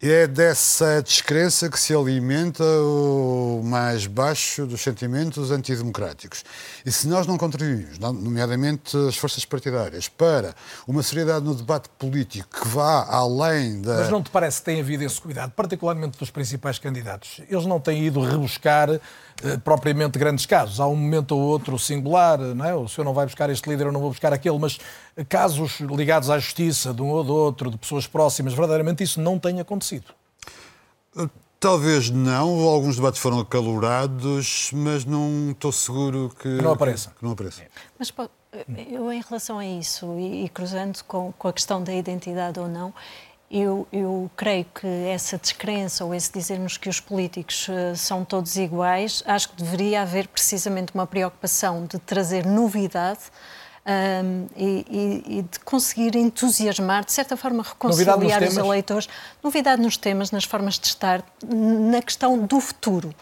É 0.05 0.27
dessa 0.27 1.01
descrença 1.01 1.69
que 1.69 1.79
se 1.79 1.95
alimenta 1.95 2.61
o 2.61 3.61
mais 3.63 4.05
baixo 4.05 4.67
dos 4.67 4.81
sentimentos 4.81 5.49
antidemocráticos. 5.49 6.43
E 6.85 6.91
se 6.91 7.07
nós 7.07 7.25
não 7.25 7.37
contribuímos, 7.37 7.97
nomeadamente 7.97 8.97
as 9.07 9.15
forças 9.15 9.45
partidárias, 9.45 10.09
para 10.09 10.53
uma 10.85 11.01
seriedade 11.01 11.45
no 11.45 11.55
debate 11.55 11.87
político 11.97 12.49
que 12.61 12.67
vá 12.67 13.05
além 13.09 13.81
da. 13.81 13.99
Mas 13.99 14.09
não 14.09 14.21
te 14.21 14.29
parece 14.29 14.59
que 14.59 14.65
tem 14.65 14.81
havido 14.81 15.05
esse 15.05 15.21
cuidado, 15.21 15.51
particularmente 15.51 16.19
dos 16.19 16.29
principais 16.29 16.77
candidatos? 16.77 17.39
Eles 17.49 17.65
não 17.65 17.79
têm 17.79 18.05
ido 18.05 18.19
rebuscar 18.19 18.89
propriamente 19.63 20.17
grandes 20.17 20.45
casos. 20.45 20.79
Há 20.79 20.87
um 20.87 20.95
momento 20.95 21.35
ou 21.35 21.41
outro 21.41 21.77
singular, 21.77 22.37
não 22.39 22.65
é? 22.65 22.73
O 22.75 22.87
senhor 22.87 23.05
não 23.05 23.13
vai 23.13 23.25
buscar 23.25 23.49
este 23.49 23.69
líder, 23.69 23.87
eu 23.87 23.91
não 23.91 23.99
vou 23.99 24.09
buscar 24.09 24.33
aquele, 24.33 24.57
mas 24.57 24.79
casos 25.29 25.79
ligados 25.79 26.29
à 26.29 26.39
justiça 26.39 26.93
de 26.93 27.01
um 27.01 27.09
ou 27.09 27.23
do 27.23 27.35
outro, 27.35 27.69
de 27.69 27.77
pessoas 27.77 28.07
próximas, 28.07 28.53
verdadeiramente 28.53 29.03
isso 29.03 29.21
não 29.21 29.37
tem 29.39 29.59
acontecido. 29.59 30.13
Talvez 31.59 32.09
não, 32.09 32.59
alguns 32.67 32.97
debates 32.97 33.21
foram 33.21 33.39
acalorados, 33.39 34.69
mas 34.73 35.05
não 35.05 35.51
estou 35.51 35.71
seguro 35.71 36.29
que, 36.37 36.57
que 36.57 36.61
não 36.61 36.73
apareça. 36.73 37.11
Que, 37.11 37.15
que 37.19 37.23
não 37.23 37.31
apareça. 37.31 37.63
Mas 37.97 38.13
eu, 38.91 39.11
em 39.11 39.21
relação 39.21 39.59
a 39.59 39.65
isso, 39.65 40.19
e, 40.19 40.45
e 40.45 40.49
cruzando 40.49 41.01
com, 41.05 41.31
com, 41.31 41.47
a 41.47 41.53
questão 41.53 41.81
da 41.81 41.93
identidade 41.93 42.59
ou 42.59 42.67
não, 42.67 42.93
eu, 43.49 43.87
eu, 43.91 44.31
creio 44.35 44.65
que 44.65 44.87
essa 45.07 45.37
descrença 45.37 46.03
ou 46.03 46.13
esse 46.13 46.31
dizermos 46.31 46.77
que 46.77 46.89
os 46.89 46.99
políticos 46.99 47.67
uh, 47.67 47.95
são 47.95 48.25
todos 48.25 48.55
iguais, 48.55 49.23
acho 49.25 49.49
que 49.49 49.57
deveria 49.57 50.01
haver 50.01 50.27
precisamente 50.27 50.91
uma 50.93 51.05
preocupação 51.05 51.85
de 51.85 51.99
trazer 51.99 52.45
novidade 52.45 53.21
um, 53.85 54.47
e, 54.55 55.23
e, 55.27 55.41
de 55.43 55.59
conseguir 55.59 56.15
entusiasmar, 56.15 57.03
de 57.05 57.11
certa 57.11 57.35
forma, 57.35 57.63
reconciliar 57.63 58.41
os 58.43 58.57
eleitores. 58.57 59.09
Novidade 59.43 59.81
nos 59.81 59.97
temas, 59.97 60.31
nas 60.31 60.45
formas 60.45 60.79
de 60.79 60.87
estar, 60.87 61.23
na 61.45 62.01
questão 62.01 62.39
do 62.39 62.59
futuro. 62.59 63.13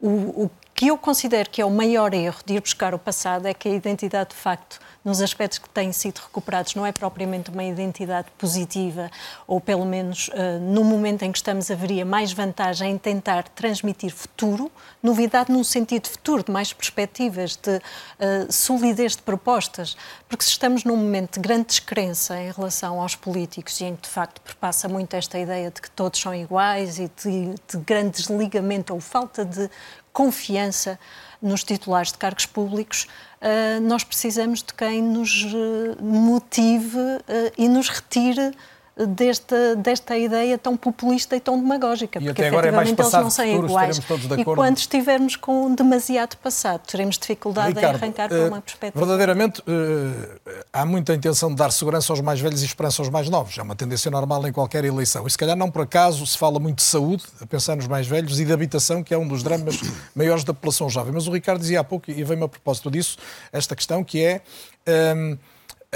O, 0.00 0.44
o 0.44 0.50
que 0.76 0.88
eu 0.88 0.98
considero 0.98 1.48
que 1.48 1.62
é 1.62 1.64
o 1.64 1.70
maior 1.70 2.12
erro 2.12 2.36
de 2.44 2.52
ir 2.52 2.60
buscar 2.60 2.92
o 2.92 2.98
passado 2.98 3.46
é 3.46 3.54
que 3.54 3.66
a 3.66 3.72
identidade, 3.72 4.30
de 4.30 4.36
facto, 4.36 4.78
nos 5.02 5.22
aspectos 5.22 5.58
que 5.58 5.68
têm 5.70 5.90
sido 5.90 6.18
recuperados, 6.18 6.74
não 6.74 6.84
é 6.84 6.92
propriamente 6.92 7.48
uma 7.48 7.64
identidade 7.64 8.26
positiva, 8.36 9.10
ou 9.46 9.58
pelo 9.58 9.86
menos 9.86 10.28
uh, 10.28 10.60
no 10.60 10.84
momento 10.84 11.22
em 11.22 11.32
que 11.32 11.38
estamos 11.38 11.70
haveria 11.70 12.04
mais 12.04 12.32
vantagem 12.32 12.90
em 12.90 12.98
tentar 12.98 13.44
transmitir 13.50 14.12
futuro, 14.12 14.70
novidade 15.02 15.50
num 15.50 15.64
sentido 15.64 16.08
futuro, 16.08 16.44
de 16.44 16.50
mais 16.52 16.72
perspectivas, 16.74 17.56
de 17.56 17.76
uh, 17.76 18.52
solidez 18.52 19.16
de 19.16 19.22
propostas, 19.22 19.96
porque 20.28 20.44
se 20.44 20.50
estamos 20.50 20.84
num 20.84 20.96
momento 20.96 21.34
de 21.34 21.40
grande 21.40 21.68
descrença 21.68 22.36
em 22.36 22.50
relação 22.50 23.00
aos 23.00 23.14
políticos 23.14 23.80
e 23.80 23.84
em 23.84 23.96
que 23.96 24.02
de 24.02 24.08
facto 24.08 24.42
perpassa 24.42 24.88
muito 24.88 25.14
esta 25.14 25.38
ideia 25.38 25.70
de 25.70 25.80
que 25.80 25.90
todos 25.90 26.20
são 26.20 26.34
iguais 26.34 26.98
e 26.98 27.10
de, 27.22 27.54
de 27.54 27.78
grande 27.78 28.10
desligamento 28.10 28.92
ou 28.92 29.00
falta 29.00 29.42
de 29.44 29.70
confiança 30.16 30.98
nos 31.42 31.62
titulares 31.62 32.10
de 32.10 32.16
cargos 32.16 32.46
públicos, 32.46 33.06
uh, 33.42 33.80
nós 33.82 34.02
precisamos 34.02 34.62
de 34.62 34.72
quem 34.72 35.02
nos 35.02 35.44
uh, 35.44 36.02
motive 36.02 36.96
uh, 36.96 37.52
e 37.58 37.68
nos 37.68 37.90
retire 37.90 38.52
desta, 39.04 39.76
desta 39.76 40.16
ideia 40.16 40.56
tão 40.56 40.74
populista 40.74 41.36
e 41.36 41.40
tão 41.40 41.60
demagógica. 41.60 42.18
E 42.18 42.24
porque 42.24 42.40
até 42.40 42.48
agora 42.48 42.68
é 42.68 42.70
mais 42.70 42.88
efetivamente 42.88 43.00
eles 43.00 43.10
passado 43.12 43.24
não 43.24 43.30
são 43.30 43.44
futuro, 43.44 43.66
iguais. 43.66 43.98
todos 43.98 44.26
de 44.26 44.40
E 44.40 44.44
quando 44.44 44.78
estivermos 44.78 45.36
com 45.36 45.74
demasiado 45.74 46.36
passado, 46.38 46.80
teremos 46.86 47.18
dificuldade 47.18 47.74
Ricardo, 47.74 47.96
em 47.96 47.98
arrancar 47.98 48.28
para 48.28 48.38
eh, 48.38 48.48
uma 48.48 48.60
perspectiva. 48.62 49.04
Verdadeiramente, 49.04 49.62
eh, 49.66 50.56
há 50.72 50.86
muita 50.86 51.14
intenção 51.14 51.50
de 51.50 51.56
dar 51.56 51.70
segurança 51.72 52.10
aos 52.12 52.22
mais 52.22 52.40
velhos 52.40 52.62
e 52.62 52.64
esperança 52.64 53.02
aos 53.02 53.10
mais 53.10 53.28
novos. 53.28 53.58
É 53.58 53.62
uma 53.62 53.76
tendência 53.76 54.10
normal 54.10 54.46
em 54.46 54.52
qualquer 54.52 54.84
eleição. 54.84 55.26
E 55.26 55.30
se 55.30 55.36
calhar 55.36 55.56
não 55.56 55.70
por 55.70 55.82
acaso 55.82 56.26
se 56.26 56.38
fala 56.38 56.58
muito 56.58 56.78
de 56.78 56.84
saúde, 56.84 57.24
a 57.40 57.46
pensar 57.46 57.76
nos 57.76 57.86
mais 57.86 58.06
velhos, 58.06 58.40
e 58.40 58.46
de 58.46 58.52
habitação, 58.52 59.02
que 59.02 59.12
é 59.12 59.18
um 59.18 59.28
dos 59.28 59.42
dramas 59.42 59.78
maiores 60.16 60.42
da 60.42 60.54
população 60.54 60.88
jovem. 60.88 61.12
Mas 61.12 61.26
o 61.26 61.32
Ricardo 61.32 61.60
dizia 61.60 61.80
há 61.80 61.84
pouco, 61.84 62.10
e 62.10 62.24
veio-me 62.24 62.44
a 62.44 62.48
propósito 62.48 62.90
disso, 62.90 63.18
esta 63.52 63.76
questão 63.76 64.02
que 64.02 64.22
é. 64.22 64.40
ehm, 64.86 65.36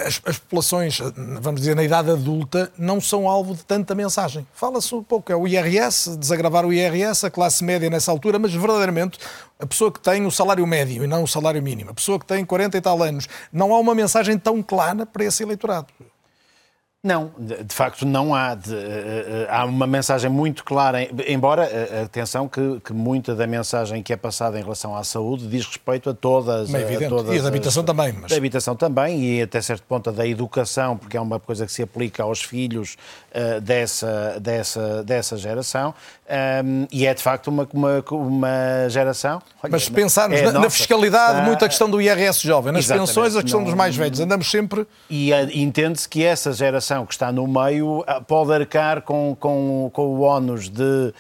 as, 0.05 0.21
as 0.25 0.39
populações, 0.39 0.99
vamos 1.41 1.61
dizer, 1.61 1.77
na 1.77 1.83
idade 1.83 2.11
adulta, 2.11 2.73
não 2.77 3.01
são 3.01 3.29
alvo 3.29 3.55
de 3.55 3.65
tanta 3.65 3.95
mensagem. 3.95 4.47
Fala-se 4.53 4.95
um 4.95 5.03
pouco, 5.03 5.31
é 5.33 5.37
o 5.37 5.47
IRS, 5.47 6.17
desagravar 6.17 6.67
o 6.67 6.73
IRS, 6.73 7.27
a 7.27 7.31
classe 7.31 7.65
média 7.65 7.89
nessa 7.91 8.11
altura, 8.11 8.39
mas 8.39 8.53
verdadeiramente 8.53 9.19
a 9.59 9.67
pessoa 9.67 9.93
que 9.93 10.01
tem 10.01 10.25
o 10.27 10.31
salário 10.31 10.67
médio 10.67 11.05
e 11.05 11.07
não 11.07 11.23
o 11.23 11.29
salário 11.29 11.63
mínimo, 11.63 11.91
a 11.91 11.95
pessoa 11.95 12.19
que 12.19 12.27
tem 12.27 12.45
40 12.45 12.77
e 12.77 12.81
tal 12.81 13.03
anos, 13.03 13.29
não 13.53 13.75
há 13.75 13.79
uma 13.79 13.95
mensagem 13.95 14.39
tão 14.39 14.63
clara 14.63 15.05
para 15.05 15.25
esse 15.25 15.43
eleitorado. 15.43 15.89
Não, 17.03 17.33
de, 17.39 17.65
de 17.65 17.75
facto 17.75 18.05
não 18.05 18.35
há. 18.35 18.55
De, 18.55 18.75
uh, 18.75 19.47
há 19.49 19.65
uma 19.65 19.87
mensagem 19.87 20.31
muito 20.31 20.63
clara, 20.63 20.99
embora, 21.27 21.63
uh, 21.63 22.05
atenção, 22.05 22.47
que, 22.47 22.79
que, 22.85 22.93
muita 22.93 23.35
da 23.35 23.47
mensagem 23.47 24.03
que 24.03 24.13
é 24.13 24.19
passada 24.19 24.59
em 24.61 24.63
relação 24.63 24.95
à 24.95 25.03
saúde 25.03 25.47
diz 25.47 25.65
respeito 25.65 26.11
a 26.11 26.15
todas, 26.15 26.75
é 26.75 26.83
evidente. 26.83 27.07
a 27.07 27.09
todas 27.09 27.35
e 27.35 27.39
a 27.39 27.43
da 27.43 27.49
habitação 27.49 27.83
as, 27.83 27.87
também. 27.87 28.13
Mas... 28.13 28.31
Da 28.31 28.37
habitação 28.37 28.77
também 28.77 29.25
e 29.25 29.41
até 29.41 29.63
certo 29.63 29.83
ponto 29.85 30.11
a 30.11 30.13
da 30.13 30.27
educação, 30.27 30.99
porque 30.99 31.17
é 31.17 31.21
uma 31.21 31.41
coisa 31.41 31.65
que 31.65 31.73
se 31.73 31.83
aplica 31.83 32.23
aos 32.23 32.43
filhos 32.43 32.99
uh, 33.31 33.63
dessa, 33.63 34.39
dessa, 34.39 35.03
dessa 35.03 35.39
geração 35.39 35.95
um, 36.31 36.87
e 36.93 37.07
é 37.07 37.13
de 37.13 37.23
facto 37.23 37.49
uma, 37.49 37.69
uma, 37.73 38.05
uma 38.11 38.89
geração... 38.89 39.43
Olha, 39.63 39.73
mas 39.73 39.89
pensarmos 39.89 40.39
é 40.39 40.53
na, 40.53 40.61
na, 40.61 40.71
fiscalidade, 40.71 41.43
muito 41.43 41.65
a 41.65 41.69
questão 41.69 41.91
do 41.91 42.01
IRS 42.01 42.47
jovem, 42.47 42.73
nas 42.73 42.85
Exatamente. 42.85 43.09
pensões, 43.09 43.37
a 43.37 43.43
questão 43.43 43.61
não, 43.61 43.67
dos 43.67 43.75
mais 43.75 43.97
velhos, 43.97 44.21
andamos 44.21 44.49
sempre... 44.49 44.87
E 45.09 45.33
entende-se 45.55 46.09
que 46.09 46.25
essa 46.25 46.53
geração 46.53 47.05
que 47.05 47.13
está 47.13 47.33
no 47.33 47.49
meio 47.49 48.05
pode 48.29 48.53
arcar 48.53 49.03
com, 49.03 49.37
com, 49.39 49.91
com 49.93 50.07
o 50.07 50.21
ónus 50.21 50.69
de 50.69 50.83
uh, 50.83 51.13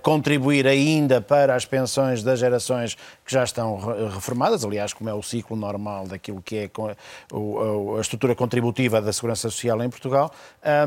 contribuir 0.00 0.66
ainda 0.66 1.20
para 1.20 1.56
as 1.56 1.64
pensões 1.64 2.22
das 2.22 2.38
gerações 2.38 2.94
que 3.24 3.32
já 3.32 3.42
estão 3.42 3.78
reformadas, 4.14 4.64
aliás, 4.64 4.92
como 4.92 5.10
é 5.10 5.14
o 5.14 5.22
ciclo 5.22 5.56
normal 5.56 6.06
daquilo 6.06 6.40
que 6.40 6.56
é 6.56 6.70
a, 6.70 7.98
a 7.98 8.00
estrutura 8.00 8.34
contributiva 8.34 9.00
da 9.00 9.12
Segurança 9.12 9.50
Social 9.50 9.82
em 9.82 9.90
Portugal, 9.90 10.30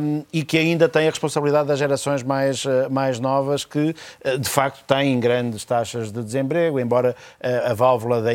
um, 0.01 0.23
e 0.32 0.43
que 0.43 0.57
ainda 0.57 0.88
tem 0.88 1.07
a 1.07 1.09
responsabilidade 1.09 1.67
das 1.67 1.80
gerações 1.80 2.23
mais, 2.23 2.63
mais 2.89 3.19
novas 3.19 3.64
que, 3.66 3.95
uh, 4.26 4.38
de 4.38 4.49
facto, 4.49 4.84
têm 4.86 5.20
grandes 5.20 5.66
taxas 5.66 6.11
de 6.11 6.24
desemprego, 6.24 6.80
embora 6.80 7.16
a 7.66 7.74
válvula 7.74 8.22
da, 8.22 8.32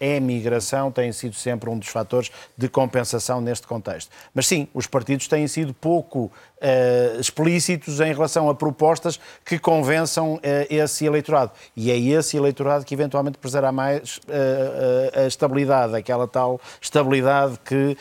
emigração 0.00 0.90
tenha 0.90 1.12
sido 1.12 1.34
sempre 1.34 1.68
um 1.70 1.78
dos 1.78 1.88
fatores 1.88 2.30
de 2.56 2.68
compensação 2.68 3.40
neste 3.40 3.66
contexto. 3.66 4.10
Mas 4.34 4.46
sim, 4.46 4.68
os 4.74 4.86
partidos 4.86 5.28
têm 5.28 5.46
sido 5.46 5.74
pouco 5.74 6.30
uh, 6.64 7.20
explícitos 7.20 8.00
em 8.00 8.12
relação 8.12 8.48
a 8.48 8.54
propostas 8.54 9.20
que 9.44 9.58
convençam 9.58 10.34
uh, 10.34 10.40
esse 10.70 11.04
eleitorado. 11.04 11.52
E 11.76 11.90
é 11.90 11.98
esse 11.98 12.36
eleitorado 12.36 12.84
que 12.84 12.94
eventualmente 12.94 13.38
preservará 13.38 13.70
mais 13.70 14.18
uh, 14.18 15.20
a 15.20 15.26
estabilidade, 15.26 15.94
aquela 15.94 16.26
tal 16.26 16.60
estabilidade 16.80 17.58
que, 17.64 17.96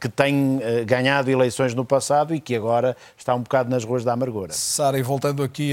que 0.00 0.08
tem 0.08 0.60
ganhado 0.86 1.30
eleições 1.30 1.74
no 1.74 1.84
passado 1.84 2.34
e 2.34 2.40
que 2.40 2.54
agora 2.54 2.96
está 3.16 3.34
um 3.34 3.40
bocado 3.40 3.70
nas 3.70 3.84
ruas 3.84 4.04
da 4.04 4.12
amargura. 4.12 4.52
Sara, 4.52 4.98
e 4.98 5.02
voltando 5.02 5.42
aqui, 5.42 5.63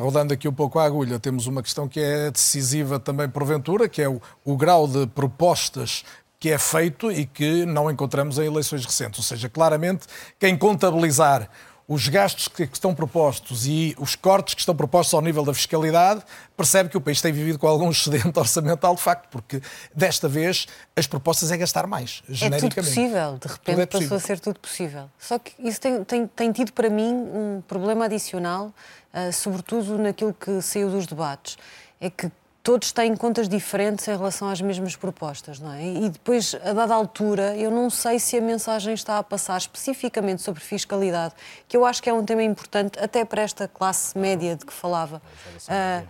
rodando 0.00 0.34
aqui 0.34 0.46
um 0.48 0.52
pouco 0.52 0.78
a 0.78 0.84
agulha, 0.84 1.18
temos 1.18 1.46
uma 1.46 1.62
questão 1.62 1.88
que 1.88 2.00
é 2.00 2.30
decisiva 2.30 2.98
também 2.98 3.28
porventura, 3.28 3.88
que 3.88 4.02
é 4.02 4.08
o, 4.08 4.20
o 4.44 4.56
grau 4.56 4.86
de 4.86 5.06
propostas 5.06 6.04
que 6.40 6.50
é 6.50 6.58
feito 6.58 7.10
e 7.10 7.26
que 7.26 7.66
não 7.66 7.90
encontramos 7.90 8.38
em 8.38 8.46
eleições 8.46 8.84
recentes. 8.84 9.18
Ou 9.18 9.24
seja, 9.24 9.48
claramente, 9.48 10.06
quem 10.38 10.56
contabilizar 10.56 11.48
os 11.88 12.06
gastos 12.06 12.48
que 12.48 12.64
estão 12.64 12.94
propostos 12.94 13.66
e 13.66 13.96
os 13.98 14.14
cortes 14.14 14.52
que 14.52 14.60
estão 14.60 14.76
propostos 14.76 15.14
ao 15.14 15.22
nível 15.22 15.42
da 15.42 15.54
fiscalidade, 15.54 16.22
percebe 16.54 16.90
que 16.90 16.98
o 16.98 17.00
país 17.00 17.22
tem 17.22 17.32
vivido 17.32 17.58
com 17.58 17.66
algum 17.66 17.90
excedente 17.90 18.28
orçamental, 18.38 18.94
de 18.94 19.00
facto, 19.00 19.26
porque 19.30 19.62
desta 19.94 20.28
vez 20.28 20.66
as 20.94 21.06
propostas 21.06 21.50
é 21.50 21.56
gastar 21.56 21.86
mais, 21.86 22.22
genericamente. 22.28 22.78
É 22.78 22.82
tudo 22.82 22.84
possível, 22.84 23.38
de 23.38 23.48
repente 23.48 23.80
é 23.80 23.86
passou 23.86 24.16
a 24.18 24.20
ser 24.20 24.38
tudo 24.38 24.60
possível. 24.60 25.08
Só 25.18 25.38
que 25.38 25.52
isso 25.58 25.80
tem, 25.80 26.04
tem, 26.04 26.26
tem 26.26 26.52
tido 26.52 26.74
para 26.74 26.90
mim 26.90 27.10
um 27.10 27.62
problema 27.66 28.04
adicional, 28.04 28.70
uh, 29.12 29.32
sobretudo 29.32 29.98
naquilo 29.98 30.34
que 30.34 30.60
saiu 30.62 30.90
dos 30.90 31.06
debates. 31.06 31.56
É 32.00 32.10
que 32.10 32.30
todos 32.62 32.92
têm 32.92 33.16
contas 33.16 33.48
diferentes 33.48 34.06
em 34.06 34.16
relação 34.16 34.46
às 34.46 34.60
mesmas 34.60 34.94
propostas, 34.94 35.58
não 35.58 35.72
é? 35.72 35.82
E 35.82 36.08
depois, 36.10 36.54
a 36.62 36.74
dada 36.74 36.94
altura, 36.94 37.56
eu 37.56 37.70
não 37.70 37.88
sei 37.88 38.18
se 38.18 38.36
a 38.36 38.42
mensagem 38.42 38.92
está 38.92 39.16
a 39.18 39.22
passar 39.22 39.56
especificamente 39.56 40.42
sobre 40.42 40.62
fiscalidade, 40.62 41.34
que 41.66 41.74
eu 41.74 41.86
acho 41.86 42.02
que 42.02 42.10
é 42.10 42.12
um 42.12 42.24
tema 42.24 42.42
importante 42.42 42.98
até 42.98 43.24
para 43.24 43.40
esta 43.40 43.66
classe 43.66 44.18
média 44.18 44.54
de 44.54 44.66
que 44.66 44.72
falava. 44.72 45.22
Uh, 45.66 46.06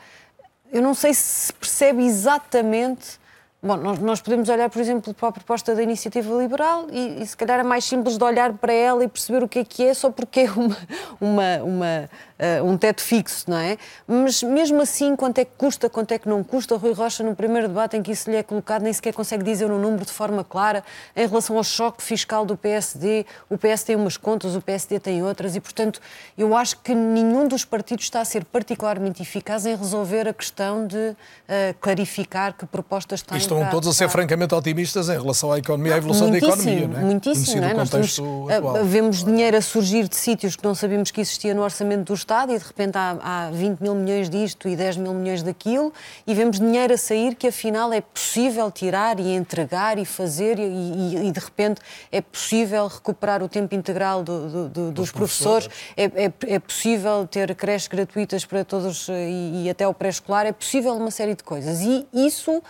eu 0.73 0.83
não 0.83 0.95
sei 0.95 1.15
se 1.15 1.53
percebe 1.53 2.05
exatamente. 2.05 3.21
Bom, 3.61 3.77
nós, 3.77 4.21
podemos 4.21 4.49
olhar, 4.49 4.71
por 4.71 4.81
exemplo, 4.81 5.13
para 5.13 5.31
a 5.31 5.33
proposta 5.33 5.75
da 5.75 5.83
Iniciativa 5.83 6.33
Liberal 6.33 6.87
e, 6.93 7.21
e, 7.21 7.27
se 7.27 7.37
calhar 7.37 7.59
é 7.59 7.65
mais 7.65 7.85
simples 7.85 8.17
de 8.17 8.23
olhar 8.23 8.53
para 8.53 8.73
ela 8.73 9.03
e 9.03 9.09
perceber 9.09 9.43
o 9.43 9.49
que 9.49 9.59
é 9.59 9.65
que 9.65 9.83
é, 9.83 9.95
só 9.95 10.11
porque 10.11 10.41
é 10.41 10.51
uma, 10.53 10.77
uma, 11.21 11.63
uma 11.65 12.11
uh, 12.39 12.65
um 12.65 12.77
teto 12.77 13.03
fixo, 13.03 13.51
não 13.51 13.59
é? 13.59 13.77
Mas 14.07 14.43
mesmo 14.43 14.81
assim, 14.81 15.17
quanto 15.17 15.39
é 15.39 15.45
que 15.45 15.51
custa, 15.59 15.91
quanto 15.91 16.13
é 16.13 16.19
que 16.19 16.29
não 16.29 16.45
custa? 16.45 16.77
Rui 16.77 16.93
Rocha, 16.93 17.25
no 17.25 17.35
primeiro 17.35 17.69
debate 17.69 17.97
em 17.97 18.03
que 18.03 18.13
isso 18.13 18.31
lhe 18.31 18.37
é 18.37 18.43
colocado, 18.43 18.83
nem 18.83 18.93
sequer 18.93 19.13
consegue 19.13 19.43
dizer 19.43 19.71
um 19.71 19.79
número 19.79 20.05
de 20.05 20.13
forma 20.13 20.45
clara 20.45 20.85
em 21.17 21.27
relação 21.27 21.57
ao 21.57 21.65
choque 21.65 22.03
fiscal 22.03 22.47
do 22.47 22.57
PSD. 22.57 23.27
O 23.51 23.59
PS 23.59 23.83
tem 23.83 23.97
umas 23.97 24.17
contas, 24.17 24.55
o 24.55 24.61
PSD 24.61 25.01
tem 25.01 25.23
outras 25.23 25.57
e, 25.57 25.61
portanto, 25.61 26.01
eu 26.37 26.57
acho 26.57 26.79
que 26.79 26.95
nenhum 26.95 27.49
dos 27.49 27.65
partidos 27.65 28.05
está 28.05 28.21
a 28.21 28.25
ser 28.25 28.45
particularmente 28.45 29.21
eficaz 29.21 29.67
em 29.67 29.75
resolver 29.75 30.29
a 30.29 30.33
questão 30.33 30.87
de 30.87 30.97
uh, 30.97 31.17
clarificar 31.81 32.57
que 32.57 32.65
propostas 32.67 33.21
têm. 33.21 33.37
E 33.37 33.48
estão 33.55 33.71
todos 33.71 33.89
a 33.89 33.93
ser 33.93 34.09
francamente 34.09 34.55
otimistas 34.55 35.09
em 35.09 35.19
relação 35.19 35.53
à 35.53 35.59
economia, 35.59 35.95
à 35.95 35.99
evolução 35.99 36.31
da 36.31 36.39
economia, 36.39 36.89
não 36.89 36.99
é? 36.99 37.03
Muitíssimo, 37.03 37.61
não 37.61 37.69
é? 37.69 37.75
Nós 37.75 37.91
temos, 37.91 38.19
uh, 38.19 38.25
vemos 38.85 39.25
dinheiro 39.25 39.57
a 39.57 39.61
surgir 39.61 40.09
de 40.09 40.17
sítios 40.17 40.57
que 40.57 40.65
não 40.65 40.75
sabíamos 40.75 41.11
que 41.11 41.21
existia 41.21 41.55
no 41.55 41.63
orçamento 41.63 42.05
do 42.05 42.15
Estado 42.15 42.53
e 42.53 42.59
de 42.59 42.65
repente 42.65 42.97
há, 42.97 43.17
há 43.21 43.51
20 43.51 43.81
mil 43.81 43.95
milhões 43.95 44.29
disto 44.29 44.69
e 44.69 44.77
10 44.77 44.99
mil 44.99 45.15
milhões 45.15 45.43
daquilo 45.43 45.93
e 46.27 46.35
vemos 46.35 46.59
dinheiro 46.59 46.95
a 46.95 46.99
sair 46.99 47.35
que 47.35 47.47
afinal 47.47 47.93
é 47.93 48.01
possível 48.01 48.71
tirar 48.71 49.19
e 49.19 49.35
entregar 49.35 49.99
e 49.99 50.05
fazer 50.05 50.59
e, 50.59 50.63
e, 50.63 51.29
e 51.29 51.33
de 51.33 51.41
repente 51.41 51.81
é 52.11 52.21
possível 52.21 52.87
recuperar 52.87 53.43
o 53.43 53.49
tempo 53.49 53.75
integral 53.75 54.23
do, 54.23 54.49
do, 54.49 54.69
do, 54.69 54.93
dos 54.93 55.11
professores, 55.11 55.67
professores. 55.67 55.69
É, 55.97 56.05
é, 56.05 56.55
é, 56.55 56.59
possível 56.59 57.27
ter 57.27 57.55
creches 57.55 57.89
gratuitas 57.89 58.45
para 58.45 58.65
todos 58.65 59.09
e, 59.09 59.65
e 59.65 59.71
até 59.71 59.87
o 59.87 59.95
pré-escolar, 59.95 60.47
é 60.47 60.53
possível 60.53 60.95
uma 60.95 61.11
série 61.11 61.35
de 61.35 61.43
coisas. 61.43 61.81
E 61.81 62.07
isso 62.13 62.63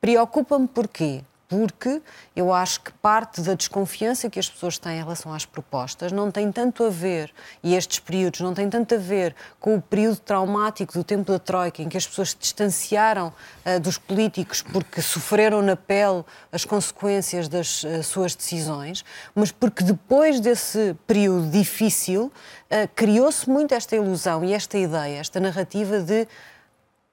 preocupa-me 0.00 0.68
porquê? 0.68 1.22
porque 1.48 2.02
eu 2.36 2.52
acho 2.52 2.82
que 2.82 2.92
parte 2.92 3.40
da 3.40 3.54
desconfiança 3.54 4.28
que 4.28 4.38
as 4.38 4.48
pessoas 4.48 4.76
têm 4.76 4.98
em 4.98 5.02
relação 5.02 5.32
às 5.32 5.46
propostas 5.46 6.12
não 6.12 6.30
tem 6.30 6.52
tanto 6.52 6.84
a 6.84 6.90
ver, 6.90 7.32
e 7.62 7.74
estes 7.74 7.98
períodos, 7.98 8.40
não 8.40 8.52
tem 8.52 8.68
tanto 8.68 8.94
a 8.94 8.98
ver 8.98 9.34
com 9.58 9.74
o 9.74 9.80
período 9.80 10.18
traumático 10.18 10.92
do 10.92 11.02
tempo 11.02 11.32
da 11.32 11.38
Troika, 11.38 11.82
em 11.82 11.88
que 11.88 11.96
as 11.96 12.06
pessoas 12.06 12.30
se 12.30 12.36
distanciaram 12.38 13.32
uh, 13.64 13.80
dos 13.80 13.96
políticos 13.96 14.60
porque 14.60 15.00
sofreram 15.00 15.62
na 15.62 15.74
pele 15.74 16.22
as 16.52 16.66
consequências 16.66 17.48
das 17.48 17.82
uh, 17.82 18.02
suas 18.02 18.34
decisões, 18.34 19.02
mas 19.34 19.50
porque 19.50 19.82
depois 19.82 20.40
desse 20.40 20.94
período 21.06 21.50
difícil 21.50 22.24
uh, 22.24 22.88
criou-se 22.94 23.48
muito 23.48 23.72
esta 23.72 23.96
ilusão 23.96 24.44
e 24.44 24.52
esta 24.52 24.76
ideia, 24.76 25.18
esta 25.18 25.40
narrativa 25.40 26.00
de 26.00 26.28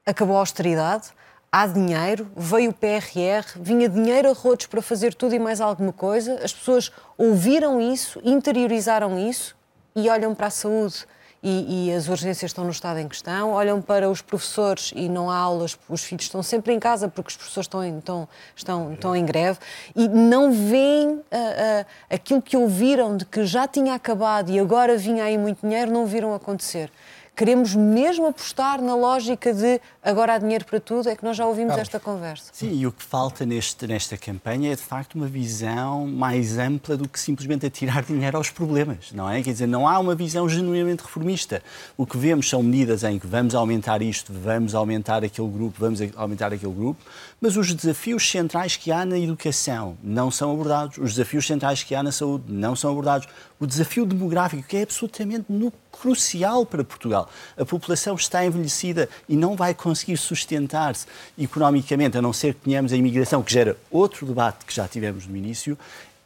acabou 0.06 0.36
a 0.36 0.40
austeridade 0.40 1.10
há 1.52 1.68
dinheiro, 1.68 2.30
veio 2.36 2.72
o 2.72 2.74
PRR, 2.74 3.46
vinha 3.56 3.88
dinheiro 3.88 4.30
a 4.30 4.34
rodos 4.34 4.66
para 4.66 4.82
fazer 4.82 5.14
tudo 5.14 5.36
e 5.36 5.40
mais 5.40 5.62
alguma 5.62 5.94
coisa, 5.94 6.40
as 6.44 6.54
pessoas 6.54 6.92
ouviram 7.18 7.80
isso, 7.80 8.20
interiorizaram 8.24 9.18
isso 9.18 9.56
e 9.96 10.10
olham 10.10 10.36
para 10.36 10.48
a 10.48 10.52
saúde. 10.52 11.06
E, 11.48 11.90
e, 11.90 11.94
as 11.94 12.08
urgências 12.08 12.50
estão 12.50 12.64
no 12.64 12.72
estado 12.72 12.98
em 12.98 13.08
questão, 13.08 13.52
olham 13.52 13.80
para 13.80 14.10
os 14.10 14.20
professores 14.20 14.92
e 14.96 15.08
não 15.08 15.30
há 15.30 15.38
aulas, 15.38 15.78
os 15.88 16.04
filhos 16.04 16.24
estão 16.24 16.42
sempre 16.42 16.74
em 16.74 16.80
casa 16.80 17.08
porque 17.08 17.30
os 17.30 17.38
professores 17.38 17.68
estão 17.68 17.84
em, 17.84 18.00
estão, 18.00 18.28
estão, 18.56 18.94
estão 18.94 19.16
em 19.16 19.24
greve 19.24 19.60
e 19.96 20.08
não 20.08 20.52
veem 20.52 21.10
uh, 21.10 21.20
uh, 21.20 21.86
aquilo 22.10 22.42
que 22.42 22.58
ouviram 22.58 23.16
de 23.16 23.26
que 23.26 23.46
já 23.46 23.68
tinha 23.68 23.94
acabado 23.94 24.50
e 24.50 24.58
agora 24.58 24.98
vinha 24.98 25.24
aí 25.24 25.38
muito 25.38 25.62
dinheiro, 25.62 25.92
não 25.92 26.08
viram 26.08 26.34
acontecer 26.34 26.90
Queremos 27.36 27.76
mesmo 27.76 28.28
apostar 28.28 28.82
na 28.82 28.96
lógica 28.96 29.54
de 29.54 29.82
agora 30.02 30.36
há 30.36 30.38
dinheiro 30.38 30.64
para 30.64 30.80
tudo? 30.80 31.10
É 31.10 31.18
que 31.18 31.24
nós 31.26 31.36
já 31.36 31.46
ouvimos 31.46 31.78
esta 31.78 32.00
conversa. 32.00 32.50
Sim, 32.54 32.72
e 32.74 32.88
o 32.88 32.94
que 32.94 33.04
falta 33.04 33.46
neste, 33.46 33.86
nesta 33.86 34.16
campanha 34.16 34.72
é 34.72 34.76
de 34.76 34.82
facto 34.82 35.16
uma 35.16 35.28
visão 35.28 36.08
mais 36.08 36.58
ampla 36.58 36.96
do 36.96 37.10
que 37.10 37.20
simplesmente 37.20 37.66
atirar 37.66 38.04
dinheiro 38.08 38.38
aos 38.38 38.50
problemas, 38.50 39.12
não 39.12 39.30
é? 39.30 39.42
Quer 39.44 39.52
dizer, 39.52 39.68
não 39.68 39.86
há 39.86 40.00
uma 40.00 40.16
visão 40.16 40.48
genuinamente 40.48 41.04
reformista. 41.04 41.62
O 41.98 42.06
que 42.06 42.18
vemos 42.18 42.50
são 42.50 42.64
medidas 42.64 43.04
em 43.04 43.20
que 43.20 43.28
vamos 43.28 43.54
aumentar 43.54 44.02
isto, 44.02 44.32
vamos 44.32 44.74
aumentar 44.74 45.22
aquele 45.22 45.50
grupo, 45.50 45.76
vamos 45.78 46.00
aumentar 46.16 46.54
aquele 46.54 46.74
grupo, 46.74 47.04
mas 47.42 47.58
os 47.58 47.74
desafios 47.74 48.30
centrais 48.30 48.78
que 48.78 48.94
há 48.94 49.06
na 49.06 49.20
educação 49.20 49.98
não 50.02 50.32
são 50.32 50.54
abordados, 50.54 50.98
os 50.98 51.16
desafios 51.16 51.46
centrais 51.46 51.84
que 51.84 51.94
há 51.94 52.02
na 52.02 52.14
saúde 52.14 52.46
não 52.48 52.78
são 52.78 52.92
abordados, 52.92 53.28
o 53.60 53.68
desafio 53.68 54.06
demográfico, 54.06 54.64
que 54.64 54.78
é 54.78 54.84
absolutamente 54.84 55.46
no, 55.50 55.72
crucial 56.00 56.66
para 56.66 56.84
Portugal. 56.84 57.30
A 57.58 57.66
população 57.66 58.16
está 58.16 58.46
envelhecida 58.46 59.10
e 59.28 59.36
não 59.36 59.56
vai 59.56 59.74
conseguir 59.74 60.18
sustentar-se 60.18 61.08
economicamente, 61.38 62.18
a 62.18 62.22
não 62.22 62.34
ser 62.34 62.54
que 62.54 62.62
tenhamos 62.62 62.92
a 62.94 62.98
imigração, 62.98 63.42
que 63.42 63.54
gera 63.54 63.78
outro 63.90 64.26
debate 64.26 64.66
que 64.66 64.74
já 64.74 64.88
tivemos 64.88 65.26
no 65.26 65.36
início. 65.36 65.78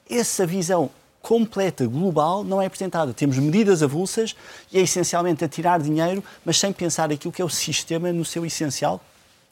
Essa 0.09 0.45
visão 0.45 0.89
completa, 1.21 1.85
global, 1.85 2.43
não 2.43 2.61
é 2.61 2.65
apresentada. 2.65 3.13
Temos 3.13 3.37
medidas 3.37 3.83
avulsas 3.83 4.35
e 4.71 4.77
é 4.77 4.81
essencialmente 4.81 5.43
a 5.43 5.47
tirar 5.47 5.79
dinheiro, 5.79 6.23
mas 6.45 6.57
sem 6.57 6.71
pensar 6.71 7.11
aquilo 7.11 7.31
que 7.31 7.41
é 7.41 7.45
o 7.45 7.49
sistema 7.49 8.11
no 8.11 8.25
seu 8.25 8.45
essencial, 8.45 9.03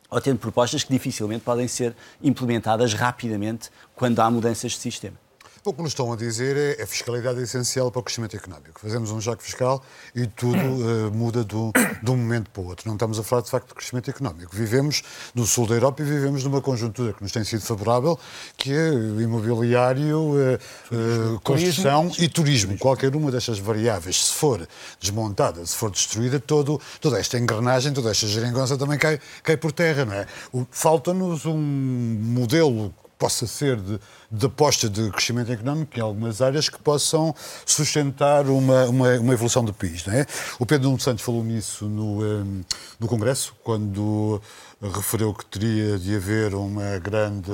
ou 0.10 0.22
tendo 0.22 0.40
propostas 0.40 0.84
que 0.84 0.92
dificilmente 0.92 1.44
podem 1.44 1.68
ser 1.68 1.96
implementadas 2.24 2.94
rapidamente 2.94 3.70
quando 3.96 4.20
há 4.20 4.32
mudanças 4.32 4.72
de 4.72 4.78
sistema. 4.78 5.27
O 5.64 5.74
que 5.74 5.82
nos 5.82 5.92
estão 5.92 6.12
a 6.14 6.16
dizer 6.16 6.78
é 6.80 6.84
a 6.84 6.88
fiscalidade 6.88 7.40
é 7.40 7.44
essencial 7.44 7.92
para 7.92 8.00
o 8.00 8.04
crescimento 8.04 8.36
económico. 8.36 8.80
Fazemos 8.80 9.12
um 9.12 9.20
choque 9.20 9.44
fiscal 9.44 9.84
e 10.16 10.26
tudo 10.26 10.58
uh, 10.58 11.12
muda 11.16 11.44
do, 11.44 11.72
de 12.02 12.12
um 12.12 12.16
momento 12.16 12.50
para 12.50 12.62
o 12.62 12.68
outro. 12.68 12.88
Não 12.88 12.96
estamos 12.96 13.20
a 13.20 13.24
falar, 13.24 13.42
de 13.42 13.50
facto, 13.50 13.70
de 13.70 13.74
crescimento 13.74 14.10
económico. 14.10 14.56
Vivemos 14.56 15.04
no 15.36 15.46
sul 15.46 15.68
da 15.68 15.76
Europa 15.76 16.02
e 16.02 16.06
vivemos 16.06 16.44
numa 16.44 16.62
conjuntura 16.62 17.14
que 17.14 17.22
nos 17.22 17.32
tem 17.32 17.44
sido 17.44 17.62
favorável, 17.62 18.18
que 18.56 18.72
é 18.72 18.94
imobiliário, 19.22 20.18
uh, 20.18 21.36
uh, 21.36 21.40
construção 21.42 22.04
turismo. 22.04 22.24
e 22.24 22.30
turismo. 22.30 22.78
Qualquer 22.78 23.16
uma 23.16 23.32
destas 23.32 23.60
variáveis, 23.60 24.26
se 24.26 24.34
for 24.34 24.68
desmontada, 25.00 25.66
se 25.66 25.76
for 25.76 25.92
destruída, 25.92 26.40
todo, 26.40 26.80
toda 27.02 27.20
esta 27.20 27.38
engrenagem, 27.38 27.92
toda 27.94 28.12
esta 28.12 28.28
geringonça 28.28 28.78
também 28.78 28.98
cai, 28.98 29.20
cai 29.44 29.58
por 29.58 29.72
terra, 29.72 30.06
não 30.06 30.14
é? 30.14 30.28
Falta-nos 30.72 31.46
um 31.46 31.58
modelo 31.58 32.94
possa 33.18 33.48
ser 33.48 33.78
de, 33.78 34.00
de, 34.32 34.46
aposta 34.46 34.90
de 34.90 35.10
crescimento 35.12 35.52
económico 35.52 35.98
em 35.98 36.02
algumas 36.02 36.42
áreas 36.42 36.70
que 36.70 36.80
possam 36.80 37.34
sustentar 37.66 38.48
uma, 38.48 38.86
uma, 38.86 39.20
uma 39.20 39.34
evolução 39.34 39.64
do 39.64 39.74
país. 39.74 40.06
Não 40.06 40.14
é? 40.14 40.26
O 40.60 40.66
Pedro 40.66 40.88
Nuno 40.88 41.00
Santos 41.00 41.24
falou 41.24 41.44
nisso 41.44 41.86
no, 41.86 42.24
um, 42.24 42.62
no 43.00 43.08
Congresso, 43.08 43.56
quando 43.64 44.42
referiu 44.82 45.34
que 45.34 45.44
teria 45.46 45.98
de 45.98 46.16
haver 46.16 46.54
uma 46.54 47.00
grande... 47.00 47.52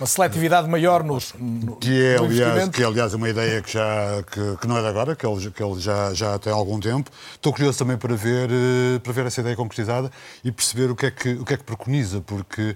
Uma 0.00 0.06
seletividade 0.06 0.66
maior 0.68 1.04
nos 1.04 1.34
no, 1.38 1.76
que 1.76 2.02
é, 2.02 2.16
aliás, 2.16 2.68
que 2.70 2.82
é, 2.82 2.86
aliás, 2.86 3.12
uma 3.12 3.28
ideia 3.28 3.60
que, 3.60 3.72
já, 3.72 4.22
que, 4.22 4.56
que, 4.56 4.66
não 4.66 4.78
é 4.78 4.80
de 4.80 4.86
agora, 4.86 5.14
que 5.14 5.26
ele, 5.26 5.50
que 5.50 5.62
ele 5.62 5.78
já, 5.78 6.14
já 6.14 6.38
tem 6.38 6.50
algum 6.50 6.80
tempo. 6.80 7.10
Estou 7.34 7.52
curioso 7.52 7.78
também 7.78 7.98
para 7.98 8.14
ver, 8.14 8.48
eh, 8.50 8.98
para 9.00 9.12
ver 9.12 9.26
essa 9.26 9.42
ideia 9.42 9.54
concretizada 9.54 10.10
e 10.42 10.50
perceber 10.50 10.90
o 10.90 10.96
que 10.96 11.06
é 11.06 11.10
que, 11.10 11.32
o 11.34 11.44
que, 11.44 11.54
é 11.54 11.56
que 11.58 11.64
preconiza, 11.64 12.22
porque 12.22 12.74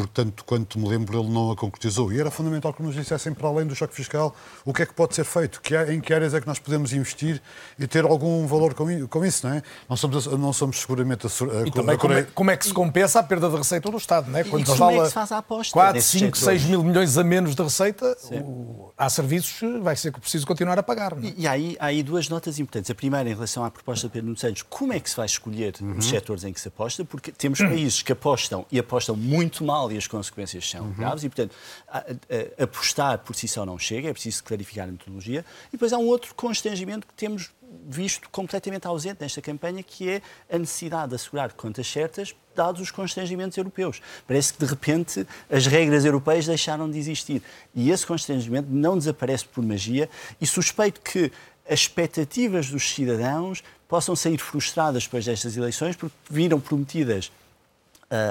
portanto, 0.00 0.44
quanto 0.44 0.78
me 0.78 0.88
lembro, 0.88 1.20
ele 1.20 1.28
não 1.28 1.50
a 1.50 1.56
concretizou. 1.56 2.12
E 2.12 2.20
era 2.20 2.30
fundamental 2.30 2.72
que 2.72 2.82
nos 2.82 2.94
dissessem, 2.94 3.32
para 3.32 3.48
além 3.48 3.66
do 3.66 3.74
choque 3.74 3.94
fiscal, 3.94 4.34
o 4.64 4.72
que 4.72 4.82
é 4.82 4.86
que 4.86 4.94
pode 4.94 5.14
ser 5.14 5.24
feito, 5.24 5.60
que, 5.60 5.76
em 5.76 6.00
que 6.00 6.12
áreas 6.12 6.34
é 6.34 6.40
que 6.40 6.46
nós 6.46 6.58
podemos 6.58 6.92
investir 6.92 7.40
e 7.78 7.86
ter 7.86 8.04
algum 8.04 8.46
valor 8.46 8.74
com, 8.74 9.06
com 9.06 9.24
isso, 9.24 9.46
não 9.46 9.54
é? 9.54 9.62
Não 9.88 9.96
somos, 9.96 10.26
não 10.26 10.52
somos 10.52 10.80
seguramente 10.80 11.26
a, 11.26 11.30
a, 11.30 11.66
e 11.66 11.70
também 11.70 11.94
a 11.94 11.98
como, 11.98 12.14
é, 12.14 12.22
como 12.22 12.50
é 12.50 12.56
que 12.56 12.66
se 12.66 12.72
compensa 12.72 13.20
a 13.20 13.22
perda 13.22 13.48
de 13.48 13.56
receita 13.56 13.90
do 13.90 13.96
Estado, 13.96 14.30
não 14.30 14.38
é? 14.38 14.44
Quando 14.44 14.66
se 14.66 14.76
fala 14.76 14.92
é 14.92 15.00
que 15.02 15.06
se 15.08 15.14
faz 15.14 15.32
a 15.32 15.38
aposta 15.38 15.72
4, 15.72 16.02
5, 16.02 16.36
6 16.36 16.64
mil 16.64 16.82
milhões 16.82 17.16
a 17.18 17.24
menos 17.24 17.54
de 17.54 17.62
receita, 17.62 18.16
o, 18.30 18.65
há 18.96 19.10
serviços 19.10 19.60
vai 19.82 19.94
ser 19.94 20.12
preciso 20.12 20.46
continuar 20.46 20.78
a 20.78 20.82
pagar. 20.82 21.12
É? 21.12 21.26
E, 21.26 21.34
e 21.38 21.46
há 21.46 21.52
aí, 21.52 21.76
há 21.78 21.86
aí 21.86 22.02
duas 22.02 22.28
notas 22.28 22.58
importantes. 22.58 22.90
A 22.90 22.94
primeira, 22.94 23.28
em 23.28 23.34
relação 23.34 23.64
à 23.64 23.70
proposta 23.70 24.06
de 24.06 24.12
Pedro 24.12 24.26
Nuno 24.26 24.38
Santos, 24.38 24.62
como 24.62 24.92
é 24.92 25.00
que 25.00 25.10
se 25.10 25.16
vai 25.16 25.26
escolher 25.26 25.74
uhum. 25.80 25.98
os 25.98 26.06
setores 26.06 26.44
em 26.44 26.52
que 26.52 26.60
se 26.60 26.68
aposta? 26.68 27.04
Porque 27.04 27.30
temos 27.30 27.58
países 27.58 28.02
que 28.02 28.12
apostam 28.12 28.64
e 28.70 28.78
apostam 28.78 29.16
muito 29.16 29.64
mal 29.64 29.90
e 29.92 29.98
as 29.98 30.06
consequências 30.06 30.68
são 30.68 30.86
uhum. 30.86 30.92
graves 30.92 31.24
e, 31.24 31.28
portanto, 31.28 31.54
a, 31.88 31.98
a, 31.98 32.64
apostar 32.64 33.18
por 33.18 33.34
si 33.34 33.46
só 33.46 33.66
não 33.66 33.78
chega, 33.78 34.08
é 34.08 34.12
preciso 34.12 34.42
clarificar 34.42 34.88
a 34.88 34.92
metodologia. 34.92 35.44
E 35.68 35.72
depois 35.72 35.92
há 35.92 35.98
um 35.98 36.06
outro 36.06 36.34
constrangimento 36.34 37.06
que 37.06 37.14
temos 37.14 37.50
visto 37.88 38.28
completamente 38.30 38.86
ausente 38.86 39.20
nesta 39.20 39.40
campanha, 39.40 39.82
que 39.82 40.08
é 40.08 40.22
a 40.50 40.58
necessidade 40.58 41.10
de 41.10 41.14
assegurar 41.16 41.52
contas 41.52 41.86
certas, 41.86 42.34
dados 42.54 42.80
os 42.80 42.90
constrangimentos 42.90 43.56
europeus. 43.56 44.00
Parece 44.26 44.52
que, 44.52 44.58
de 44.58 44.66
repente, 44.66 45.26
as 45.50 45.66
regras 45.66 46.04
europeias 46.04 46.46
deixaram 46.46 46.90
de 46.90 46.98
existir. 46.98 47.42
E 47.74 47.90
esse 47.90 48.06
constrangimento 48.06 48.68
não 48.70 48.96
desaparece 48.98 49.44
por 49.44 49.62
magia 49.62 50.08
e 50.40 50.46
suspeito 50.46 51.00
que 51.00 51.30
as 51.68 51.80
expectativas 51.80 52.70
dos 52.70 52.88
cidadãos 52.88 53.62
possam 53.88 54.16
sair 54.16 54.38
frustradas 54.38 55.04
depois 55.04 55.24
destas 55.24 55.56
eleições, 55.56 55.96
porque 55.96 56.14
viram 56.30 56.60
prometidas 56.60 57.30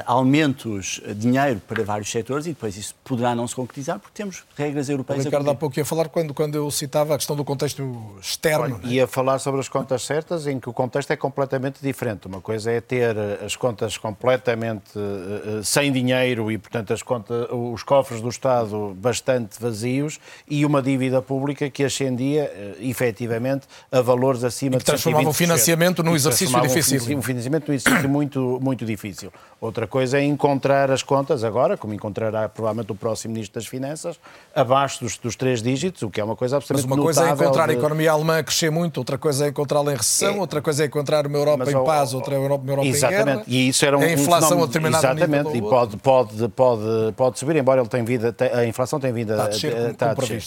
aumentos 0.06 1.02
de 1.06 1.14
dinheiro 1.16 1.62
para 1.68 1.84
vários 1.84 2.10
setores 2.10 2.46
e 2.46 2.50
depois 2.50 2.78
isso 2.78 2.96
poderá 3.04 3.36
não 3.36 3.48
se 3.48 3.56
concretizar 3.56 4.00
porque 4.00 4.14
temos 4.16 4.44
regras 4.56 4.88
europeias. 4.90 5.24
O 5.24 5.26
Ricardo 5.26 5.50
há 5.50 5.56
pouco 5.56 5.78
ia 5.78 5.86
falar 5.86 6.08
quando, 6.10 6.34
quando 6.34 6.56
eu 6.56 6.70
citava 6.72 7.16
a 7.16 7.18
questão 7.18 7.36
do 7.36 7.44
contexto 7.44 8.16
externo. 8.22 8.80
Olha, 8.82 8.94
ia 8.94 9.08
falar 9.08 9.40
sobre 9.40 9.60
as 9.60 9.68
contas 9.68 10.04
certas 10.04 10.48
em 10.48 10.60
que 10.60 10.70
o 10.70 10.74
contexto 10.74 11.12
é 11.12 11.18
completamente 11.18 11.80
diferente. 11.82 12.28
Uma 12.28 12.42
coisa 12.42 12.72
é 12.72 12.80
ter 12.80 13.18
as 13.44 13.56
contas 13.56 13.98
completamente 13.98 14.98
uh, 14.98 15.64
sem 15.64 15.92
dinheiro 15.92 16.52
e, 16.52 16.58
portanto, 16.58 16.94
as 16.94 17.02
contas, 17.02 17.48
os 17.52 17.84
cofres 17.84 18.22
do 18.22 18.30
Estado 18.30 18.96
bastante 18.98 19.60
vazios 19.60 20.20
e 20.48 20.66
uma 20.66 20.82
dívida 20.82 21.22
pública 21.22 21.70
que 21.70 21.84
ascendia 21.84 22.52
uh, 22.80 22.84
efetivamente 22.84 23.68
a 23.92 24.02
valores 24.02 24.44
acima 24.44 24.76
e 24.76 24.78
que 24.78 24.86
de 24.86 24.86
transformava 24.86 25.30
o 25.30 25.34
financiamento 25.34 26.04
num 26.04 26.16
exercício 26.16 26.62
difícil. 26.62 27.18
Um 27.18 27.22
financiamento 27.22 27.68
num 27.68 27.74
exercício 27.74 28.10
muito, 28.10 28.60
muito 28.62 28.86
difícil. 28.86 29.32
Outra 29.66 29.88
coisa 29.88 30.20
é 30.20 30.24
encontrar 30.24 30.92
as 30.92 31.02
contas 31.02 31.44
agora, 31.44 31.76
como 31.76 31.94
encontrará 31.94 32.48
provavelmente 32.48 32.92
o 32.92 32.96
próximo 32.96 33.34
Ministro 33.34 33.60
das 33.60 33.68
Finanças, 33.68 34.20
abaixo 34.54 35.04
dos, 35.04 35.18
dos 35.18 35.36
três 35.36 35.62
dígitos, 35.62 36.04
o 36.04 36.10
que 36.10 36.22
é 36.22 36.24
uma 36.24 36.36
coisa 36.36 36.58
absolutamente 36.58 36.90
Mas 36.90 36.98
uma 36.98 37.04
coisa 37.04 37.28
é 37.28 37.32
encontrar 37.32 37.68
de... 37.68 37.74
a 37.74 37.78
economia 37.78 38.12
alemã 38.12 38.38
a 38.38 38.44
crescer 38.44 38.70
muito, 38.70 38.98
outra 38.98 39.18
coisa 39.18 39.46
é 39.46 39.50
encontrá-la 39.50 39.92
em 39.94 39.96
recessão, 39.96 40.36
é... 40.36 40.40
outra 40.40 40.62
coisa 40.62 40.84
é 40.84 40.86
encontrar 40.86 41.26
uma 41.26 41.38
Europa 41.38 41.64
Mas, 41.66 41.74
em 41.74 41.84
paz, 41.84 42.14
outra 42.14 42.36
Europa, 42.36 42.64
uma 42.64 42.72
Europa 42.74 42.88
exatamente. 42.88 43.22
em 43.22 43.26
guerra. 43.26 43.44
E 43.48 43.68
isso 43.70 43.86
era 43.86 43.98
um, 43.98 44.02
a 44.02 44.12
inflação 44.12 44.60
um 44.60 44.64
a 44.64 44.66
determinado 44.68 45.06
Exatamente, 45.06 45.58
e 45.58 45.62
pode, 45.62 45.98
pode, 45.98 46.48
pode, 46.50 47.14
pode 47.16 47.40
subir, 47.40 47.56
embora 47.56 47.82
ele 47.82 47.90
tenha 47.90 48.04
vindo 48.04 48.36
a, 48.54 48.66
inflação 48.66 49.00
tenha 49.00 49.14
vindo 49.14 49.34
a, 49.34 49.48
descer. 49.48 49.92
Está 49.92 50.12
a 50.12 50.14
descer. 50.14 50.44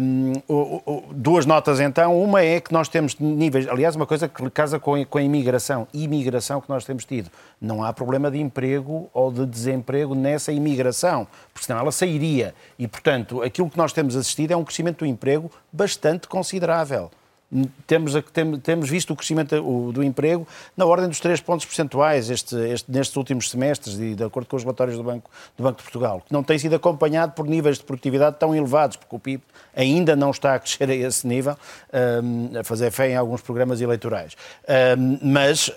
Um, 0.00 0.32
duas 1.12 1.46
notas 1.46 1.80
então. 1.80 2.22
Uma 2.22 2.42
é 2.42 2.60
que 2.60 2.72
nós 2.72 2.88
temos 2.88 3.18
níveis, 3.18 3.66
aliás, 3.68 3.96
uma 3.96 4.06
coisa 4.06 4.28
que 4.28 4.50
casa 4.50 4.78
com, 4.78 5.04
com 5.04 5.18
a 5.18 5.22
imigração, 5.22 5.86
imigração 5.92 6.60
que 6.60 6.68
nós 6.68 6.84
temos 6.84 7.04
tido. 7.04 7.30
Não 7.62 7.84
há 7.84 7.92
problema 7.92 8.28
de 8.28 8.40
emprego 8.40 9.08
ou 9.14 9.30
de 9.30 9.46
desemprego 9.46 10.16
nessa 10.16 10.50
imigração, 10.50 11.28
porque 11.54 11.64
senão 11.64 11.78
ela 11.78 11.92
sairia. 11.92 12.56
E, 12.76 12.88
portanto, 12.88 13.40
aquilo 13.40 13.70
que 13.70 13.78
nós 13.78 13.92
temos 13.92 14.16
assistido 14.16 14.50
é 14.50 14.56
um 14.56 14.64
crescimento 14.64 14.98
do 14.98 15.06
emprego 15.06 15.48
bastante 15.72 16.26
considerável 16.26 17.08
temos, 17.86 18.12
temos 18.62 18.88
visto 18.88 19.12
o 19.12 19.16
crescimento 19.16 19.92
do 19.92 20.02
emprego 20.02 20.46
na 20.76 20.86
ordem 20.86 21.08
dos 21.08 21.20
3 21.20 21.40
pontos 21.40 21.66
percentuais 21.66 22.30
este, 22.30 22.56
este, 22.56 22.90
nestes 22.90 23.16
últimos 23.16 23.50
semestres, 23.50 23.96
de 23.96 24.24
acordo 24.24 24.46
com 24.48 24.56
os 24.56 24.62
relatórios 24.62 24.96
do 24.96 25.04
Banco, 25.04 25.30
do 25.56 25.62
Banco 25.62 25.78
de 25.78 25.82
Portugal, 25.82 26.22
que 26.26 26.32
não 26.32 26.42
tem 26.42 26.58
sido 26.58 26.74
acompanhado 26.74 27.32
por 27.32 27.46
níveis 27.46 27.78
de 27.78 27.84
produtividade 27.84 28.36
tão 28.38 28.54
elevados, 28.54 28.96
porque 28.96 29.14
o 29.14 29.18
PIB 29.18 29.42
ainda 29.76 30.16
não 30.16 30.30
está 30.30 30.54
a 30.54 30.58
crescer 30.58 30.88
a 30.88 30.94
esse 30.94 31.26
nível, 31.26 31.56
um, 32.22 32.58
a 32.58 32.64
fazer 32.64 32.90
fé 32.90 33.10
em 33.10 33.16
alguns 33.16 33.40
programas 33.42 33.80
eleitorais. 33.80 34.36
Um, 34.98 35.18
mas 35.22 35.68
uh, 35.68 35.72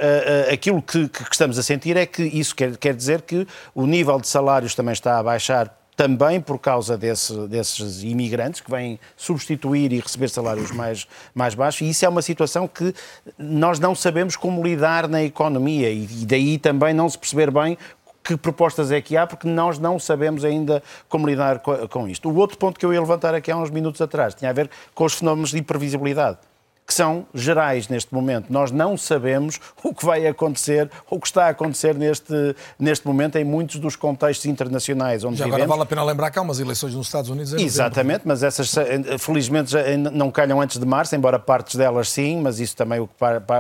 aquilo 0.54 0.82
que, 0.82 1.08
que, 1.10 1.24
estamos 1.32 1.58
a 1.60 1.64
sentir 1.64 1.98
é 1.98 2.06
que 2.06 2.24
isso 2.24 2.56
quer, 2.56 2.78
quer 2.78 2.94
dizer 2.94 3.22
que 3.22 3.48
o 3.74 3.86
nível 3.86 4.20
de 4.20 4.28
salários 4.28 4.76
também 4.76 4.94
está 4.94 5.20
a 5.20 5.24
baixar 5.24 5.85
também 5.96 6.42
por 6.42 6.60
causa 6.60 6.98
desse, 6.98 7.34
desses 7.48 8.04
imigrantes 8.04 8.62
que 8.62 8.70
vêm 8.70 9.00
substituir 9.16 9.94
e 9.94 10.00
receber 10.00 10.30
salários 10.30 10.72
mais, 10.72 11.08
mais 11.34 11.56
baixos, 11.56 11.82
e 11.82 11.90
isso 11.90 12.06
é 12.06 12.10
uma 12.10 12.22
situação 12.22 12.68
que 12.68 12.94
nós 13.38 13.80
não 13.80 13.96
sabemos 13.96 14.36
como 14.36 14.64
lidar 14.64 15.08
na 15.08 15.24
economia, 15.24 15.90
e 15.92 16.06
daí 16.26 16.58
também 16.58 16.94
não 16.94 17.10
se 17.10 17.18
perceber 17.18 17.52
bem 17.52 17.78
que 18.24 18.36
propostas 18.36 18.92
é 18.92 19.00
que 19.00 19.16
há, 19.16 19.28
porque 19.28 19.48
nós 19.48 19.78
não 19.78 20.00
sabemos 20.00 20.44
ainda 20.44 20.82
como 21.08 21.28
lidar 21.28 21.60
com 21.60 22.08
isto. 22.08 22.28
O 22.28 22.36
outro 22.36 22.58
ponto 22.58 22.80
que 22.80 22.86
eu 22.86 22.92
ia 22.92 23.00
levantar 23.00 23.36
aqui 23.36 23.52
há 23.52 23.58
uns 23.58 23.70
minutos 23.70 24.02
atrás 24.02 24.34
tinha 24.34 24.50
a 24.50 24.54
ver 24.54 24.70
com 24.96 25.06
os 25.06 25.14
fenómenos 25.14 25.52
de 25.52 25.60
imprevisibilidade. 25.60 26.40
Que 26.86 26.94
são 26.94 27.26
gerais 27.34 27.88
neste 27.88 28.14
momento. 28.14 28.52
Nós 28.52 28.72
não 28.72 28.96
sabemos 28.96 29.60
o 29.84 29.94
que 29.94 30.06
vai 30.06 30.28
acontecer, 30.28 30.90
o 31.10 31.20
que 31.20 31.28
está 31.28 31.48
a 31.48 31.50
acontecer 31.50 31.96
neste, 31.96 32.56
neste 32.78 33.08
momento 33.08 33.38
em 33.38 33.44
muitos 33.44 33.78
dos 33.78 33.96
contextos 33.96 34.46
internacionais 34.46 35.24
onde 35.24 35.38
Já 35.38 35.46
vivemos. 35.46 35.64
agora 35.64 35.78
vale 35.78 35.84
a 35.84 35.86
pena 35.86 36.04
lembrar 36.04 36.30
que 36.30 36.38
há 36.38 36.42
umas 36.42 36.60
eleições 36.60 36.94
nos 36.94 37.08
Estados 37.08 37.30
Unidos 37.30 37.54
em 37.54 37.64
Exatamente, 37.64 38.22
mas 38.26 38.44
essas 38.44 38.76
eh, 38.78 39.18
felizmente 39.18 39.76
eh, 39.76 39.98
não 39.98 40.30
calham 40.30 40.62
antes 40.62 40.78
de 40.78 40.86
março, 40.86 41.16
embora 41.16 41.40
partes 41.40 41.76
delas 41.76 42.10
sim, 42.10 42.40
mas 42.42 42.60
isso 42.60 42.76
também 42.76 43.00
o 43.00 43.08
que 43.08 43.14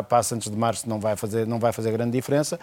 passa 0.07 0.35
antes 0.35 0.49
de 0.49 0.57
março 0.57 0.87
não 0.87 0.99
vai 0.99 1.15
fazer, 1.15 1.47
não 1.47 1.57
vai 1.57 1.71
fazer 1.71 1.91
grande 1.91 2.11
diferença. 2.11 2.59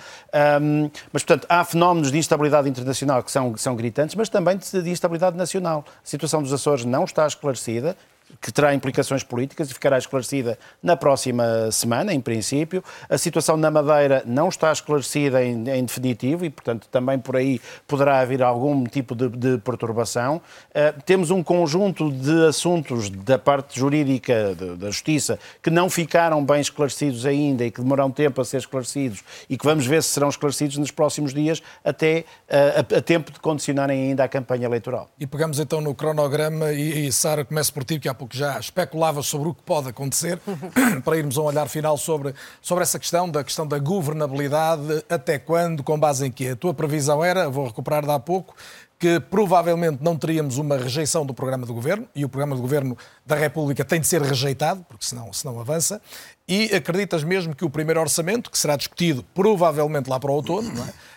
Um, 0.61 0.91
mas, 1.13 1.25
portanto, 1.25 1.47
há 1.49 1.65
fenómenos 1.65 2.13
de 2.13 2.19
instabilidade 2.19 2.69
internacional 2.69 3.23
que 3.23 3.31
são, 3.33 3.53
que 3.53 3.61
são 3.61 3.75
gritantes, 3.75 4.15
mas 4.15 4.29
também 4.29 4.57
de 4.57 4.91
instabilidade 4.91 5.37
nacional. 5.37 5.85
A 5.89 6.07
situação 6.07 6.43
dos 6.43 6.53
Açores 6.53 6.85
não 6.85 7.05
está 7.05 7.27
esclarecida, 7.27 7.97
que 8.41 8.53
terá 8.53 8.75
implicações 8.75 9.23
políticas 9.23 9.71
e 9.71 9.75
ficará 9.75 9.99
esclarecida 9.99 10.59
na 10.83 10.97
próxima 10.97 11.71
semana, 11.71 12.13
em 12.13 12.21
princípio. 12.21 12.83
A 13.09 13.19
situação 13.19 13.57
na 13.57 13.71
Madeira 13.71 14.23
não 14.27 14.49
está 14.49 14.73
esclarecida 14.73 15.45
em, 15.45 15.69
em 15.69 15.85
definitivo 15.85 16.45
e, 16.45 16.51
portanto, 16.51 16.89
também 16.91 17.19
por 17.19 17.37
aí 17.37 17.61
poderá 17.87 18.21
haver 18.21 18.43
algum 18.43 18.85
tipo 18.85 19.15
de, 19.15 19.29
de 19.29 19.59
perturbação. 19.59 20.41
Uh, 20.71 21.01
temos 21.05 21.31
um 21.31 21.43
conjunto 21.43 22.11
de 22.11 22.47
assuntos 22.47 23.11
da 23.11 23.39
parte 23.39 23.79
jurídica 23.79 24.55
de, 24.55 24.77
da 24.77 24.91
Justiça 24.91 25.39
que 25.63 25.71
não 25.71 25.89
ficaram 25.89 26.45
bem 26.45 26.61
esclarecidos 26.61 27.27
ainda 27.27 27.65
e 27.65 27.71
que 27.71 27.81
demoram 27.81 28.11
tempo 28.11 28.41
a 28.41 28.45
ser 28.45 28.59
esclarecidos 28.59 29.23
e 29.49 29.57
que 29.57 29.65
vamos 29.65 29.87
ver 29.87 30.03
se 30.03 30.11
serão 30.11 30.29
esclarecidos 30.29 30.77
nos 30.79 30.91
próximos 30.91 31.33
dias 31.33 31.63
até 31.85 32.25
uh, 32.49 32.95
a, 32.95 32.99
a, 32.99 33.03
tempo 33.03 33.33
de 33.33 33.41
condicionarem 33.41 34.09
ainda 34.09 34.25
a 34.25 34.29
campanha 34.29 34.67
eleitoral. 34.67 35.09
E 35.19 35.27
pegamos 35.27 35.59
então 35.59 35.81
no 35.81 35.95
cronograma 35.95 36.73
e, 36.73 37.07
e 37.07 37.13
Sara, 37.13 37.45
começa 37.45 37.73
por 37.73 37.85
ti, 37.85 37.99
que 37.99 38.09
há 38.09 38.15
pouco 38.23 38.37
já 38.37 38.59
especulava 38.59 39.23
sobre 39.23 39.49
o 39.49 39.55
que 39.55 39.63
pode 39.63 39.89
acontecer, 39.89 40.41
para 41.05 41.17
irmos 41.17 41.37
a 41.37 41.43
um 41.43 41.45
olhar 41.45 41.69
final 41.69 41.97
sobre, 41.97 42.35
sobre 42.61 42.83
essa 42.83 42.99
questão, 42.99 43.29
da 43.29 43.43
questão 43.43 43.67
da 43.67 43.79
governabilidade, 43.79 45.05
até 45.09 45.39
quando, 45.39 45.83
com 45.83 45.99
base 45.99 46.27
em 46.27 46.31
quê? 46.31 46.49
A 46.49 46.57
tua 46.57 46.73
previsão 46.73 47.25
era, 47.25 47.49
vou 47.49 47.67
recuperar 47.67 48.05
de 48.05 48.11
há 48.11 48.19
pouco, 48.19 48.55
que 48.99 49.19
provavelmente 49.19 49.99
não 50.01 50.17
teríamos 50.17 50.59
uma 50.59 50.77
rejeição 50.77 51.27
do 51.27 51.35
programa 51.35 51.67
de 51.67 51.73
governo, 51.73 52.07
e 52.15 52.25
o 52.25 52.29
programa 52.29 52.55
de 52.55 52.63
governo 52.63 52.97
da 53.27 53.35
República 53.35 53.85
tem 53.85 54.01
de 54.01 54.07
ser 54.07 54.23
rejeitado, 54.23 54.85
porque 54.89 55.05
senão, 55.05 55.33
senão 55.33 55.59
avança, 55.59 56.01
e 56.47 56.67
acreditas 56.75 57.25
mesmo 57.25 57.57
que 57.57 57.65
o 57.65 57.71
primeiro 57.71 58.01
orçamento, 58.01 58.51
que 58.51 58.59
será 58.59 58.77
discutido 58.77 59.25
provavelmente 59.35 60.09
lá 60.09 60.21
para 60.21 60.31
o 60.31 60.35
outono, 60.35 60.71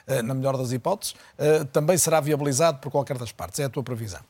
é? 0.07 0.17
Eh, 0.17 0.21
na 0.21 0.33
melhor 0.33 0.57
das 0.57 0.71
hipóteses, 0.71 1.15
eh, 1.37 1.63
também 1.65 1.97
será 1.97 2.19
viabilizado 2.19 2.79
por 2.79 2.91
qualquer 2.91 3.17
das 3.17 3.31
partes. 3.31 3.59
É 3.59 3.65
a 3.65 3.69
tua 3.69 3.83
previsão? 3.83 4.21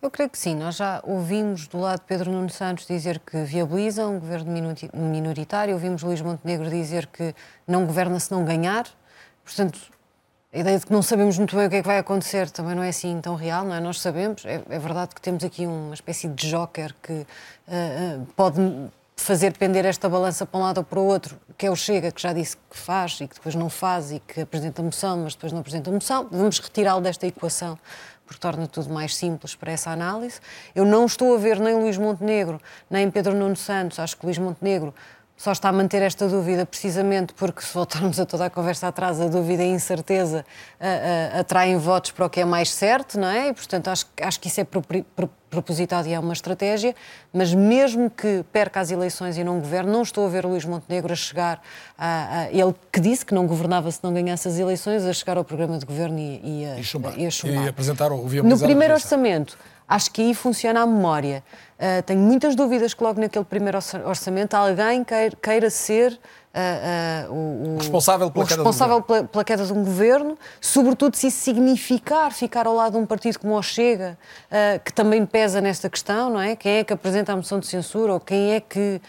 Eu 0.00 0.10
creio 0.10 0.30
que 0.30 0.38
sim. 0.38 0.54
Nós 0.54 0.76
já 0.76 1.00
ouvimos 1.04 1.66
do 1.66 1.78
lado 1.78 2.00
de 2.00 2.06
Pedro 2.06 2.30
Nuno 2.30 2.50
Santos 2.50 2.86
dizer 2.86 3.18
que 3.20 3.42
viabiliza 3.44 4.06
um 4.06 4.18
governo 4.18 4.52
minoritário, 4.94 5.74
ouvimos 5.74 6.02
Luís 6.02 6.20
Montenegro 6.20 6.68
dizer 6.70 7.06
que 7.06 7.34
não 7.66 7.86
governa 7.86 8.18
se 8.20 8.30
não 8.30 8.44
ganhar. 8.44 8.86
Portanto, 9.44 9.78
a 10.52 10.58
ideia 10.58 10.78
de 10.78 10.86
que 10.86 10.92
não 10.92 11.02
sabemos 11.02 11.36
muito 11.36 11.54
bem 11.54 11.66
o 11.66 11.70
que 11.70 11.76
é 11.76 11.82
que 11.82 11.86
vai 11.86 11.98
acontecer 11.98 12.48
também 12.50 12.74
não 12.74 12.82
é 12.82 12.88
assim 12.88 13.20
tão 13.20 13.34
real, 13.34 13.64
não 13.64 13.74
é? 13.74 13.80
Nós 13.80 14.00
sabemos. 14.00 14.44
É, 14.46 14.62
é 14.70 14.78
verdade 14.78 15.14
que 15.14 15.20
temos 15.20 15.44
aqui 15.44 15.66
uma 15.66 15.94
espécie 15.94 16.28
de 16.28 16.48
joker 16.50 16.94
que 17.02 17.12
uh, 17.12 17.24
uh, 18.22 18.26
pode 18.34 18.58
fazer 19.16 19.56
pender 19.56 19.84
esta 19.84 20.08
balança 20.08 20.46
para 20.46 20.60
um 20.60 20.62
lado 20.62 20.78
ou 20.78 20.84
para 20.84 21.00
o 21.00 21.04
outro, 21.04 21.38
que 21.56 21.66
é 21.66 21.70
o 21.70 21.76
Chega, 21.76 22.12
que 22.12 22.20
já 22.20 22.32
disse 22.32 22.56
que 22.56 22.76
faz 22.76 23.20
e 23.20 23.26
que 23.26 23.34
depois 23.34 23.54
não 23.54 23.68
faz 23.68 24.12
e 24.12 24.20
que 24.20 24.42
apresenta 24.42 24.82
moção, 24.82 25.18
mas 25.18 25.34
depois 25.34 25.52
não 25.52 25.60
apresenta 25.60 25.90
moção. 25.90 26.28
Vamos 26.30 26.58
retirá-lo 26.58 27.00
desta 27.00 27.26
equação 27.26 27.78
porque 28.26 28.40
torna 28.40 28.66
tudo 28.66 28.92
mais 28.92 29.14
simples 29.14 29.54
para 29.54 29.72
essa 29.72 29.90
análise. 29.90 30.40
Eu 30.74 30.84
não 30.84 31.06
estou 31.06 31.34
a 31.34 31.38
ver 31.38 31.60
nem 31.60 31.74
Luís 31.74 31.96
Montenegro, 31.96 32.60
nem 32.90 33.10
Pedro 33.10 33.34
Nuno 33.34 33.56
Santos, 33.56 33.98
acho 33.98 34.16
que 34.16 34.26
Luís 34.26 34.38
Montenegro 34.38 34.92
só 35.36 35.52
está 35.52 35.68
a 35.68 35.72
manter 35.72 36.00
esta 36.00 36.26
dúvida 36.28 36.64
precisamente 36.64 37.34
porque, 37.34 37.60
se 37.60 37.72
voltarmos 37.74 38.18
a 38.18 38.24
toda 38.24 38.46
a 38.46 38.50
conversa 38.50 38.88
atrás, 38.88 39.20
a 39.20 39.28
dúvida 39.28 39.62
e 39.62 39.70
a 39.70 39.74
incerteza 39.74 40.44
uh, 40.80 40.84
uh, 40.84 41.40
atraem 41.40 41.76
votos 41.76 42.10
para 42.10 42.24
o 42.24 42.30
que 42.30 42.40
é 42.40 42.44
mais 42.44 42.70
certo, 42.72 43.18
não 43.20 43.28
é? 43.28 43.48
E, 43.48 43.52
portanto, 43.52 43.88
acho, 43.88 44.06
acho 44.22 44.40
que 44.40 44.48
isso 44.48 44.60
é 44.60 44.66
propositado 45.50 46.08
e 46.08 46.14
é 46.14 46.18
uma 46.18 46.32
estratégia, 46.32 46.94
mas 47.32 47.52
mesmo 47.52 48.10
que 48.10 48.44
perca 48.50 48.80
as 48.80 48.90
eleições 48.90 49.36
e 49.36 49.44
não 49.44 49.60
governe, 49.60 49.90
não 49.90 50.02
estou 50.02 50.26
a 50.26 50.28
ver 50.28 50.46
Luís 50.46 50.64
Montenegro 50.64 51.12
a 51.12 51.16
chegar 51.16 51.62
a, 51.98 52.40
a 52.40 52.50
ele 52.50 52.74
que 52.90 52.98
disse 52.98 53.24
que 53.24 53.34
não 53.34 53.46
governava 53.46 53.90
se 53.90 54.00
não 54.02 54.12
ganhasse 54.12 54.48
as 54.48 54.58
eleições, 54.58 55.04
a 55.04 55.12
chegar 55.12 55.36
ao 55.36 55.44
programa 55.44 55.78
de 55.78 55.84
governo 55.84 56.18
e, 56.18 56.40
e, 56.42 56.66
a, 56.66 56.78
e, 56.78 56.84
chumbar. 56.84 57.18
e 57.18 57.26
a 57.26 57.30
chumbar. 57.30 57.64
E 57.64 57.68
apresentar 57.68 58.10
o 58.10 58.26
No 58.42 58.58
primeiro 58.58 58.94
orçamento, 58.94 59.58
acho 59.88 60.10
que 60.10 60.22
aí 60.22 60.34
funciona 60.34 60.82
a 60.82 60.86
memória. 60.86 61.42
Uh, 61.76 62.02
tenho 62.04 62.20
muitas 62.20 62.56
dúvidas 62.56 62.94
que 62.94 63.02
logo 63.02 63.20
naquele 63.20 63.44
primeiro 63.44 63.78
orçamento 64.04 64.54
alguém 64.54 65.04
queira, 65.04 65.36
queira 65.36 65.70
ser 65.70 66.18
Uh, 66.56 67.30
uh, 67.30 67.74
o, 67.74 67.76
responsável, 67.76 68.30
pela, 68.30 68.44
o 68.46 68.48
responsável 68.48 69.02
queda 69.02 69.06
pela, 69.06 69.28
pela, 69.28 69.44
queda 69.44 69.66
de 69.66 69.72
um 69.74 69.84
governo, 69.84 70.38
sobretudo 70.58 71.14
se 71.14 71.26
isso 71.26 71.38
significar 71.40 72.32
ficar 72.32 72.66
ao 72.66 72.74
lado 72.74 72.92
de 72.92 72.98
um 72.98 73.04
partido 73.04 73.38
como 73.38 73.54
o 73.54 73.62
Chega, 73.62 74.16
que 74.82 74.90
também 74.90 75.26
pesa 75.26 75.60
nesta 75.60 75.90
questão, 75.90 76.30
não 76.30 76.40
é? 76.40 76.56
Quem 76.56 76.78
é 76.78 76.84
que 76.84 76.94
apresenta 76.94 77.34
a 77.34 77.36
moção 77.36 77.60
de 77.60 77.66
censura 77.66 78.14
ou 78.14 78.18
quem 78.18 78.54
é 78.54 78.60
que 78.60 79.02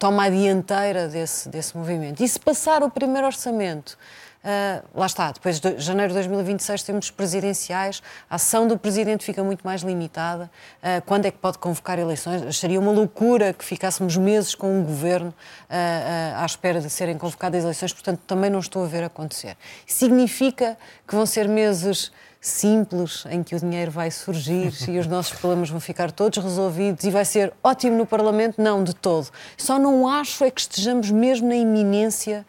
toma 0.00 0.24
a 0.24 0.28
dianteira 0.28 1.06
desse, 1.06 1.48
desse 1.48 1.76
movimento? 1.76 2.20
E 2.24 2.26
se 2.26 2.40
passar 2.40 2.82
o 2.82 2.90
primeiro 2.90 3.28
orçamento 3.28 3.96
Uh, 4.44 4.86
lá 4.94 5.06
está, 5.06 5.32
depois 5.32 5.58
de 5.58 5.78
janeiro 5.78 6.08
de 6.08 6.18
2026 6.18 6.82
temos 6.82 7.10
presidenciais, 7.10 8.02
a 8.28 8.34
ação 8.34 8.68
do 8.68 8.78
presidente 8.78 9.24
fica 9.24 9.42
muito 9.42 9.62
mais 9.64 9.80
limitada. 9.80 10.50
Uh, 10.82 11.00
quando 11.06 11.24
é 11.24 11.30
que 11.30 11.38
pode 11.38 11.56
convocar 11.56 11.98
eleições? 11.98 12.54
Seria 12.54 12.78
uma 12.78 12.92
loucura 12.92 13.54
que 13.54 13.64
ficássemos 13.64 14.18
meses 14.18 14.54
com 14.54 14.80
um 14.80 14.84
governo 14.84 15.30
uh, 15.30 16.42
à 16.42 16.44
espera 16.44 16.78
de 16.78 16.90
serem 16.90 17.16
convocadas 17.16 17.64
eleições, 17.64 17.94
portanto, 17.94 18.20
também 18.26 18.50
não 18.50 18.58
estou 18.58 18.84
a 18.84 18.86
ver 18.86 19.02
acontecer. 19.02 19.56
Significa 19.86 20.76
que 21.08 21.14
vão 21.14 21.24
ser 21.24 21.48
meses 21.48 22.12
simples 22.38 23.24
em 23.30 23.42
que 23.42 23.54
o 23.54 23.58
dinheiro 23.58 23.90
vai 23.90 24.10
surgir 24.10 24.74
e 24.86 24.98
os 24.98 25.06
nossos 25.06 25.32
problemas 25.38 25.70
vão 25.70 25.80
ficar 25.80 26.12
todos 26.12 26.36
resolvidos 26.44 27.02
e 27.04 27.10
vai 27.10 27.24
ser 27.24 27.50
ótimo 27.62 27.96
no 27.96 28.04
Parlamento? 28.04 28.60
Não, 28.60 28.84
de 28.84 28.94
todo. 28.94 29.30
Só 29.56 29.78
não 29.78 30.06
acho 30.06 30.44
é 30.44 30.50
que 30.50 30.60
estejamos 30.60 31.10
mesmo 31.10 31.48
na 31.48 31.56
iminência 31.56 32.44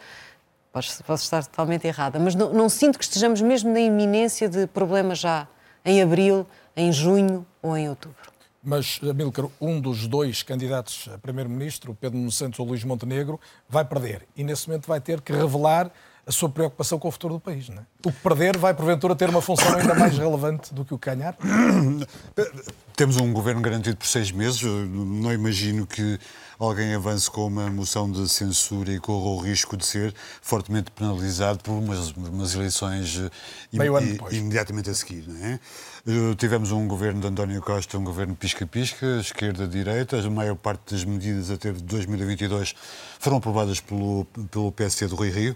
Posso, 0.76 1.02
posso 1.06 1.24
estar 1.24 1.42
totalmente 1.46 1.88
errada, 1.88 2.20
mas 2.20 2.36
não, 2.36 2.52
não 2.52 2.68
sinto 2.68 3.00
que 3.00 3.06
estejamos 3.06 3.40
mesmo 3.40 3.72
na 3.72 3.80
iminência 3.80 4.50
de 4.50 4.68
problemas 4.68 5.20
já 5.20 5.48
em 5.86 6.02
abril, 6.02 6.46
em 6.76 6.92
junho 6.92 7.46
ou 7.62 7.78
em 7.78 7.88
outubro. 7.88 8.18
Mas, 8.62 9.00
Amílcar, 9.10 9.46
um 9.62 9.80
dos 9.80 10.06
dois 10.06 10.44
candidatos 10.44 11.08
a 11.14 11.18
primeiro-ministro, 11.18 11.96
Pedro 11.98 12.18
Nuno 12.18 12.30
Santos 12.30 12.60
ou 12.60 12.66
Luís 12.66 12.84
Montenegro, 12.84 13.40
vai 13.70 13.86
perder. 13.86 14.28
E 14.36 14.44
nesse 14.44 14.68
momento 14.68 14.86
vai 14.86 15.00
ter 15.00 15.22
que 15.22 15.32
revelar 15.32 15.90
a 16.28 16.32
sua 16.34 16.50
preocupação 16.50 17.00
com 17.00 17.08
o 17.08 17.12
futuro 17.12 17.36
do 17.36 17.40
país. 17.40 17.70
Não 17.70 17.78
é? 17.78 17.86
O 18.06 18.12
que 18.12 18.20
perder 18.20 18.58
vai, 18.58 18.74
porventura, 18.74 19.16
ter 19.16 19.30
uma 19.30 19.42
função 19.42 19.78
ainda 19.78 19.96
mais 19.96 20.18
relevante 20.18 20.74
do 20.74 20.84
que 20.84 20.94
o 20.94 21.00
que 21.00 21.10
ganhar? 21.10 21.38
Temos 22.98 23.16
um 23.16 23.32
governo 23.32 23.62
garantido 23.62 23.96
por 23.96 24.08
seis 24.08 24.30
meses. 24.30 24.62
Não 24.62 25.32
imagino 25.32 25.88
que 25.88 26.20
alguém 26.60 26.94
avance 26.94 27.30
com 27.30 27.48
uma 27.48 27.70
moção 27.70 28.12
de 28.12 28.28
censura 28.30 28.92
e 28.92 29.00
corra 29.00 29.30
o 29.30 29.38
risco 29.38 29.76
de 29.76 29.86
ser 29.86 30.14
fortemente 30.42 30.92
penalizado 30.92 31.60
por 31.60 31.74
umas, 31.74 32.12
umas 32.12 32.56
eleições 32.56 33.18
eh, 33.18 33.30
im, 33.74 34.38
imediatamente 34.38 34.90
a 34.90 34.94
seguir. 34.94 35.26
Não 35.28 35.46
é? 35.46 35.60
Eh, 36.08 36.36
tivemos 36.38 36.72
um 36.72 36.88
governo 36.88 37.20
de 37.22 37.28
António 37.28 37.62
Costa, 37.62 37.98
um 37.98 38.04
governo 38.04 38.36
pisca-pisca, 38.36 39.20
esquerda-direita. 39.20 40.20
A 40.20 40.30
maior 40.30 40.56
parte 40.56 40.94
das 40.94 41.04
medidas 41.04 41.50
até 41.50 41.72
de 41.72 41.84
2022 41.84 42.76
foram 43.20 43.38
aprovadas 43.38 43.80
pelo, 43.80 44.26
pelo 44.52 44.72
PSD 44.72 45.08
do 45.08 45.16
Rui 45.16 45.30
Rio. 45.30 45.56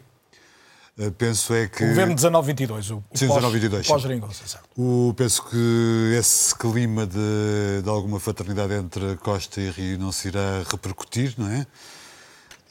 Eh, 1.00 1.12
penso 1.12 1.54
é 1.54 1.68
que. 1.68 1.86
O 1.86 1.88
governo 1.88 2.14
1922, 2.14 2.92
o, 2.92 3.04
Sim, 3.14 3.28
pós, 3.28 3.38
1922. 3.38 3.88
Pós 3.88 4.58
o, 4.78 5.14
penso 5.16 5.44
que 5.50 6.16
esse 6.18 6.54
clima 6.54 7.08
de, 7.08 7.82
de 7.82 7.90
alguma 7.90 8.20
fraternidade 8.20 8.74
entre 8.74 9.16
Costa 9.16 9.62
e 9.62 9.70
Rio 9.70 9.98
não 9.98 10.12
se 10.12 10.28
irá 10.28 10.62
repercutir, 10.70 11.34
não 11.38 11.50
é? 11.50 11.66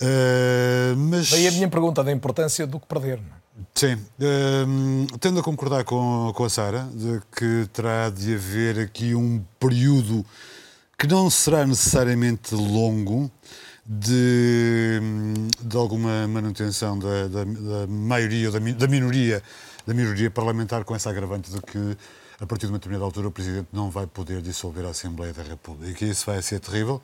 Uh, 0.00 0.96
mas... 0.96 1.30
Daí 1.30 1.48
a 1.48 1.52
minha 1.52 1.68
pergunta 1.68 2.04
da 2.04 2.12
importância 2.12 2.66
do 2.66 2.78
que 2.78 2.86
perder. 2.86 3.16
Não 3.16 3.34
é? 3.34 3.64
Sim, 3.74 3.94
uh, 3.94 5.18
tendo 5.18 5.40
a 5.40 5.42
concordar 5.42 5.84
com, 5.84 6.30
com 6.34 6.44
a 6.44 6.50
Sara, 6.50 6.86
de 6.92 7.20
que 7.34 7.68
terá 7.72 8.10
de 8.10 8.34
haver 8.34 8.78
aqui 8.78 9.14
um 9.14 9.42
período 9.58 10.24
que 10.98 11.06
não 11.06 11.30
será 11.30 11.66
necessariamente 11.66 12.54
longo, 12.54 13.30
de, 13.88 15.00
de 15.62 15.76
alguma 15.76 16.28
manutenção 16.28 16.98
da, 16.98 17.26
da, 17.26 17.44
da 17.44 17.86
maioria, 17.88 18.50
da, 18.50 18.58
da 18.58 18.86
minoria, 18.86 19.42
da 19.86 19.94
minoria 19.94 20.30
parlamentar, 20.30 20.84
com 20.84 20.94
essa 20.94 21.08
agravante 21.08 21.50
de 21.50 21.58
que 21.62 21.96
a 22.38 22.46
partir 22.46 22.66
de 22.66 22.72
uma 22.72 22.78
determinada 22.78 23.06
altura 23.06 23.28
o 23.28 23.30
Presidente 23.30 23.68
não 23.72 23.90
vai 23.90 24.06
poder 24.06 24.42
dissolver 24.42 24.84
a 24.84 24.90
Assembleia 24.90 25.32
da 25.32 25.42
República. 25.42 26.04
E 26.04 26.10
isso 26.10 26.26
vai 26.26 26.42
ser 26.42 26.60
terrível. 26.60 27.00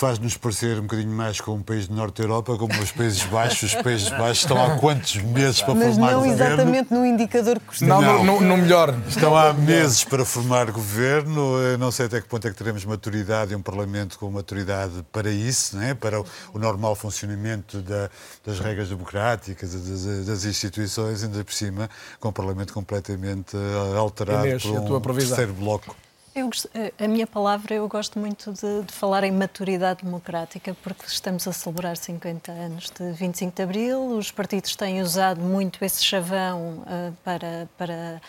Faz-nos 0.00 0.36
parecer 0.36 0.78
um 0.78 0.82
bocadinho 0.82 1.08
mais 1.10 1.40
com 1.40 1.52
um 1.54 1.62
país 1.62 1.88
do 1.88 1.94
Norte 1.94 2.18
da 2.18 2.24
Europa, 2.24 2.54
como 2.58 2.78
os 2.82 2.92
Países 2.92 3.22
Baixos. 3.24 3.74
Os 3.74 3.82
Países 3.82 4.10
Baixos 4.10 4.40
estão 4.40 4.62
há 4.62 4.76
quantos 4.76 5.16
meses 5.16 5.62
para 5.62 5.74
Mas 5.74 5.94
formar 5.94 6.12
não 6.12 6.18
governo? 6.20 6.44
exatamente 6.44 6.92
no 6.92 7.06
indicador 7.06 7.58
que 7.58 7.82
Não, 7.82 8.02
no, 8.02 8.22
no- 8.22 8.40
no 8.42 8.56
melhor. 8.58 8.94
Estão 9.08 9.34
há 9.34 9.54
meses 9.54 10.04
para 10.04 10.22
formar 10.22 10.70
governo. 10.70 11.56
Eu 11.62 11.78
Não 11.78 11.90
sei 11.90 12.04
até 12.06 12.20
que 12.20 12.28
ponto 12.28 12.46
é 12.46 12.50
que 12.50 12.56
teremos 12.58 12.84
maturidade 12.84 13.54
e 13.54 13.56
um 13.56 13.62
Parlamento 13.62 14.18
com 14.18 14.30
maturidade 14.30 15.02
para 15.10 15.30
isso, 15.30 15.78
né? 15.78 15.94
para 15.94 16.20
o, 16.20 16.26
normal 16.58 16.94
funcionamento 16.94 17.80
da- 17.80 18.10
das 18.44 18.60
regras 18.60 18.90
democráticas, 18.90 19.72
das, 19.72 20.26
das 20.26 20.44
instituições, 20.44 21.24
ainda 21.24 21.42
por 21.42 21.54
cima, 21.54 21.88
com 22.20 22.28
um 22.28 22.32
Parlamento 22.32 22.74
completamente 22.74 23.56
eh, 23.56 23.96
alterado 23.98 24.46
Inês, 24.46 24.62
por 24.62 24.76
a 24.76 24.80
um 24.98 25.00
terceiro 25.14 25.54
bloco. 25.54 25.96
Eu 26.36 26.48
gost- 26.48 26.68
a 27.02 27.08
minha 27.08 27.26
palavra, 27.26 27.74
eu 27.76 27.88
gosto 27.88 28.18
muito 28.18 28.52
de, 28.52 28.82
de 28.82 28.92
falar 28.92 29.24
em 29.24 29.32
maturidade 29.32 30.04
democrática, 30.04 30.76
porque 30.82 31.06
estamos 31.06 31.48
a 31.48 31.52
celebrar 31.52 31.96
50 31.96 32.52
anos 32.52 32.90
de 32.90 33.10
25 33.12 33.56
de 33.56 33.62
Abril, 33.62 34.06
os 34.18 34.30
partidos 34.30 34.76
têm 34.76 35.00
usado 35.00 35.40
muito 35.40 35.82
esse 35.82 36.04
chavão 36.04 36.84
ah, 36.86 37.10
para, 37.24 37.66
para 37.78 38.20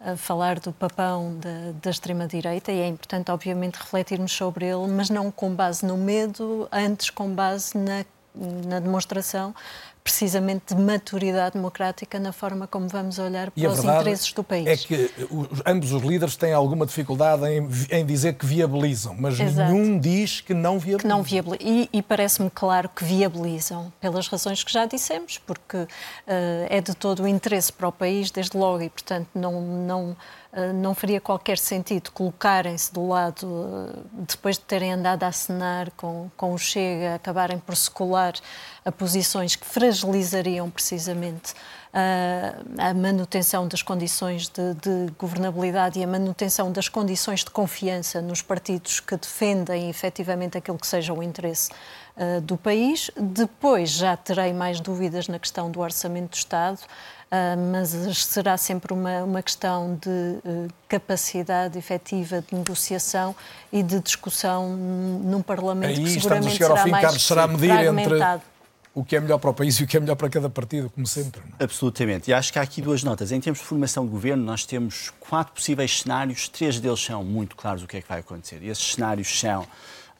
ah, 0.00 0.16
falar 0.16 0.58
do 0.58 0.72
papão 0.72 1.36
da, 1.38 1.72
da 1.82 1.90
extrema-direita, 1.90 2.72
e 2.72 2.80
é 2.80 2.86
importante, 2.86 3.30
obviamente, 3.30 3.74
refletirmos 3.74 4.32
sobre 4.32 4.64
ele, 4.64 4.88
mas 4.88 5.10
não 5.10 5.30
com 5.30 5.54
base 5.54 5.84
no 5.84 5.98
medo, 5.98 6.66
antes 6.72 7.10
com 7.10 7.28
base 7.28 7.76
na, 7.76 8.06
na 8.66 8.80
demonstração 8.80 9.54
precisamente 10.02 10.74
de 10.74 10.80
maturidade 10.80 11.54
democrática 11.54 12.18
na 12.18 12.32
forma 12.32 12.66
como 12.66 12.88
vamos 12.88 13.18
olhar 13.18 13.50
para 13.50 13.70
os 13.70 13.78
interesses 13.84 14.32
do 14.32 14.42
país. 14.42 14.66
é 14.66 14.76
que 14.76 15.10
os- 15.30 15.62
ambos 15.66 15.92
os 15.92 16.02
líderes 16.02 16.36
têm 16.36 16.52
alguma 16.52 16.86
dificuldade 16.86 17.44
em, 17.46 17.68
em 17.90 18.04
dizer 18.06 18.34
que 18.34 18.46
viabilizam, 18.46 19.14
mas 19.18 19.38
Exato. 19.38 19.70
nenhum 19.72 19.98
diz 19.98 20.40
que 20.40 20.54
não 20.54 20.78
viabilizam. 20.78 20.98
que 21.00 21.06
não 21.08 21.22
viabili- 21.22 21.58
e, 21.60 21.88
e 21.92 22.02
parece-me 22.02 22.50
claro 22.50 22.88
que 22.88 23.04
viabilizam, 23.04 23.92
pelas 24.00 24.26
razões 24.28 24.64
que 24.64 24.72
já 24.72 24.86
dissemos, 24.86 25.38
porque 25.38 25.86
eh, 26.26 26.66
é 26.70 26.80
de 26.80 26.94
todo 26.94 27.22
o 27.22 27.28
interesse 27.28 27.72
para 27.72 27.88
o 27.88 27.92
país, 27.92 28.30
desde 28.30 28.56
logo, 28.56 28.82
e 28.82 28.88
portanto 28.88 29.28
não, 29.34 29.60
não, 29.60 30.16
não 30.74 30.94
faria 30.94 31.20
qualquer 31.20 31.58
sentido 31.58 32.10
colocarem-se 32.10 32.92
do 32.92 33.06
lado, 33.06 33.46
eh, 33.94 34.00
depois 34.28 34.58
de 34.58 34.64
terem 34.64 34.92
andado 34.92 35.22
a 35.22 35.28
acenar 35.28 35.92
com, 35.92 36.28
com 36.36 36.52
o 36.52 36.58
Chega, 36.58 37.14
acabarem 37.14 37.58
por 37.58 37.76
se 37.76 37.88
colar 37.88 38.34
a 38.84 38.90
posições 38.90 39.54
que 39.54 39.64
fragilizariam 39.64 40.68
precisamente 40.68 41.54
ah, 41.92 42.88
a 42.90 42.94
manutenção 42.94 43.68
das 43.68 43.82
condições 43.82 44.48
de, 44.48 44.74
de 44.74 45.12
governabilidade 45.18 45.98
e 45.98 46.04
a 46.04 46.06
manutenção 46.06 46.72
das 46.72 46.88
condições 46.88 47.44
de 47.44 47.50
confiança 47.50 48.20
nos 48.20 48.42
partidos 48.42 49.00
que 49.00 49.16
defendem 49.16 49.88
efetivamente 49.88 50.58
aquilo 50.58 50.78
que 50.78 50.86
seja 50.86 51.12
o 51.12 51.22
interesse 51.22 51.70
ah, 52.16 52.40
do 52.40 52.56
país. 52.56 53.10
Depois 53.16 53.90
já 53.90 54.16
terei 54.16 54.52
mais 54.52 54.80
dúvidas 54.80 55.28
na 55.28 55.38
questão 55.38 55.70
do 55.70 55.80
orçamento 55.80 56.30
do 56.30 56.36
Estado. 56.36 56.80
Ah, 57.30 57.54
mas 57.56 57.90
será 58.24 58.56
sempre 58.56 58.92
uma, 58.92 59.22
uma 59.22 59.42
questão 59.42 59.96
de 60.02 60.38
eh, 60.44 60.66
capacidade 60.88 61.78
efetiva 61.78 62.42
de 62.42 62.56
negociação 62.56 63.36
e 63.72 63.84
de 63.84 64.00
discussão 64.00 64.76
num 64.76 65.40
Parlamento 65.40 65.90
Aí 65.90 66.04
que 66.04 66.18
estamos 66.18 66.46
a 66.46 66.50
seguramente 66.50 66.52
chegar 66.56 66.70
ao 66.70 66.76
será 66.76 66.84
fim, 66.84 66.90
mais 66.90 67.04
Carlos, 67.04 67.26
será 67.26 67.46
medir 67.46 67.70
entre 67.70 68.40
o 68.92 69.04
que 69.04 69.14
é 69.14 69.20
melhor 69.20 69.38
para 69.38 69.50
o 69.50 69.54
país 69.54 69.76
e 69.76 69.84
o 69.84 69.86
que 69.86 69.96
é 69.96 70.00
melhor 70.00 70.16
para 70.16 70.28
cada 70.28 70.50
partido, 70.50 70.90
como 70.90 71.06
sempre. 71.06 71.40
não 71.40 71.56
é? 71.60 71.62
Absolutamente. 71.62 72.30
E 72.30 72.34
acho 72.34 72.52
que 72.52 72.58
há 72.58 72.62
aqui 72.62 72.82
duas 72.82 73.04
notas. 73.04 73.30
Em 73.30 73.40
termos 73.40 73.60
de 73.60 73.64
formação 73.64 74.04
de 74.04 74.10
governo, 74.10 74.42
nós 74.42 74.64
temos 74.64 75.12
quatro 75.20 75.54
possíveis 75.54 76.00
cenários, 76.00 76.48
três 76.48 76.80
deles 76.80 76.98
são 76.98 77.22
muito 77.22 77.54
claros 77.54 77.84
o 77.84 77.86
que 77.86 77.98
é 77.98 78.02
que 78.02 78.08
vai 78.08 78.18
acontecer. 78.18 78.58
E 78.60 78.68
esses 78.68 78.94
cenários 78.94 79.38
são 79.38 79.64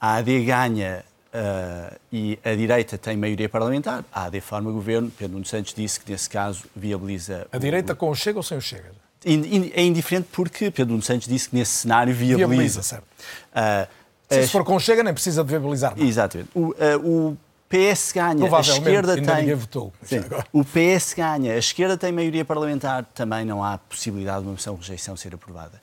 a 0.01 0.15
AD 0.15 0.45
ganha 0.45 1.05
ah, 1.33 1.97
e 2.13 2.39
a 2.45 2.55
direita 2.55 2.99
tem 2.99 3.17
maioria 3.17 3.49
parlamentar, 3.49 4.05
a 4.13 4.25
AD 4.25 4.41
forma 4.41 4.71
governo. 4.71 5.11
Pedro 5.11 5.35
Nuno 5.35 5.45
Santos 5.47 5.73
disse 5.75 6.01
que, 6.01 6.11
nesse 6.11 6.29
caso, 6.29 6.65
viabiliza. 6.75 7.47
A 7.53 7.57
o- 7.57 7.61
direita 7.61 7.95
com 7.95 8.11
o 8.11 8.15
Chega 8.15 8.39
ou 8.39 8.43
sem 8.43 8.59
o 8.59 8.61
Chega? 8.61 8.91
É 9.25 9.83
indiferente 9.83 10.29
porque 10.33 10.71
Pedro 10.71 10.93
Nuno 10.93 11.03
Santos 11.03 11.29
disse 11.29 11.51
que, 11.51 11.57
nesse 11.57 11.73
cenário, 11.73 12.13
viabiliza. 12.15 12.49
Viabiliza, 12.49 12.83
certo. 12.83 13.05
Ah, 13.55 13.87
Se, 14.29 14.39
as- 14.39 14.45
se 14.47 14.51
for 14.53 14.65
com 14.65 14.75
o 14.77 14.81
Chega, 14.81 15.03
nem 15.03 15.13
precisa 15.13 15.43
de 15.45 15.51
viabilizar. 15.51 15.91
nada. 15.97 16.03
Exatamente. 16.05 16.51
O, 16.55 16.75
ah, 16.79 16.97
o 16.99 17.37
PS 17.69 18.13
ganha, 18.13 18.57
a 18.57 18.61
esquerda 18.61 19.15
tem. 19.23 19.55
votou. 19.55 19.93
Sim. 20.03 20.21
O 20.53 20.65
PS 20.65 21.15
ganha, 21.15 21.53
a 21.55 21.59
esquerda 21.59 21.97
tem 21.97 22.11
maioria 22.11 22.45
parlamentar, 22.45 23.05
também 23.15 23.45
não 23.45 23.63
há 23.63 23.79
possibilidade 23.79 24.41
de 24.41 24.47
uma 24.47 24.53
moção 24.53 24.75
de 24.75 24.81
rejeição 24.81 25.17
ser 25.17 25.35
aprovada. 25.35 25.81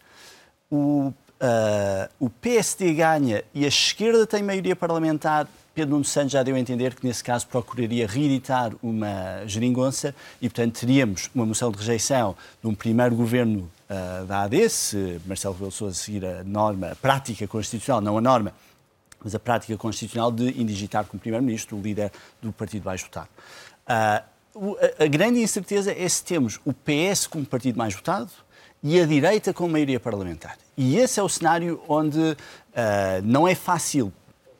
O, 0.69 1.14
ah, 1.40 2.10
o 2.20 2.30
PSD 2.30 2.94
ganha 2.94 3.44
e 3.54 3.66
a 3.66 3.68
esquerda 3.68 4.26
tem 4.26 4.42
maioria 4.42 4.76
parlamentar. 4.76 5.48
Pedro 5.74 5.92
Nuno 5.92 6.06
Santos 6.06 6.32
já 6.32 6.42
deu 6.42 6.56
a 6.56 6.60
entender 6.60 6.96
que, 6.96 7.06
nesse 7.06 7.24
caso, 7.24 7.48
procuraria 7.48 8.08
reeditar 8.08 8.72
uma 8.82 9.46
geringonça 9.46 10.16
e, 10.42 10.50
portanto, 10.50 10.80
teríamos 10.80 11.30
uma 11.36 11.46
moção 11.46 11.72
de 11.72 11.78
rejeição 11.78 12.36
de 12.62 12.68
um 12.68 12.74
primeiro 12.74 13.16
governo 13.16 13.70
ah, 13.88 14.26
da 14.28 14.42
AD, 14.44 14.70
se 14.70 15.22
Marcelo 15.26 15.54
Rebelo 15.54 15.72
Sousa 15.72 15.96
seguir 15.96 16.26
a 16.26 16.44
norma, 16.44 16.92
a 16.92 16.96
prática 16.96 17.48
constitucional, 17.48 18.02
não 18.02 18.18
a 18.18 18.22
norma, 18.22 18.54
mas 19.24 19.36
a 19.36 19.40
prática 19.40 19.78
constitucional 19.78 20.32
de 20.32 20.60
indigitar 20.60 21.06
como 21.06 21.20
Primeiro-Ministro 21.20 21.78
o 21.78 21.82
líder 21.82 22.12
do 22.42 22.52
partido 22.52 22.86
mais 22.86 23.02
votado. 23.04 23.30
A, 23.86 24.24
a 25.00 25.08
grande 25.08 25.40
incerteza 25.40 25.92
é 25.92 26.10
se 26.10 26.24
temos 26.24 26.60
o 26.66 26.74
PS 26.74 27.28
como 27.28 27.46
partido 27.46 27.78
mais 27.78 27.94
votado 27.94 28.32
e 28.84 28.99
a 28.99 29.06
direita 29.06 29.54
com 29.54 29.68
maioria 29.68 29.99
parlamentar. 29.99 30.58
E 30.78 30.98
esse 30.98 31.20
é 31.20 31.24
o 31.24 31.30
cenário 31.30 31.82
onde 31.88 32.38
ah, 32.76 33.20
não 33.24 33.48
é 33.48 33.56
fácil 33.56 34.14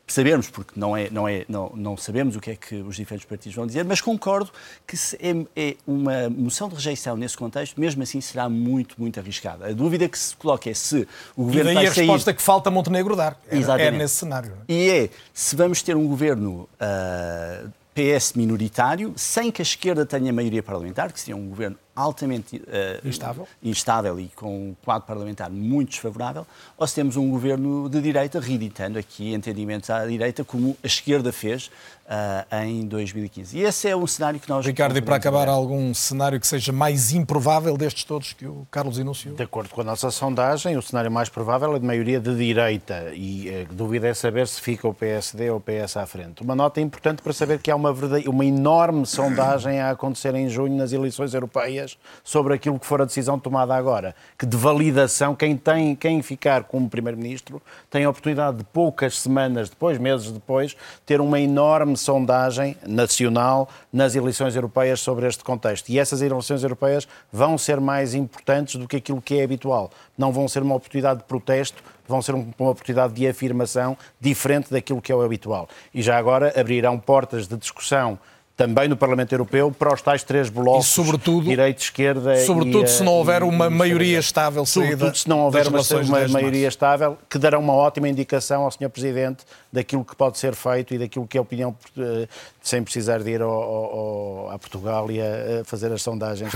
sabermos, 0.08 0.50
porque 0.50 0.80
não, 0.80 0.96
é, 0.96 1.10
não, 1.10 1.28
é, 1.28 1.46
não, 1.50 1.72
não 1.76 1.98
sabemos 1.98 2.36
o 2.36 2.40
que 2.40 2.52
é 2.52 2.56
que 2.56 2.76
os 2.76 2.96
diferentes 2.96 3.28
partidos 3.28 3.56
vão 3.56 3.68
dizer, 3.68 3.84
mas 3.84 4.00
concordo 4.00 4.50
que 4.86 4.96
se 4.96 5.18
é, 5.18 5.46
é 5.56 5.76
uma 5.86 6.30
moção 6.30 6.70
de 6.70 6.76
rejeição 6.76 7.18
nesse 7.18 7.38
contexto, 7.38 7.80
mesmo 7.80 8.02
assim 8.02 8.22
será 8.22 8.48
muito, 8.48 8.96
muito 8.98 9.20
arriscada. 9.20 9.68
A 9.68 9.74
dúvida 9.74 10.08
que 10.08 10.18
se 10.18 10.36
coloca 10.36 10.70
é 10.70 10.74
se 10.74 11.08
o 11.36 11.44
E 11.44 11.46
governo 11.46 11.66
daí 11.66 11.74
vai 11.76 11.86
a 11.88 11.94
sair... 11.94 12.06
resposta 12.06 12.34
que 12.34 12.42
falta 12.42 12.72
Montenegro 12.72 13.16
dar. 13.16 13.38
É, 13.50 13.56
é 13.56 13.60
Exatamente. 13.60 13.98
nesse 13.98 14.16
cenário. 14.16 14.54
é? 14.68 14.74
E 14.74 14.90
é 14.90 15.10
se 15.34 15.56
vamos 15.56 15.82
ter 15.82 15.96
um 15.96 16.08
governo 16.08 16.70
ah, 16.80 17.66
PS 17.94 18.34
minoritário, 18.34 19.14
sem 19.18 19.52
que 19.52 19.62
a 19.62 19.64
esquerda 19.64 20.06
tenha 20.06 20.32
maioria 20.32 20.64
parlamentar, 20.64 21.12
que 21.12 21.20
seria 21.20 21.36
um 21.36 21.50
governo 21.50 21.78
altamente 21.98 22.62
ah, 22.68 23.00
Instável. 23.04 23.48
instável 23.62 24.20
e 24.20 24.28
com 24.36 24.70
um 24.70 24.76
quadro 24.86 25.08
parlamentar 25.08 25.50
muito 25.50 25.90
desfavorável, 25.90 26.46
ou 26.78 26.86
se 26.88 26.94
temos 26.94 27.18
um 27.18 27.30
governo 27.30 27.90
de 27.90 28.00
direita 28.00 28.40
reeditando 28.40 29.00
aqui 29.00 29.34
entendimentos 29.34 29.90
à 29.90 30.06
direita, 30.06 30.44
como 30.44 30.78
a 30.84 30.88
esquerda 30.88 31.32
fez 31.34 31.72
ah, 32.08 32.46
em 32.66 32.86
2015. 32.86 33.58
E 33.58 33.64
esse 33.64 33.88
é 33.90 33.96
um 33.96 34.06
cenário 34.08 34.40
que 34.40 34.48
nós. 34.48 34.66
Ricardo, 34.66 34.98
e 34.98 35.02
para 35.02 35.16
acabar, 35.16 35.42
olhar. 35.44 35.52
algum 35.52 35.94
cenário 35.94 36.40
que 36.40 36.48
seja 36.48 36.72
mais 36.72 37.12
improvável 37.12 37.76
destes 37.76 38.04
todos 38.04 38.32
que 38.34 38.46
o 38.46 38.66
Carlos 38.70 39.00
enunciou? 39.00 39.36
De 39.36 39.44
acordo 39.44 39.70
com 39.72 39.82
a 39.82 39.84
nossa 39.84 40.12
sondagem, 40.12 40.78
o 40.78 40.82
cenário 40.82 41.12
mais 41.12 41.30
provável 41.30 41.76
é 41.76 41.80
de 41.80 41.86
maioria 41.86 42.20
de 42.20 42.36
direita 42.36 43.12
e 43.14 43.50
a 43.68 43.74
dúvida 43.74 44.08
é 44.08 44.14
saber 44.14 44.48
se 44.48 44.62
fica 44.62 44.88
o 44.88 44.94
PSD 44.94 45.50
ou 45.50 45.58
o 45.58 45.60
PS 45.62 45.98
à 45.98 46.06
frente. 46.06 46.42
Uma 46.44 46.56
nota 46.56 46.80
importante 46.80 47.22
para 47.22 47.34
saber 47.34 47.60
que 47.60 47.72
há 47.72 47.76
uma, 47.76 47.92
verdade- 47.92 48.30
uma 48.30 48.46
enorme 48.46 49.06
sondagem 49.06 49.80
a 49.80 49.90
acontecer 49.92 50.34
em 50.36 50.48
junho 50.48 50.76
nas 50.78 50.92
eleições 50.94 51.34
europeias 51.34 51.87
sobre 52.24 52.56
aquilo 52.56 52.80
que 52.80 52.86
for 52.86 53.02
a 53.02 53.06
decisão 53.06 53.38
tomada 53.38 53.76
agora, 53.76 54.16
que 54.38 54.46
de 54.46 54.58
validação, 54.58 55.36
quem 55.36 55.56
tem 55.56 55.96
quem 55.96 56.22
ficar 56.22 56.64
como 56.64 56.90
primeiro-ministro 56.90 57.62
tem 57.90 58.04
a 58.04 58.10
oportunidade 58.10 58.58
de 58.58 58.64
poucas 58.64 59.20
semanas 59.20 59.70
depois, 59.70 59.98
meses 59.98 60.32
depois, 60.32 60.76
ter 61.06 61.22
uma 61.22 61.40
enorme 61.40 61.96
sondagem 61.96 62.76
nacional 62.86 63.70
nas 63.94 64.16
eleições 64.16 64.56
europeias 64.56 65.00
sobre 65.00 65.28
este 65.28 65.44
contexto. 65.44 65.90
E 65.90 66.00
essas 66.00 66.22
eleições 66.22 66.64
europeias 66.64 67.08
vão 67.32 67.58
ser 67.58 67.80
mais 67.80 68.14
importantes 68.14 68.76
do 68.76 68.88
que 68.88 68.98
aquilo 68.98 69.22
que 69.22 69.40
é 69.40 69.44
habitual. 69.44 69.92
Não 70.18 70.32
vão 70.32 70.48
ser 70.48 70.64
uma 70.64 70.76
oportunidade 70.76 71.20
de 71.20 71.26
protesto, 71.26 71.84
vão 72.08 72.22
ser 72.22 72.34
um- 72.36 72.52
uma 72.58 72.70
oportunidade 72.72 73.14
de 73.14 73.28
afirmação 73.28 73.98
diferente 74.20 74.72
daquilo 74.72 75.02
que 75.02 75.12
é 75.12 75.16
o 75.16 75.22
habitual. 75.22 75.68
E 75.94 76.02
já 76.02 76.18
agora 76.18 76.54
abrirão 76.60 76.98
portas 76.98 77.48
de 77.48 77.58
discussão 77.58 78.18
também 78.58 78.88
no 78.88 78.98
Parlamento 78.98 79.32
Europeu 79.32 79.72
para 79.72 79.94
os 79.94 80.02
tais 80.02 80.24
três 80.24 80.50
blocos, 80.50 80.88
E, 80.88 80.90
sobretudo- 80.90 81.48
direita, 81.48 81.80
esquerda 81.80 82.36
Sobretudo 82.38 82.86
e, 82.86 82.88
se 82.88 83.04
não 83.04 83.14
houver 83.14 83.44
uma 83.44 83.68
e 83.68 83.70
maioria 83.70 84.18
estável 84.18 84.66
Sobretudo 84.66 85.16
se 85.16 85.30
não 85.30 85.42
houver 85.42 85.68
uma, 85.68 85.78
uma 85.78 85.84
de 85.84 86.12
10 86.12 86.28
de 86.28 86.34
maioria 86.34 86.68
estável, 86.68 87.18
que 87.30 87.38
dará 87.38 87.60
uma 87.60 87.74
ótima 87.74 88.10
indicação 88.10 88.64
ao 88.64 88.72
Sr. 88.72 88.90
Presidente 88.90 89.46
daquilo 89.78 90.04
que 90.04 90.16
pode 90.16 90.38
ser 90.38 90.56
feito 90.56 90.94
e 90.94 90.98
daquilo 90.98 91.28
que 91.28 91.38
é 91.38 91.40
a 91.40 91.42
opinião, 91.42 91.76
eh, 91.98 92.28
sem 92.62 92.84
precisar 92.84 93.20
de 93.24 93.30
ir 93.30 93.42
ao, 93.42 93.50
ao- 93.52 94.50
a 94.52 94.58
Portugal 94.60 95.10
e 95.12 95.22
a, 95.22 95.62
a 95.62 95.66
fazer 95.66 95.92
as 95.92 96.02
sondagens. 96.02 96.52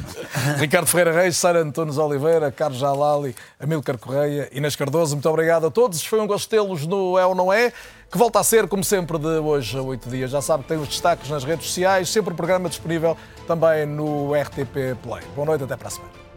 Ricardo 0.58 0.86
Ferreira 0.86 1.12
Reis, 1.12 1.36
Sara 1.36 1.60
Antunes 1.62 1.96
Oliveira, 1.98 2.50
Carlos 2.52 2.78
Jalali, 2.78 3.34
Amílcar 3.58 3.96
Correia, 3.98 4.48
Inês 4.52 4.76
Cardoso, 4.76 5.14
muito 5.16 5.28
obrigado 5.28 5.66
a 5.66 5.70
todos. 5.70 6.04
Foi 6.04 6.20
um 6.20 6.26
gosto 6.26 6.48
tê-los 6.48 6.86
no 6.86 7.18
É 7.18 7.24
ou 7.26 7.34
Não 7.34 7.52
É, 7.52 7.72
que 8.10 8.16
volta 8.18 8.38
a 8.40 8.44
ser, 8.44 8.68
como 8.68 8.84
sempre, 8.84 9.18
de 9.18 9.26
hoje 9.26 9.76
a 9.78 9.82
oito 9.82 10.08
dias. 10.08 10.30
Já 10.30 10.40
sabe 10.42 10.62
que 10.62 10.68
tem 10.68 10.78
os 10.78 10.88
destaques 10.88 11.28
nas 11.30 11.44
redes 11.44 11.66
sociais, 11.66 12.08
sempre 12.08 12.32
o 12.32 12.36
programa 12.36 12.68
disponível 12.68 13.16
também 13.46 13.86
no 13.86 14.32
RTP 14.34 14.96
Play. 15.02 15.22
Boa 15.34 15.46
noite, 15.46 15.64
até 15.64 15.76
para 15.76 15.88
a 15.88 15.90
semana. 15.90 16.27